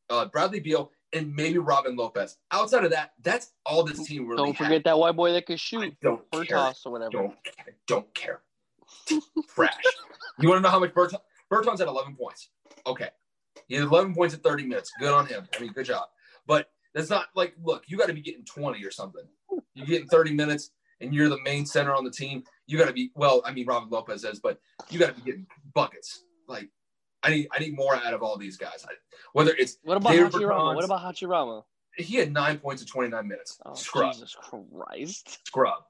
uh, 0.10 0.26
Bradley 0.26 0.60
Beal, 0.60 0.92
and 1.14 1.34
maybe 1.34 1.58
Robin 1.60 1.96
Lopez. 1.96 2.38
Outside 2.52 2.84
of 2.84 2.92
that, 2.92 3.14
that's 3.24 3.54
all 3.66 3.84
this 3.84 4.06
team 4.06 4.28
really. 4.28 4.44
Don't 4.44 4.58
forget 4.58 4.74
had. 4.74 4.84
that 4.84 5.00
white 5.00 5.16
boy 5.16 5.32
that 5.32 5.46
can 5.46 5.56
shoot. 5.56 5.84
I 5.84 5.98
don't 6.02 6.22
or 6.34 6.44
care. 6.44 6.74
or 6.86 6.92
whatever. 6.92 7.12
Don't 7.12 7.36
care. 7.44 7.76
Don't 7.88 8.14
care. 8.14 8.42
Trash. 9.56 9.74
you 10.40 10.50
want 10.50 10.60
to 10.60 10.62
know 10.62 10.70
how 10.70 10.80
much 10.80 10.94
Berton? 10.94 11.20
Bertans 11.52 11.82
at 11.82 11.88
11 11.88 12.16
points. 12.16 12.50
Okay, 12.86 13.10
he 13.68 13.76
had 13.76 13.84
11 13.86 14.14
points 14.14 14.34
at 14.34 14.44
30 14.44 14.66
minutes. 14.66 14.92
Good 15.00 15.14
on 15.14 15.26
him. 15.28 15.48
I 15.56 15.62
mean, 15.62 15.72
good 15.72 15.86
job. 15.86 16.08
But 16.46 16.70
that's 16.94 17.10
not 17.10 17.28
like, 17.36 17.54
look, 17.62 17.84
you 17.88 17.98
got 17.98 18.08
to 18.08 18.14
be 18.14 18.22
getting 18.22 18.46
20 18.46 18.84
or 18.84 18.92
something. 18.92 19.24
You're 19.74 19.86
getting 19.86 20.08
30 20.08 20.34
minutes, 20.34 20.72
and 21.02 21.14
you're 21.14 21.30
the 21.30 21.42
main 21.42 21.66
center 21.66 21.94
on 21.94 22.04
the 22.04 22.12
team. 22.12 22.44
You 22.66 22.78
got 22.78 22.88
to 22.88 22.94
be 22.94 23.12
well. 23.16 23.42
I 23.46 23.52
mean, 23.52 23.66
Robin 23.66 23.90
Lopez 23.90 24.24
is, 24.24 24.40
but 24.40 24.60
you 24.90 25.00
got 25.00 25.08
to 25.08 25.14
be 25.14 25.22
getting 25.22 25.48
buckets. 25.74 26.24
Like 26.48 26.70
I 27.24 27.30
need 27.30 27.48
I 27.52 27.60
need 27.60 27.76
more 27.76 27.96
out 27.96 28.14
of 28.14 28.24
all 28.24 28.38
these 28.38 28.58
guys. 28.58 28.86
I, 28.88 28.94
whether 29.34 29.52
it's 29.52 29.78
what 29.84 29.98
about 29.98 30.12
David 30.12 30.32
Hachimura? 30.32 30.76
What 30.76 30.84
about 30.84 31.02
Hachimura? 31.02 31.64
He 31.98 32.16
had 32.16 32.32
nine 32.32 32.60
points 32.60 32.82
in 32.84 32.88
29 32.88 33.28
minutes. 33.28 33.60
Oh, 33.66 33.74
Scrub. 33.74 34.14
Jesus 34.14 34.36
Christ. 34.36 35.40
Scrub. 35.48 35.84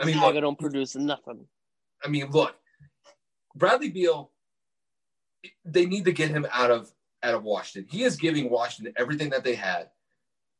I 0.00 0.04
mean, 0.04 0.20
look, 0.20 0.34
don't 0.36 0.58
produce 0.58 0.94
nothing. 0.94 1.46
I 2.04 2.08
mean, 2.08 2.30
look, 2.30 2.54
Bradley 3.54 3.90
Beal. 3.90 4.30
They 5.64 5.86
need 5.86 6.04
to 6.04 6.12
get 6.12 6.30
him 6.30 6.46
out 6.52 6.70
of 6.70 6.92
out 7.22 7.34
of 7.34 7.42
Washington. 7.42 7.88
He 7.90 8.04
is 8.04 8.16
giving 8.16 8.50
Washington 8.50 8.92
everything 8.96 9.30
that 9.30 9.44
they 9.44 9.54
had, 9.54 9.90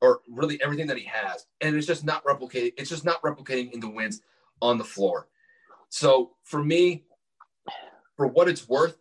or 0.00 0.20
really 0.28 0.60
everything 0.62 0.86
that 0.86 0.98
he 0.98 1.04
has, 1.04 1.46
and 1.60 1.76
it's 1.76 1.86
just 1.86 2.04
not 2.04 2.24
replicating. 2.24 2.72
It's 2.76 2.90
just 2.90 3.04
not 3.04 3.22
replicating 3.22 3.72
in 3.72 3.80
the 3.80 3.88
wins 3.88 4.20
on 4.62 4.78
the 4.78 4.84
floor. 4.84 5.28
So 5.88 6.32
for 6.42 6.62
me, 6.62 7.04
for 8.16 8.26
what 8.26 8.48
it's 8.48 8.68
worth, 8.68 8.96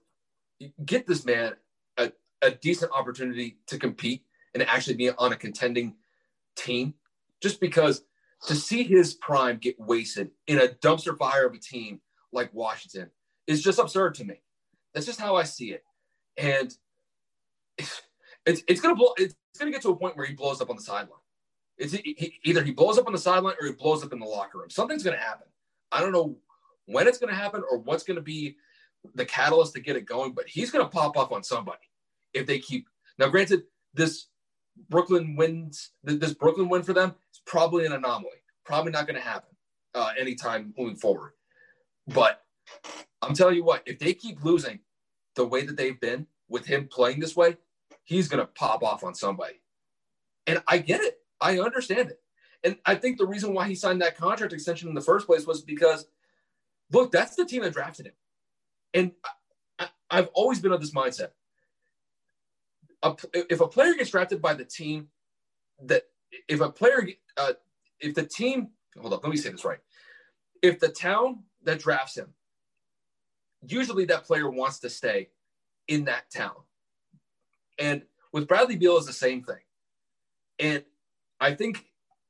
get 0.86 1.08
this 1.08 1.26
man 1.26 1.54
a, 1.98 2.12
a 2.42 2.52
decent 2.52 2.92
opportunity 2.94 3.58
to 3.68 3.78
compete 3.78 4.24
and 4.54 4.64
actually 4.64 4.96
be 4.96 5.10
on 5.12 5.34
a 5.34 5.36
contending 5.36 5.96
team 6.56 6.94
just 7.42 7.60
because 7.60 8.04
to 8.48 8.56
see 8.56 8.84
his 8.84 9.14
prime 9.16 9.58
get 9.58 9.80
wasted 9.80 10.32
in 10.48 10.60
a 10.60 10.68
dumpster 10.68 11.18
fire 11.18 11.46
of 11.46 11.54
a 11.54 11.60
team 11.60 12.02
like 12.32 12.54
Washington 12.54 13.10
is 13.48 13.62
just 13.62 13.80
absurd 13.80 14.16
to 14.16 14.26
me. 14.26 14.42
That's 14.94 15.06
just 15.06 15.20
how 15.20 15.36
I 15.36 15.44
see 15.44 15.72
it. 15.72 15.84
And 16.38 16.74
it's, 18.46 18.64
it's, 18.68 18.82
gonna 18.82 18.96
blow 18.96 19.14
it's 19.18 19.36
gonna 19.58 19.72
get 19.72 19.82
to 19.84 19.90
a 19.90 19.96
point 19.96 20.18
where 20.18 20.26
he 20.26 20.34
blows 20.34 20.62
up 20.62 20.70
on 20.70 20.76
the 20.76 20.82
sideline. 20.82 21.20
It's 21.78 21.94
he, 21.94 22.40
either 22.44 22.64
he 22.64 22.72
blows 22.72 22.98
up 22.98 23.08
on 23.08 23.14
the 23.14 23.20
sideline 23.20 23.56
or 23.60 23.68
he 23.68 23.74
blows 23.74 24.04
up 24.04 24.14
in 24.14 24.20
the 24.20 24.26
locker 24.26 24.60
room. 24.60 24.70
Something's 24.70 25.04
gonna 25.04 25.18
happen. 25.18 25.48
I 25.92 26.02
don't 26.02 26.12
know 26.12 26.38
when 26.86 27.08
it's 27.08 27.18
gonna 27.18 27.36
happen 27.36 27.64
or 27.70 27.80
what's 27.80 28.04
gonna 28.04 28.22
be 28.22 28.58
the 29.16 29.26
catalyst 29.26 29.74
to 29.74 29.82
get 29.82 29.96
it 29.96 30.06
going, 30.06 30.34
but 30.34 30.48
he's 30.48 30.72
to 30.72 30.86
pop 30.86 31.18
off 31.18 31.32
on 31.32 31.44
somebody 31.44 31.80
if 32.34 32.46
they 32.46 32.60
keep. 32.60 32.88
Now, 33.18 33.28
granted, 33.28 33.64
this 33.94 34.28
Brooklyn 34.90 35.36
wins, 35.36 35.92
this 36.04 36.34
Brooklyn 36.34 36.70
win 36.70 36.84
for 36.84 36.94
them 36.94 37.16
is 37.32 37.42
probably 37.46 37.86
an 37.86 37.94
anomaly. 37.94 38.32
Probably 38.66 38.92
not 38.92 39.08
going 39.08 39.20
to 39.20 39.22
happen 39.22 39.50
uh, 39.94 40.12
anytime 40.18 40.74
moving 40.78 40.96
forward. 40.96 41.34
But 42.08 42.42
I'm 43.24 43.34
telling 43.34 43.56
you 43.56 43.64
what, 43.64 43.84
if 43.86 44.00
they 44.00 44.14
keep 44.14 44.44
losing 44.44 44.80
the 45.36 45.46
way 45.46 45.66
that 45.66 45.78
they've 45.78 46.00
been 46.00 46.28
with 46.50 46.66
him 46.66 46.88
playing 46.92 47.20
this 47.20 47.36
way, 47.36 47.58
he's 48.04 48.28
going 48.28 48.40
to 48.40 48.52
pop 48.54 48.84
off 48.84 49.04
on 49.04 49.16
somebody. 49.16 49.62
And 50.46 50.62
I 50.68 50.78
get 50.80 51.02
it. 51.02 51.20
I 51.40 51.60
understand 51.60 52.10
it. 52.10 52.20
And 52.64 52.78
I 52.86 52.96
think 52.96 53.18
the 53.18 53.26
reason 53.26 53.54
why 53.54 53.68
he 53.68 53.76
signed 53.76 54.02
that 54.02 54.18
contract 54.18 54.54
extension 54.54 54.90
in 54.90 54.96
the 54.96 55.02
first 55.02 55.26
place 55.26 55.46
was 55.46 55.62
because, 55.62 56.06
look, 56.92 57.12
that's 57.12 57.36
the 57.36 57.46
team 57.46 57.64
that 57.64 57.74
drafted 57.74 58.08
him. 58.08 58.14
And 58.94 59.12
I, 59.80 59.88
have 60.12 60.30
always 60.34 60.60
been 60.60 60.72
of 60.72 60.80
this 60.80 60.94
mindset. 60.94 61.30
A, 63.02 63.16
if 63.34 63.60
a 63.60 63.68
player 63.68 63.94
gets 63.96 64.12
drafted 64.12 64.42
by 64.42 64.54
the 64.54 64.64
team 64.64 65.10
that, 65.82 66.04
if 66.48 66.62
a 66.62 66.70
player, 66.70 67.08
uh, 67.36 67.54
if 68.00 68.16
the 68.16 68.26
team, 68.26 68.70
hold 68.98 69.14
up, 69.14 69.24
let 69.24 69.32
me 69.32 69.38
say 69.38 69.50
this 69.50 69.66
right. 69.66 69.80
If 70.62 70.80
the 70.80 70.90
town 70.90 71.44
that 71.64 71.80
drafts 71.80 72.16
him, 72.16 72.34
usually 73.66 74.06
that 74.06 74.26
player 74.26 74.50
wants 74.50 74.80
to 74.80 74.90
stay 74.90 75.30
in 75.88 76.06
that 76.06 76.30
town. 76.30 76.56
And 77.80 78.04
with 78.32 78.48
Bradley 78.48 78.76
Beal 78.76 78.98
is 78.98 79.06
the 79.06 79.14
same 79.14 79.44
thing. 79.44 79.62
And 80.60 80.84
I 81.40 81.54
think 81.54 81.86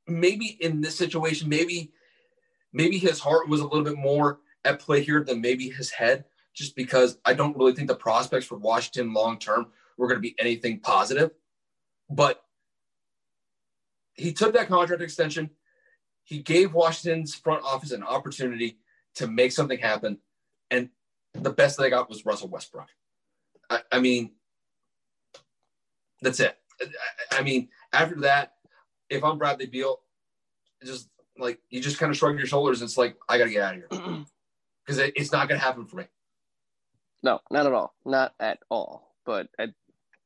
maybe 0.07 0.57
in 0.61 0.81
this 0.81 0.95
situation, 0.95 1.49
maybe 1.49 1.91
maybe 2.71 2.97
his 2.97 3.19
heart 3.19 3.47
was 3.47 3.59
a 3.59 3.65
little 3.65 3.83
bit 3.83 3.97
more 3.97 4.39
at 4.65 4.79
play 4.79 5.01
here 5.01 5.23
than 5.23 5.41
maybe 5.41 5.69
his 5.69 5.91
head 5.91 6.25
just 6.53 6.75
because 6.75 7.17
I 7.25 7.33
don't 7.33 7.57
really 7.57 7.73
think 7.73 7.87
the 7.87 7.95
prospects 7.95 8.45
for 8.45 8.57
Washington 8.57 9.13
long 9.13 9.39
term 9.39 9.67
were 9.97 10.07
going 10.07 10.17
to 10.17 10.21
be 10.21 10.35
anything 10.39 10.79
positive. 10.79 11.31
But 12.09 12.43
he 14.13 14.33
took 14.33 14.53
that 14.53 14.67
contract 14.67 15.01
extension. 15.01 15.49
He 16.23 16.39
gave 16.39 16.73
Washington's 16.73 17.35
front 17.35 17.63
office 17.63 17.91
an 17.91 18.03
opportunity 18.03 18.77
to 19.15 19.27
make 19.27 19.51
something 19.51 19.77
happen, 19.77 20.17
and 20.71 20.89
the 21.33 21.49
best 21.49 21.77
they 21.77 21.89
got 21.89 22.09
was 22.09 22.25
Russell 22.25 22.49
Westbrook. 22.49 22.89
I, 23.69 23.81
I 23.91 23.99
mean, 23.99 24.31
that's 26.21 26.39
it. 26.39 26.57
I, 26.81 27.39
I 27.39 27.41
mean, 27.41 27.69
after 27.91 28.21
that, 28.21 28.53
if 29.09 29.23
I'm 29.23 29.37
Bradley 29.37 29.67
Beal, 29.67 29.99
just 30.83 31.09
like 31.37 31.59
you 31.69 31.81
just 31.81 31.97
kind 31.97 32.11
of 32.11 32.17
shrug 32.17 32.37
your 32.37 32.47
shoulders. 32.47 32.81
It's 32.81 32.97
like 32.97 33.17
I 33.27 33.37
got 33.37 33.45
to 33.45 33.49
get 33.51 33.61
out 33.61 33.75
of 33.75 33.99
here 33.99 34.25
because 34.85 34.99
it, 34.99 35.13
it's 35.15 35.31
not 35.31 35.47
going 35.47 35.59
to 35.59 35.65
happen 35.65 35.85
for 35.85 35.97
me. 35.97 36.05
No, 37.21 37.39
not 37.49 37.65
at 37.65 37.73
all. 37.73 37.93
Not 38.05 38.33
at 38.39 38.59
all. 38.69 39.15
But 39.25 39.47
I, 39.57 39.67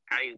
I, 0.09 0.35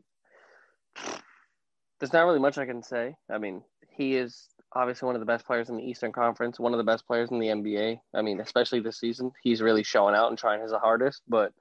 there's 1.99 2.13
not 2.13 2.25
really 2.25 2.39
much 2.39 2.57
I 2.57 2.65
can 2.65 2.83
say. 2.83 3.15
I 3.29 3.37
mean, 3.37 3.63
he 3.89 4.15
is 4.15 4.47
obviously 4.73 5.05
one 5.05 5.15
of 5.15 5.19
the 5.19 5.25
best 5.25 5.45
players 5.45 5.69
in 5.69 5.77
the 5.77 5.83
Eastern 5.83 6.11
Conference, 6.11 6.59
one 6.59 6.73
of 6.73 6.77
the 6.77 6.83
best 6.83 7.05
players 7.07 7.31
in 7.31 7.39
the 7.39 7.47
NBA. 7.47 7.99
I 8.13 8.21
mean, 8.21 8.39
especially 8.39 8.79
this 8.79 8.99
season, 8.99 9.31
he's 9.43 9.61
really 9.61 9.83
showing 9.83 10.15
out 10.15 10.29
and 10.29 10.37
trying 10.37 10.61
his 10.61 10.71
hardest. 10.71 11.23
But 11.27 11.53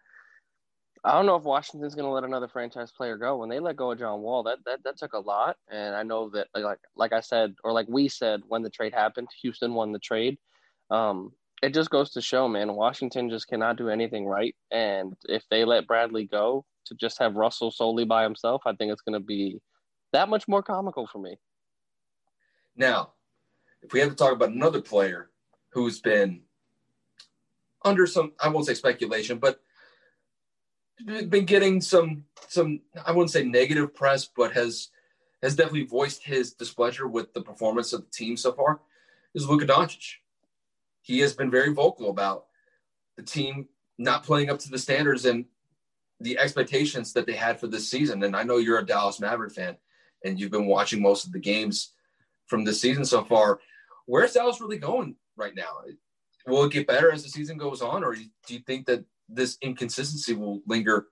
I 1.05 1.13
don't 1.13 1.27
know 1.27 1.37
if 1.37 1.45
Washington's 1.45 1.95
going 1.95 2.05
to 2.05 2.11
let 2.11 2.25
another 2.25 2.49
franchise 2.49 2.93
player 2.93 3.17
go. 3.17 3.37
When 3.37 3.49
they 3.49 3.61
let 3.61 3.77
go 3.77 3.93
of 3.93 3.99
John 3.99 4.21
Wall, 4.21 4.43
that 4.45 4.59
that 4.67 4.83
that 4.85 4.99
took 4.99 5.13
a 5.13 5.19
lot, 5.19 5.57
and 5.71 5.95
I 5.95 6.03
know 6.03 6.29
that 6.31 6.49
like 6.55 6.81
like 6.97 7.13
I 7.13 7.21
said 7.21 7.55
or 7.65 7.73
like 7.73 7.87
we 7.89 8.09
said 8.09 8.43
when 8.49 8.63
the 8.63 8.71
trade 8.71 8.95
happened, 8.95 9.29
Houston 9.43 9.75
won 9.75 9.93
the 9.93 9.99
trade. 9.99 10.39
Um, 10.91 11.33
it 11.63 11.75
just 11.75 11.91
goes 11.91 12.11
to 12.13 12.21
show, 12.21 12.47
man, 12.47 12.75
Washington 12.75 13.31
just 13.31 13.49
cannot 13.49 13.77
do 13.77 13.89
anything 13.89 14.27
right, 14.27 14.55
and 14.71 15.15
if 15.29 15.45
they 15.51 15.65
let 15.65 15.87
Bradley 15.87 16.25
go 16.25 16.65
to 16.87 16.95
just 16.95 17.19
have 17.19 17.37
Russell 17.37 17.71
solely 17.71 18.05
by 18.05 18.23
himself, 18.23 18.63
I 18.67 18.75
think 18.75 18.93
it's 18.93 19.03
going 19.03 19.21
to 19.21 19.25
be 19.25 19.61
that 20.13 20.29
much 20.29 20.49
more 20.49 20.63
comical 20.63 21.07
for 21.07 21.19
me. 21.19 21.37
Now, 22.79 23.12
if 23.83 23.93
we 23.93 24.01
have 24.01 24.09
to 24.09 24.14
talk 24.14 24.33
about 24.33 24.51
another 24.51 24.81
player 24.81 25.31
who's 25.70 26.01
been 26.01 26.43
under 27.85 28.07
some, 28.07 28.33
I 28.41 28.49
won't 28.49 28.66
say 28.66 28.74
speculation, 28.74 29.39
but 29.39 29.61
been 31.05 31.45
getting 31.45 31.81
some 31.81 32.24
some 32.49 32.81
I 33.05 33.12
wouldn't 33.12 33.31
say 33.31 33.45
negative 33.45 33.95
press, 33.95 34.29
but 34.35 34.53
has 34.53 34.89
has 35.43 35.55
definitely 35.57 35.87
voiced 35.87 36.24
his 36.24 36.55
displeasure 36.55 37.07
with 37.07 37.33
the 37.35 37.43
performance 37.43 37.93
of 37.93 38.05
the 38.05 38.11
team 38.11 38.37
so 38.37 38.53
far 38.53 38.81
is 39.35 39.49
Luka 39.49 39.66
Doncic. 39.66 40.14
He 41.03 41.20
has 41.20 41.33
been 41.33 41.51
very 41.51 41.72
vocal 41.72 42.11
about 42.11 42.47
the 43.16 43.22
team 43.22 43.68
not 43.99 44.24
playing 44.24 44.51
up 44.51 44.59
to 44.61 44.70
the 44.70 44.79
standards 44.79 45.24
and 45.24 45.45
the 46.20 46.39
expectations 46.39 47.12
that 47.12 47.26
they 47.26 47.35
had 47.35 47.61
for 47.61 47.68
this 47.68 47.89
season. 47.89 48.22
And 48.24 48.35
I 48.35 48.43
know 48.43 48.57
you're 48.57 48.79
a 48.79 48.87
Dallas 48.87 49.20
Maverick 49.20 49.53
fan 49.53 49.76
and 50.24 50.39
you've 50.39 50.51
been 50.51 50.66
watching 50.66 51.01
most 51.01 51.24
of 51.24 51.33
the 51.33 51.39
games 51.39 51.93
from 52.49 52.65
this 52.65 52.81
season 52.81 53.05
so 53.05 53.25
far. 53.25 53.61
Where's 54.07 54.33
Dallas 54.33 54.61
really 54.61 54.79
going 54.79 55.17
right 55.37 55.55
now? 55.55 55.83
Will 56.47 56.65
it 56.65 56.73
get 56.73 56.87
better 56.87 57.13
as 57.13 57.23
the 57.23 57.29
season 57.29 57.59
goes 57.59 57.83
on, 57.83 58.03
or 58.03 58.15
do 58.15 58.25
you 58.49 58.61
think 58.61 58.87
that 58.87 59.05
this 59.29 59.59
inconsistency 59.63 60.35
will 60.35 60.63
linger 60.67 61.07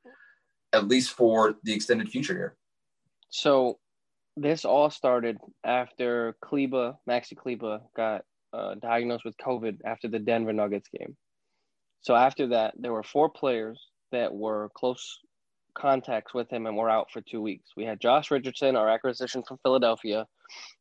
at 0.72 0.89
least 0.89 1.11
for 1.11 1.57
the 1.64 1.72
extended 1.72 2.09
future 2.09 2.34
here. 2.34 2.57
So 3.30 3.78
this 4.37 4.64
all 4.64 4.91
started 4.91 5.39
after 5.64 6.37
Kleber, 6.43 6.97
Maxi 7.09 7.37
Kleber, 7.37 7.80
got 7.97 8.22
uh, 8.53 8.74
diagnosed 8.74 9.24
with 9.24 9.37
COVID 9.39 9.78
after 9.84 10.09
the 10.09 10.18
Denver 10.18 10.53
Nuggets 10.53 10.89
game. 10.89 11.16
So 12.03 12.14
after 12.14 12.49
that, 12.49 12.74
there 12.78 12.93
were 12.93 13.03
four 13.03 13.28
players 13.28 13.80
that 14.12 14.32
were 14.32 14.70
close 14.74 15.18
contacts 15.74 16.32
with 16.32 16.51
him 16.51 16.66
and 16.66 16.76
were 16.76 16.91
out 16.91 17.11
for 17.11 17.20
two 17.20 17.41
weeks. 17.41 17.70
We 17.76 17.84
had 17.84 18.01
Josh 18.01 18.30
Richardson, 18.30 18.76
our 18.76 18.89
acquisition 18.89 19.43
from 19.43 19.59
Philadelphia, 19.62 20.26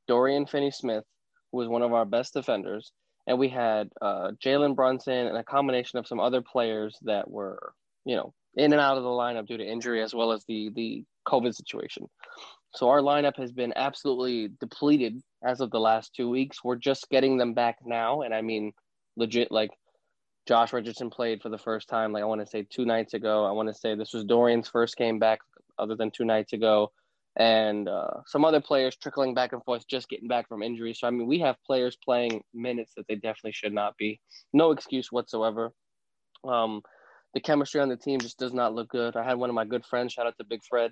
Dorian 0.08 0.46
Finney-Smith, 0.46 1.04
who 1.52 1.58
was 1.58 1.68
one 1.68 1.82
of 1.82 1.94
our 1.94 2.06
best 2.06 2.34
defenders, 2.34 2.92
and 3.28 3.40
we 3.40 3.50
had 3.50 3.90
uh, 4.02 4.32
Jalen 4.44 4.76
Brunson 4.76 5.28
and 5.28 5.38
a 5.38 5.44
combination 5.44 6.00
of 6.00 6.08
some 6.08 6.20
other 6.20 6.42
players 6.42 6.98
that 7.04 7.30
were, 7.30 7.74
you 8.06 8.16
know, 8.16 8.34
in 8.56 8.72
and 8.72 8.82
out 8.82 8.98
of 8.98 9.04
the 9.04 9.10
lineup 9.10 9.48
due 9.48 9.58
to 9.58 9.66
injury 9.66 10.02
as 10.02 10.14
well 10.14 10.32
as 10.32 10.46
the 10.48 10.70
the 10.76 11.04
COVID 11.28 11.54
situation. 11.54 12.08
So 12.76 12.90
our 12.90 13.00
lineup 13.00 13.38
has 13.38 13.52
been 13.52 13.74
absolutely 13.76 14.50
depleted 14.60 15.22
as 15.44 15.62
of 15.62 15.72
the 15.72 15.80
last 15.80 16.14
two 16.16 16.30
weeks. 16.30 16.64
We're 16.64 16.76
just 16.76 17.10
getting 17.10 17.38
them 17.38 17.54
back 17.54 17.78
now, 17.84 18.22
and 18.22 18.34
I 18.34 18.42
mean, 18.42 18.74
legit 19.16 19.52
like. 19.52 19.72
Josh 20.48 20.74
Richardson 20.74 21.10
played 21.10 21.42
for 21.42 21.50
the 21.50 21.58
first 21.58 21.90
time, 21.90 22.12
like 22.12 22.22
I 22.22 22.28
want 22.28 22.40
to 22.42 22.46
say 22.46 22.68
two 22.70 22.86
nights 22.86 23.16
ago. 23.16 23.46
I 23.46 23.52
want 23.52 23.68
to 23.68 23.74
say 23.74 23.96
this 23.96 24.14
was 24.14 24.26
Dorian's 24.26 24.70
first 24.70 24.96
game 24.96 25.18
back, 25.18 25.40
other 25.80 25.96
than 25.96 26.12
two 26.12 26.24
nights 26.24 26.54
ago 26.54 26.92
and 27.38 27.90
uh, 27.90 28.22
some 28.26 28.46
other 28.46 28.62
players 28.62 28.96
trickling 28.96 29.34
back 29.34 29.52
and 29.54 29.64
forth, 29.64 29.88
just 29.88 30.10
getting 30.10 30.28
back 30.28 30.48
from 30.48 30.64
injury. 30.64 30.94
So, 30.94 31.08
I 31.08 31.12
mean, 31.12 31.28
we 31.28 31.40
have 31.40 31.58
players 31.66 31.98
playing 32.04 32.42
minutes 32.54 32.94
that 32.96 33.08
they 33.08 33.16
definitely 33.16 33.52
should 33.52 33.74
not 33.74 33.98
be. 33.98 34.22
No 34.54 34.72
excuse 34.72 35.12
whatsoever. 35.12 35.72
Um, 36.48 36.82
the 37.34 37.42
chemistry 37.42 37.82
on 37.82 37.90
the 37.90 37.98
team 37.98 38.20
just 38.20 38.40
does 38.40 38.54
not 38.54 38.74
look 38.74 38.90
good. 38.90 39.18
I 39.18 39.24
had 39.24 39.38
one 39.38 39.50
of 39.50 39.56
my 39.56 39.66
good 39.66 39.86
friends, 39.86 40.14
shout 40.14 40.28
out 40.28 40.38
to 40.38 40.46
Big 40.46 40.62
Fred. 40.64 40.92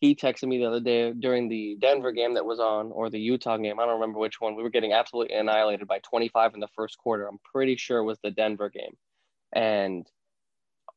He 0.00 0.16
texted 0.16 0.48
me 0.48 0.58
the 0.58 0.64
other 0.64 0.80
day 0.80 1.12
during 1.12 1.48
the 1.48 1.76
Denver 1.80 2.10
game 2.10 2.34
that 2.34 2.46
was 2.46 2.58
on, 2.58 2.90
or 2.90 3.08
the 3.08 3.20
Utah 3.20 3.58
game. 3.58 3.78
I 3.78 3.84
don't 3.84 4.00
remember 4.00 4.18
which 4.18 4.40
one. 4.40 4.56
We 4.56 4.62
were 4.62 4.70
getting 4.70 4.92
absolutely 4.92 5.36
annihilated 5.36 5.86
by 5.86 6.00
25 6.00 6.54
in 6.54 6.60
the 6.60 6.68
first 6.74 6.98
quarter. 6.98 7.28
I'm 7.28 7.38
pretty 7.52 7.76
sure 7.76 7.98
it 7.98 8.04
was 8.04 8.18
the 8.24 8.32
Denver 8.32 8.68
game. 8.68 8.96
And 9.52 10.06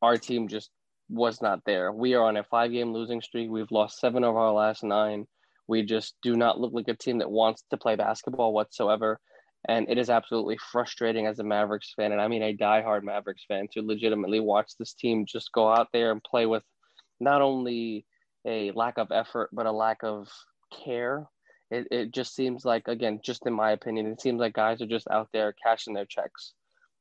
our 0.02 0.18
team 0.18 0.48
just 0.48 0.72
was 1.10 1.42
not 1.42 1.60
there. 1.66 1.92
We 1.92 2.14
are 2.16 2.24
on 2.24 2.38
a 2.38 2.44
five 2.44 2.72
game 2.72 2.94
losing 2.94 3.22
streak. 3.22 3.50
We've 3.50 3.72
lost 3.72 4.00
seven 4.00 4.24
of 4.24 4.36
our 4.36 4.52
last 4.52 4.84
nine. 4.84 5.28
We 5.68 5.84
just 5.84 6.16
do 6.22 6.36
not 6.36 6.60
look 6.60 6.74
like 6.74 6.88
a 6.88 6.96
team 6.96 7.20
that 7.20 7.32
wants 7.32 7.64
to 7.72 7.78
play 7.78 7.96
basketball 7.96 8.54
whatsoever. 8.54 9.20
And 9.68 9.90
it 9.90 9.98
is 9.98 10.12
absolutely 10.12 10.60
frustrating 10.72 11.26
as 11.26 11.40
a 11.40 11.44
Mavericks 11.44 11.94
fan, 11.96 12.12
and 12.12 12.22
I 12.22 12.28
mean 12.28 12.44
a 12.44 12.56
diehard 12.56 13.02
Mavericks 13.02 13.46
fan, 13.48 13.68
to 13.74 13.82
legitimately 13.82 14.40
watch 14.40 14.72
this 14.78 14.94
team 14.94 15.26
just 15.26 15.52
go 15.52 15.68
out 15.68 15.88
there 15.92 16.12
and 16.12 16.24
play 16.24 16.46
with 16.46 16.62
not 17.20 17.42
only 17.42 18.06
a 18.46 18.72
lack 18.72 19.00
of 19.00 19.12
effort, 19.12 19.50
but 19.52 19.66
a 19.66 19.72
lack 19.72 20.04
of 20.04 20.30
care. 20.86 21.28
It, 21.72 21.88
it 21.90 22.12
just 22.14 22.36
seems 22.36 22.64
like, 22.64 22.88
again, 22.88 23.22
just 23.24 23.48
in 23.48 23.54
my 23.54 23.72
opinion, 23.72 24.06
it 24.06 24.22
seems 24.22 24.40
like 24.40 24.54
guys 24.54 24.84
are 24.84 24.88
just 24.88 25.08
out 25.10 25.30
there 25.34 25.56
cashing 25.64 25.96
their 25.96 26.06
checks. 26.06 26.54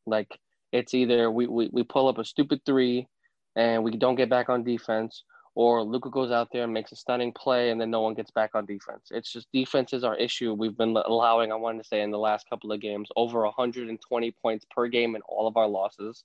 Like 0.07 0.39
it's 0.73 0.95
either 0.95 1.31
we, 1.31 1.47
we, 1.47 1.69
we 1.71 1.83
pull 1.83 2.09
up 2.09 2.17
a 2.17 2.25
stupid 2.25 2.61
three 2.65 3.09
and 3.57 3.83
we 3.85 3.93
don't 3.97 4.17
get 4.17 4.31
back 4.31 4.49
on 4.49 4.65
defense, 4.65 5.25
or 5.55 5.83
Luka 5.83 6.11
goes 6.11 6.33
out 6.33 6.49
there 6.53 6.65
and 6.65 6.73
makes 6.73 6.93
a 6.93 6.97
stunning 6.97 7.33
play 7.33 7.71
and 7.71 7.81
then 7.81 7.91
no 7.91 8.01
one 8.01 8.15
gets 8.15 8.31
back 8.31 8.51
on 8.55 8.67
defense. 8.67 9.09
It's 9.11 9.33
just 9.33 9.47
defense 9.53 9.93
is 9.93 10.03
our 10.03 10.17
issue. 10.17 10.53
We've 10.53 10.77
been 10.77 10.97
allowing, 10.97 11.53
I 11.53 11.57
wanted 11.57 11.83
to 11.83 11.89
say, 11.89 12.03
in 12.03 12.11
the 12.11 12.19
last 12.19 12.49
couple 12.51 12.73
of 12.73 12.81
games, 12.81 13.09
over 13.15 13.45
120 13.45 14.35
points 14.43 14.67
per 14.71 14.89
game 14.89 15.15
in 15.15 15.23
all 15.29 15.47
of 15.47 15.57
our 15.57 15.69
losses. 15.69 16.25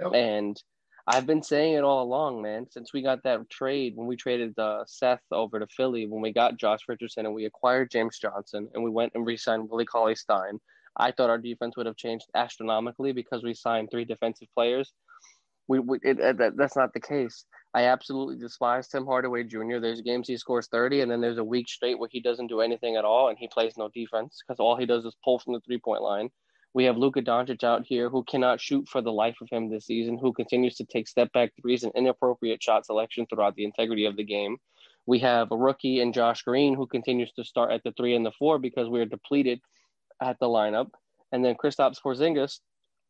Yep. 0.00 0.14
And 0.14 0.62
I've 1.08 1.26
been 1.26 1.42
saying 1.42 1.74
it 1.74 1.84
all 1.84 2.02
along, 2.04 2.42
man, 2.42 2.66
since 2.70 2.92
we 2.92 3.02
got 3.02 3.22
that 3.24 3.48
trade, 3.50 3.94
when 3.96 4.06
we 4.06 4.14
traded 4.14 4.56
uh, 4.58 4.84
Seth 4.86 5.22
over 5.32 5.58
to 5.58 5.66
Philly, 5.66 6.06
when 6.06 6.20
we 6.20 6.32
got 6.32 6.58
Josh 6.58 6.80
Richardson 6.86 7.26
and 7.26 7.34
we 7.34 7.46
acquired 7.46 7.90
James 7.90 8.18
Johnson 8.18 8.68
and 8.74 8.84
we 8.84 8.90
went 8.90 9.12
and 9.14 9.26
re 9.26 9.36
signed 9.36 9.68
Willie 9.68 9.86
Cauley 9.86 10.14
Stein. 10.14 10.60
I 10.96 11.12
thought 11.12 11.30
our 11.30 11.38
defense 11.38 11.76
would 11.76 11.86
have 11.86 11.96
changed 11.96 12.26
astronomically 12.34 13.12
because 13.12 13.42
we 13.42 13.54
signed 13.54 13.90
three 13.90 14.04
defensive 14.04 14.48
players 14.54 14.92
we, 15.68 15.78
we 15.78 15.98
it, 16.02 16.18
it, 16.18 16.38
that, 16.38 16.56
that's 16.56 16.76
not 16.76 16.92
the 16.92 17.00
case. 17.00 17.44
I 17.74 17.84
absolutely 17.84 18.36
despise 18.36 18.88
Tim 18.88 19.04
Hardaway 19.04 19.44
Jr. 19.44 19.78
There's 19.80 20.00
games 20.00 20.26
he 20.26 20.38
scores 20.38 20.68
30, 20.68 21.02
and 21.02 21.10
then 21.10 21.20
there's 21.20 21.38
a 21.38 21.44
week 21.44 21.68
straight 21.68 21.98
where 21.98 22.08
he 22.10 22.20
doesn't 22.20 22.46
do 22.46 22.62
anything 22.62 22.96
at 22.96 23.04
all, 23.04 23.28
and 23.28 23.38
he 23.38 23.48
plays 23.48 23.74
no 23.76 23.88
defense 23.94 24.40
because 24.46 24.58
all 24.58 24.76
he 24.76 24.86
does 24.86 25.04
is 25.04 25.14
pull 25.22 25.38
from 25.38 25.52
the 25.52 25.60
three 25.60 25.78
point 25.78 26.02
line. 26.02 26.30
We 26.74 26.84
have 26.84 26.96
Luka 26.96 27.22
Doncic 27.22 27.64
out 27.64 27.84
here 27.86 28.08
who 28.08 28.24
cannot 28.24 28.60
shoot 28.60 28.88
for 28.88 29.00
the 29.00 29.12
life 29.12 29.36
of 29.40 29.48
him 29.50 29.70
this 29.70 29.86
season, 29.86 30.18
who 30.18 30.32
continues 30.32 30.76
to 30.76 30.84
take 30.84 31.08
step 31.08 31.32
back 31.32 31.52
threes 31.60 31.82
and 31.82 31.92
inappropriate 31.94 32.62
shot 32.62 32.86
selection 32.86 33.26
throughout 33.26 33.54
the 33.54 33.64
integrity 33.64 34.04
of 34.04 34.16
the 34.16 34.24
game. 34.24 34.56
We 35.06 35.18
have 35.20 35.50
a 35.50 35.56
rookie 35.56 36.00
in 36.00 36.12
Josh 36.12 36.42
Green 36.42 36.74
who 36.74 36.86
continues 36.86 37.32
to 37.32 37.44
start 37.44 37.72
at 37.72 37.82
the 37.82 37.92
three 37.92 38.14
and 38.14 38.24
the 38.24 38.32
four 38.38 38.58
because 38.58 38.88
we're 38.88 39.06
depleted 39.06 39.60
at 40.20 40.38
the 40.38 40.46
lineup. 40.46 40.90
And 41.32 41.44
then 41.44 41.54
Kristaps 41.54 42.00
Porzingis, 42.04 42.60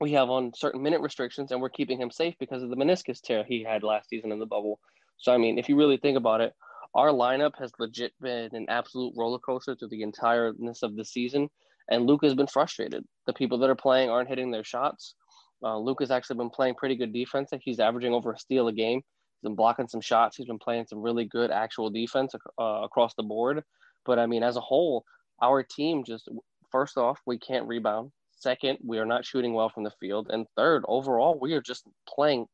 we 0.01 0.13
have 0.13 0.31
on 0.31 0.53
certain 0.55 0.83
minute 0.83 1.01
restrictions 1.01 1.51
and 1.51 1.61
we're 1.61 1.69
keeping 1.69 2.01
him 2.01 2.11
safe 2.11 2.35
because 2.39 2.63
of 2.63 2.71
the 2.71 2.77
meniscus 2.77 3.21
tear 3.21 3.45
he 3.45 3.65
had 3.65 3.83
last 3.83 4.09
season 4.09 4.33
in 4.33 4.39
the 4.39 4.47
bubble. 4.47 4.79
So, 5.17 5.33
I 5.33 5.39
mean, 5.39 5.59
if 5.59 5.69
you 5.69 5.77
really 5.77 5.97
think 5.97 6.17
about 6.17 6.41
it, 6.41 6.55
our 6.95 7.09
lineup 7.09 7.53
has 7.59 7.73
legit 7.79 8.13
been 8.21 8.55
an 8.55 8.67
absolute 8.69 9.15
roller 9.17 9.39
coaster 9.39 9.75
through 9.75 9.89
the 9.89 10.03
entireness 10.03 10.83
of 10.83 10.97
the 10.97 11.05
season. 11.05 11.49
And 11.91 12.07
Luke 12.07 12.23
has 12.23 12.35
been 12.35 12.47
frustrated. 12.47 13.05
The 13.27 13.33
people 13.33 13.59
that 13.59 13.71
are 13.71 13.75
playing 13.75 14.11
aren't 14.11 14.29
hitting 14.29 14.51
their 14.51 14.65
shots. 14.65 15.15
Uh, 15.63 15.79
Luke 15.79 16.01
has 16.01 16.11
actually 16.11 16.37
been 16.37 16.51
playing 16.51 16.75
pretty 16.75 16.97
good 16.97 17.13
defense. 17.13 17.51
He's 17.61 17.81
averaging 17.81 18.13
over 18.13 18.33
a 18.33 18.39
steal 18.39 18.69
a 18.69 18.73
game. 18.73 18.99
He's 18.99 19.49
been 19.49 19.57
blocking 19.57 19.89
some 19.89 20.01
shots. 20.01 20.37
He's 20.37 20.47
been 20.47 20.59
playing 20.59 20.87
some 20.87 21.01
really 21.01 21.25
good 21.25 21.51
actual 21.51 21.91
defense 21.91 22.35
uh, 22.59 22.63
across 22.63 23.15
the 23.15 23.23
board. 23.23 23.65
But 24.05 24.19
I 24.19 24.27
mean, 24.27 24.43
as 24.43 24.57
a 24.57 24.61
whole, 24.61 25.05
our 25.43 25.63
team 25.63 26.05
just, 26.05 26.29
first 26.71 26.97
off, 26.97 27.21
we 27.27 27.39
can't 27.39 27.67
rebound. 27.67 28.13
Second, 28.39 28.79
we 28.85 28.99
are 28.99 29.07
not 29.07 29.25
shooting 29.25 29.53
well 29.53 29.69
from 29.69 29.85
the 29.85 29.93
field. 30.01 30.29
And 30.31 30.47
third, 30.57 30.85
overall, 30.87 31.39
we 31.41 31.55
are 31.55 31.61
just 31.61 31.85
playing 32.09 32.47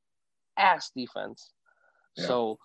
ass 0.56 0.90
defense. 0.96 1.52
Yeah. 2.16 2.26
So 2.26 2.58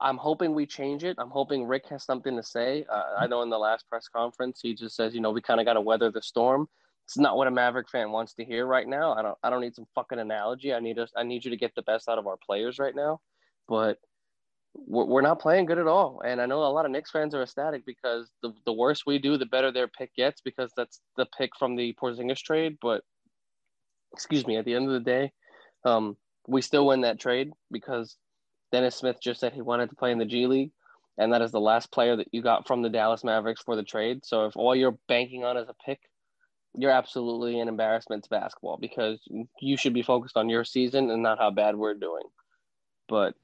I'm 0.00 0.18
hoping 0.18 0.54
we 0.54 0.66
change 0.66 1.04
it. 1.04 1.16
I'm 1.18 1.30
hoping 1.30 1.66
Rick 1.66 1.86
has 1.88 2.04
something 2.04 2.36
to 2.36 2.42
say. 2.42 2.84
Uh, 2.90 3.02
I 3.18 3.26
know 3.26 3.42
in 3.42 3.50
the 3.50 3.58
last 3.58 3.88
press 3.88 4.08
conference 4.08 4.60
he 4.62 4.74
just 4.74 4.96
says, 4.96 5.14
you 5.14 5.20
know, 5.20 5.30
we 5.30 5.40
kind 5.40 5.60
of 5.60 5.66
got 5.66 5.74
to 5.74 5.80
weather 5.80 6.10
the 6.10 6.20
storm. 6.20 6.68
It's 7.06 7.18
not 7.18 7.36
what 7.36 7.46
a 7.46 7.50
Maverick 7.50 7.88
fan 7.90 8.10
wants 8.10 8.34
to 8.34 8.44
hear 8.44 8.66
right 8.66 8.88
now. 8.88 9.14
I 9.14 9.22
don't. 9.22 9.36
I 9.42 9.50
don't 9.50 9.60
need 9.60 9.74
some 9.74 9.86
fucking 9.94 10.18
analogy. 10.18 10.72
I 10.72 10.80
need 10.80 10.98
us. 10.98 11.12
I 11.14 11.22
need 11.22 11.44
you 11.44 11.50
to 11.50 11.56
get 11.56 11.74
the 11.74 11.82
best 11.82 12.08
out 12.08 12.18
of 12.18 12.26
our 12.26 12.38
players 12.44 12.78
right 12.78 12.94
now. 12.94 13.20
But 13.68 13.98
we're, 14.74 15.04
we're 15.04 15.20
not 15.22 15.40
playing 15.40 15.66
good 15.66 15.78
at 15.78 15.86
all. 15.86 16.20
And 16.24 16.40
I 16.40 16.46
know 16.46 16.58
a 16.64 16.66
lot 16.66 16.84
of 16.84 16.90
Knicks 16.90 17.10
fans 17.10 17.34
are 17.34 17.42
ecstatic 17.42 17.84
because 17.86 18.30
the 18.42 18.52
the 18.66 18.72
worse 18.72 19.02
we 19.06 19.18
do, 19.18 19.36
the 19.36 19.46
better 19.46 19.72
their 19.72 19.88
pick 19.88 20.14
gets 20.14 20.40
because 20.40 20.72
that's 20.76 21.00
the 21.16 21.26
pick 21.38 21.50
from 21.58 21.76
the 21.76 21.94
Porzingis 22.00 22.42
trade. 22.42 22.76
But 22.80 23.02
excuse 24.12 24.46
me, 24.46 24.56
at 24.56 24.64
the 24.64 24.74
end 24.74 24.86
of 24.86 24.92
the 24.92 25.00
day, 25.00 25.32
um, 25.84 26.16
we 26.46 26.62
still 26.62 26.86
win 26.86 27.02
that 27.02 27.20
trade 27.20 27.50
because 27.70 28.16
Dennis 28.72 28.96
Smith 28.96 29.16
just 29.22 29.40
said 29.40 29.52
he 29.52 29.62
wanted 29.62 29.90
to 29.90 29.96
play 29.96 30.12
in 30.12 30.18
the 30.18 30.24
G 30.24 30.46
League, 30.46 30.72
and 31.18 31.32
that 31.32 31.42
is 31.42 31.52
the 31.52 31.60
last 31.60 31.92
player 31.92 32.16
that 32.16 32.28
you 32.32 32.42
got 32.42 32.66
from 32.66 32.82
the 32.82 32.90
Dallas 32.90 33.24
Mavericks 33.24 33.62
for 33.62 33.76
the 33.76 33.82
trade. 33.82 34.24
So 34.24 34.46
if 34.46 34.56
all 34.56 34.74
you're 34.74 34.98
banking 35.08 35.44
on 35.44 35.56
is 35.56 35.68
a 35.68 35.74
pick, 35.86 36.00
you're 36.76 36.90
absolutely 36.90 37.60
an 37.60 37.68
embarrassment 37.68 38.24
to 38.24 38.30
basketball 38.30 38.78
because 38.80 39.20
you 39.60 39.76
should 39.76 39.94
be 39.94 40.02
focused 40.02 40.36
on 40.36 40.48
your 40.48 40.64
season 40.64 41.10
and 41.10 41.22
not 41.22 41.38
how 41.38 41.50
bad 41.50 41.76
we're 41.76 41.94
doing. 41.94 42.24
But 43.08 43.34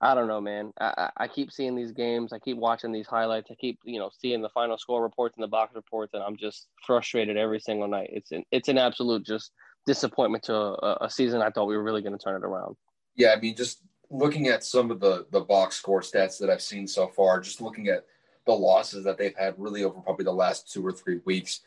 I 0.00 0.14
don't 0.14 0.28
know, 0.28 0.40
man. 0.40 0.72
I, 0.80 1.10
I 1.16 1.28
keep 1.28 1.50
seeing 1.50 1.74
these 1.74 1.90
games. 1.90 2.32
I 2.32 2.38
keep 2.38 2.56
watching 2.56 2.92
these 2.92 3.08
highlights. 3.08 3.50
I 3.50 3.54
keep, 3.54 3.80
you 3.84 3.98
know, 3.98 4.10
seeing 4.16 4.42
the 4.42 4.48
final 4.50 4.78
score 4.78 5.02
reports 5.02 5.36
and 5.36 5.42
the 5.42 5.48
box 5.48 5.74
reports, 5.74 6.14
and 6.14 6.22
I'm 6.22 6.36
just 6.36 6.68
frustrated 6.86 7.36
every 7.36 7.58
single 7.58 7.88
night. 7.88 8.10
It's 8.12 8.30
an 8.30 8.44
it's 8.52 8.68
an 8.68 8.78
absolute 8.78 9.26
just 9.26 9.50
disappointment 9.86 10.44
to 10.44 10.54
a, 10.54 10.98
a 11.02 11.10
season 11.10 11.42
I 11.42 11.50
thought 11.50 11.66
we 11.66 11.76
were 11.76 11.82
really 11.82 12.02
going 12.02 12.16
to 12.16 12.22
turn 12.22 12.40
it 12.40 12.46
around. 12.46 12.76
Yeah, 13.16 13.34
I 13.36 13.40
mean, 13.40 13.56
just 13.56 13.82
looking 14.08 14.46
at 14.46 14.62
some 14.62 14.92
of 14.92 15.00
the 15.00 15.26
the 15.32 15.40
box 15.40 15.76
score 15.76 16.00
stats 16.00 16.38
that 16.38 16.48
I've 16.48 16.62
seen 16.62 16.86
so 16.86 17.08
far, 17.08 17.40
just 17.40 17.60
looking 17.60 17.88
at 17.88 18.04
the 18.46 18.52
losses 18.52 19.04
that 19.04 19.18
they've 19.18 19.36
had 19.36 19.54
really 19.58 19.82
over 19.82 20.00
probably 20.00 20.24
the 20.24 20.32
last 20.32 20.72
two 20.72 20.86
or 20.86 20.92
three 20.92 21.20
weeks. 21.24 21.60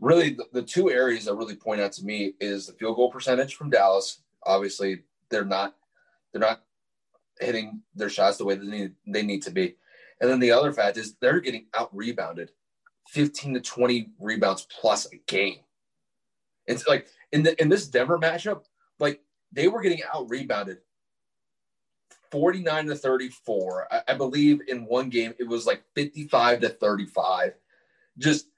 Really, 0.00 0.30
the, 0.30 0.46
the 0.52 0.62
two 0.62 0.90
areas 0.90 1.26
that 1.26 1.34
really 1.34 1.56
point 1.56 1.80
out 1.80 1.92
to 1.92 2.04
me 2.04 2.32
is 2.40 2.66
the 2.66 2.72
field 2.72 2.96
goal 2.96 3.10
percentage 3.10 3.56
from 3.56 3.68
Dallas. 3.68 4.22
Obviously, 4.44 5.02
they're 5.28 5.44
not 5.44 5.74
they're 6.32 6.40
not 6.40 6.62
hitting 7.40 7.82
their 7.94 8.10
shots 8.10 8.38
the 8.38 8.44
way 8.44 8.54
they 8.54 8.66
need 8.66 8.92
they 9.06 9.22
need 9.22 9.42
to 9.42 9.50
be. 9.50 9.76
And 10.20 10.28
then 10.30 10.40
the 10.40 10.52
other 10.52 10.72
fact 10.72 10.96
is 10.96 11.14
they're 11.14 11.40
getting 11.40 11.66
out 11.74 11.94
rebounded 11.94 12.50
15 13.08 13.54
to 13.54 13.60
20 13.60 14.10
rebounds 14.18 14.66
plus 14.68 15.06
a 15.12 15.16
game. 15.26 15.60
It's 16.66 16.86
like 16.86 17.08
in 17.32 17.42
the 17.42 17.60
in 17.60 17.68
this 17.68 17.88
Denver 17.88 18.18
matchup, 18.18 18.64
like 18.98 19.20
they 19.52 19.68
were 19.68 19.80
getting 19.80 20.02
out 20.12 20.28
rebounded 20.28 20.78
49 22.30 22.86
to 22.86 22.94
34. 22.94 23.88
I, 23.90 24.02
I, 24.08 24.14
believe 24.14 24.60
in 24.68 24.84
one 24.84 25.08
game 25.08 25.32
it 25.38 25.48
was 25.48 25.66
like 25.66 25.82
55 25.94 26.60
to 26.60 26.68
35. 26.68 27.54
Just 28.18 28.48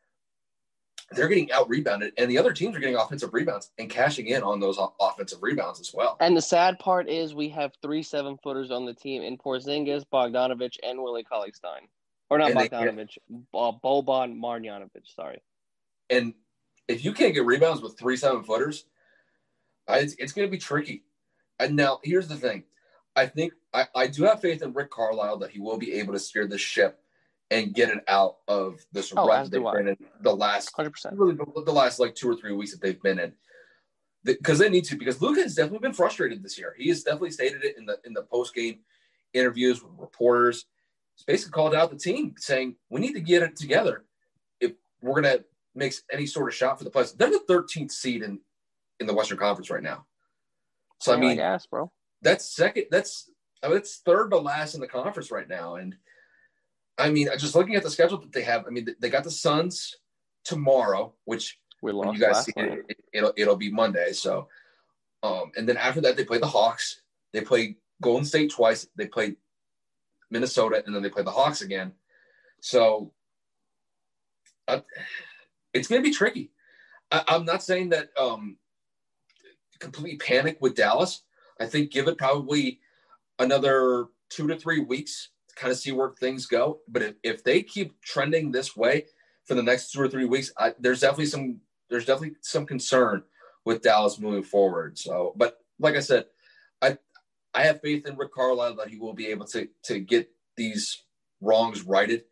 they're 1.13 1.29
getting 1.29 1.51
out 1.53 1.69
rebounded, 1.69 2.13
and 2.19 2.31
the 2.31 2.39
other 2.39 2.53
teams 2.53 2.77
are 2.77 2.81
getting 2.81 2.97
offensive 2.97 3.35
rebounds 3.35 3.71
and 3.79 3.91
cashing 3.91 4.29
in 4.29 4.43
on 4.43 4.61
those 4.61 4.79
offensive 5.01 5.43
rebounds 5.43 5.81
as 5.81 5.93
well. 5.93 6.17
And 6.21 6.37
the 6.37 6.43
sad 6.43 6.79
part 6.79 7.09
is 7.09 7.35
we 7.35 7.49
have 7.51 7.73
three 7.83 8.03
seven 8.03 8.39
footers 8.43 8.71
on 8.71 8.87
the 8.87 8.95
team 8.95 9.23
in 9.23 9.37
Porzingis, 9.37 10.05
Bogdanovich, 10.13 10.77
and 10.83 11.03
Willie 11.03 11.25
Cauley 11.25 11.53
Stein. 11.53 11.89
Or 12.29 12.39
not 12.39 12.53
and 12.53 12.61
Bogdanovich, 12.61 13.19
uh, 13.55 13.73
Boban 13.85 14.39
Marjanovic, 14.39 15.05
sorry. 15.05 15.43
And 16.11 16.35
if 16.87 17.05
you 17.05 17.13
can't 17.13 17.35
get 17.35 17.45
rebounds 17.45 17.83
with 17.83 17.99
three 17.99 18.17
seven 18.17 18.45
footers, 18.45 18.85
it's, 19.89 20.15
it's 20.15 20.33
going 20.33 20.47
to 20.47 20.51
be 20.53 20.59
tricky. 20.59 21.03
And 21.59 21.75
now 21.75 21.99
here's 22.05 22.29
the 22.29 22.37
thing 22.37 22.65
I 23.17 23.27
think 23.27 23.53
I, 23.75 23.87
I 23.97 24.07
do 24.07 24.23
have 24.25 24.41
faith 24.41 24.63
in 24.63 24.73
Rick 24.73 24.91
Carlisle 24.91 25.39
that 25.39 25.51
he 25.51 25.59
will 25.59 25.77
be 25.77 25.95
able 25.95 26.13
to 26.13 26.21
steer 26.21 26.47
the 26.47 26.57
ship 26.57 27.01
and 27.51 27.75
get 27.75 27.89
it 27.89 28.05
out 28.09 28.37
of 28.49 28.79
this 28.93 29.13
oh, 29.17 29.27
rut 29.27 29.51
they've 29.51 29.63
been 29.63 29.89
in 29.89 29.97
the 30.23 30.35
last 30.35 30.73
100%. 30.77 30.93
really 31.13 31.35
the, 31.35 31.73
last 31.73 31.99
like 31.99 32.15
two 32.15 32.31
or 32.31 32.37
three 32.37 32.53
weeks 32.53 32.71
that 32.71 32.81
they've 32.81 33.03
been 33.03 33.19
in 33.19 33.33
because 34.25 34.59
the, 34.59 34.65
they 34.65 34.71
need 34.71 34.85
to 34.85 34.97
because 34.97 35.21
Luka 35.21 35.43
has 35.43 35.55
definitely 35.55 35.81
been 35.81 35.95
frustrated 35.95 36.43
this 36.43 36.59
year. 36.59 36.75
He 36.79 36.89
has 36.89 37.03
definitely 37.03 37.31
stated 37.31 37.65
it 37.65 37.77
in 37.79 37.87
the 37.87 37.99
in 38.05 38.13
the 38.13 38.23
post 38.23 38.55
game 38.55 38.81
interviews 39.33 39.83
with 39.83 39.93
reporters. 39.99 40.67
He's 41.17 41.25
basically 41.25 41.53
called 41.53 41.75
out 41.75 41.91
the 41.91 41.97
team 41.97 42.35
saying 42.37 42.77
we 42.91 43.01
need 43.01 43.15
to 43.15 43.21
get 43.21 43.43
it 43.43 43.57
together 43.57 44.05
if 44.61 44.73
we're 45.01 45.21
gonna 45.21 45.39
make 45.75 45.95
any 46.13 46.27
sort 46.27 46.49
of 46.49 46.55
shot 46.55 46.79
for 46.79 46.85
the 46.85 46.91
playoffs. 46.91 47.17
They're 47.17 47.31
the 47.31 47.45
13th 47.49 47.91
seed 47.91 48.23
in 48.23 48.41
in 49.01 49.07
the 49.07 49.15
Western 49.15 49.39
Conference 49.39 49.71
right 49.71 49.83
now. 49.83 50.05
So 50.99 51.15
I 51.15 51.17
mean, 51.17 51.37
gas, 51.39 51.67
bro. 51.67 51.91
That's 52.21 52.45
second. 52.55 52.85
That's 52.91 53.31
I 53.63 53.69
mean, 53.69 53.79
it's 53.79 53.99
third 54.05 54.31
to 54.31 54.39
last 54.39 54.75
in 54.75 54.81
the 54.81 54.87
conference 54.87 55.31
right 55.31 55.49
now, 55.49 55.77
and 55.77 55.97
I 56.99 57.11
mean, 57.11 57.29
just 57.39 57.55
looking 57.55 57.77
at 57.77 57.83
the 57.83 57.91
schedule 57.91 58.19
that 58.19 58.33
they 58.33 58.43
have, 58.43 58.67
I 58.67 58.71
mean, 58.71 58.87
they 58.99 59.09
got 59.09 59.25
the 59.25 59.31
Suns 59.31 59.97
tomorrow, 60.45 61.15
which 61.25 61.59
we 61.83 61.93
lost 61.93 62.19
you 62.19 62.21
guys 62.21 62.45
see 62.45 62.53
it, 62.57 62.85
it, 62.89 62.97
it'll 63.13 63.33
it'll 63.37 63.57
be 63.57 63.71
Monday. 63.71 64.13
So, 64.13 64.49
um, 65.23 65.53
and 65.57 65.69
then 65.69 65.77
after 65.77 66.01
that, 66.03 66.17
they 66.17 66.25
play 66.25 66.39
the 66.39 66.47
Hawks. 66.47 67.01
They 67.33 67.41
play 67.41 67.77
Golden 68.03 68.25
State 68.25 68.51
twice. 68.51 68.87
They 68.97 69.07
play 69.07 69.37
Minnesota, 70.31 70.83
and 70.85 70.95
then 70.95 71.03
they 71.03 71.09
play 71.09 71.23
the 71.23 71.31
Hawks 71.31 71.63
again. 71.63 71.93
So, 72.61 73.13
uh, 74.69 74.81
it's 75.73 75.89
going 75.89 76.03
to 76.03 76.09
be 76.09 76.15
tricky. 76.15 76.51
I, 77.11 77.25
am 77.29 77.45
not 77.45 77.63
saying 77.63 77.91
that 77.91 78.11
um, 78.19 78.57
completely 79.79 80.19
panic 80.19 80.59
with 80.61 80.75
Dallas. 80.75 81.23
I 81.59 81.67
think 81.67 81.91
give 81.91 82.09
it 82.09 82.19
probably 82.19 82.81
another 83.39 84.07
two 84.29 84.47
to 84.49 84.57
three 84.57 84.81
weeks 84.81 85.31
kind 85.61 85.71
of 85.71 85.79
see 85.79 85.93
where 85.93 86.11
things 86.11 86.47
go. 86.47 86.81
But 86.89 87.03
if, 87.03 87.15
if 87.23 87.45
they 87.45 87.63
keep 87.63 88.01
trending 88.01 88.51
this 88.51 88.75
way 88.75 89.07
for 89.45 89.55
the 89.55 89.63
next 89.63 89.93
two 89.93 90.01
or 90.01 90.09
three 90.09 90.25
weeks, 90.25 90.51
I, 90.57 90.75
there's 90.79 91.01
definitely 91.01 91.27
some 91.27 91.61
there's 91.91 92.07
definitely 92.07 92.37
some 92.41 92.67
concern 92.67 93.23
with 93.65 93.83
Dallas 93.83 94.19
moving 94.19 94.45
forward. 94.45 94.97
So, 94.97 95.35
but 95.37 95.59
like 95.79 95.97
I 95.97 96.01
said, 96.01 96.25
I 96.81 96.97
I 97.53 97.65
have 97.65 97.83
faith 97.83 98.07
in 98.07 98.17
Rick 98.17 98.33
Carlisle 98.33 98.77
that 98.77 98.89
he 98.89 98.97
will 98.97 99.13
be 99.13 99.27
able 99.27 99.47
to 99.49 99.69
to 99.85 100.01
get 100.01 100.31
these 100.57 101.05
wrongs 101.43 101.83
righted 101.83 102.25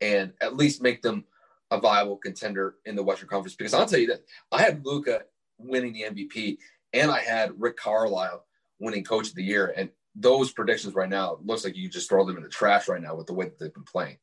and 0.00 0.32
at 0.40 0.56
least 0.56 0.82
make 0.82 1.02
them 1.02 1.24
a 1.70 1.80
viable 1.80 2.16
contender 2.16 2.76
in 2.84 2.96
the 2.96 3.02
Western 3.02 3.28
Conference. 3.28 3.56
Because 3.56 3.74
I'll 3.74 3.86
tell 3.86 3.98
you 3.98 4.08
that 4.08 4.24
I 4.52 4.62
had 4.62 4.84
Luka 4.84 5.22
winning 5.58 5.92
the 5.92 6.02
MVP 6.02 6.58
and 6.92 7.10
I 7.10 7.20
had 7.20 7.60
Rick 7.60 7.76
Carlisle 7.76 8.44
winning 8.78 9.04
Coach 9.04 9.28
of 9.28 9.34
the 9.34 9.42
Year, 9.42 9.72
and 9.76 9.90
those 10.14 10.52
predictions 10.52 10.94
right 10.94 11.08
now 11.08 11.38
looks 11.44 11.64
like 11.64 11.76
you 11.76 11.88
just 11.88 12.08
throw 12.08 12.24
them 12.24 12.36
in 12.36 12.42
the 12.42 12.48
trash 12.48 12.88
right 12.88 13.02
now 13.02 13.14
with 13.14 13.26
the 13.26 13.34
way 13.34 13.46
that 13.46 13.58
they've 13.58 13.74
been 13.74 13.84
playing. 13.84 14.18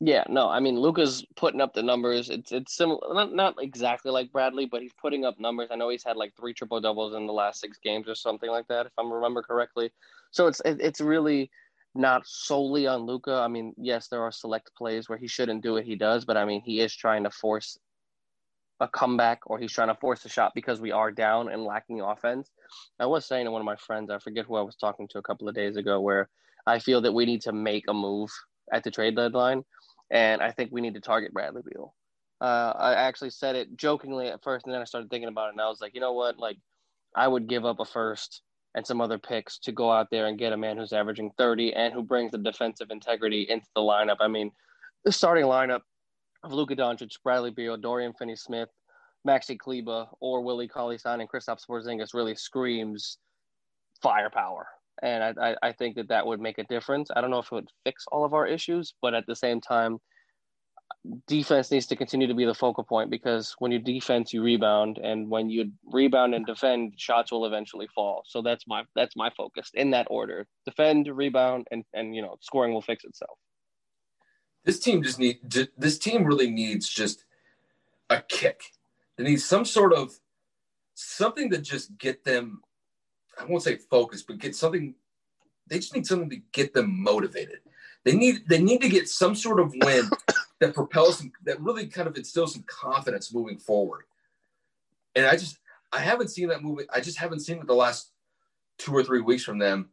Yeah, 0.00 0.24
no, 0.28 0.48
I 0.48 0.60
mean 0.60 0.78
Luka's 0.78 1.24
putting 1.36 1.62
up 1.62 1.72
the 1.72 1.82
numbers. 1.82 2.28
It's 2.28 2.52
it's 2.52 2.76
similar, 2.76 3.14
not 3.14 3.32
not 3.32 3.54
exactly 3.60 4.10
like 4.10 4.30
Bradley, 4.30 4.66
but 4.66 4.82
he's 4.82 4.92
putting 5.00 5.24
up 5.24 5.40
numbers. 5.40 5.68
I 5.70 5.76
know 5.76 5.88
he's 5.88 6.04
had 6.04 6.16
like 6.16 6.34
three 6.36 6.52
triple 6.52 6.80
doubles 6.80 7.14
in 7.14 7.26
the 7.26 7.32
last 7.32 7.60
six 7.60 7.78
games 7.78 8.06
or 8.06 8.14
something 8.14 8.50
like 8.50 8.66
that, 8.68 8.86
if 8.86 8.92
I 8.98 9.02
remember 9.02 9.42
correctly. 9.42 9.90
So 10.32 10.48
it's 10.48 10.60
it's 10.64 11.00
really 11.00 11.50
not 11.94 12.26
solely 12.26 12.86
on 12.86 13.06
Luka. 13.06 13.32
I 13.32 13.48
mean, 13.48 13.74
yes, 13.78 14.08
there 14.08 14.22
are 14.22 14.32
select 14.32 14.70
plays 14.76 15.08
where 15.08 15.18
he 15.18 15.26
shouldn't 15.26 15.62
do 15.62 15.76
it, 15.76 15.86
he 15.86 15.96
does, 15.96 16.26
but 16.26 16.36
I 16.36 16.44
mean, 16.44 16.60
he 16.60 16.80
is 16.80 16.94
trying 16.94 17.24
to 17.24 17.30
force 17.30 17.78
a 18.80 18.88
comeback 18.88 19.40
or 19.46 19.58
he's 19.58 19.72
trying 19.72 19.88
to 19.88 19.94
force 19.94 20.24
a 20.24 20.28
shot 20.28 20.52
because 20.54 20.80
we 20.80 20.92
are 20.92 21.10
down 21.10 21.48
and 21.48 21.64
lacking 21.64 22.00
offense. 22.00 22.50
I 23.00 23.06
was 23.06 23.26
saying 23.26 23.46
to 23.46 23.50
one 23.50 23.60
of 23.60 23.66
my 23.66 23.76
friends, 23.76 24.10
I 24.10 24.18
forget 24.18 24.46
who 24.46 24.56
I 24.56 24.62
was 24.62 24.76
talking 24.76 25.08
to 25.08 25.18
a 25.18 25.22
couple 25.22 25.48
of 25.48 25.54
days 25.54 25.76
ago, 25.76 26.00
where 26.00 26.28
I 26.66 26.78
feel 26.78 27.00
that 27.02 27.12
we 27.12 27.24
need 27.24 27.42
to 27.42 27.52
make 27.52 27.84
a 27.88 27.94
move 27.94 28.30
at 28.72 28.84
the 28.84 28.90
trade 28.90 29.16
deadline, 29.16 29.64
and 30.10 30.42
I 30.42 30.50
think 30.50 30.72
we 30.72 30.80
need 30.80 30.94
to 30.94 31.00
target 31.00 31.32
Bradley 31.32 31.62
Beal. 31.64 31.94
Uh, 32.40 32.72
I 32.76 32.94
actually 32.94 33.30
said 33.30 33.56
it 33.56 33.76
jokingly 33.76 34.28
at 34.28 34.42
first, 34.42 34.66
and 34.66 34.74
then 34.74 34.82
I 34.82 34.84
started 34.84 35.08
thinking 35.08 35.28
about 35.28 35.48
it, 35.48 35.52
and 35.52 35.60
I 35.60 35.68
was 35.68 35.80
like, 35.80 35.94
you 35.94 36.00
know 36.00 36.12
what? 36.12 36.38
Like, 36.38 36.58
I 37.14 37.28
would 37.28 37.48
give 37.48 37.64
up 37.64 37.80
a 37.80 37.84
first 37.84 38.42
and 38.74 38.86
some 38.86 39.00
other 39.00 39.18
picks 39.18 39.58
to 39.60 39.72
go 39.72 39.90
out 39.90 40.08
there 40.10 40.26
and 40.26 40.38
get 40.38 40.52
a 40.52 40.56
man 40.56 40.76
who's 40.76 40.92
averaging 40.92 41.30
30 41.38 41.72
and 41.72 41.94
who 41.94 42.02
brings 42.02 42.32
the 42.32 42.38
defensive 42.38 42.90
integrity 42.90 43.46
into 43.48 43.66
the 43.74 43.80
lineup. 43.80 44.16
I 44.20 44.28
mean, 44.28 44.50
the 45.04 45.12
starting 45.12 45.46
lineup 45.46 45.80
of 46.46 46.52
Luka 46.52 46.76
Doncic, 46.76 47.10
Bradley 47.22 47.50
Beal, 47.50 47.76
Dorian 47.76 48.14
Finney-Smith, 48.14 48.68
Maxi 49.26 49.58
Kleber, 49.58 50.06
or 50.20 50.42
Willie 50.42 50.68
Cauley-Stein 50.68 51.20
and 51.20 51.28
Kristaps 51.28 51.66
Porzingis 51.68 52.14
really 52.14 52.36
screams 52.36 53.18
firepower. 54.00 54.66
And 55.02 55.22
I, 55.22 55.50
I, 55.50 55.56
I 55.62 55.72
think 55.72 55.96
that 55.96 56.08
that 56.08 56.26
would 56.26 56.40
make 56.40 56.58
a 56.58 56.64
difference. 56.64 57.10
I 57.14 57.20
don't 57.20 57.30
know 57.30 57.40
if 57.40 57.46
it 57.46 57.52
would 57.52 57.70
fix 57.84 58.04
all 58.10 58.24
of 58.24 58.32
our 58.32 58.46
issues, 58.46 58.94
but 59.02 59.12
at 59.12 59.26
the 59.26 59.34
same 59.34 59.60
time, 59.60 59.98
defense 61.26 61.70
needs 61.70 61.86
to 61.86 61.96
continue 61.96 62.28
to 62.28 62.34
be 62.34 62.44
the 62.44 62.54
focal 62.54 62.84
point 62.84 63.10
because 63.10 63.54
when 63.58 63.72
you 63.72 63.78
defense, 63.78 64.32
you 64.32 64.42
rebound, 64.42 64.98
and 64.98 65.28
when 65.28 65.50
you 65.50 65.72
rebound 65.92 66.34
and 66.34 66.46
defend, 66.46 66.94
shots 66.96 67.32
will 67.32 67.44
eventually 67.44 67.88
fall. 67.94 68.22
So 68.26 68.40
that's 68.40 68.64
my 68.66 68.84
that's 68.94 69.16
my 69.16 69.30
focus 69.36 69.70
in 69.74 69.90
that 69.90 70.06
order: 70.08 70.46
defend, 70.64 71.08
rebound, 71.08 71.66
and 71.70 71.84
and 71.92 72.14
you 72.14 72.22
know, 72.22 72.36
scoring 72.40 72.72
will 72.72 72.82
fix 72.82 73.04
itself. 73.04 73.36
This 74.66 74.80
team 74.80 75.02
just 75.02 75.20
need 75.20 75.38
this 75.78 75.96
team 75.96 76.24
really 76.24 76.50
needs 76.50 76.88
just 76.88 77.24
a 78.10 78.20
kick. 78.20 78.60
They 79.16 79.22
need 79.22 79.40
some 79.40 79.64
sort 79.64 79.94
of 79.94 80.18
something 80.94 81.48
to 81.50 81.58
just 81.58 81.96
get 81.98 82.24
them. 82.24 82.62
I 83.38 83.44
won't 83.44 83.62
say 83.62 83.76
focus, 83.76 84.22
but 84.22 84.38
get 84.38 84.56
something 84.56 84.96
they 85.68 85.76
just 85.76 85.94
need 85.94 86.06
something 86.06 86.30
to 86.30 86.40
get 86.52 86.74
them 86.74 87.00
motivated. 87.00 87.60
They 88.04 88.16
need 88.16 88.48
they 88.48 88.60
need 88.60 88.80
to 88.82 88.88
get 88.88 89.08
some 89.08 89.36
sort 89.36 89.60
of 89.60 89.72
win 89.84 90.10
that 90.60 90.74
propels 90.74 91.18
them, 91.18 91.32
that 91.44 91.60
really 91.60 91.86
kind 91.86 92.08
of 92.08 92.16
instills 92.16 92.54
some 92.54 92.64
confidence 92.66 93.32
moving 93.32 93.58
forward. 93.58 94.02
And 95.14 95.26
I 95.26 95.36
just 95.36 95.58
I 95.92 96.00
haven't 96.00 96.28
seen 96.28 96.48
that 96.48 96.64
movie. 96.64 96.86
I 96.92 97.00
just 97.00 97.18
haven't 97.18 97.40
seen 97.40 97.58
it 97.58 97.68
the 97.68 97.74
last 97.74 98.10
two 98.78 98.92
or 98.92 99.04
three 99.04 99.20
weeks 99.20 99.44
from 99.44 99.58
them. 99.58 99.90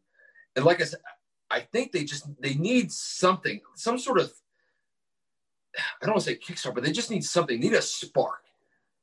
And 0.55 0.65
like 0.65 0.81
I 0.81 0.85
said, 0.85 0.99
I 1.51 1.59
think 1.59 1.91
they 1.91 2.03
just 2.03 2.25
they 2.41 2.55
need 2.55 2.91
something, 2.91 3.61
some 3.75 3.99
sort 3.99 4.19
of 4.19 4.33
I 5.77 6.05
don't 6.05 6.15
want 6.15 6.23
to 6.23 6.31
say 6.31 6.37
kickstart, 6.37 6.75
but 6.75 6.83
they 6.83 6.91
just 6.91 7.09
need 7.09 7.23
something. 7.23 7.59
They 7.59 7.69
need 7.69 7.75
a 7.75 7.81
spark. 7.81 8.41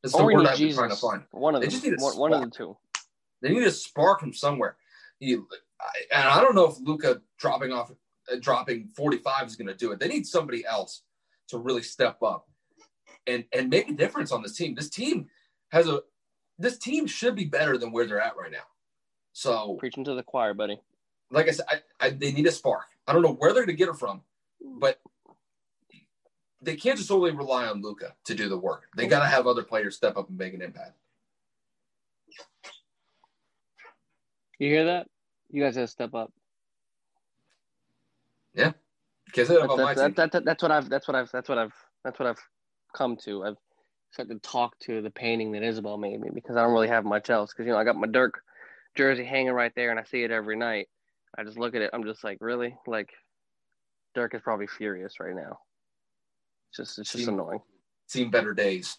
That's 0.03 0.17
the 0.17 0.25
word 0.25 0.47
I've 0.47 0.59
been 0.59 0.75
trying 0.75 0.91
to 0.91 0.97
find. 0.97 1.23
One 1.33 1.55
of 1.55 1.61
they 1.61 1.67
them. 1.67 1.73
just 1.73 1.85
need 1.85 1.95
a 1.95 2.19
one 2.19 2.33
of 2.33 2.41
the 2.41 2.51
two. 2.51 2.77
They 3.43 3.51
need 3.51 3.65
a 3.65 3.71
spark 3.71 4.21
from 4.21 4.33
somewhere. 4.33 4.77
You, 5.19 5.47
and 6.15 6.29
I 6.29 6.41
don't 6.41 6.55
know 6.55 6.67
if 6.69 6.77
Luka 6.81 7.21
dropping 7.39 7.73
off, 7.73 7.91
uh, 8.33 8.37
dropping 8.41 8.89
45 8.97 9.47
is 9.47 9.57
going 9.57 9.69
to 9.69 9.75
do 9.75 9.93
it. 9.93 10.01
They 10.01 10.09
need 10.09 10.27
somebody 10.27 10.65
else 10.65 11.03
to 11.49 11.59
really 11.59 11.83
step 11.83 12.23
up 12.23 12.47
and 13.27 13.45
and 13.53 13.69
make 13.69 13.89
a 13.89 13.93
difference 13.93 14.33
on 14.33 14.43
this 14.43 14.57
team. 14.57 14.75
This 14.75 14.89
team 14.89 15.27
has 15.73 15.89
a 15.89 16.01
this 16.59 16.79
team 16.79 17.07
should 17.07 17.35
be 17.35 17.45
better 17.45 17.79
than 17.79 17.93
where 17.93 18.07
they're 18.07 18.21
at 18.21 18.37
right 18.37 18.51
now. 18.53 18.59
So 19.33 19.77
preaching 19.79 20.05
to 20.05 20.15
the 20.15 20.23
choir, 20.23 20.55
buddy. 20.55 20.81
Like 21.31 21.49
I 21.49 21.53
said, 21.53 21.67
I, 21.69 22.07
I, 22.07 22.11
they 22.11 22.33
need 22.33 22.47
a 22.47 22.51
spark. 22.51 22.87
I 23.07 23.13
don't 23.13 23.23
know 23.23 23.35
where 23.35 23.53
they're 23.53 23.65
going 23.65 23.77
to 23.77 23.79
get 23.79 23.89
it 23.89 23.97
from, 23.97 24.23
but 24.81 25.01
they 26.63 26.77
can't 26.77 26.97
just 26.97 27.09
solely 27.09 27.31
rely 27.31 27.67
on 27.67 27.83
Luka 27.83 28.15
to 28.25 28.35
do 28.35 28.49
the 28.49 28.59
work. 28.59 28.89
They 28.97 29.07
got 29.07 29.21
to 29.21 29.27
have 29.27 29.47
other 29.47 29.63
players 29.63 29.97
step 29.97 30.17
up 30.17 30.29
and 30.29 30.39
make 30.39 30.55
an 30.55 30.63
impact. 30.63 30.93
You 34.59 34.69
hear 34.69 34.85
that? 34.87 35.07
You 35.51 35.63
guys 35.63 35.75
got 35.75 35.83
to 35.83 35.87
step 35.89 36.15
up. 36.15 36.33
Yeah, 38.55 38.73
that's, 39.77 40.01
that, 40.01 40.17
that, 40.17 40.33
that, 40.33 40.45
that's 40.45 40.63
what 40.63 40.73
I've. 40.73 40.89
That's 40.89 41.09
what 41.09 41.17
I've. 41.17 41.31
That's 41.31 41.49
what 41.49 41.59
I've. 41.59 41.73
That's 42.05 42.19
what 42.19 42.29
I've 42.29 42.41
come 42.95 43.17
to. 43.25 43.45
I've 43.45 43.57
started 44.11 44.43
to 44.43 44.49
talk 44.49 44.79
to 44.81 45.01
the 45.03 45.11
painting 45.11 45.53
that 45.53 45.63
Isabel 45.63 45.97
made 45.97 46.21
me 46.21 46.31
because 46.35 46.57
I 46.57 46.63
don't 46.63 46.73
really 46.73 46.89
have 46.89 47.05
much 47.05 47.31
else. 47.31 47.53
Because 47.53 47.67
you 47.67 47.73
know 47.73 47.79
I 47.79 47.85
got 47.85 47.97
my 47.97 48.09
Dirk 48.09 48.43
jersey 48.97 49.25
hanging 49.25 49.53
right 49.53 49.73
there, 49.75 49.91
and 49.91 50.01
I 50.01 50.05
see 50.05 50.25
it 50.25 50.31
every 50.31 50.57
night. 50.57 50.89
I 51.39 51.45
just 51.45 51.59
look 51.59 51.75
at 51.75 51.83
it. 51.83 51.91
I'm 51.93 52.05
just 52.05 52.25
like, 52.25 52.39
really? 52.41 52.77
Like, 52.87 53.11
Dirk 54.15 54.35
is 54.35 54.43
probably 54.43 54.67
furious 54.67 55.21
right 55.21 55.35
now. 55.35 55.59
It's 56.71 56.77
just, 56.77 56.99
it's 56.99 57.13
just 57.13 57.25
seen, 57.25 57.35
annoying. 57.35 57.61
Seen 58.07 58.31
better 58.31 58.55
days. 58.55 58.97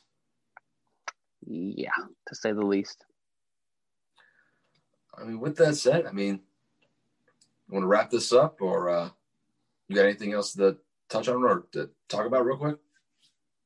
Yeah, 1.48 1.90
to 2.28 2.36
say 2.36 2.52
the 2.52 2.66
least. 2.66 3.06
I 5.18 5.24
mean, 5.24 5.40
with 5.40 5.58
that 5.58 5.76
said, 5.76 6.06
I 6.06 6.12
mean, 6.12 6.42
you 7.68 7.74
want 7.74 7.84
to 7.84 7.88
wrap 7.88 8.10
this 8.12 8.34
up, 8.34 8.62
or 8.62 8.90
uh, 8.90 9.10
you 9.88 9.96
got 9.96 10.06
anything 10.06 10.34
else 10.34 10.54
to 10.54 10.78
touch 11.10 11.28
on 11.28 11.44
or 11.44 11.66
to 11.72 11.90
talk 12.10 12.26
about 12.26 12.46
real 12.46 12.58
quick? 12.58 12.78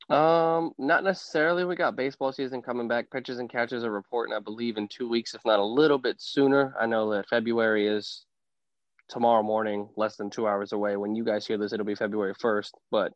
Um, 0.10 0.74
not 0.78 1.04
necessarily. 1.04 1.66
We 1.66 1.76
got 1.76 1.96
baseball 1.96 2.32
season 2.32 2.62
coming 2.62 2.88
back. 2.88 3.10
Pitches 3.10 3.40
and 3.40 3.50
catches 3.50 3.84
are 3.84 3.92
reporting, 3.92 4.36
I 4.36 4.40
believe, 4.40 4.78
in 4.78 4.88
two 4.88 5.10
weeks, 5.10 5.34
if 5.34 5.42
not 5.46 5.60
a 5.60 5.66
little 5.66 5.98
bit 5.98 6.22
sooner. 6.22 6.76
I 6.80 6.86
know 6.86 7.12
that 7.12 7.28
February 7.28 7.88
is 7.88 8.26
tomorrow 9.10 9.42
morning, 9.42 9.90
less 9.98 10.16
than 10.16 10.30
two 10.30 10.48
hours 10.48 10.74
away. 10.74 10.96
When 10.96 11.16
you 11.16 11.26
guys 11.26 11.48
hear 11.48 11.58
this, 11.58 11.74
it'll 11.74 11.86
be 11.86 11.96
February 11.96 12.34
first. 12.40 12.76
But 12.92 13.14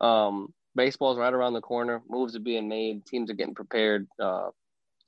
um, 0.00 0.52
baseball's 0.74 1.18
right 1.18 1.32
around 1.32 1.54
the 1.54 1.60
corner. 1.60 2.02
Moves 2.08 2.36
are 2.36 2.40
being 2.40 2.68
made. 2.68 3.04
Teams 3.06 3.30
are 3.30 3.34
getting 3.34 3.54
prepared. 3.54 4.06
Uh, 4.20 4.50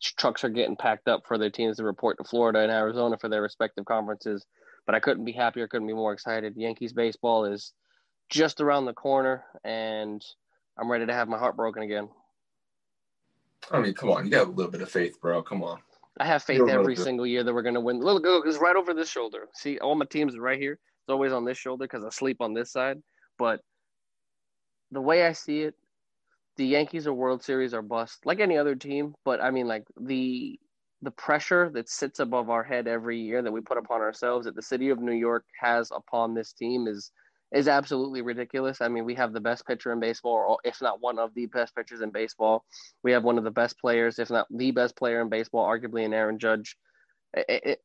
trucks 0.02 0.44
are 0.44 0.48
getting 0.48 0.76
packed 0.76 1.08
up 1.08 1.22
for 1.26 1.38
their 1.38 1.50
teams 1.50 1.76
to 1.76 1.84
report 1.84 2.16
to 2.18 2.24
Florida 2.24 2.60
and 2.60 2.70
Arizona 2.70 3.16
for 3.18 3.28
their 3.28 3.42
respective 3.42 3.84
conferences. 3.84 4.44
But 4.86 4.94
I 4.94 5.00
couldn't 5.00 5.24
be 5.24 5.32
happier. 5.32 5.68
Couldn't 5.68 5.86
be 5.86 5.94
more 5.94 6.12
excited. 6.12 6.54
Yankees 6.56 6.92
baseball 6.92 7.44
is 7.44 7.72
just 8.30 8.60
around 8.60 8.86
the 8.86 8.94
corner, 8.94 9.44
and 9.64 10.24
I'm 10.78 10.90
ready 10.90 11.06
to 11.06 11.12
have 11.12 11.28
my 11.28 11.38
heart 11.38 11.56
broken 11.56 11.82
again. 11.82 12.08
I 13.70 13.80
mean, 13.80 13.92
come 13.92 14.10
on, 14.10 14.24
you 14.24 14.30
got 14.30 14.46
a 14.46 14.50
little 14.50 14.72
bit 14.72 14.80
of 14.80 14.90
faith, 14.90 15.20
bro. 15.20 15.42
Come 15.42 15.62
on. 15.62 15.80
I 16.18 16.26
have 16.26 16.42
faith 16.42 16.68
every 16.68 16.96
single 16.96 17.26
year 17.26 17.44
that 17.44 17.54
we're 17.54 17.62
going 17.62 17.74
to 17.74 17.80
win. 17.80 18.00
Look, 18.00 18.22
look, 18.22 18.46
it's 18.46 18.58
right 18.58 18.76
over 18.76 18.94
this 18.94 19.08
shoulder. 19.08 19.48
See, 19.54 19.78
all 19.78 19.94
my 19.94 20.04
teams 20.06 20.34
are 20.34 20.40
right 20.40 20.58
here. 20.58 20.72
It's 20.72 21.08
always 21.10 21.32
on 21.32 21.44
this 21.44 21.56
shoulder 21.58 21.84
because 21.84 22.04
I 22.04 22.10
sleep 22.10 22.38
on 22.40 22.52
this 22.52 22.72
side. 22.72 22.98
But 23.38 23.60
the 24.90 25.00
way 25.00 25.26
I 25.26 25.32
see 25.32 25.62
it, 25.62 25.74
the 26.56 26.66
Yankees 26.66 27.06
or 27.06 27.14
World 27.14 27.42
Series 27.42 27.74
are 27.74 27.82
bust, 27.82 28.26
like 28.26 28.40
any 28.40 28.58
other 28.58 28.74
team. 28.74 29.14
But 29.24 29.42
I 29.42 29.50
mean, 29.50 29.66
like 29.66 29.84
the 29.98 30.58
the 31.02 31.10
pressure 31.10 31.70
that 31.72 31.88
sits 31.88 32.20
above 32.20 32.50
our 32.50 32.62
head 32.62 32.86
every 32.86 33.18
year 33.18 33.40
that 33.40 33.52
we 33.52 33.62
put 33.62 33.78
upon 33.78 34.02
ourselves 34.02 34.44
that 34.44 34.54
the 34.54 34.62
city 34.62 34.90
of 34.90 35.00
New 35.00 35.14
York 35.14 35.46
has 35.58 35.90
upon 35.90 36.34
this 36.34 36.52
team 36.52 36.86
is 36.86 37.10
is 37.52 37.66
absolutely 37.66 38.22
ridiculous. 38.22 38.80
I 38.80 38.88
mean, 38.88 39.04
we 39.04 39.14
have 39.16 39.32
the 39.32 39.40
best 39.40 39.66
pitcher 39.66 39.92
in 39.92 39.98
baseball, 39.98 40.34
or 40.34 40.58
if 40.62 40.80
not 40.80 41.00
one 41.00 41.18
of 41.18 41.34
the 41.34 41.46
best 41.46 41.74
pitchers 41.74 42.00
in 42.00 42.10
baseball. 42.10 42.64
We 43.02 43.12
have 43.12 43.24
one 43.24 43.38
of 43.38 43.44
the 43.44 43.50
best 43.50 43.78
players, 43.80 44.18
if 44.18 44.30
not 44.30 44.46
the 44.50 44.70
best 44.70 44.96
player 44.96 45.20
in 45.20 45.28
baseball, 45.28 45.66
arguably 45.66 46.04
in 46.04 46.14
Aaron 46.14 46.38
Judge. 46.38 46.76
It, 47.34 47.62
it, 47.64 47.80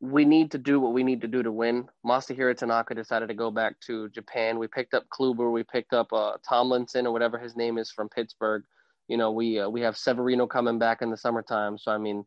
we 0.00 0.24
need 0.24 0.50
to 0.50 0.58
do 0.58 0.80
what 0.80 0.92
we 0.92 1.02
need 1.02 1.20
to 1.22 1.28
do 1.28 1.42
to 1.42 1.52
win. 1.52 1.88
Masahiro 2.04 2.56
Tanaka 2.56 2.94
decided 2.94 3.28
to 3.28 3.34
go 3.34 3.50
back 3.50 3.78
to 3.86 4.08
Japan. 4.10 4.58
We 4.58 4.66
picked 4.66 4.94
up 4.94 5.04
Kluber, 5.08 5.52
we 5.52 5.62
picked 5.62 5.92
up 5.92 6.12
uh, 6.12 6.32
Tomlinson 6.46 7.06
or 7.06 7.12
whatever 7.12 7.38
his 7.38 7.56
name 7.56 7.78
is 7.78 7.90
from 7.90 8.08
Pittsburgh. 8.08 8.64
You 9.08 9.16
know, 9.16 9.32
we 9.32 9.60
uh, 9.60 9.68
we 9.68 9.82
have 9.82 9.96
Severino 9.96 10.46
coming 10.46 10.78
back 10.78 11.02
in 11.02 11.10
the 11.10 11.16
summertime. 11.16 11.78
So 11.78 11.92
I 11.92 11.98
mean, 11.98 12.24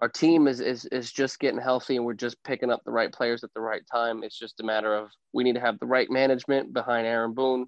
our 0.00 0.08
team 0.08 0.48
is, 0.48 0.60
is 0.60 0.84
is 0.86 1.12
just 1.12 1.38
getting 1.38 1.60
healthy 1.60 1.96
and 1.96 2.04
we're 2.04 2.14
just 2.14 2.42
picking 2.42 2.70
up 2.70 2.82
the 2.84 2.90
right 2.90 3.12
players 3.12 3.44
at 3.44 3.52
the 3.54 3.60
right 3.60 3.82
time. 3.90 4.22
It's 4.22 4.38
just 4.38 4.60
a 4.60 4.64
matter 4.64 4.94
of 4.94 5.10
we 5.32 5.44
need 5.44 5.54
to 5.54 5.60
have 5.60 5.78
the 5.78 5.86
right 5.86 6.10
management 6.10 6.72
behind 6.72 7.06
Aaron 7.06 7.34
Boone. 7.34 7.66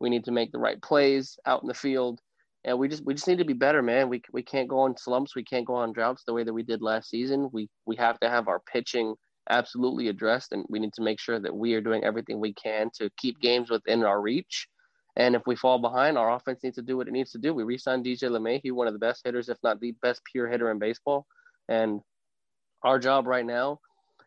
We 0.00 0.10
need 0.10 0.24
to 0.24 0.32
make 0.32 0.50
the 0.50 0.58
right 0.58 0.80
plays 0.80 1.38
out 1.46 1.62
in 1.62 1.68
the 1.68 1.74
field. 1.74 2.20
And 2.64 2.78
we 2.78 2.88
just 2.88 3.04
we 3.04 3.14
just 3.14 3.28
need 3.28 3.38
to 3.38 3.44
be 3.44 3.52
better, 3.52 3.82
man. 3.82 4.08
We 4.08 4.22
we 4.32 4.42
can't 4.42 4.68
go 4.68 4.80
on 4.80 4.96
slumps. 4.96 5.34
We 5.34 5.44
can't 5.44 5.66
go 5.66 5.74
on 5.74 5.92
droughts 5.92 6.24
the 6.24 6.32
way 6.32 6.44
that 6.44 6.52
we 6.52 6.62
did 6.62 6.80
last 6.80 7.10
season. 7.10 7.50
We 7.52 7.68
we 7.86 7.96
have 7.96 8.18
to 8.20 8.30
have 8.30 8.48
our 8.48 8.60
pitching 8.60 9.14
absolutely 9.50 10.08
addressed, 10.08 10.52
and 10.52 10.64
we 10.68 10.78
need 10.78 10.94
to 10.94 11.02
make 11.02 11.20
sure 11.20 11.38
that 11.38 11.54
we 11.54 11.74
are 11.74 11.82
doing 11.82 12.04
everything 12.04 12.40
we 12.40 12.54
can 12.54 12.90
to 12.94 13.10
keep 13.18 13.38
games 13.40 13.70
within 13.70 14.02
our 14.02 14.20
reach. 14.20 14.66
And 15.16 15.36
if 15.36 15.42
we 15.46 15.54
fall 15.54 15.78
behind, 15.78 16.18
our 16.18 16.34
offense 16.34 16.60
needs 16.64 16.76
to 16.76 16.82
do 16.82 16.96
what 16.96 17.06
it 17.06 17.12
needs 17.12 17.30
to 17.32 17.38
do. 17.38 17.54
We 17.54 17.62
re-signed 17.62 18.04
DJ 18.04 18.30
LeMahieu, 18.30 18.72
one 18.72 18.88
of 18.88 18.94
the 18.94 18.98
best 18.98 19.22
hitters, 19.24 19.48
if 19.48 19.58
not 19.62 19.78
the 19.78 19.92
best 20.02 20.22
pure 20.32 20.48
hitter 20.48 20.70
in 20.72 20.78
baseball. 20.80 21.26
And 21.68 22.00
our 22.82 22.98
job 22.98 23.26
right 23.26 23.46
now 23.46 23.78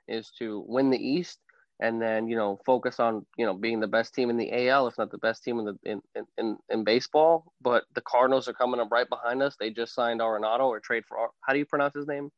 is 0.07 0.31
to 0.39 0.63
win 0.65 0.89
the 0.89 0.97
East 0.97 1.39
and 1.79 2.01
then, 2.01 2.27
you 2.27 2.35
know, 2.35 2.59
focus 2.65 2.99
on, 2.99 3.25
you 3.37 3.45
know, 3.45 3.53
being 3.53 3.79
the 3.79 3.87
best 3.87 4.13
team 4.13 4.29
in 4.29 4.37
the 4.37 4.69
AL, 4.69 4.87
if 4.87 4.97
not 4.97 5.11
the 5.11 5.17
best 5.19 5.43
team 5.43 5.59
in 5.59 5.65
the 5.65 5.77
in, 5.83 6.01
in, 6.37 6.57
in 6.69 6.83
baseball. 6.83 7.51
But 7.61 7.83
the 7.93 8.01
Cardinals 8.01 8.47
are 8.47 8.53
coming 8.53 8.79
up 8.79 8.91
right 8.91 9.07
behind 9.07 9.43
us. 9.43 9.55
They 9.59 9.69
just 9.69 9.93
signed 9.93 10.19
Arenado 10.19 10.61
or 10.61 10.79
trade 10.79 11.03
for 11.07 11.29
how 11.41 11.53
do 11.53 11.59
you 11.59 11.65
pronounce 11.65 11.93
his 11.93 12.07
name? 12.07 12.31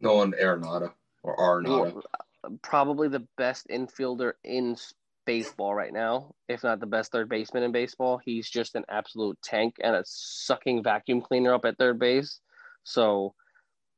Nolan 0.00 0.32
Arenado 0.32 0.92
or 1.22 1.36
Arenado. 1.36 1.98
Uh, 2.44 2.50
probably 2.62 3.08
the 3.08 3.26
best 3.36 3.66
infielder 3.68 4.32
in 4.44 4.76
baseball 5.26 5.74
right 5.74 5.92
now, 5.92 6.32
if 6.48 6.62
not 6.64 6.80
the 6.80 6.86
best 6.86 7.12
third 7.12 7.28
baseman 7.28 7.62
in 7.62 7.72
baseball. 7.72 8.18
He's 8.24 8.48
just 8.48 8.74
an 8.74 8.84
absolute 8.88 9.36
tank 9.42 9.74
and 9.82 9.94
a 9.94 10.02
sucking 10.06 10.82
vacuum 10.82 11.20
cleaner 11.20 11.52
up 11.52 11.66
at 11.66 11.76
third 11.76 11.98
base. 11.98 12.40
So 12.84 13.34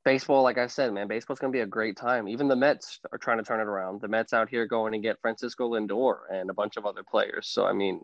baseball, 0.04 0.42
like 0.42 0.58
I 0.58 0.66
said, 0.66 0.92
man, 0.92 1.08
baseball's 1.08 1.38
going 1.38 1.52
to 1.52 1.56
be 1.56 1.62
a 1.62 1.66
great 1.66 1.96
time. 1.96 2.28
Even 2.28 2.48
the 2.48 2.56
Mets 2.56 3.00
are 3.12 3.18
trying 3.18 3.38
to 3.38 3.44
turn 3.44 3.60
it 3.60 3.66
around. 3.66 4.00
The 4.00 4.08
Mets 4.08 4.32
out 4.32 4.48
here 4.48 4.66
going 4.66 4.94
and 4.94 5.02
get 5.02 5.20
Francisco 5.20 5.70
Lindor 5.70 6.18
and 6.32 6.50
a 6.50 6.54
bunch 6.54 6.76
of 6.76 6.86
other 6.86 7.02
players. 7.02 7.48
So, 7.48 7.66
I 7.66 7.72
mean, 7.72 8.00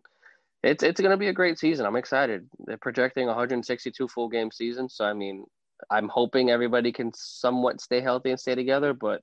it's 0.63 0.83
it's 0.83 1.01
going 1.01 1.11
to 1.11 1.17
be 1.17 1.29
a 1.29 1.33
great 1.33 1.59
season. 1.59 1.87
I'm 1.87 1.97
excited. 1.97 2.49
They're 2.67 2.77
projecting 2.77 3.27
162 3.27 4.09
full 4.09 4.29
game 4.29 4.51
season. 4.51 4.89
So, 4.89 5.05
I 5.05 5.13
mean, 5.13 5.45
I'm 5.91 6.09
hoping 6.09 6.51
everybody 6.51 6.93
can 6.93 7.13
somewhat 7.15 7.81
stay 7.81 8.01
healthy 8.01 8.31
and 8.31 8.41
stay 8.41 8.55
together. 8.55 8.93
But 8.93 9.23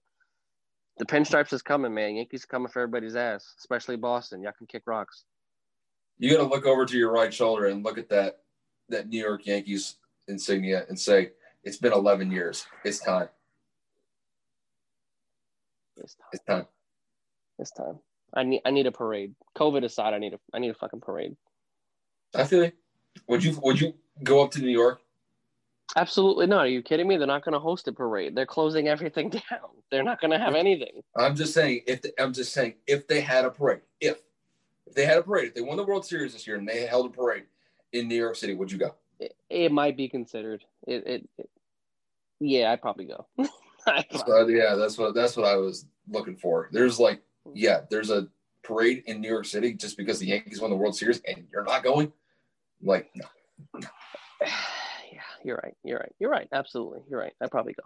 the 0.97 1.05
pinstripes 1.05 1.53
is 1.53 1.61
coming, 1.61 1.93
man. 1.93 2.15
Yankees 2.15 2.45
coming 2.45 2.69
for 2.69 2.81
everybody's 2.81 3.15
ass, 3.15 3.53
especially 3.59 3.97
Boston. 3.97 4.41
Y'all 4.41 4.53
can 4.57 4.67
kick 4.67 4.83
rocks. 4.85 5.25
You 6.17 6.29
got 6.29 6.43
to 6.43 6.49
look 6.49 6.65
over 6.65 6.85
to 6.85 6.97
your 6.97 7.11
right 7.11 7.33
shoulder 7.33 7.65
and 7.67 7.83
look 7.83 7.97
at 7.97 8.09
that 8.09 8.39
that 8.89 9.07
New 9.07 9.19
York 9.19 9.45
Yankees 9.45 9.95
insignia 10.27 10.85
and 10.89 10.99
say– 10.99 11.31
it's 11.63 11.77
been 11.77 11.93
11 11.93 12.31
years. 12.31 12.65
It's 12.83 12.99
time. 12.99 13.29
It's 15.97 16.15
time. 16.15 16.27
It's 16.33 16.43
time. 16.43 16.65
It's 17.59 17.71
time. 17.71 17.99
I 18.33 18.43
need 18.43 18.61
I 18.65 18.71
need 18.71 18.87
a 18.87 18.91
parade. 18.91 19.35
COVID 19.55 19.83
aside, 19.83 20.13
I 20.13 20.17
need 20.17 20.33
a 20.33 20.39
I 20.53 20.59
need 20.59 20.69
a 20.69 20.73
fucking 20.73 21.01
parade. 21.01 21.35
I 22.35 22.45
feel 22.45 22.61
like. 22.61 22.75
Would 23.27 23.43
you 23.43 23.59
would 23.61 23.79
you 23.79 23.93
go 24.23 24.43
up 24.43 24.51
to 24.51 24.61
New 24.61 24.71
York? 24.71 25.01
Absolutely 25.95 26.47
not. 26.47 26.65
Are 26.65 26.69
you 26.69 26.81
kidding 26.81 27.07
me? 27.07 27.17
They're 27.17 27.27
not 27.27 27.45
going 27.45 27.53
to 27.53 27.59
host 27.59 27.87
a 27.87 27.91
parade. 27.91 28.35
They're 28.35 28.47
closing 28.47 28.87
everything 28.87 29.29
down. 29.51 29.69
They're 29.91 30.03
not 30.03 30.19
going 30.19 30.31
to 30.31 30.39
have 30.39 30.55
anything. 30.55 31.03
I'm 31.15 31.35
just 31.35 31.53
saying 31.53 31.81
if 31.85 32.01
they, 32.01 32.11
I'm 32.17 32.33
just 32.33 32.53
saying 32.53 32.75
if 32.87 33.07
they 33.07 33.21
had 33.21 33.45
a 33.45 33.51
parade, 33.51 33.81
if 34.01 34.17
if 34.87 34.95
they 34.95 35.05
had 35.05 35.17
a 35.17 35.21
parade, 35.21 35.49
if 35.49 35.53
they 35.53 35.61
won 35.61 35.77
the 35.77 35.83
World 35.83 36.05
Series 36.05 36.33
this 36.33 36.47
year 36.47 36.57
and 36.57 36.67
they 36.67 36.87
held 36.87 37.05
a 37.05 37.09
parade 37.09 37.43
in 37.91 38.07
New 38.07 38.15
York 38.15 38.35
City, 38.35 38.55
would 38.55 38.71
you 38.71 38.79
go? 38.79 38.95
It, 39.19 39.35
it 39.49 39.71
might 39.71 39.95
be 39.95 40.09
considered. 40.09 40.63
It, 40.87 41.05
it, 41.05 41.29
it 41.37 41.49
yeah, 42.39 42.71
I'd 42.71 42.81
probably 42.81 43.05
go. 43.05 43.27
so, 44.11 44.47
yeah, 44.47 44.75
that's 44.75 44.97
what 44.97 45.13
that's 45.13 45.37
what 45.37 45.45
I 45.45 45.55
was 45.55 45.85
looking 46.09 46.35
for. 46.35 46.69
There's 46.71 46.99
like, 46.99 47.21
yeah, 47.53 47.81
there's 47.89 48.09
a 48.09 48.27
parade 48.63 49.03
in 49.07 49.21
New 49.21 49.29
York 49.29 49.45
City 49.45 49.73
just 49.73 49.97
because 49.97 50.19
the 50.19 50.27
Yankees 50.27 50.61
won 50.61 50.69
the 50.69 50.75
World 50.75 50.95
Series, 50.95 51.21
and 51.27 51.45
you're 51.51 51.63
not 51.63 51.83
going. 51.83 52.11
Like, 52.81 53.09
no. 53.15 53.25
yeah, 54.41 55.21
you're 55.43 55.59
right. 55.63 55.75
You're 55.83 55.99
right. 55.99 56.13
You're 56.19 56.31
right. 56.31 56.47
Absolutely, 56.51 57.01
you're 57.09 57.19
right. 57.19 57.33
I'd 57.41 57.51
probably 57.51 57.73
go. 57.73 57.83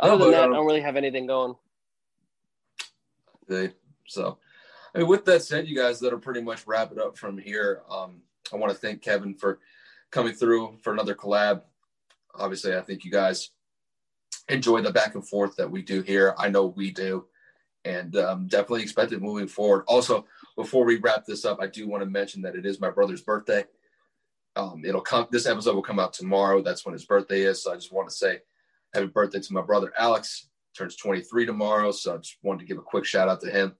Other 0.00 0.18
no, 0.18 0.24
than 0.24 0.32
that, 0.32 0.44
um, 0.44 0.52
I 0.52 0.56
don't 0.56 0.66
really 0.66 0.80
have 0.80 0.96
anything 0.96 1.26
going. 1.26 1.54
Okay, 3.50 3.74
so 4.06 4.38
I 4.94 4.98
mean, 4.98 5.08
with 5.08 5.24
that 5.24 5.42
said, 5.42 5.68
you 5.68 5.76
guys, 5.76 6.00
that'll 6.00 6.18
pretty 6.18 6.42
much 6.42 6.66
wrap 6.66 6.92
it 6.92 6.98
up 6.98 7.16
from 7.16 7.38
here. 7.38 7.82
Um, 7.90 8.22
I 8.52 8.56
want 8.56 8.72
to 8.72 8.78
thank 8.78 9.02
Kevin 9.02 9.34
for 9.34 9.58
coming 10.10 10.32
through 10.32 10.78
for 10.82 10.92
another 10.92 11.14
collab. 11.14 11.62
Obviously, 12.34 12.76
I 12.76 12.80
think 12.80 13.04
you 13.04 13.10
guys 13.10 13.50
enjoy 14.48 14.80
the 14.82 14.92
back 14.92 15.14
and 15.14 15.26
forth 15.26 15.56
that 15.56 15.70
we 15.70 15.82
do 15.82 16.02
here. 16.02 16.34
I 16.38 16.48
know 16.48 16.66
we 16.66 16.90
do, 16.90 17.26
and 17.84 18.16
um, 18.16 18.46
definitely 18.46 18.82
expect 18.82 19.12
it 19.12 19.22
moving 19.22 19.48
forward. 19.48 19.84
Also, 19.86 20.26
before 20.56 20.84
we 20.84 20.96
wrap 20.96 21.24
this 21.26 21.44
up, 21.44 21.58
I 21.60 21.66
do 21.66 21.88
want 21.88 22.02
to 22.02 22.10
mention 22.10 22.42
that 22.42 22.56
it 22.56 22.66
is 22.66 22.80
my 22.80 22.90
brother's 22.90 23.22
birthday. 23.22 23.64
Um, 24.56 24.82
it'll 24.84 25.00
come. 25.00 25.26
This 25.30 25.46
episode 25.46 25.74
will 25.74 25.82
come 25.82 26.00
out 26.00 26.12
tomorrow. 26.12 26.62
That's 26.62 26.84
when 26.84 26.92
his 26.92 27.04
birthday 27.04 27.42
is. 27.42 27.62
So 27.62 27.72
I 27.72 27.76
just 27.76 27.92
want 27.92 28.08
to 28.08 28.14
say 28.14 28.40
happy 28.94 29.06
birthday 29.06 29.40
to 29.40 29.52
my 29.52 29.62
brother 29.62 29.92
Alex. 29.98 30.48
Turns 30.76 30.96
23 30.96 31.46
tomorrow, 31.46 31.90
so 31.90 32.14
I 32.14 32.16
just 32.18 32.36
wanted 32.42 32.60
to 32.60 32.66
give 32.66 32.78
a 32.78 32.82
quick 32.82 33.04
shout 33.04 33.28
out 33.28 33.40
to 33.40 33.50
him. 33.50 33.74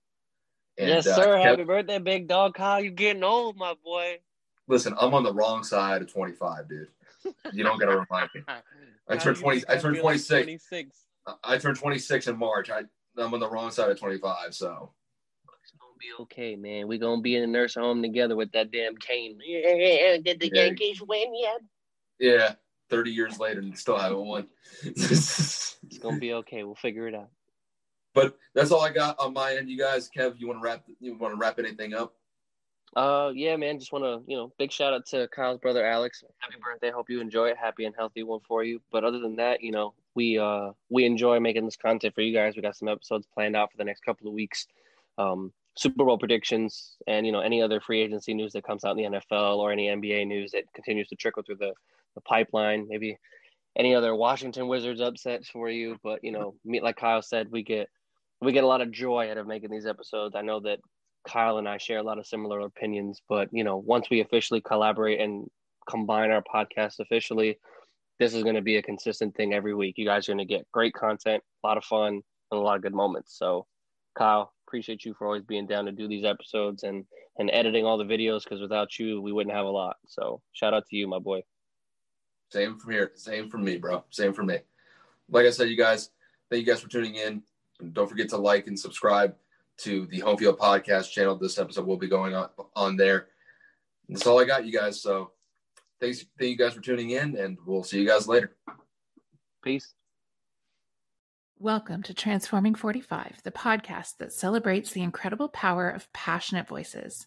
And, 0.79 0.89
yes, 0.89 1.07
uh, 1.07 1.15
sir. 1.15 1.37
Uh, 1.37 1.43
happy 1.43 1.65
birthday, 1.65 1.99
big 1.99 2.29
dog 2.29 2.55
Kyle. 2.55 2.81
You 2.81 2.91
getting 2.91 3.23
old, 3.23 3.57
my 3.57 3.75
boy. 3.85 4.19
Listen, 4.69 4.95
I'm 5.01 5.15
on 5.15 5.23
the 5.23 5.33
wrong 5.33 5.63
side 5.65 6.03
of 6.03 6.13
25, 6.13 6.69
dude. 6.69 6.89
You 7.53 7.65
don't 7.65 7.79
gotta 7.79 7.99
remind 7.99 8.31
me. 8.35 8.43
I 9.09 9.17
turned 9.17 9.39
20. 9.39 9.65
I 9.69 9.77
turned 9.77 9.99
26. 9.99 10.45
26. 10.45 11.05
I 11.45 11.59
turned 11.59 11.77
26 11.77 12.27
in 12.29 12.39
March. 12.39 12.71
I 12.71 12.83
I'm 13.17 13.35
on 13.35 13.41
the 13.41 13.51
wrong 13.51 13.71
side 13.71 13.91
of 13.91 13.99
25, 13.99 14.55
so 14.55 14.93
it's 15.63 15.73
gonna 15.73 15.93
be 15.99 16.23
okay, 16.23 16.57
man. 16.57 16.89
We're 16.89 16.99
gonna 16.99 17.21
be 17.21 17.37
in 17.37 17.43
a 17.43 17.47
nursing 17.47 17.83
home 17.83 18.03
together 18.03 18.37
with 18.37 18.53
that 18.53 18.71
damn 18.71 18.97
cane. 18.97 19.39
Did 19.47 20.41
the 20.41 20.51
yeah. 20.53 20.65
Yankees 20.65 21.03
win 21.03 21.35
yet? 21.35 21.61
Yeah, 22.21 22.55
30 22.91 23.11
years 23.11 23.39
later 23.39 23.61
and 23.61 23.77
still 23.77 23.99
haven't 23.99 24.25
won. 24.25 24.47
it's 24.85 25.79
gonna 26.01 26.19
be 26.19 26.35
okay. 26.35 26.65
We'll 26.65 26.75
figure 26.75 27.09
it 27.09 27.15
out. 27.15 27.31
But 28.15 28.37
that's 28.55 28.71
all 28.71 28.81
I 28.81 28.91
got 28.91 29.19
on 29.19 29.33
my 29.33 29.55
end. 29.55 29.69
You 29.69 29.79
guys, 29.79 30.11
Kev, 30.15 30.35
you 30.39 30.49
want 30.49 30.61
to 30.61 30.65
wrap? 30.65 30.85
You 31.01 31.17
want 31.17 31.35
to 31.35 31.39
wrap 31.39 31.59
anything 31.59 31.95
up? 31.95 32.15
Uh, 32.97 33.31
yeah, 33.35 33.57
man. 33.57 33.79
Just 33.79 33.93
want 33.93 34.05
to, 34.05 34.23
you 34.31 34.37
know, 34.37 34.53
big 34.59 34.73
shout 34.73 34.95
out 34.95 35.07
to 35.07 35.29
Kyle's 35.29 35.59
brother 35.59 35.85
Alex. 35.85 36.25
Happy 36.39 36.57
birthday. 36.63 36.91
Hope 36.91 37.11
you 37.11 37.21
enjoy 37.21 37.49
it. 37.49 37.57
Happy 37.57 37.85
and 37.85 37.95
healthy 37.97 38.23
one 38.23 38.41
for 38.47 38.65
you. 38.65 38.81
But 38.91 39.05
other 39.05 39.19
than 39.19 39.37
that, 39.37 39.63
you 39.63 39.73
know, 39.73 39.95
we 40.15 40.39
uh 40.39 40.73
we 40.89 41.05
enjoy 41.05 41.39
making 41.39 41.65
this 41.65 41.77
content 41.77 42.15
for 42.15 42.23
you 42.23 42.35
guys. 42.35 42.57
We 42.57 42.63
got 42.63 42.77
some 42.77 42.89
episodes 42.89 43.27
planned 43.33 43.57
out 43.57 43.71
for 43.71 43.77
the 43.77 43.85
next 43.85 44.05
couple 44.05 44.27
of 44.27 44.35
weeks. 44.35 44.67
Um, 45.17 45.53
Super 45.77 46.05
Bowl 46.05 46.19
predictions 46.19 46.97
and 47.07 47.25
you 47.25 47.31
know 47.31 47.41
any 47.41 47.63
other 47.63 47.81
free 47.81 48.01
agency 48.01 48.35
news 48.35 48.53
that 48.53 48.65
comes 48.65 48.85
out 48.85 48.99
in 48.99 49.13
the 49.13 49.19
NFL 49.19 49.59
or 49.59 49.71
any 49.71 49.87
NBA 49.87 50.27
news 50.27 50.51
that 50.53 50.65
continues 50.75 51.09
to 51.09 51.15
trickle 51.15 51.43
through 51.45 51.57
the 51.57 51.73
the 52.15 52.21
pipeline. 52.23 52.87
Maybe 52.89 53.17
any 53.77 53.95
other 53.95 54.15
Washington 54.15 54.67
Wizards 54.67 55.01
upsets 55.01 55.49
for 55.49 55.71
you. 55.71 55.97
But 56.03 56.25
you 56.25 56.33
know, 56.33 56.55
like 56.65 56.97
Kyle 56.97 57.23
said, 57.23 57.51
we 57.51 57.63
get 57.63 57.89
we 58.41 58.53
get 58.53 58.65
a 58.65 58.69
lot 58.69 58.81
of 58.81 58.91
joy 58.91 59.31
out 59.31 59.39
of 59.39 59.47
making 59.47 59.71
these 59.71 59.87
episodes. 59.87 60.35
I 60.35 60.43
know 60.43 60.61
that 60.61 60.81
Kyle 61.29 61.59
and 61.59 61.69
I 61.69 61.79
share 61.79 61.99
a 61.99 62.03
lot 62.03 62.19
of 62.19 62.27
similar 62.27 62.61
opinions, 62.61 63.21
but 63.29 63.49
you 63.53 63.63
know, 63.63 63.77
once 63.77 64.09
we 64.11 64.21
officially 64.21 64.61
collaborate 64.61 65.21
and 65.21 65.49
combine 65.89 66.31
our 66.31 66.43
podcast 66.43 67.01
officially, 67.01 67.59
this 68.19 68.35
is 68.35 68.43
going 68.43 68.55
to 68.55 68.63
be 68.63 68.77
a 68.77 68.83
consistent 68.83 69.37
thing 69.37 69.53
every 69.53 69.75
week. 69.75 69.97
You 69.99 70.07
guys 70.07 70.29
are 70.29 70.33
going 70.33 70.47
to 70.47 70.55
get 70.55 70.67
great 70.73 70.95
content, 70.95 71.43
a 71.63 71.67
lot 71.67 71.77
of 71.77 71.85
fun, 71.85 72.15
and 72.15 72.23
a 72.51 72.57
lot 72.57 72.77
of 72.77 72.83
good 72.83 72.95
moments. 72.95 73.37
So, 73.39 73.67
Kyle, 74.17 74.53
appreciate 74.67 75.05
you 75.05 75.15
for 75.15 75.27
always 75.27 75.45
being 75.45 75.67
down 75.67 75.85
to 75.85 75.93
do 75.93 76.09
these 76.09 76.25
episodes 76.25 76.83
and 76.83 77.05
and 77.39 77.51
editing 77.53 77.85
all 77.85 77.99
the 77.99 78.05
videos 78.05 78.43
because 78.43 78.61
without 78.61 78.99
you, 78.99 79.21
we 79.21 79.33
wouldn't 79.33 79.55
have 79.55 79.67
a 79.67 79.71
lot. 79.71 79.97
So, 80.07 80.41
shout 80.53 80.75
out 80.75 80.87
to 80.87 80.97
you, 80.97 81.07
my 81.07 81.19
boy. 81.19 81.43
Same 82.51 82.79
from 82.79 82.93
here. 82.93 83.13
Same 83.15 83.51
from 83.51 83.65
me, 83.65 83.77
bro. 83.77 84.03
Same 84.11 84.33
from 84.33 84.47
me. 84.47 84.59
Like 85.31 85.45
I 85.45 85.51
said, 85.51 85.69
you 85.69 85.77
guys, 85.77 86.11
thank 86.51 86.65
you 86.65 86.67
guys 86.67 86.81
for 86.81 86.89
tuning 86.89 87.17
in. 87.17 87.43
And 87.81 87.93
don't 87.93 88.09
forget 88.09 88.31
to 88.31 88.39
like 88.39 88.67
and 88.67 88.81
subscribe 88.81 89.37
to 89.79 90.07
the 90.07 90.19
Home 90.21 90.37
Field 90.37 90.59
Podcast 90.59 91.11
channel. 91.11 91.37
This 91.37 91.59
episode 91.59 91.87
will 91.87 91.97
be 91.97 92.09
going 92.09 92.35
on 92.35 92.49
on 92.75 92.97
there. 92.97 93.29
That's 94.09 94.27
all 94.27 94.41
I 94.41 94.45
got, 94.45 94.67
you 94.67 94.73
guys. 94.73 95.01
So 95.01 95.33
thanks, 96.01 96.25
thank 96.39 96.51
you 96.51 96.57
guys 96.57 96.75
for 96.75 96.81
tuning 96.81 97.11
in, 97.11 97.37
and 97.37 97.57
we'll 97.65 97.85
see 97.85 98.01
you 98.01 98.07
guys 98.07 98.27
later. 98.27 98.57
Peace. 99.63 99.95
Welcome 101.61 102.05
to 102.05 102.15
Transforming 102.15 102.77
45, 102.77 103.41
the 103.43 103.51
podcast 103.51 104.19
that 104.19 104.33
celebrates 104.33 104.93
the 104.93 105.03
incredible 105.03 105.49
power 105.49 105.89
of 105.91 106.13
passionate 106.13 106.69
voices. 106.69 107.27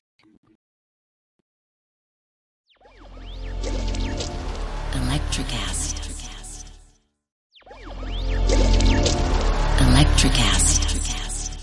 Electricast. 5.31 6.73
Electricast. 9.77 11.57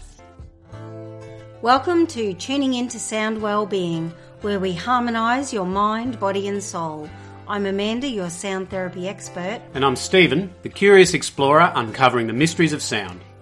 Welcome 1.61 2.07
to 2.07 2.33
Tuning 2.33 2.73
Into 2.73 2.99
Sound 2.99 3.43
Wellbeing, 3.43 4.15
where 4.41 4.59
we 4.59 4.73
harmonise 4.73 5.53
your 5.53 5.67
mind, 5.67 6.19
body, 6.19 6.49
and 6.49 6.65
soul 6.65 7.11
I'm 7.47 7.67
Amanda, 7.67 8.09
your 8.09 8.31
sound 8.31 8.71
therapy 8.71 9.07
expert. 9.07 9.61
And 9.75 9.85
I'm 9.85 9.97
Stephen, 9.97 10.55
the 10.63 10.71
curious 10.71 11.13
explorer 11.13 11.71
uncovering 11.75 12.27
the 12.27 12.33
mysteries 12.33 12.73
of 12.73 12.81
sound. 12.81 13.21